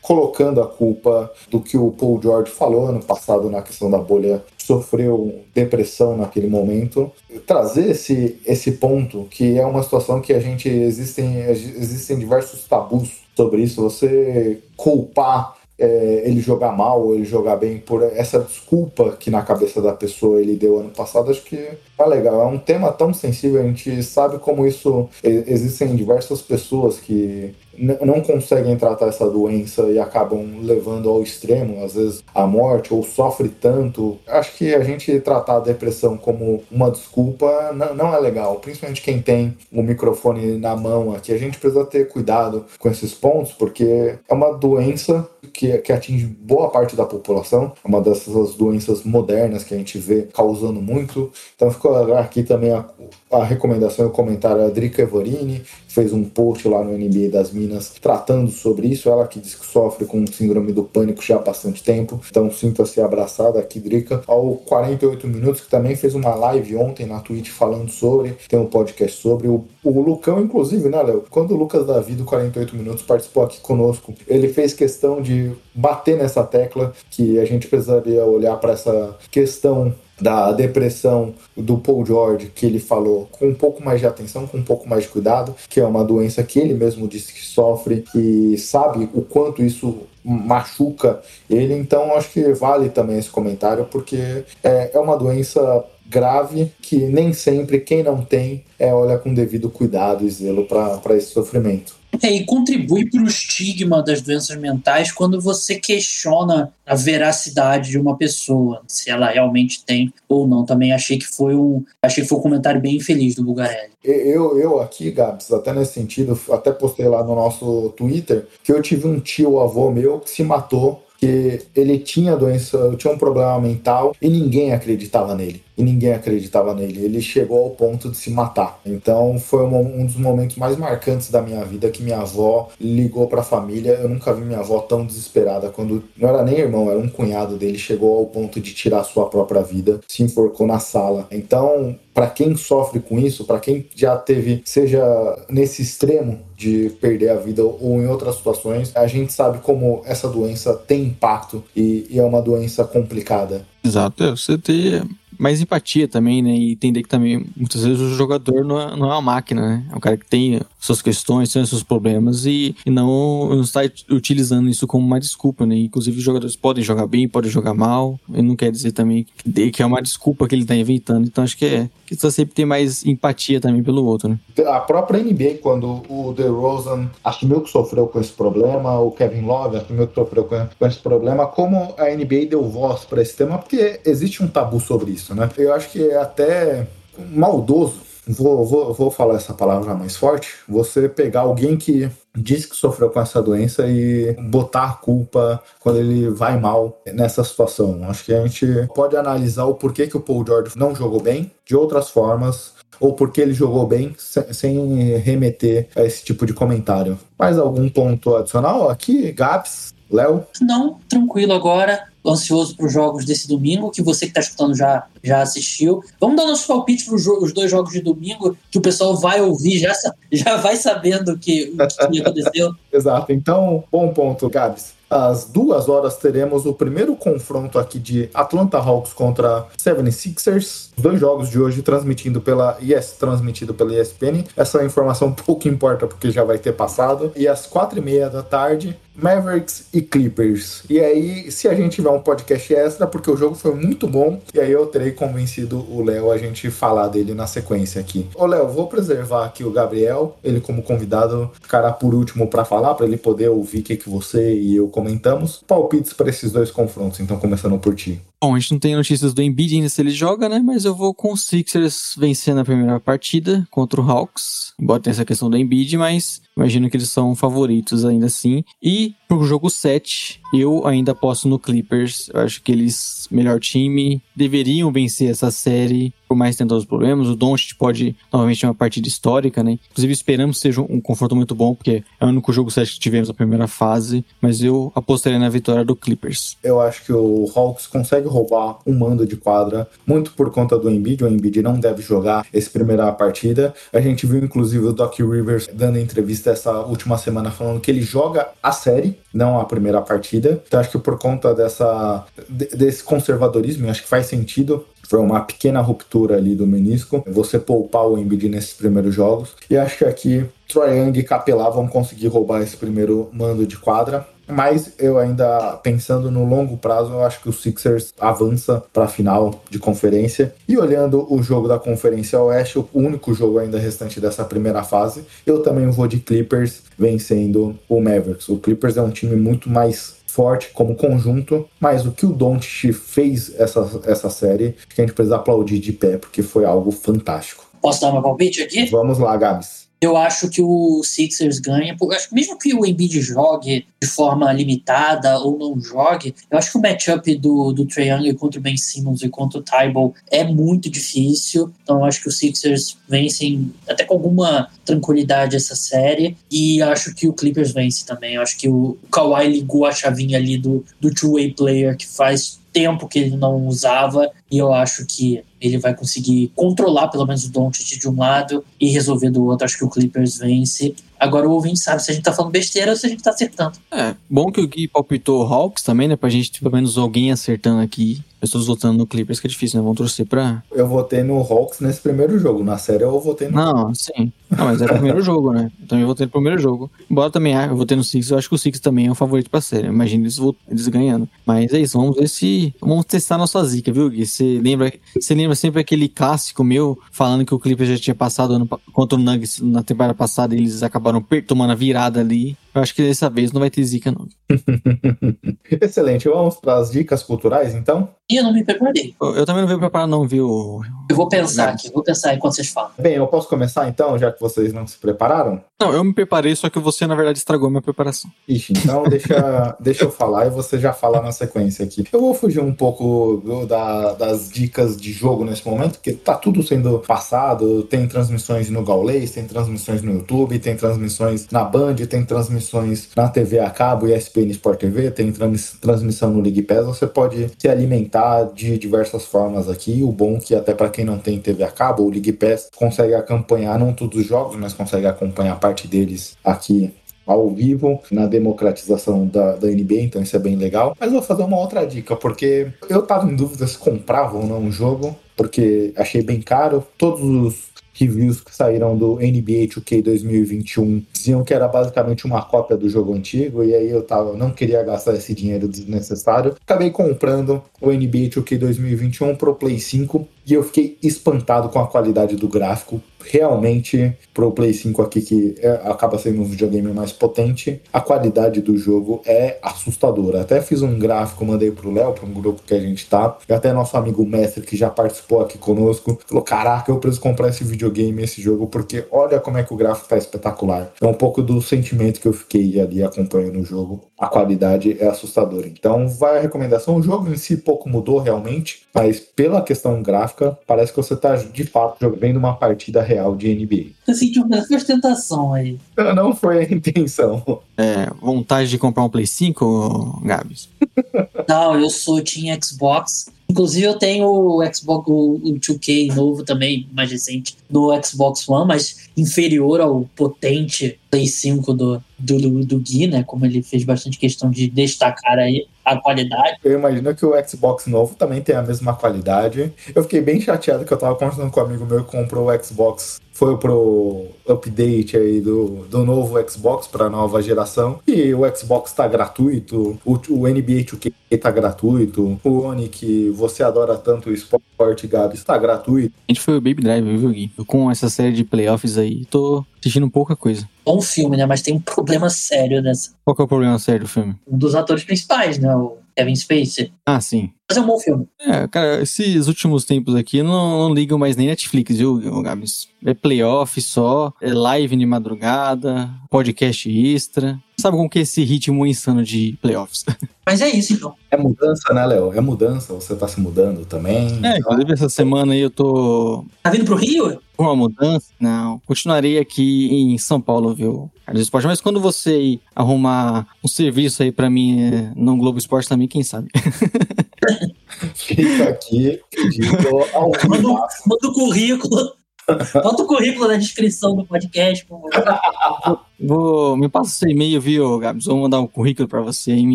colocando 0.08 0.62
a 0.62 0.66
culpa 0.66 1.30
do 1.50 1.60
que 1.60 1.76
o 1.76 1.90
Paul 1.90 2.18
George 2.22 2.50
falou 2.50 2.86
ano 2.86 3.02
passado 3.02 3.50
na 3.50 3.60
questão 3.60 3.90
da 3.90 3.98
bolha, 3.98 4.42
sofreu 4.56 5.40
depressão 5.54 6.16
naquele 6.16 6.46
momento. 6.46 7.12
Trazer 7.46 7.90
esse, 7.90 8.40
esse 8.46 8.72
ponto, 8.72 9.26
que 9.30 9.58
é 9.58 9.66
uma 9.66 9.82
situação 9.82 10.18
que 10.22 10.32
a 10.32 10.40
gente 10.40 10.66
existem, 10.66 11.40
existem 11.40 12.18
diversos 12.18 12.64
tabus 12.64 13.18
sobre 13.36 13.60
isso, 13.60 13.82
você 13.82 14.62
culpar 14.78 15.58
é, 15.78 16.22
ele 16.24 16.40
jogar 16.40 16.72
mal 16.72 17.02
ou 17.02 17.14
ele 17.14 17.26
jogar 17.26 17.56
bem 17.56 17.78
por 17.78 18.02
essa 18.02 18.40
desculpa 18.40 19.12
que 19.12 19.30
na 19.30 19.42
cabeça 19.42 19.80
da 19.82 19.92
pessoa 19.92 20.40
ele 20.40 20.56
deu 20.56 20.80
ano 20.80 20.90
passado, 20.90 21.30
acho 21.30 21.44
que 21.44 21.68
é 21.98 22.06
legal. 22.06 22.40
É 22.40 22.46
um 22.46 22.58
tema 22.58 22.90
tão 22.90 23.12
sensível, 23.12 23.60
a 23.60 23.64
gente 23.64 24.02
sabe 24.02 24.38
como 24.38 24.66
isso 24.66 25.06
existem 25.22 25.94
diversas 25.94 26.40
pessoas 26.40 26.98
que 26.98 27.54
não 27.78 28.20
conseguem 28.20 28.76
tratar 28.76 29.06
essa 29.06 29.28
doença 29.28 29.82
e 29.82 29.98
acabam 29.98 30.60
levando 30.62 31.08
ao 31.08 31.22
extremo, 31.22 31.84
às 31.84 31.94
vezes 31.94 32.24
a 32.34 32.46
morte 32.46 32.92
ou 32.92 33.02
sofre 33.02 33.48
tanto. 33.48 34.18
Acho 34.26 34.56
que 34.56 34.74
a 34.74 34.82
gente 34.82 35.18
tratar 35.20 35.56
a 35.56 35.60
depressão 35.60 36.16
como 36.16 36.62
uma 36.70 36.90
desculpa 36.90 37.72
não 37.94 38.14
é 38.14 38.18
legal, 38.18 38.56
principalmente 38.56 39.02
quem 39.02 39.20
tem 39.20 39.56
o 39.72 39.82
microfone 39.82 40.58
na 40.58 40.76
mão 40.76 41.14
aqui. 41.14 41.32
A 41.32 41.38
gente 41.38 41.58
precisa 41.58 41.84
ter 41.84 42.08
cuidado 42.08 42.64
com 42.78 42.88
esses 42.88 43.14
pontos, 43.14 43.52
porque 43.52 44.18
é 44.28 44.34
uma 44.34 44.52
doença 44.52 45.28
que, 45.52 45.76
que 45.78 45.92
atinge 45.92 46.26
boa 46.26 46.70
parte 46.70 46.96
da 46.96 47.04
população, 47.04 47.72
é 47.84 47.88
uma 47.88 48.00
dessas 48.00 48.54
doenças 48.54 49.04
modernas 49.04 49.64
que 49.64 49.74
a 49.74 49.78
gente 49.78 49.98
vê 49.98 50.22
causando 50.32 50.80
muito. 50.80 51.32
Então 51.54 51.70
ficou 51.70 51.94
aqui 52.16 52.42
também 52.42 52.72
a, 52.72 52.84
a 53.30 53.44
recomendação 53.44 54.06
e 54.06 54.08
o 54.08 54.12
comentário 54.12 54.58
da 54.58 54.68
Drica 54.68 55.02
Evorini, 55.02 55.62
fez 55.88 56.12
um 56.12 56.24
post 56.24 56.66
lá 56.68 56.82
no 56.84 56.96
NBA 56.96 57.30
das 57.30 57.50
Minas 57.50 57.67
Minas 57.68 57.90
tratando 58.00 58.50
sobre 58.50 58.88
isso. 58.88 59.08
Ela 59.08 59.26
que 59.26 59.38
diz 59.38 59.54
que 59.54 59.66
sofre 59.66 60.06
com 60.06 60.26
síndrome 60.26 60.72
do 60.72 60.82
pânico 60.82 61.22
já 61.22 61.36
há 61.36 61.38
bastante 61.38 61.82
tempo. 61.82 62.20
Então 62.28 62.50
sinta-se 62.50 63.00
abraçada 63.00 63.58
aqui, 63.58 63.78
Drica. 63.78 64.22
Ao 64.26 64.54
48 64.56 65.28
Minutos, 65.28 65.60
que 65.60 65.70
também 65.70 65.94
fez 65.94 66.14
uma 66.14 66.34
live 66.34 66.76
ontem 66.76 67.06
na 67.06 67.20
Twitch 67.20 67.50
falando 67.50 67.90
sobre, 67.90 68.36
tem 68.48 68.58
um 68.58 68.66
podcast 68.66 69.20
sobre. 69.20 69.48
O, 69.48 69.64
o 69.84 70.00
Lucão, 70.00 70.40
inclusive, 70.40 70.88
né, 70.88 71.02
Léo? 71.02 71.24
Quando 71.30 71.52
o 71.52 71.56
Lucas 71.56 71.86
Davi 71.86 72.14
do 72.14 72.24
48 72.24 72.74
Minutos 72.74 73.02
participou 73.02 73.44
aqui 73.44 73.60
conosco, 73.60 74.14
ele 74.26 74.48
fez 74.48 74.72
questão 74.72 75.20
de 75.20 75.52
bater 75.74 76.16
nessa 76.16 76.42
tecla 76.42 76.92
que 77.10 77.38
a 77.38 77.44
gente 77.44 77.68
precisaria 77.68 78.24
olhar 78.24 78.56
para 78.56 78.72
essa 78.72 79.16
questão 79.30 79.94
da 80.20 80.52
depressão 80.52 81.34
do 81.56 81.78
Paul 81.78 82.04
George, 82.04 82.50
que 82.54 82.66
ele 82.66 82.78
falou 82.78 83.28
com 83.32 83.48
um 83.48 83.54
pouco 83.54 83.82
mais 83.82 84.00
de 84.00 84.06
atenção, 84.06 84.46
com 84.46 84.58
um 84.58 84.62
pouco 84.62 84.88
mais 84.88 85.04
de 85.04 85.08
cuidado, 85.08 85.54
que 85.68 85.80
é 85.80 85.86
uma 85.86 86.04
doença 86.04 86.42
que 86.42 86.58
ele 86.58 86.74
mesmo 86.74 87.06
disse 87.08 87.32
que 87.32 87.44
sofre 87.44 88.04
e 88.14 88.56
sabe 88.58 89.08
o 89.14 89.22
quanto 89.22 89.62
isso 89.62 89.98
machuca 90.24 91.20
ele. 91.48 91.74
Então, 91.74 92.14
acho 92.14 92.30
que 92.30 92.52
vale 92.52 92.88
também 92.88 93.18
esse 93.18 93.30
comentário, 93.30 93.86
porque 93.90 94.44
é, 94.62 94.90
é 94.92 94.98
uma 94.98 95.16
doença 95.16 95.84
grave 96.08 96.72
que 96.80 96.96
nem 96.96 97.32
sempre 97.32 97.80
quem 97.80 98.02
não 98.02 98.22
tem 98.22 98.64
é, 98.78 98.92
olha 98.92 99.18
com 99.18 99.34
devido 99.34 99.68
cuidado 99.68 100.24
e 100.24 100.30
zelo 100.30 100.66
para 100.66 101.16
esse 101.16 101.32
sofrimento. 101.32 101.97
É, 102.28 102.32
e 102.32 102.44
contribui 102.44 103.08
para 103.08 103.22
o 103.22 103.26
estigma 103.26 104.02
das 104.02 104.20
doenças 104.20 104.56
mentais 104.56 105.12
quando 105.12 105.40
você 105.40 105.76
questiona 105.76 106.72
a 106.84 106.94
veracidade 106.94 107.90
de 107.90 107.98
uma 107.98 108.16
pessoa, 108.16 108.82
se 108.86 109.08
ela 109.08 109.28
realmente 109.28 109.84
tem 109.84 110.12
ou 110.28 110.46
não. 110.46 110.64
Também 110.64 110.92
achei 110.92 111.18
que 111.18 111.26
foi 111.26 111.54
um, 111.54 111.84
achei 112.02 112.22
que 112.22 112.28
foi 112.28 112.38
um 112.38 112.42
comentário 112.42 112.80
bem 112.80 112.96
infeliz 112.96 113.34
do 113.34 113.44
Bugarelli. 113.44 113.92
Eu, 114.02 114.58
eu 114.58 114.80
aqui, 114.80 115.10
Gabs, 115.10 115.52
até 115.52 115.72
nesse 115.72 115.94
sentido, 115.94 116.38
até 116.50 116.72
postei 116.72 117.06
lá 117.06 117.22
no 117.22 117.34
nosso 117.34 117.90
Twitter 117.96 118.46
que 118.62 118.72
eu 118.72 118.82
tive 118.82 119.06
um 119.06 119.20
tio 119.20 119.60
avô 119.60 119.90
meu 119.90 120.20
que 120.20 120.30
se 120.30 120.42
matou 120.42 121.04
que 121.18 121.60
ele 121.74 121.98
tinha 121.98 122.36
doença, 122.36 122.94
tinha 122.96 123.12
um 123.12 123.18
problema 123.18 123.60
mental 123.60 124.14
e 124.22 124.28
ninguém 124.28 124.72
acreditava 124.72 125.34
nele 125.34 125.62
e 125.78 125.82
ninguém 125.84 126.12
acreditava 126.12 126.74
nele. 126.74 127.04
Ele 127.04 127.22
chegou 127.22 127.64
ao 127.64 127.70
ponto 127.70 128.10
de 128.10 128.16
se 128.16 128.30
matar. 128.30 128.80
Então 128.84 129.38
foi 129.38 129.64
um, 129.64 130.00
um 130.00 130.04
dos 130.04 130.16
momentos 130.16 130.56
mais 130.56 130.76
marcantes 130.76 131.30
da 131.30 131.40
minha 131.40 131.64
vida 131.64 131.88
que 131.88 132.02
minha 132.02 132.18
avó 132.18 132.68
ligou 132.80 133.28
para 133.28 133.40
a 133.40 133.44
família. 133.44 133.92
Eu 133.92 134.08
nunca 134.08 134.34
vi 134.34 134.44
minha 134.44 134.58
avó 134.58 134.80
tão 134.80 135.06
desesperada 135.06 135.70
quando 135.70 136.02
não 136.16 136.28
era 136.28 136.42
nem 136.42 136.58
irmão, 136.58 136.90
era 136.90 136.98
um 136.98 137.08
cunhado 137.08 137.56
dele. 137.56 137.78
Chegou 137.78 138.18
ao 138.18 138.26
ponto 138.26 138.60
de 138.60 138.74
tirar 138.74 139.04
sua 139.04 139.26
própria 139.30 139.62
vida, 139.62 140.00
se 140.08 140.24
enforcou 140.24 140.66
na 140.66 140.80
sala. 140.80 141.28
Então 141.30 141.96
para 142.18 142.26
quem 142.30 142.56
sofre 142.56 142.98
com 142.98 143.16
isso, 143.16 143.44
para 143.44 143.60
quem 143.60 143.86
já 143.94 144.16
teve, 144.16 144.60
seja 144.64 145.00
nesse 145.48 145.82
extremo 145.82 146.40
de 146.56 146.90
perder 147.00 147.28
a 147.28 147.36
vida 147.36 147.62
ou 147.62 148.02
em 148.02 148.08
outras 148.08 148.34
situações, 148.34 148.90
a 148.96 149.06
gente 149.06 149.32
sabe 149.32 149.58
como 149.60 150.02
essa 150.04 150.28
doença 150.28 150.74
tem 150.74 151.04
impacto 151.04 151.62
e, 151.76 152.08
e 152.10 152.18
é 152.18 152.24
uma 152.24 152.42
doença 152.42 152.82
complicada. 152.82 153.64
Exato, 153.84 154.24
é, 154.24 154.30
você 154.32 154.58
ter 154.58 155.04
mais 155.38 155.60
empatia 155.60 156.08
também, 156.08 156.42
né? 156.42 156.50
E 156.50 156.72
entender 156.72 157.02
que 157.02 157.08
também, 157.08 157.46
muitas 157.56 157.84
vezes, 157.84 158.00
o 158.00 158.14
jogador 158.14 158.64
não 158.64 158.80
é, 158.80 158.96
não 158.96 159.06
é 159.10 159.14
uma 159.14 159.22
máquina, 159.22 159.62
né? 159.62 159.84
É 159.90 159.96
um 159.96 160.00
cara 160.00 160.16
que 160.16 160.26
tem 160.26 160.60
suas 160.78 161.02
questões, 161.02 161.52
tem 161.52 161.64
seus 161.66 161.82
problemas 161.82 162.46
e, 162.46 162.74
e 162.86 162.90
não, 162.90 163.48
não, 163.48 163.60
está 163.60 163.80
utilizando 164.10 164.68
isso 164.68 164.86
como 164.86 165.04
uma 165.04 165.18
desculpa, 165.18 165.66
né? 165.66 165.76
Inclusive, 165.76 166.18
os 166.18 166.22
jogadores 166.22 166.54
podem 166.54 166.84
jogar 166.84 167.06
bem, 167.06 167.28
podem 167.28 167.50
jogar 167.50 167.74
mal, 167.74 168.18
e 168.32 168.40
não 168.40 168.54
quer 168.54 168.70
dizer 168.70 168.92
também 168.92 169.26
que, 169.36 169.70
que 169.70 169.82
é 169.82 169.86
uma 169.86 170.00
desculpa 170.00 170.46
que 170.46 170.54
ele 170.54 170.62
está 170.62 170.76
inventando. 170.76 171.26
Então, 171.26 171.42
acho 171.42 171.56
que 171.56 171.66
é 171.66 171.90
que 172.06 172.16
você 172.16 172.30
sempre 172.30 172.54
tem 172.54 172.64
mais 172.64 173.04
empatia 173.04 173.60
também 173.60 173.82
pelo 173.82 174.04
outro, 174.04 174.28
né? 174.28 174.38
A 174.66 174.80
própria 174.80 175.22
NBA, 175.22 175.58
quando 175.60 176.02
o 176.08 176.32
DeRozan 176.32 177.10
assumiu 177.22 177.60
que 177.60 177.70
sofreu 177.70 178.06
com 178.06 178.20
esse 178.20 178.32
problema, 178.32 178.98
o 178.98 179.10
Kevin 179.10 179.42
Love 179.42 179.76
assumiu 179.76 180.06
que 180.06 180.14
sofreu 180.14 180.44
com 180.44 180.86
esse 180.86 180.98
problema, 180.98 181.46
como 181.46 181.94
a 181.98 182.08
NBA 182.08 182.46
deu 182.48 182.64
voz 182.64 183.04
para 183.04 183.20
esse 183.20 183.36
tema, 183.36 183.58
porque 183.58 184.00
existe 184.06 184.42
um 184.42 184.48
tabu 184.48 184.80
sobre 184.80 185.10
isso, 185.10 185.34
né? 185.34 185.48
Eu 185.58 185.74
acho 185.74 185.90
que 185.90 186.02
é 186.02 186.16
até 186.16 186.86
maldoso 187.30 188.07
vou, 188.28 188.64
vou, 188.64 188.94
vou 188.94 189.10
falar 189.10 189.36
essa 189.36 189.54
palavra 189.54 189.94
mais 189.94 190.16
forte, 190.16 190.48
você 190.68 191.08
pegar 191.08 191.40
alguém 191.40 191.76
que 191.76 192.10
diz 192.36 192.66
que 192.66 192.76
sofreu 192.76 193.10
com 193.10 193.20
essa 193.20 193.42
doença 193.42 193.86
e 193.86 194.34
botar 194.48 194.84
a 194.84 194.92
culpa 194.92 195.62
quando 195.80 195.98
ele 195.98 196.28
vai 196.30 196.58
mal 196.58 197.00
nessa 197.12 197.42
situação. 197.42 198.08
Acho 198.08 198.24
que 198.24 198.34
a 198.34 198.46
gente 198.46 198.66
pode 198.94 199.16
analisar 199.16 199.64
o 199.64 199.74
porquê 199.74 200.06
que 200.06 200.16
o 200.16 200.20
Paul 200.20 200.44
George 200.46 200.76
não 200.76 200.94
jogou 200.94 201.20
bem 201.20 201.50
de 201.66 201.74
outras 201.74 202.10
formas, 202.10 202.74
ou 203.00 203.14
porque 203.14 203.40
ele 203.40 203.54
jogou 203.54 203.86
bem 203.86 204.14
sem 204.18 205.16
remeter 205.18 205.88
a 205.96 206.02
esse 206.02 206.24
tipo 206.24 206.44
de 206.44 206.52
comentário. 206.52 207.18
Mais 207.38 207.58
algum 207.58 207.88
ponto 207.88 208.36
adicional 208.36 208.88
aqui, 208.90 209.32
Gabs? 209.32 209.94
Léo? 210.10 210.46
Não, 210.60 210.98
tranquilo 211.08 211.52
agora. 211.52 212.08
Ansioso 212.26 212.76
para 212.76 212.86
os 212.86 212.92
jogos 212.92 213.24
desse 213.24 213.48
domingo, 213.48 213.90
que 213.90 214.02
você 214.02 214.26
que 214.26 214.32
está 214.32 214.40
escutando 214.40 214.74
já, 214.74 215.06
já 215.22 215.42
assistiu. 215.42 216.02
Vamos 216.20 216.36
dar 216.36 216.46
nosso 216.46 216.66
palpite 216.66 217.04
para 217.04 217.14
os 217.14 217.52
dois 217.52 217.70
jogos 217.70 217.92
de 217.92 218.00
domingo, 218.00 218.56
que 218.70 218.78
o 218.78 218.82
pessoal 218.82 219.16
vai 219.16 219.40
ouvir, 219.40 219.78
já, 219.78 219.92
já 220.32 220.56
vai 220.56 220.76
sabendo 220.76 221.38
que, 221.38 221.74
o 221.74 222.10
que 222.10 222.20
aconteceu. 222.20 222.72
Exato. 222.92 223.32
Então, 223.32 223.84
bom 223.90 224.12
ponto, 224.12 224.48
Gabs. 224.48 224.98
Às 225.10 225.44
duas 225.46 225.88
horas 225.88 226.18
teremos 226.18 226.66
o 226.66 226.74
primeiro 226.74 227.16
confronto 227.16 227.78
aqui 227.78 227.98
de 227.98 228.28
Atlanta 228.34 228.76
Hawks 228.76 229.14
contra 229.14 229.66
76ers. 229.78 230.90
Os 230.96 231.02
dois 231.02 231.18
jogos 231.18 231.48
de 231.48 231.58
hoje 231.58 231.80
transmitindo 231.80 232.40
pela 232.40 232.76
yes, 232.82 233.12
transmitido 233.12 233.72
pela 233.72 233.98
ESPN. 233.98 234.44
Essa 234.54 234.84
informação 234.84 235.32
pouco 235.46 235.66
importa 235.66 236.06
porque 236.06 236.30
já 236.30 236.44
vai 236.44 236.58
ter 236.58 236.72
passado. 236.72 237.32
E 237.34 237.48
às 237.48 237.66
quatro 237.66 237.98
e 237.98 238.02
meia 238.02 238.28
da 238.28 238.42
tarde, 238.42 238.98
Mavericks 239.14 239.86
e 239.92 240.00
Clippers. 240.00 240.82
E 240.88 241.00
aí, 241.00 241.50
se 241.50 241.66
a 241.68 241.74
gente 241.74 241.96
tiver 241.96 242.10
um 242.10 242.20
podcast 242.20 242.72
extra, 242.72 243.06
porque 243.06 243.30
o 243.30 243.36
jogo 243.36 243.54
foi 243.54 243.74
muito 243.74 244.06
bom, 244.06 244.40
e 244.54 244.60
aí 244.60 244.70
eu 244.70 244.86
terei 244.86 245.07
convencido 245.12 245.84
o 245.90 246.02
Léo 246.02 246.30
a 246.30 246.38
gente 246.38 246.70
falar 246.70 247.08
dele 247.08 247.34
na 247.34 247.46
sequência 247.46 248.00
aqui. 248.00 248.26
Ô 248.34 248.46
Léo, 248.46 248.68
vou 248.68 248.86
preservar 248.86 249.44
aqui 249.44 249.64
o 249.64 249.70
Gabriel, 249.70 250.36
ele 250.42 250.60
como 250.60 250.82
convidado 250.82 251.50
ficará 251.60 251.92
por 251.92 252.14
último 252.14 252.48
para 252.48 252.64
falar, 252.64 252.94
para 252.94 253.06
ele 253.06 253.16
poder 253.16 253.48
ouvir 253.48 253.80
o 253.80 253.82
que, 253.82 253.96
que 253.96 254.08
você 254.08 254.54
e 254.54 254.76
eu 254.76 254.88
comentamos. 254.88 255.62
Palpites 255.66 256.12
para 256.12 256.28
esses 256.28 256.52
dois 256.52 256.70
confrontos, 256.70 257.20
então 257.20 257.38
começando 257.38 257.78
por 257.78 257.94
ti. 257.94 258.20
Bom, 258.40 258.54
a 258.54 258.58
gente 258.58 258.70
não 258.70 258.78
tem 258.78 258.94
notícias 258.94 259.34
do 259.34 259.42
Embiid 259.42 259.74
ainda 259.74 259.88
se 259.88 260.00
ele 260.00 260.10
joga, 260.10 260.48
né? 260.48 260.60
Mas 260.64 260.84
eu 260.84 260.94
vou 260.94 261.12
com 261.12 261.32
os 261.32 261.44
Sixers 261.44 262.14
vencendo 262.16 262.60
a 262.60 262.64
primeira 262.64 263.00
partida 263.00 263.66
contra 263.68 264.00
o 264.00 264.08
Hawks. 264.08 264.74
Embora 264.80 265.00
tenha 265.00 265.12
essa 265.12 265.24
questão 265.24 265.50
do 265.50 265.56
Embiid, 265.56 265.96
mas 265.96 266.40
imagino 266.56 266.88
que 266.88 266.96
eles 266.96 267.10
são 267.10 267.34
favoritos 267.34 268.04
ainda 268.04 268.26
assim. 268.26 268.62
E 268.80 269.14
pro 269.26 269.44
jogo 269.44 269.68
7, 269.68 270.40
eu 270.54 270.86
ainda 270.86 271.12
aposto 271.12 271.48
no 271.48 271.58
Clippers. 271.58 272.30
Eu 272.32 272.40
acho 272.42 272.62
que 272.62 272.70
eles, 272.70 273.26
melhor 273.28 273.58
time, 273.58 274.22
deveriam 274.36 274.92
vencer 274.92 275.30
essa 275.30 275.50
série 275.50 276.14
por 276.28 276.36
mais 276.36 276.56
tendo 276.56 276.76
os 276.76 276.84
problemas. 276.84 277.28
O 277.28 277.34
Doncic 277.34 277.76
pode 277.76 278.14
novamente 278.32 278.64
uma 278.66 278.74
partida 278.74 279.08
histórica, 279.08 279.62
né? 279.62 279.78
Inclusive 279.90 280.12
esperamos 280.12 280.56
que 280.56 280.62
seja 280.62 280.82
um 280.82 281.00
confronto 281.00 281.34
muito 281.34 281.54
bom, 281.54 281.74
porque 281.74 282.04
é 282.20 282.24
o 282.24 282.28
único 282.28 282.52
jogo 282.52 282.70
7 282.70 282.92
que 282.92 283.00
tivemos 283.00 283.28
na 283.28 283.34
primeira 283.34 283.66
fase, 283.66 284.24
mas 284.40 284.62
eu 284.62 284.92
apostaria 284.94 285.38
na 285.38 285.48
vitória 285.48 285.84
do 285.84 285.96
Clippers. 285.96 286.56
Eu 286.62 286.80
acho 286.80 287.04
que 287.04 287.12
o 287.12 287.50
Hawks 287.54 287.86
consegue 287.86 288.28
roubar 288.28 288.78
um 288.86 288.96
mando 288.96 289.26
de 289.26 289.36
quadra, 289.36 289.88
muito 290.06 290.32
por 290.32 290.50
conta 290.50 290.78
do 290.78 290.90
Embiid. 290.90 291.24
O 291.24 291.28
Embiid 291.28 291.62
não 291.62 291.80
deve 291.80 292.02
jogar 292.02 292.46
essa 292.52 292.70
primeira 292.70 293.10
partida. 293.12 293.74
A 293.92 294.00
gente 294.00 294.26
viu 294.26 294.44
inclusive 294.44 294.84
o 294.84 294.92
Doc 294.92 295.18
Rivers 295.18 295.68
dando 295.72 295.98
entrevista 295.98 296.50
essa 296.50 296.80
última 296.80 297.16
semana 297.16 297.50
falando 297.50 297.80
que 297.80 297.90
ele 297.90 298.02
joga 298.02 298.48
a 298.62 298.72
série, 298.72 299.16
não 299.32 299.58
a 299.58 299.64
primeira 299.64 300.02
partida. 300.02 300.62
Então 300.66 300.78
acho 300.80 300.90
que 300.90 300.98
por 300.98 301.18
conta 301.18 301.54
dessa 301.54 302.26
desse 302.48 303.02
conservadorismo, 303.02 303.88
acho 303.88 304.02
que 304.02 304.08
faz 304.08 304.26
sentido 304.26 304.84
foi 305.08 305.18
uma 305.20 305.40
pequena 305.40 305.80
ruptura 305.80 306.36
ali 306.36 306.54
do 306.54 306.66
menisco. 306.66 307.24
Você 307.26 307.58
poupar 307.58 308.06
o 308.06 308.18
Embiid 308.18 308.48
nesses 308.48 308.74
primeiros 308.74 309.14
jogos. 309.14 309.56
E 309.70 309.76
acho 309.76 309.98
que 309.98 310.04
aqui 310.04 310.44
Troy 310.68 310.98
Young 310.98 311.18
e 311.18 311.22
Capelá 311.22 311.70
vão 311.70 311.88
conseguir 311.88 312.28
roubar 312.28 312.60
esse 312.60 312.76
primeiro 312.76 313.30
mando 313.32 313.66
de 313.66 313.78
quadra. 313.78 314.26
Mas 314.46 314.92
eu 314.98 315.18
ainda 315.18 315.78
pensando 315.82 316.30
no 316.30 316.44
longo 316.46 316.78
prazo, 316.78 317.12
eu 317.12 317.22
acho 317.22 317.40
que 317.42 317.48
o 317.48 317.52
Sixers 317.52 318.14
avança 318.18 318.82
para 318.92 319.04
a 319.04 319.08
final 319.08 319.62
de 319.68 319.78
conferência. 319.78 320.54
E 320.66 320.76
olhando 320.78 321.26
o 321.32 321.42
jogo 321.42 321.68
da 321.68 321.78
Conferência 321.78 322.40
Oeste, 322.40 322.78
o 322.78 322.88
único 322.94 323.34
jogo 323.34 323.58
ainda 323.58 323.78
restante 323.78 324.20
dessa 324.20 324.44
primeira 324.44 324.82
fase, 324.82 325.24
eu 325.46 325.62
também 325.62 325.88
vou 325.90 326.06
de 326.06 326.18
Clippers 326.18 326.82
vencendo 326.98 327.78
o 327.88 328.00
Mavericks. 328.00 328.48
O 328.48 328.56
Clippers 328.56 328.96
é 328.96 329.02
um 329.02 329.10
time 329.10 329.36
muito 329.36 329.68
mais 329.68 330.17
forte 330.38 330.70
como 330.72 330.94
conjunto, 330.94 331.68
mas 331.80 332.06
o 332.06 332.12
que 332.12 332.24
o 332.24 332.32
Doncic 332.32 332.92
fez 332.92 333.58
essa, 333.58 334.00
essa 334.06 334.30
série, 334.30 334.76
que 334.88 335.00
a 335.00 335.04
gente 335.04 335.12
precisa 335.12 335.34
aplaudir 335.34 335.80
de 335.80 335.92
pé, 335.92 336.16
porque 336.16 336.44
foi 336.44 336.64
algo 336.64 336.92
fantástico. 336.92 337.66
Posso 337.82 338.02
dar 338.02 338.12
uma 338.12 338.22
palpite 338.22 338.62
aqui? 338.62 338.84
Vamos 338.84 339.18
lá, 339.18 339.36
Gabs. 339.36 339.87
Eu 340.00 340.16
acho 340.16 340.48
que 340.48 340.62
o 340.62 341.02
Sixers 341.02 341.58
ganha. 341.58 341.96
Eu 342.00 342.12
acho 342.12 342.28
que 342.28 342.34
mesmo 342.34 342.58
que 342.58 342.72
o 342.72 342.86
Embiid 342.86 343.20
jogue 343.20 343.86
de 344.00 344.06
forma 344.06 344.52
limitada 344.52 345.38
ou 345.40 345.58
não 345.58 345.80
jogue, 345.80 346.34
eu 346.50 346.56
acho 346.56 346.70
que 346.70 346.78
o 346.78 346.80
matchup 346.80 347.34
do, 347.36 347.72
do 347.72 347.84
Trae 347.84 348.08
Young 348.08 348.34
contra 348.34 348.60
o 348.60 348.62
Ben 348.62 348.76
Simmons 348.76 349.22
e 349.22 349.28
contra 349.28 349.58
o 349.58 349.62
Tybalt 349.62 350.14
é 350.30 350.44
muito 350.44 350.88
difícil. 350.88 351.72
Então 351.82 351.98
eu 351.98 352.04
acho 352.04 352.22
que 352.22 352.28
os 352.28 352.38
Sixers 352.38 352.96
vencem 353.08 353.72
até 353.88 354.04
com 354.04 354.14
alguma 354.14 354.70
tranquilidade 354.84 355.56
essa 355.56 355.74
série. 355.74 356.36
E 356.50 356.80
acho 356.80 357.14
que 357.14 357.26
o 357.26 357.32
Clippers 357.32 357.72
vence 357.72 358.06
também. 358.06 358.34
Eu 358.34 358.42
acho 358.42 358.56
que 358.56 358.68
o 358.68 358.96
Kawhi 359.10 359.48
ligou 359.48 359.84
a 359.84 359.92
chavinha 359.92 360.38
ali 360.38 360.56
do, 360.56 360.84
do 361.00 361.12
two-way 361.12 361.52
player 361.52 361.96
que 361.96 362.06
faz 362.06 362.58
tempo 362.72 363.08
que 363.08 363.18
ele 363.18 363.36
não 363.36 363.66
usava 363.66 364.30
e 364.50 364.58
eu 364.58 364.72
acho 364.72 365.04
que 365.06 365.42
ele 365.60 365.78
vai 365.78 365.94
conseguir 365.94 366.52
controlar 366.54 367.08
pelo 367.08 367.26
menos 367.26 367.44
o 367.44 367.52
Doncic 367.52 367.98
de 367.98 368.08
um 368.08 368.16
lado 368.16 368.64
e 368.80 368.88
resolver 368.90 369.30
do 369.30 369.44
outro. 369.44 369.64
Acho 369.64 369.78
que 369.78 369.84
o 369.84 369.90
Clippers 369.90 370.38
vence. 370.38 370.94
Agora 371.18 371.48
o 371.48 371.52
ouvinte 371.52 371.80
sabe 371.80 372.02
se 372.02 372.10
a 372.10 372.14
gente 372.14 372.24
tá 372.24 372.32
falando 372.32 372.52
besteira 372.52 372.92
ou 372.92 372.96
se 372.96 373.06
a 373.06 373.08
gente 373.08 373.22
tá 373.22 373.30
acertando. 373.30 373.78
É, 373.90 374.14
bom 374.30 374.52
que 374.52 374.60
o 374.60 374.68
Gui 374.68 374.86
palpitou 374.86 375.42
Hawks 375.42 375.82
também, 375.82 376.06
né? 376.06 376.16
Pra 376.16 376.28
gente, 376.28 376.60
pelo 376.60 376.72
menos, 376.72 376.96
alguém 376.96 377.32
acertando 377.32 377.80
aqui. 377.80 378.22
Pessoas 378.40 378.66
votando 378.66 378.98
no 378.98 379.06
Clippers, 379.06 379.40
que 379.40 379.46
é 379.46 379.50
difícil, 379.50 379.78
né? 379.78 379.82
Vamos 379.82 379.98
torcer 379.98 380.26
pra. 380.26 380.62
Eu 380.70 380.86
votei 380.86 381.22
no 381.22 381.38
Hawks 381.38 381.80
nesse 381.80 382.00
primeiro 382.00 382.38
jogo. 382.38 382.62
Na 382.62 382.78
série 382.78 383.02
eu 383.02 383.18
votei 383.20 383.48
no. 383.48 383.56
Não, 383.56 383.94
sim. 383.94 384.32
Não, 384.50 384.64
mas 384.64 384.80
é 384.80 384.86
o 384.86 384.88
primeiro 384.88 385.20
jogo, 385.20 385.52
né? 385.52 385.70
Então 385.82 385.98
eu 385.98 386.06
votei 386.06 386.26
no 386.26 386.32
primeiro 386.32 386.58
jogo. 386.60 386.90
Embora 387.10 387.30
também 387.30 387.56
ah, 387.56 387.66
eu 387.66 387.76
votei 387.76 387.96
no 387.96 388.04
Six, 388.04 388.30
eu 388.30 388.38
acho 388.38 388.48
que 388.48 388.54
o 388.54 388.58
Six 388.58 388.80
também 388.80 389.06
é 389.06 389.10
o 389.10 389.14
favorito 389.14 389.50
pra 389.50 389.60
série. 389.60 389.88
Imagina 389.88 390.22
eles, 390.22 390.38
eles 390.68 390.88
ganhando. 390.88 391.28
Mas 391.44 391.72
é 391.72 391.80
isso, 391.80 391.98
vamos 391.98 392.16
ver 392.16 392.28
se. 392.28 392.74
Vamos 392.80 393.04
testar 393.04 393.36
nossa 393.36 393.62
zica, 393.64 393.92
viu, 393.92 394.08
Gui? 394.08 394.26
Você 394.26 394.60
lembra, 394.62 394.92
você 395.14 395.34
lembra 395.34 395.54
sempre 395.54 395.80
aquele 395.80 396.08
clássico 396.08 396.62
meu 396.62 396.98
falando 397.10 397.44
que 397.44 397.54
o 397.54 397.58
Clippers 397.58 397.90
já 397.90 397.98
tinha 397.98 398.14
passado 398.14 398.54
ano, 398.54 398.68
contra 398.92 399.18
o 399.18 399.22
Nuggets 399.22 399.60
na 399.60 399.82
temporada 399.82 400.14
passada 400.14 400.54
e 400.54 400.58
eles 400.58 400.82
acabaram 400.82 401.24
tomando 401.46 401.72
a 401.72 401.74
virada 401.74 402.20
ali. 402.20 402.56
Eu 402.78 402.82
acho 402.82 402.94
que 402.94 403.02
dessa 403.02 403.28
vez 403.28 403.50
não 403.50 403.60
vai 403.60 403.70
ter 403.70 403.82
zica, 403.82 404.12
não. 404.12 404.28
Excelente. 405.68 406.28
Vamos 406.28 406.56
para 406.56 406.76
as 406.76 406.92
dicas 406.92 407.24
culturais, 407.24 407.74
então? 407.74 408.10
E 408.30 408.36
eu 408.36 408.44
não 408.44 408.52
me 408.52 408.64
preparei. 408.64 409.16
Eu, 409.20 409.34
eu 409.34 409.44
também 409.44 409.62
não 409.62 409.68
veio 409.68 409.80
preparar, 409.80 410.06
não, 410.06 410.28
viu? 410.28 410.80
Eu 411.10 411.16
vou 411.16 411.28
pensar 411.28 411.70
aqui, 411.70 411.90
vou 411.90 412.04
pensar 412.04 412.34
enquanto 412.34 412.54
vocês 412.54 412.68
falam. 412.68 412.92
Bem, 412.96 413.14
eu 413.14 413.26
posso 413.26 413.48
começar 413.48 413.88
então, 413.88 414.16
já 414.16 414.30
que 414.30 414.40
vocês 414.40 414.72
não 414.72 414.86
se 414.86 414.96
prepararam? 414.96 415.60
Não, 415.80 415.92
eu 415.92 416.02
me 416.02 416.12
preparei, 416.12 416.56
só 416.56 416.68
que 416.68 416.80
você, 416.80 417.06
na 417.06 417.14
verdade, 417.14 417.38
estragou 417.38 417.70
minha 417.70 417.80
preparação. 417.80 418.28
Ixi, 418.48 418.72
então 418.72 419.04
deixa, 419.04 419.76
deixa 419.78 420.04
eu 420.04 420.10
falar 420.10 420.46
e 420.46 420.50
você 420.50 420.76
já 420.76 420.92
fala 420.92 421.22
na 421.22 421.30
sequência 421.30 421.84
aqui. 421.84 422.04
Eu 422.12 422.20
vou 422.20 422.34
fugir 422.34 422.58
um 422.58 422.74
pouco 422.74 423.40
do, 423.44 423.64
da, 423.64 424.12
das 424.14 424.50
dicas 424.50 424.96
de 424.96 425.12
jogo 425.12 425.44
nesse 425.44 425.64
momento, 425.64 425.92
porque 425.92 426.14
tá 426.14 426.34
tudo 426.34 426.64
sendo 426.64 426.98
passado. 427.06 427.84
Tem 427.84 428.08
transmissões 428.08 428.68
no 428.68 428.82
Gaulês, 428.82 429.30
tem 429.30 429.44
transmissões 429.44 430.02
no 430.02 430.14
YouTube, 430.14 430.58
tem 430.58 430.76
transmissões 430.76 431.46
na 431.48 431.62
Band, 431.62 431.94
tem 431.94 432.24
transmissões 432.24 433.08
na 433.16 433.28
TV 433.28 433.60
a 433.60 433.70
cabo 433.70 434.08
ESPN 434.08 434.50
Sport 434.50 434.80
TV, 434.80 435.12
tem 435.12 435.30
trans, 435.30 435.76
transmissão 435.80 436.32
no 436.32 436.40
League 436.40 436.62
Pass. 436.62 436.86
Você 436.86 437.06
pode 437.06 437.52
se 437.56 437.68
alimentar 437.68 438.46
de 438.52 438.76
diversas 438.78 439.26
formas 439.26 439.68
aqui. 439.68 440.02
O 440.02 440.10
bom 440.10 440.38
é 440.38 440.40
que 440.40 440.54
até 440.56 440.74
para 440.74 440.90
quem 440.90 441.04
não 441.04 441.18
tem 441.18 441.38
TV 441.38 441.62
a 441.62 441.70
cabo 441.70 442.02
ou 442.02 442.10
League 442.10 442.32
Pass 442.32 442.68
consegue 442.74 443.14
acompanhar 443.14 443.78
não 443.78 443.92
todos 443.92 444.18
os 444.18 444.26
jogos, 444.26 444.56
mas 444.56 444.74
consegue 444.74 445.06
acompanhar 445.06 445.67
parte 445.68 445.86
deles 445.86 446.36
aqui 446.42 446.90
ao 447.26 447.50
vivo 447.50 448.00
na 448.10 448.26
democratização 448.26 449.26
da, 449.26 449.54
da 449.56 449.68
NBA, 449.68 450.00
então 450.00 450.22
isso 450.22 450.34
é 450.34 450.38
bem 450.38 450.56
legal. 450.56 450.96
Mas 450.98 451.12
vou 451.12 451.20
fazer 451.20 451.42
uma 451.42 451.58
outra 451.58 451.84
dica, 451.84 452.16
porque 452.16 452.68
eu 452.88 453.02
tava 453.02 453.30
em 453.30 453.36
dúvida 453.36 453.66
se 453.66 453.76
comprava 453.76 454.38
ou 454.38 454.46
não 454.46 454.60
um 454.60 454.72
jogo, 454.72 455.14
porque 455.36 455.92
achei 455.94 456.22
bem 456.22 456.40
caro. 456.40 456.82
Todos 456.96 457.22
os 457.22 457.68
reviews 457.92 458.40
que 458.40 458.54
saíram 458.54 458.96
do 458.96 459.16
NBA 459.16 459.66
2K 459.68 460.02
2021 460.02 461.04
diziam 461.12 461.44
que 461.44 461.52
era 461.52 461.68
basicamente 461.68 462.24
uma 462.24 462.40
cópia 462.40 462.78
do 462.78 462.88
jogo 462.88 463.12
antigo, 463.12 463.62
e 463.62 463.74
aí 463.74 463.90
eu 463.90 464.02
tava, 464.02 464.34
não 464.34 464.50
queria 464.50 464.82
gastar 464.82 465.14
esse 465.14 465.34
dinheiro 465.34 465.68
desnecessário. 465.68 466.56
Acabei 466.62 466.90
comprando 466.90 467.62
o 467.78 467.90
NBA 467.90 468.30
2K 468.30 468.58
2021 468.58 469.36
pro 469.36 469.54
Play 469.54 469.78
5 469.78 470.26
e 470.46 470.54
eu 470.54 470.62
fiquei 470.62 470.96
espantado 471.02 471.68
com 471.68 471.78
a 471.78 471.86
qualidade 471.86 472.36
do 472.36 472.48
gráfico. 472.48 473.02
Realmente, 473.24 474.16
pro 474.32 474.52
Play 474.52 474.72
5 474.72 475.02
aqui, 475.02 475.20
que 475.20 475.54
é, 475.60 475.70
acaba 475.84 476.18
sendo 476.18 476.40
um 476.40 476.44
videogame 476.44 476.92
mais 476.92 477.12
potente, 477.12 477.80
a 477.92 478.00
qualidade 478.00 478.60
do 478.60 478.76
jogo 478.76 479.20
é 479.26 479.58
assustadora. 479.62 480.42
Até 480.42 480.60
fiz 480.60 480.82
um 480.82 480.98
gráfico, 480.98 481.44
mandei 481.44 481.70
pro 481.70 481.92
Léo, 481.92 482.12
para 482.12 482.26
um 482.26 482.32
grupo 482.32 482.62
que 482.62 482.74
a 482.74 482.80
gente 482.80 483.08
tá, 483.08 483.36
e 483.48 483.52
até 483.52 483.72
nosso 483.72 483.96
amigo 483.96 484.24
Mestre, 484.24 484.62
que 484.62 484.76
já 484.76 484.88
participou 484.88 485.40
aqui 485.40 485.58
conosco, 485.58 486.18
falou: 486.26 486.42
Caraca, 486.42 486.90
eu 486.90 486.98
preciso 486.98 487.20
comprar 487.20 487.48
esse 487.48 487.64
videogame, 487.64 488.22
esse 488.22 488.40
jogo, 488.40 488.66
porque 488.66 489.04
olha 489.10 489.40
como 489.40 489.58
é 489.58 489.62
que 489.62 489.74
o 489.74 489.76
gráfico 489.76 490.08
tá 490.08 490.16
espetacular. 490.16 490.92
É 491.00 491.06
um 491.06 491.14
pouco 491.14 491.42
do 491.42 491.60
sentimento 491.60 492.20
que 492.20 492.28
eu 492.28 492.32
fiquei 492.32 492.80
ali 492.80 493.02
acompanhando 493.02 493.60
o 493.60 493.64
jogo. 493.64 494.04
A 494.18 494.26
qualidade 494.26 494.96
é 494.98 495.06
assustadora. 495.06 495.66
Então, 495.66 496.08
vai 496.08 496.38
a 496.38 496.40
recomendação. 496.40 496.96
O 496.96 497.02
jogo 497.02 497.30
em 497.30 497.36
si 497.36 497.56
pouco 497.56 497.88
mudou 497.88 498.18
realmente, 498.18 498.82
mas 498.94 499.20
pela 499.20 499.62
questão 499.62 500.02
gráfica, 500.02 500.58
parece 500.66 500.92
que 500.92 500.96
você 500.96 501.16
tá 501.16 501.36
de 501.36 501.64
fato 501.64 501.96
vendo 502.18 502.36
uma 502.36 502.56
partida 502.56 503.02
real 503.02 503.17
de 503.36 503.54
NBA. 503.54 503.86
Eu 504.06 504.14
senti 504.14 504.38
uma 504.38 504.58
ostentação 504.58 505.52
aí. 505.54 505.78
Não 506.14 506.34
foi 506.34 506.58
a 506.58 506.62
intenção. 506.62 507.60
É, 507.76 508.10
vontade 508.20 508.70
de 508.70 508.78
comprar 508.78 509.04
um 509.04 509.08
Play 509.08 509.26
5, 509.26 510.22
Gabs? 510.24 510.68
Não, 511.48 511.78
eu 511.78 511.90
sou 511.90 512.22
Team 512.22 512.56
Xbox. 512.62 513.30
Inclusive 513.50 513.86
eu 513.86 513.98
tenho 513.98 514.28
o 514.28 514.74
Xbox, 514.74 515.08
o, 515.08 515.40
2K 515.42 516.14
novo 516.14 516.44
também, 516.44 516.86
mais 516.92 517.10
recente, 517.10 517.56
no 517.70 517.90
Xbox 518.04 518.46
One, 518.46 518.68
mas 518.68 519.08
inferior 519.16 519.80
ao 519.80 520.06
potente 520.14 521.00
Play 521.10 521.26
5 521.26 521.72
do, 521.72 522.02
do, 522.18 522.64
do 522.64 522.78
Gui, 522.78 523.06
né? 523.06 523.22
Como 523.22 523.46
ele 523.46 523.62
fez 523.62 523.84
bastante 523.84 524.18
questão 524.18 524.50
de 524.50 524.68
destacar 524.68 525.38
aí 525.38 525.66
a 525.92 526.00
qualidade. 526.00 526.58
Eu 526.64 526.78
imagino 526.78 527.14
que 527.14 527.24
o 527.24 527.32
Xbox 527.48 527.86
novo 527.86 528.14
também 528.14 528.40
tem 528.40 528.54
a 528.56 528.62
mesma 528.62 528.94
qualidade. 528.94 529.72
Eu 529.94 530.02
fiquei 530.02 530.20
bem 530.20 530.40
chateado 530.40 530.84
que 530.84 530.92
eu 530.92 530.98
tava 530.98 531.14
conversando 531.14 531.50
com 531.50 531.60
um 531.60 531.64
amigo 531.64 531.86
meu 531.86 532.04
que 532.04 532.10
comprou 532.10 532.48
o 532.48 532.64
Xbox 532.64 533.20
foi 533.38 533.56
pro 533.56 534.26
update 534.48 535.16
aí 535.16 535.40
do, 535.40 535.86
do 535.88 536.04
novo 536.04 536.36
Xbox 536.50 536.88
para 536.88 537.08
nova 537.08 537.40
geração. 537.40 538.00
E 538.04 538.34
o 538.34 538.40
Xbox 538.56 538.90
tá 538.90 539.06
gratuito, 539.06 539.96
o, 540.04 540.14
o 540.30 540.48
NBA 540.48 540.82
2K 540.82 541.12
tá 541.40 541.48
gratuito, 541.48 542.40
o 542.42 542.62
One 542.62 542.88
que 542.88 543.30
você 543.30 543.62
adora 543.62 543.96
tanto 543.96 544.30
o 544.30 544.34
esporte, 544.34 545.06
Gabi, 545.06 545.36
está 545.36 545.56
gratuito. 545.56 546.12
A 546.28 546.32
gente 546.32 546.40
foi 546.40 546.56
o 546.56 546.60
Baby 546.60 546.82
Drive, 546.82 547.16
viu, 547.16 547.30
Gui? 547.30 547.52
Com 547.64 547.88
essa 547.88 548.10
série 548.10 548.32
de 548.32 548.42
playoffs 548.42 548.98
aí, 548.98 549.24
tô 549.26 549.64
assistindo 549.78 550.10
pouca 550.10 550.34
coisa. 550.34 550.68
Bom 550.84 551.00
filme, 551.00 551.36
né? 551.36 551.46
Mas 551.46 551.62
tem 551.62 551.74
um 551.74 551.80
problema 551.80 552.28
sério 552.28 552.82
nessa. 552.82 553.12
Qual 553.24 553.36
que 553.36 553.42
é 553.42 553.44
o 553.44 553.48
problema 553.48 553.78
sério 553.78 554.00
do 554.00 554.08
filme? 554.08 554.34
Um 554.48 554.58
dos 554.58 554.74
atores 554.74 555.04
principais, 555.04 555.58
né? 555.60 555.72
O 555.76 555.98
Kevin 556.18 556.34
Spacey. 556.34 556.92
Ah, 557.06 557.20
sim. 557.20 557.50
Mas 557.70 557.78
é 557.78 557.80
um 557.80 557.86
bom 557.86 557.96
filme. 558.00 558.26
É, 558.40 558.66
cara, 558.66 559.00
esses 559.00 559.46
últimos 559.46 559.84
tempos 559.84 560.16
aqui 560.16 560.42
não, 560.42 560.88
não 560.88 560.92
ligam 560.92 561.16
mais 561.16 561.36
nem 561.36 561.46
Netflix, 561.46 561.96
viu, 561.96 562.18
Gabs? 562.42 562.88
É 563.06 563.14
playoff 563.14 563.80
só, 563.80 564.32
é 564.42 564.52
live 564.52 564.96
de 564.96 565.06
madrugada, 565.06 566.10
podcast 566.28 566.90
extra. 566.90 567.56
Sabe 567.80 567.96
como 567.96 568.10
que 568.10 568.18
é 568.18 568.22
esse 568.22 568.42
ritmo 568.42 568.84
insano 568.84 569.22
de 569.22 569.56
playoffs? 569.62 570.04
Mas 570.44 570.60
é 570.60 570.68
isso, 570.70 570.94
então. 570.94 571.14
É 571.30 571.36
mudança, 571.36 571.94
né, 571.94 572.04
Léo? 572.04 572.32
É 572.32 572.40
mudança. 572.40 572.94
Você 572.94 573.14
tá 573.14 573.28
se 573.28 573.38
mudando 573.40 573.84
também. 573.84 574.44
É, 574.44 574.58
inclusive 574.58 574.94
essa 574.94 575.08
semana 575.08 575.52
aí 575.52 575.60
eu 575.60 575.70
tô. 575.70 576.44
Tá 576.64 576.70
vindo 576.70 576.84
pro 576.84 576.96
Rio? 576.96 577.40
Uma 577.58 577.74
mudança? 577.74 578.28
Não. 578.38 578.80
Continuarei 578.86 579.38
aqui 579.38 579.88
em 579.92 580.16
São 580.16 580.40
Paulo, 580.40 580.72
viu? 580.72 581.10
Carlos 581.26 581.42
Esporte. 581.42 581.66
Mas 581.66 581.80
quando 581.80 582.00
você 582.00 582.60
arrumar 582.74 583.48
um 583.64 583.68
serviço 583.68 584.22
aí 584.22 584.30
pra 584.30 584.48
mim 584.48 584.80
é, 584.80 585.12
no 585.16 585.36
Globo 585.36 585.58
Esporte 585.58 585.88
também, 585.88 586.06
quem 586.06 586.22
sabe? 586.22 586.48
Fica 588.14 588.68
aqui 588.68 589.20
pedindo 589.30 589.88
ao 590.14 590.30
manda, 590.48 590.86
manda 591.06 591.28
o 591.28 591.32
currículo. 591.32 592.12
Bota 592.46 593.02
o 593.02 593.06
currículo 593.06 593.48
na 593.48 593.56
descrição 593.56 594.16
do 594.16 594.24
podcast, 594.24 594.86
por 594.86 595.10
favor. 595.12 596.00
Vou, 596.18 596.76
me 596.76 596.88
passa 596.88 597.10
seu 597.10 597.28
e-mail, 597.28 597.60
viu, 597.60 597.98
Gabs? 597.98 598.24
Vou 598.24 598.38
mandar 598.38 598.60
um 598.60 598.66
currículo 598.66 599.06
pra 599.06 599.20
você 599.20 599.54
e 599.54 599.66
me 599.66 599.74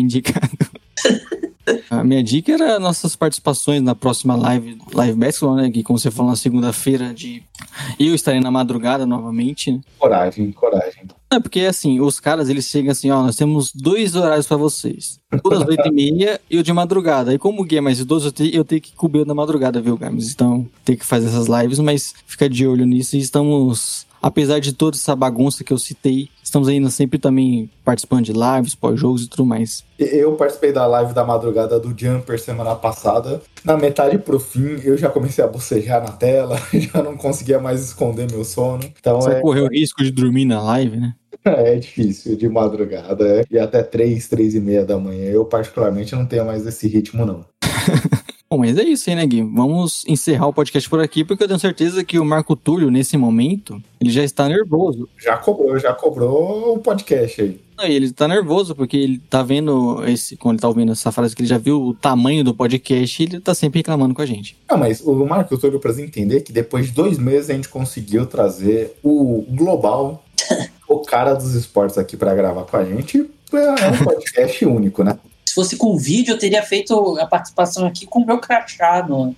indicar. 0.00 0.50
A 1.90 2.04
minha 2.04 2.22
dica 2.22 2.52
era 2.52 2.78
nossas 2.78 3.16
participações 3.16 3.82
na 3.82 3.94
próxima 3.94 4.36
live, 4.36 4.78
live 4.92 5.18
basketball, 5.18 5.56
né? 5.56 5.70
Que 5.70 5.82
como 5.82 5.98
você 5.98 6.10
falou 6.10 6.30
na 6.30 6.36
segunda-feira, 6.36 7.14
de 7.14 7.42
eu 7.98 8.14
estarei 8.14 8.40
na 8.40 8.50
madrugada 8.50 9.06
novamente. 9.06 9.72
Né? 9.72 9.80
Coragem, 9.98 10.52
coragem. 10.52 11.04
É 11.30 11.40
porque 11.40 11.60
assim, 11.60 12.00
os 12.00 12.20
caras 12.20 12.48
eles 12.48 12.66
chegam 12.66 12.92
assim, 12.92 13.10
ó, 13.10 13.22
nós 13.22 13.36
temos 13.36 13.72
dois 13.74 14.14
horários 14.14 14.46
para 14.46 14.56
vocês. 14.56 15.18
O 15.42 15.48
das 15.48 15.66
oito 15.66 15.88
e 15.88 15.90
meia 15.90 16.40
e 16.48 16.58
o 16.58 16.62
de 16.62 16.72
madrugada. 16.72 17.34
E 17.34 17.38
como 17.38 17.62
o 17.62 17.64
Gui 17.64 17.78
é 17.78 17.80
mais 17.80 17.98
idoso, 17.98 18.28
eu 18.28 18.32
tenho, 18.32 18.54
eu 18.54 18.64
tenho 18.64 18.80
que 18.80 18.94
cobrir 18.94 19.26
na 19.26 19.34
madrugada, 19.34 19.80
viu, 19.80 19.96
Games? 19.96 20.30
Então, 20.30 20.68
tem 20.84 20.96
que 20.96 21.04
fazer 21.04 21.26
essas 21.26 21.48
lives, 21.48 21.78
mas 21.78 22.14
fica 22.26 22.48
de 22.48 22.66
olho 22.66 22.84
nisso 22.84 23.16
e 23.16 23.20
estamos 23.20 24.06
apesar 24.24 24.58
de 24.58 24.72
toda 24.72 24.96
essa 24.96 25.14
bagunça 25.14 25.62
que 25.62 25.70
eu 25.70 25.76
citei, 25.76 26.30
estamos 26.42 26.66
ainda 26.66 26.88
sempre 26.88 27.18
também 27.18 27.68
participando 27.84 28.24
de 28.24 28.32
lives, 28.32 28.74
pós-jogos 28.74 29.24
e 29.24 29.28
tudo 29.28 29.44
mais. 29.44 29.84
Eu 29.98 30.32
participei 30.32 30.72
da 30.72 30.86
live 30.86 31.12
da 31.12 31.22
madrugada 31.22 31.78
do 31.78 31.94
Jumper 31.94 32.40
semana 32.40 32.74
passada. 32.74 33.42
Na 33.62 33.76
metade 33.76 34.16
pro 34.16 34.40
fim, 34.40 34.80
eu 34.82 34.96
já 34.96 35.10
comecei 35.10 35.44
a 35.44 35.46
bocejar 35.46 36.02
na 36.02 36.12
tela, 36.12 36.58
já 36.72 37.02
não 37.02 37.18
conseguia 37.18 37.58
mais 37.58 37.82
esconder 37.84 38.26
meu 38.30 38.44
sono. 38.44 38.82
Então 38.98 39.20
Você 39.20 39.32
é, 39.32 39.40
correu 39.42 39.66
o 39.66 39.70
risco 39.70 40.02
de 40.02 40.10
dormir 40.10 40.46
na 40.46 40.62
live, 40.62 40.96
né? 40.96 41.14
é 41.44 41.76
difícil 41.76 42.34
de 42.34 42.48
madrugada. 42.48 43.40
É, 43.40 43.44
e 43.50 43.58
até 43.58 43.82
três, 43.82 44.26
três 44.26 44.54
e 44.54 44.60
meia 44.60 44.86
da 44.86 44.98
manhã. 44.98 45.24
Eu, 45.24 45.44
particularmente, 45.44 46.14
não 46.14 46.24
tenho 46.24 46.46
mais 46.46 46.66
esse 46.66 46.88
ritmo, 46.88 47.26
não. 47.26 47.44
Bom, 48.54 48.58
mas 48.58 48.78
é 48.78 48.84
isso 48.84 49.10
aí, 49.10 49.16
né, 49.16 49.26
Gui? 49.26 49.42
Vamos 49.42 50.04
encerrar 50.06 50.46
o 50.46 50.52
podcast 50.52 50.88
por 50.88 51.00
aqui, 51.00 51.24
porque 51.24 51.42
eu 51.42 51.48
tenho 51.48 51.58
certeza 51.58 52.04
que 52.04 52.20
o 52.20 52.24
Marco 52.24 52.54
Túlio, 52.54 52.88
nesse 52.88 53.16
momento, 53.16 53.82
ele 54.00 54.10
já 54.10 54.22
está 54.22 54.48
nervoso. 54.48 55.08
Já 55.18 55.36
cobrou, 55.36 55.76
já 55.76 55.92
cobrou 55.92 56.76
o 56.76 56.78
podcast 56.78 57.42
aí. 57.42 57.60
Não, 57.76 57.84
ele 57.84 58.12
tá 58.12 58.28
nervoso, 58.28 58.72
porque 58.76 58.96
ele 58.96 59.18
tá 59.18 59.42
vendo 59.42 60.04
esse. 60.06 60.36
Quando 60.36 60.54
ele 60.54 60.60
tá 60.60 60.68
ouvindo 60.68 60.92
essa 60.92 61.10
frase 61.10 61.34
que 61.34 61.42
ele 61.42 61.48
já 61.48 61.58
viu 61.58 61.82
o 61.82 61.94
tamanho 61.94 62.44
do 62.44 62.54
podcast, 62.54 63.24
ele 63.24 63.40
tá 63.40 63.56
sempre 63.56 63.80
reclamando 63.80 64.14
com 64.14 64.22
a 64.22 64.26
gente. 64.26 64.56
Ah, 64.68 64.76
mas 64.76 65.00
o 65.00 65.26
Marco 65.26 65.58
Túlio 65.58 65.80
precisa 65.80 66.04
entender 66.04 66.42
que 66.42 66.52
depois 66.52 66.86
de 66.86 66.92
dois 66.92 67.18
meses 67.18 67.50
a 67.50 67.54
gente 67.54 67.68
conseguiu 67.68 68.24
trazer 68.24 68.96
o 69.02 69.44
global, 69.48 70.22
o 70.88 71.00
cara 71.00 71.34
dos 71.34 71.56
esportes 71.56 71.98
aqui 71.98 72.16
pra 72.16 72.36
gravar 72.36 72.62
com 72.62 72.76
a 72.76 72.84
gente. 72.84 73.28
É 73.52 73.90
um 73.90 74.04
podcast 74.04 74.64
único, 74.64 75.02
né? 75.02 75.18
Se 75.54 75.60
fosse 75.60 75.76
com 75.76 75.96
vídeo, 75.96 76.34
eu 76.34 76.38
teria 76.38 76.64
feito 76.64 77.16
a 77.20 77.26
participação 77.26 77.86
aqui 77.86 78.06
com 78.06 78.18
o 78.18 78.26
meu 78.26 78.40
crachá 78.40 79.06
no, 79.08 79.26
no 79.26 79.36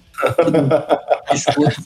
pescoço. 1.29 1.83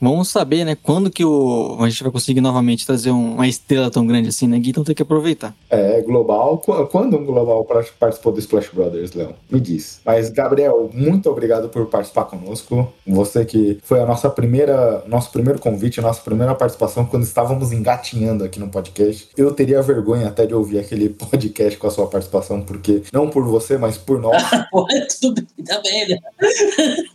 Vamos 0.00 0.28
saber, 0.28 0.64
né, 0.64 0.76
quando 0.82 1.10
que 1.10 1.24
o, 1.24 1.76
a 1.80 1.88
gente 1.88 2.02
vai 2.02 2.12
conseguir 2.12 2.40
novamente 2.40 2.86
trazer 2.86 3.10
um- 3.10 3.34
uma 3.34 3.48
estrela 3.48 3.90
tão 3.90 4.06
grande 4.06 4.28
assim, 4.28 4.46
né, 4.46 4.58
Gui? 4.58 4.70
Então 4.70 4.84
tem 4.84 4.94
que 4.94 5.02
aproveitar. 5.02 5.54
É, 5.70 6.00
global. 6.02 6.58
Qu- 6.58 6.86
Quando 6.86 7.16
um 7.16 7.24
global 7.24 7.64
participou 7.98 8.32
do 8.32 8.38
Splash 8.38 8.68
Brothers, 8.72 9.12
Léo? 9.14 9.34
Me 9.50 9.60
diz. 9.60 10.00
Mas, 10.04 10.30
Gabriel, 10.30 10.90
muito 10.92 11.30
obrigado 11.30 11.68
por 11.68 11.86
participar 11.86 12.24
conosco. 12.24 12.92
Você 13.06 13.44
que 13.44 13.78
foi 13.82 14.00
a 14.00 14.06
nossa 14.06 14.28
primeira, 14.30 15.02
nosso 15.06 15.30
primeiro 15.30 15.58
convite, 15.58 16.00
nossa 16.00 16.20
primeira 16.20 16.54
participação 16.54 17.04
quando 17.06 17.22
estávamos 17.24 17.72
engatinhando 17.72 18.44
aqui 18.44 18.58
no 18.60 18.68
podcast. 18.68 19.28
Eu 19.36 19.52
teria 19.52 19.80
vergonha 19.82 20.28
até 20.28 20.46
de 20.46 20.54
ouvir 20.54 20.78
aquele 20.78 21.08
podcast 21.30 21.78
com 21.78 21.86
a 21.86 21.90
sua 21.90 22.06
participação, 22.06 22.60
porque 22.62 23.02
não 23.12 23.28
por 23.28 23.44
você, 23.44 23.76
mas 23.78 23.96
por 23.96 24.20
nós. 24.20 24.42
Tudo 25.20 25.42
bem, 25.56 25.64
tá 25.64 25.80
bem, 25.82 26.08
né? 26.08 26.18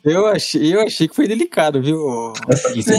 Eu 0.04 0.26
achei, 0.28 0.74
eu 0.76 0.82
achei 0.82 1.08
que 1.08 1.16
foi 1.16 1.28
delicado, 1.28 1.82
viu? 1.84 2.34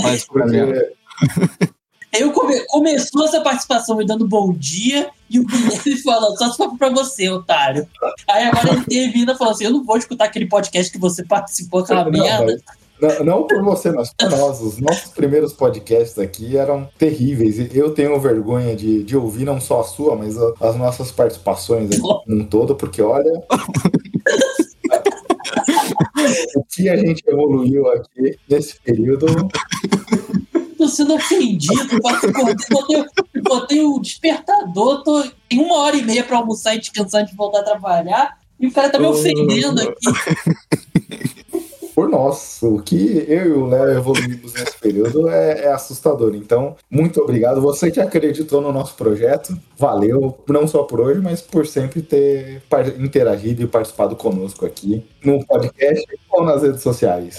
Faz 0.02 0.24
pro 0.27 0.40
Gabriel. 0.40 0.69
Porque 0.69 1.74
Eu 2.12 2.31
come- 2.32 2.65
começou 2.69 3.24
essa 3.24 3.40
participação 3.40 3.97
me 3.97 4.06
dando 4.06 4.28
bom 4.28 4.52
dia 4.52 5.09
e 5.28 5.40
o 5.40 5.44
Guilherme 5.44 5.97
falando, 6.02 6.39
só 6.39 6.48
se 6.51 6.56
for 6.56 6.77
pra 6.78 6.89
você, 6.90 7.28
otário. 7.28 7.89
Aí 8.28 8.44
agora 8.44 8.74
ele 8.74 8.85
termina 8.85 9.32
e 9.32 9.36
falou 9.36 9.52
assim: 9.52 9.65
eu 9.65 9.73
não 9.73 9.82
vou 9.85 9.97
escutar 9.97 10.27
aquele 10.27 10.47
podcast 10.47 10.93
que 10.93 10.98
você 10.98 11.24
participou, 11.24 11.81
aquela 11.81 12.05
Não, 12.05 12.12
merda. 12.12 12.44
mas- 13.01 13.19
Não, 13.19 13.24
não 13.24 13.47
por 13.48 13.61
você, 13.65 13.90
mas 13.90 14.15
por 14.16 14.31
nós. 14.31 14.61
Os 14.61 14.78
nossos 14.78 15.11
primeiros 15.12 15.52
podcasts 15.52 16.16
aqui 16.16 16.56
eram 16.56 16.89
terríveis. 16.97 17.59
E 17.59 17.69
Eu 17.77 17.90
tenho 17.93 18.19
vergonha 18.20 18.77
de, 18.77 19.02
de 19.02 19.16
ouvir 19.16 19.44
não 19.44 19.61
só 19.61 19.81
a 19.81 19.85
sua, 19.85 20.15
mas 20.15 20.39
a- 20.40 20.52
as 20.61 20.77
nossas 20.77 21.11
participações 21.11 21.90
aqui 21.90 22.01
como 22.01 22.23
um 22.28 22.44
todo, 22.44 22.77
porque 22.77 23.02
olha. 23.02 23.32
o 26.57 26.65
que 26.65 26.89
a 26.89 26.97
gente 26.97 27.23
evoluiu 27.27 27.89
aqui 27.89 28.39
nesse 28.49 28.81
período. 28.81 29.27
Tô 30.77 30.89
sendo 30.89 31.15
ofendido. 31.15 32.01
Botei, 32.01 32.31
botei, 32.70 33.05
botei 33.43 33.82
o 33.82 33.99
despertador, 33.99 35.03
tô, 35.03 35.24
tem 35.49 35.61
uma 35.61 35.78
hora 35.78 35.97
e 35.97 36.03
meia 36.03 36.24
pra 36.24 36.39
almoçar 36.39 36.74
e 36.74 36.81
descansar 36.81 37.24
de 37.24 37.35
voltar 37.35 37.61
a 37.61 37.65
trabalhar. 37.65 38.39
E 38.59 38.66
o 38.66 38.73
cara 38.73 38.91
tá 38.91 38.99
me 38.99 39.07
ofendendo 39.07 39.81
aqui. 39.82 40.07
Por 41.95 42.09
nós, 42.09 42.61
o 42.61 42.81
que 42.83 43.25
eu 43.29 43.47
e 43.47 43.53
o 43.53 43.66
Léo 43.66 43.99
evoluímos 43.99 44.53
nesse 44.55 44.77
período 44.79 45.29
é, 45.29 45.66
é 45.66 45.73
assustador. 45.73 46.35
Então, 46.35 46.77
muito 46.91 47.21
obrigado. 47.21 47.61
Você 47.61 47.91
que 47.91 48.01
acreditou 48.01 48.61
no 48.61 48.73
nosso 48.73 48.97
projeto, 48.97 49.57
valeu, 49.79 50.37
não 50.49 50.66
só 50.66 50.83
por 50.83 51.01
hoje, 51.01 51.21
mas 51.21 51.41
por 51.41 51.66
sempre 51.66 52.03
ter 52.03 52.62
interagido 52.99 53.62
e 53.62 53.66
participado 53.66 54.16
conosco 54.16 54.66
aqui 54.66 55.07
no 55.25 55.45
podcast 55.47 56.05
ou 56.31 56.45
nas 56.45 56.62
redes 56.62 56.83
sociais. 56.83 57.37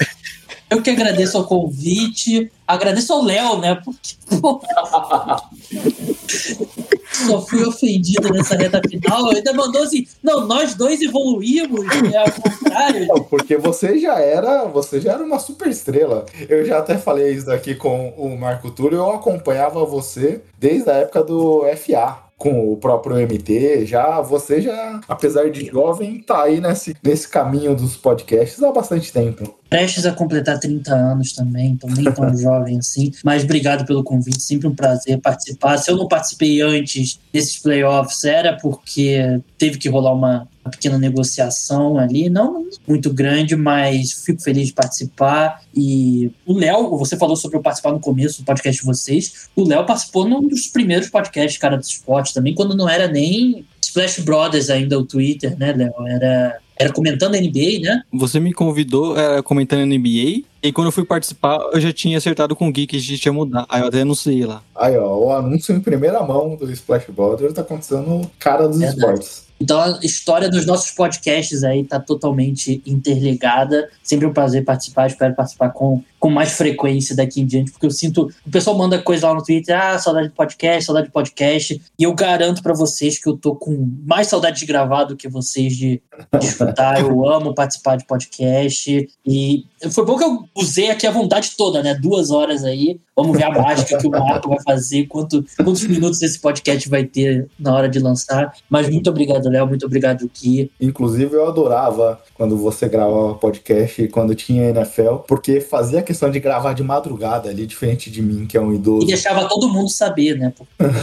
Eu 0.70 0.82
que 0.82 0.90
agradeço 0.90 1.38
ao 1.38 1.46
convite, 1.46 2.52
agradeço 2.68 3.14
ao 3.14 3.24
Léo, 3.24 3.60
né? 3.60 3.76
Porque 3.76 4.16
pô, 4.42 4.62
só 7.28 7.42
fui 7.42 7.64
ofendido 7.64 8.32
nessa 8.34 8.56
reta 8.56 8.82
final. 8.88 9.30
Ainda 9.30 9.54
mandou 9.54 9.84
assim: 9.84 10.06
não, 10.24 10.46
nós 10.46 10.76
dois 10.76 11.02
evoluímos, 11.02 11.86
é 12.12 12.18
ao 12.18 12.32
contrário. 12.32 13.08
Não, 13.08 13.24
porque 13.24 13.58
você 13.58 14.00
já 14.00 14.20
era, 14.20 14.66
você 14.66 15.00
já 15.00 15.14
era 15.14 15.24
uma 15.24 15.40
super 15.40 15.68
estrela. 15.68 16.26
Eu 16.50 16.66
já 16.66 16.80
até 16.80 16.98
falei 16.98 17.34
isso 17.34 17.52
aqui 17.52 17.76
com 17.76 18.10
o 18.18 18.38
Marco 18.38 18.72
Túlio, 18.72 18.98
eu 18.98 19.12
acompanhava 19.12 19.86
você 19.86 20.42
desde 20.58 20.90
a 20.90 20.96
época 20.96 21.24
do 21.24 21.64
FA. 21.78 22.26
Com 22.38 22.70
o 22.70 22.76
próprio 22.76 23.16
MT, 23.16 23.86
já 23.86 24.20
você 24.20 24.60
já, 24.60 25.00
apesar 25.08 25.50
de 25.50 25.68
jovem, 25.68 26.22
tá 26.22 26.44
aí 26.44 26.60
nesse, 26.60 26.94
nesse 27.02 27.30
caminho 27.30 27.74
dos 27.74 27.96
podcasts 27.96 28.62
há 28.62 28.74
bastante 28.74 29.14
tempo. 29.14 29.56
Prestes 29.70 30.06
a 30.06 30.12
completar 30.12 30.60
30 30.60 30.94
anos 30.94 31.34
também, 31.34 31.72
então 31.72 31.90
nem 31.90 32.06
tão 32.06 32.36
jovem 32.38 32.78
assim. 32.78 33.12
Mas 33.24 33.44
obrigado 33.44 33.86
pelo 33.86 34.04
convite, 34.04 34.42
sempre 34.42 34.68
um 34.68 34.76
prazer 34.76 35.20
participar. 35.20 35.78
Se 35.78 35.90
eu 35.90 35.98
não 35.98 36.08
participei 36.08 36.62
antes 36.62 37.20
desses 37.34 37.58
playoffs, 37.58 38.24
era 38.24 38.54
porque 38.54 39.42
teve 39.58 39.78
que 39.78 39.90
rolar 39.90 40.14
uma, 40.14 40.48
uma 40.64 40.72
pequena 40.72 40.98
negociação 40.98 41.98
ali, 41.98 42.30
não 42.30 42.66
muito 42.88 43.12
grande, 43.14 43.56
mas 43.56 44.14
fico 44.26 44.42
feliz 44.42 44.68
de 44.68 44.74
participar. 44.74 45.62
E 45.76 46.32
o 46.46 46.54
Léo, 46.54 46.98
você 46.98 47.18
falou 47.18 47.36
sobre 47.36 47.58
eu 47.58 47.62
participar 47.62 47.92
no 47.92 48.00
começo 48.00 48.42
do 48.42 48.46
podcast 48.46 48.82
de 48.82 48.86
vocês. 48.86 49.50
O 49.56 49.68
Léo 49.68 49.86
participou 49.86 50.28
num 50.28 50.48
dos 50.48 50.68
primeiros 50.68 51.10
podcasts, 51.10 51.58
cara, 51.58 51.78
do 51.78 51.84
esporte 51.84 52.34
também, 52.34 52.54
quando 52.54 52.76
não 52.76 52.88
era 52.88 53.08
nem 53.08 53.66
Splash 53.82 54.20
Brothers 54.20 54.70
ainda 54.70 55.00
o 55.00 55.06
Twitter, 55.06 55.58
né, 55.58 55.74
Léo? 55.74 55.94
Era, 56.08 56.60
era 56.78 56.92
comentando 56.92 57.36
NBA, 57.36 57.80
né? 57.82 58.02
Você 58.14 58.40
me 58.40 58.54
convidou 58.54 59.18
é, 59.18 59.42
comentando 59.42 59.86
NBA, 59.86 60.44
e 60.62 60.72
quando 60.74 60.88
eu 60.88 60.92
fui 60.92 61.06
participar, 61.06 61.60
eu 61.72 61.80
já 61.80 61.94
tinha 61.94 62.18
acertado 62.18 62.56
com 62.56 62.68
o 62.68 62.72
Gui 62.72 62.88
que 62.88 62.98
a 62.98 63.00
gente 63.00 63.24
ia 63.24 63.32
mudar. 63.32 63.66
Aí 63.70 63.82
eu 63.82 63.88
até 63.88 64.02
anunciei 64.02 64.46
lá. 64.46 64.64
Aí, 64.76 64.98
ó, 64.98 65.16
o 65.16 65.32
anúncio 65.32 65.76
em 65.76 65.80
primeira 65.80 66.22
mão 66.24 66.56
do 66.56 66.72
Splash 66.72 67.06
Brothers 67.10 67.54
tá 67.54 67.62
acontecendo 67.62 68.02
no 68.02 68.32
cara 68.40 68.68
dos 68.68 68.80
Verdade. 68.80 69.00
esportes. 69.00 69.45
Então 69.60 69.80
a 69.80 70.00
história 70.04 70.50
dos 70.50 70.66
nossos 70.66 70.92
podcasts 70.92 71.64
aí 71.64 71.84
tá 71.84 72.00
totalmente 72.00 72.82
interligada. 72.86 73.90
Sempre 74.04 74.28
um 74.28 74.34
prazer 74.34 74.64
participar, 74.64 75.08
espero 75.08 75.34
participar 75.34 75.70
com, 75.70 76.04
com 76.20 76.30
mais 76.30 76.52
frequência 76.54 77.16
daqui 77.16 77.42
em 77.42 77.46
diante, 77.46 77.72
porque 77.72 77.86
eu 77.86 77.92
sinto. 77.92 78.30
O 78.46 78.52
pessoal 78.52 78.78
manda 78.78 79.02
coisa 79.02 79.28
lá 79.28 79.34
no 79.34 79.44
Twitter, 79.44 79.80
ah, 79.80 79.98
saudade 79.98 80.30
de 80.30 80.34
podcast, 80.34 80.86
saudade 80.86 81.08
de 81.08 81.14
podcast. 81.14 81.82
E 81.98 82.04
eu 82.04 82.14
garanto 82.14 82.62
pra 82.62 82.74
vocês 82.74 83.18
que 83.18 83.30
eu 83.30 83.38
tô 83.38 83.56
com 83.56 83.90
mais 84.06 84.28
saudade 84.28 84.60
de 84.60 84.66
gravar 84.66 85.06
do 85.06 85.16
que 85.16 85.30
vocês 85.30 85.76
de, 85.76 86.02
de 86.40 86.46
escutar. 86.46 87.00
Eu 87.00 87.26
amo 87.30 87.54
participar 87.54 87.96
de 87.96 88.06
podcast. 88.06 89.08
E 89.26 89.66
foi 89.92 90.06
bom 90.06 90.18
que 90.18 90.24
eu 90.24 90.44
usei 90.56 90.90
aqui 90.90 91.08
a 91.08 91.12
vontade 91.12 91.52
toda, 91.58 91.82
né? 91.82 91.94
Duas 91.94 92.32
horas 92.32 92.64
aí. 92.64 93.00
Vamos 93.16 93.38
ver 93.38 93.46
a 93.46 93.52
mágica 93.52 93.98
que 93.98 94.08
o 94.08 94.12
Marco 94.12 94.50
vai 94.50 94.62
fazer, 94.62 95.08
quanto, 95.08 95.46
quantos 95.56 95.84
minutos 95.84 96.22
esse 96.22 96.38
podcast 96.38 96.90
vai 96.90 97.06
ter 97.06 97.48
na 97.58 97.74
hora 97.74 97.88
de 97.88 98.00
lançar. 98.00 98.54
Mas 98.70 98.90
muito 98.90 99.10
obrigado, 99.10 99.45
Léo. 99.50 99.68
Muito 99.68 99.86
obrigado, 99.86 100.28
Ki. 100.30 100.72
Inclusive, 100.80 101.34
eu 101.36 101.48
adorava 101.48 102.20
quando 102.34 102.58
você 102.58 102.88
gravava 102.88 103.34
podcast 103.36 104.02
e 104.02 104.08
quando 104.08 104.36
tinha 104.36 104.70
NFL, 104.70 105.16
porque 105.28 105.60
fazia 105.62 106.02
questão 106.02 106.30
de 106.30 106.40
gravar 106.40 106.74
de 106.74 106.84
madrugada 106.84 107.50
ali, 107.50 107.66
diferente 107.66 108.10
de 108.12 108.22
mim, 108.22 108.46
que 108.46 108.58
é 108.58 108.62
um 108.62 108.72
E 108.72 108.76
idoso. 108.76 109.08
deixava 109.08 109.48
todo 109.48 109.68
mundo 109.70 109.90
saber, 109.90 110.38
né? 110.38 110.54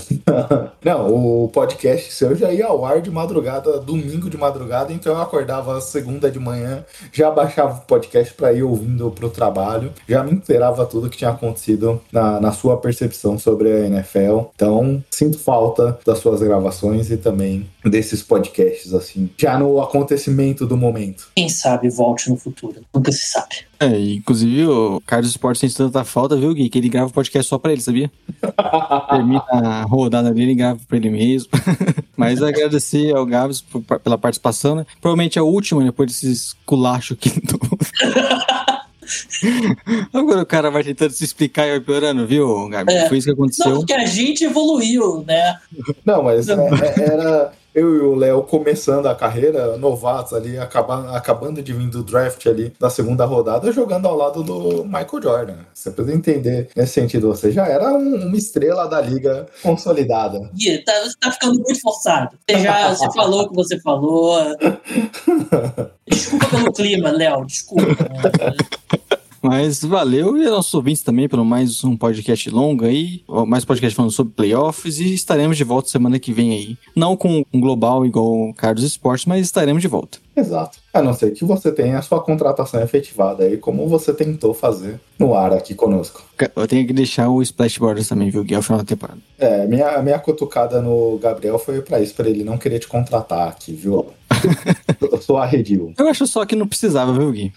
Não, 0.84 1.44
o 1.44 1.48
podcast 1.48 2.12
seu 2.12 2.34
já 2.34 2.52
ia 2.52 2.66
ao 2.66 2.84
ar 2.84 3.00
de 3.00 3.10
madrugada, 3.10 3.78
domingo 3.78 4.28
de 4.28 4.36
madrugada, 4.36 4.92
então 4.92 5.12
eu 5.12 5.20
acordava 5.20 5.80
segunda 5.80 6.30
de 6.30 6.38
manhã, 6.38 6.84
já 7.12 7.30
baixava 7.30 7.78
o 7.78 7.86
podcast 7.86 8.34
para 8.34 8.52
ir 8.52 8.62
ouvindo 8.62 9.10
pro 9.10 9.28
trabalho, 9.30 9.92
já 10.08 10.22
me 10.22 10.32
inteirava 10.32 10.84
tudo 10.86 11.08
que 11.10 11.16
tinha 11.16 11.30
acontecido 11.30 12.00
na, 12.12 12.40
na 12.40 12.52
sua 12.52 12.76
percepção 12.76 13.38
sobre 13.38 13.70
a 13.72 13.86
NFL. 13.86 14.40
Então, 14.54 15.02
sinto 15.10 15.38
falta 15.38 15.98
das 16.04 16.18
suas 16.18 16.40
gravações 16.42 17.10
e 17.10 17.16
também 17.16 17.68
desses 17.84 18.22
podcasts, 18.32 18.94
assim, 18.94 19.28
já 19.38 19.58
no 19.58 19.80
acontecimento 19.80 20.66
do 20.66 20.76
momento. 20.76 21.28
Quem 21.36 21.48
sabe 21.48 21.90
volte 21.90 22.30
no 22.30 22.36
futuro. 22.36 22.76
Nunca 22.94 23.12
se 23.12 23.26
sabe. 23.30 23.56
É, 23.78 23.98
inclusive 23.98 24.64
o 24.66 25.00
Carlos 25.04 25.30
Esporte 25.30 25.58
sente 25.60 25.76
tanta 25.76 26.04
falta, 26.04 26.36
viu, 26.36 26.54
Gui? 26.54 26.68
Que 26.68 26.78
ele 26.78 26.88
grava 26.88 27.08
o 27.08 27.12
podcast 27.12 27.48
só 27.48 27.58
pra 27.58 27.72
ele, 27.72 27.80
sabia? 27.82 28.10
Termina 29.10 29.44
a 29.50 29.82
rodada 29.82 30.32
dele 30.32 30.52
e 30.52 30.54
grava 30.54 30.80
pra 30.88 30.96
ele 30.96 31.10
mesmo. 31.10 31.50
Mas 32.16 32.42
agradecer 32.42 33.14
ao 33.14 33.26
Gabs 33.26 33.60
por- 33.60 33.82
pela 34.00 34.16
participação, 34.16 34.76
né? 34.76 34.86
Provavelmente 35.00 35.38
a 35.38 35.42
última, 35.42 35.82
depois 35.84 36.10
desses 36.10 36.54
culachos 36.64 37.16
aqui 37.18 37.30
do, 37.40 37.58
Agora 40.12 40.42
o 40.42 40.46
cara 40.46 40.70
vai 40.70 40.84
tentando 40.84 41.10
se 41.10 41.24
explicar 41.24 41.66
e 41.66 41.70
vai 41.72 41.80
piorando, 41.80 42.26
viu, 42.26 42.68
Gabi? 42.68 42.92
É. 42.92 43.08
Foi 43.08 43.18
isso 43.18 43.26
que 43.26 43.32
aconteceu. 43.32 43.70
Não, 43.70 43.78
porque 43.78 43.92
a 43.92 44.06
gente 44.06 44.44
evoluiu, 44.44 45.24
né? 45.26 45.58
Não, 46.04 46.22
mas 46.22 46.48
é- 46.48 46.54
é- 46.54 47.04
era 47.12 47.52
eu 47.74 47.96
e 47.96 48.00
o 48.00 48.14
Léo 48.14 48.42
começando 48.42 49.06
a 49.06 49.14
carreira, 49.14 49.76
novatos 49.76 50.32
ali, 50.32 50.58
acaba- 50.58 51.16
acabando 51.16 51.62
de 51.62 51.72
vir 51.72 51.88
do 51.88 52.02
draft 52.02 52.46
ali 52.46 52.72
da 52.78 52.90
segunda 52.90 53.24
rodada, 53.24 53.72
jogando 53.72 54.06
ao 54.06 54.16
lado 54.16 54.42
do 54.42 54.84
Michael 54.84 55.22
Jordan. 55.22 55.56
Você 55.72 55.90
precisa 55.90 56.16
entender 56.16 56.68
nesse 56.76 56.92
sentido. 56.92 57.28
Você 57.28 57.50
já 57.50 57.66
era 57.66 57.92
um- 57.92 58.26
uma 58.26 58.36
estrela 58.36 58.86
da 58.86 59.00
liga 59.00 59.46
consolidada. 59.62 60.50
Gui, 60.54 60.78
tá, 60.84 60.92
você 61.02 61.16
tá 61.20 61.30
ficando 61.32 61.54
muito 61.54 61.80
forçado. 61.80 62.36
Você 62.48 62.58
já 62.58 62.94
você 62.94 63.10
falou 63.12 63.42
o 63.44 63.48
que 63.48 63.54
você 63.54 63.80
falou. 63.80 64.38
Desculpa 66.06 66.46
pelo 66.50 66.72
clima, 66.72 67.10
Léo, 67.10 67.44
desculpa. 67.46 67.86
Mas 69.42 69.84
valeu 69.84 70.38
e 70.38 70.44
aos 70.44 70.52
nossos 70.52 70.74
ouvintes 70.74 71.02
também 71.02 71.28
pelo 71.28 71.44
mais 71.44 71.82
um 71.82 71.96
podcast 71.96 72.48
longo 72.48 72.84
aí, 72.84 73.22
mais 73.46 73.64
podcast 73.64 73.96
falando 73.96 74.12
sobre 74.12 74.34
playoffs 74.34 75.00
e 75.00 75.12
estaremos 75.12 75.56
de 75.56 75.64
volta 75.64 75.88
semana 75.88 76.18
que 76.18 76.32
vem 76.32 76.52
aí. 76.52 76.78
Não 76.94 77.16
com 77.16 77.44
um 77.52 77.60
global 77.60 78.06
igual 78.06 78.50
o 78.50 78.54
Carlos 78.54 78.84
Esportes, 78.84 79.26
mas 79.26 79.44
estaremos 79.44 79.82
de 79.82 79.88
volta. 79.88 80.18
Exato. 80.36 80.78
A 80.94 81.02
não 81.02 81.12
ser 81.12 81.32
que 81.32 81.44
você 81.44 81.70
tenha 81.72 81.98
a 81.98 82.02
sua 82.02 82.20
contratação 82.20 82.80
efetivada 82.80 83.44
aí, 83.44 83.56
como 83.56 83.88
você 83.88 84.14
tentou 84.14 84.54
fazer 84.54 85.00
no 85.18 85.34
ar 85.34 85.52
aqui 85.52 85.74
conosco. 85.74 86.22
Eu 86.56 86.66
tenho 86.66 86.86
que 86.86 86.92
deixar 86.92 87.28
o 87.28 87.42
Splash 87.42 87.78
Borders 87.78 88.08
também, 88.08 88.30
viu, 88.30 88.42
Gui, 88.42 88.54
ao 88.54 88.62
final 88.62 88.78
da 88.78 88.84
temporada. 88.84 89.18
É, 89.38 89.66
minha, 89.66 90.00
minha 90.02 90.18
cutucada 90.18 90.80
no 90.80 91.18
Gabriel 91.18 91.58
foi 91.58 91.80
pra 91.82 92.00
isso, 92.00 92.14
pra 92.14 92.28
ele 92.28 92.44
não 92.44 92.56
querer 92.56 92.78
te 92.78 92.88
contratar 92.88 93.48
aqui, 93.48 93.72
viu? 93.72 94.06
Eu 95.00 95.20
sou 95.20 95.36
arredio. 95.38 95.92
Eu 95.98 96.08
acho 96.08 96.26
só 96.26 96.44
que 96.44 96.56
não 96.56 96.66
precisava, 96.66 97.12
viu, 97.12 97.30
Gui? 97.32 97.52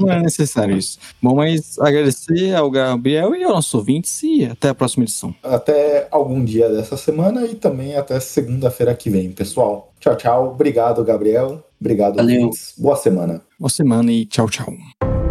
Não 0.00 0.10
é 0.10 0.20
necessário 0.20 0.76
isso. 0.76 0.98
Bom, 1.22 1.36
mas 1.36 1.78
agradecer 1.78 2.54
ao 2.54 2.70
Gabriel 2.70 3.34
e 3.34 3.44
aos 3.44 3.54
nossos 3.54 3.74
ouvintes 3.74 4.22
e 4.22 4.44
até 4.44 4.68
a 4.68 4.74
próxima 4.74 5.04
edição. 5.04 5.34
Até 5.42 6.08
algum 6.10 6.44
dia 6.44 6.68
dessa 6.68 6.96
semana 6.96 7.44
e 7.46 7.54
também 7.54 7.96
até 7.96 8.18
segunda-feira 8.20 8.94
que 8.94 9.10
vem, 9.10 9.30
pessoal. 9.32 9.92
Tchau, 10.00 10.16
tchau. 10.16 10.50
Obrigado, 10.52 11.02
Gabriel. 11.04 11.64
Obrigado, 11.80 12.16
Valeu. 12.16 12.36
ouvintes. 12.36 12.74
Boa 12.78 12.96
semana. 12.96 13.42
Boa 13.58 13.70
semana 13.70 14.12
e 14.12 14.26
tchau, 14.26 14.48
tchau. 14.48 15.23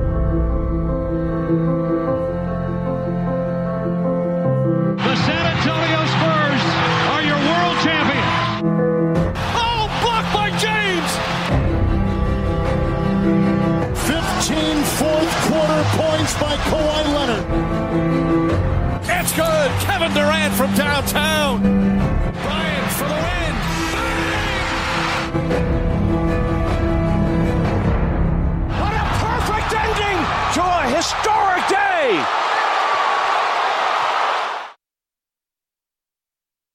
missed 16.34 16.40
by 16.40 16.56
Kawhi 16.56 17.04
Leonard. 17.14 17.46
It's 19.06 19.34
good. 19.34 19.72
Kevin 19.82 20.14
Durant 20.14 20.54
from 20.54 20.74
downtown. 20.76 21.62
Bryant 21.62 22.92
for 22.92 23.08
the 23.08 23.14
win. 23.14 23.56
What 28.80 28.94
a 28.94 29.06
perfect 29.22 29.74
ending 29.74 30.20
to 30.56 30.62
a 30.62 30.84
historic 30.96 31.68
day. 31.68 32.53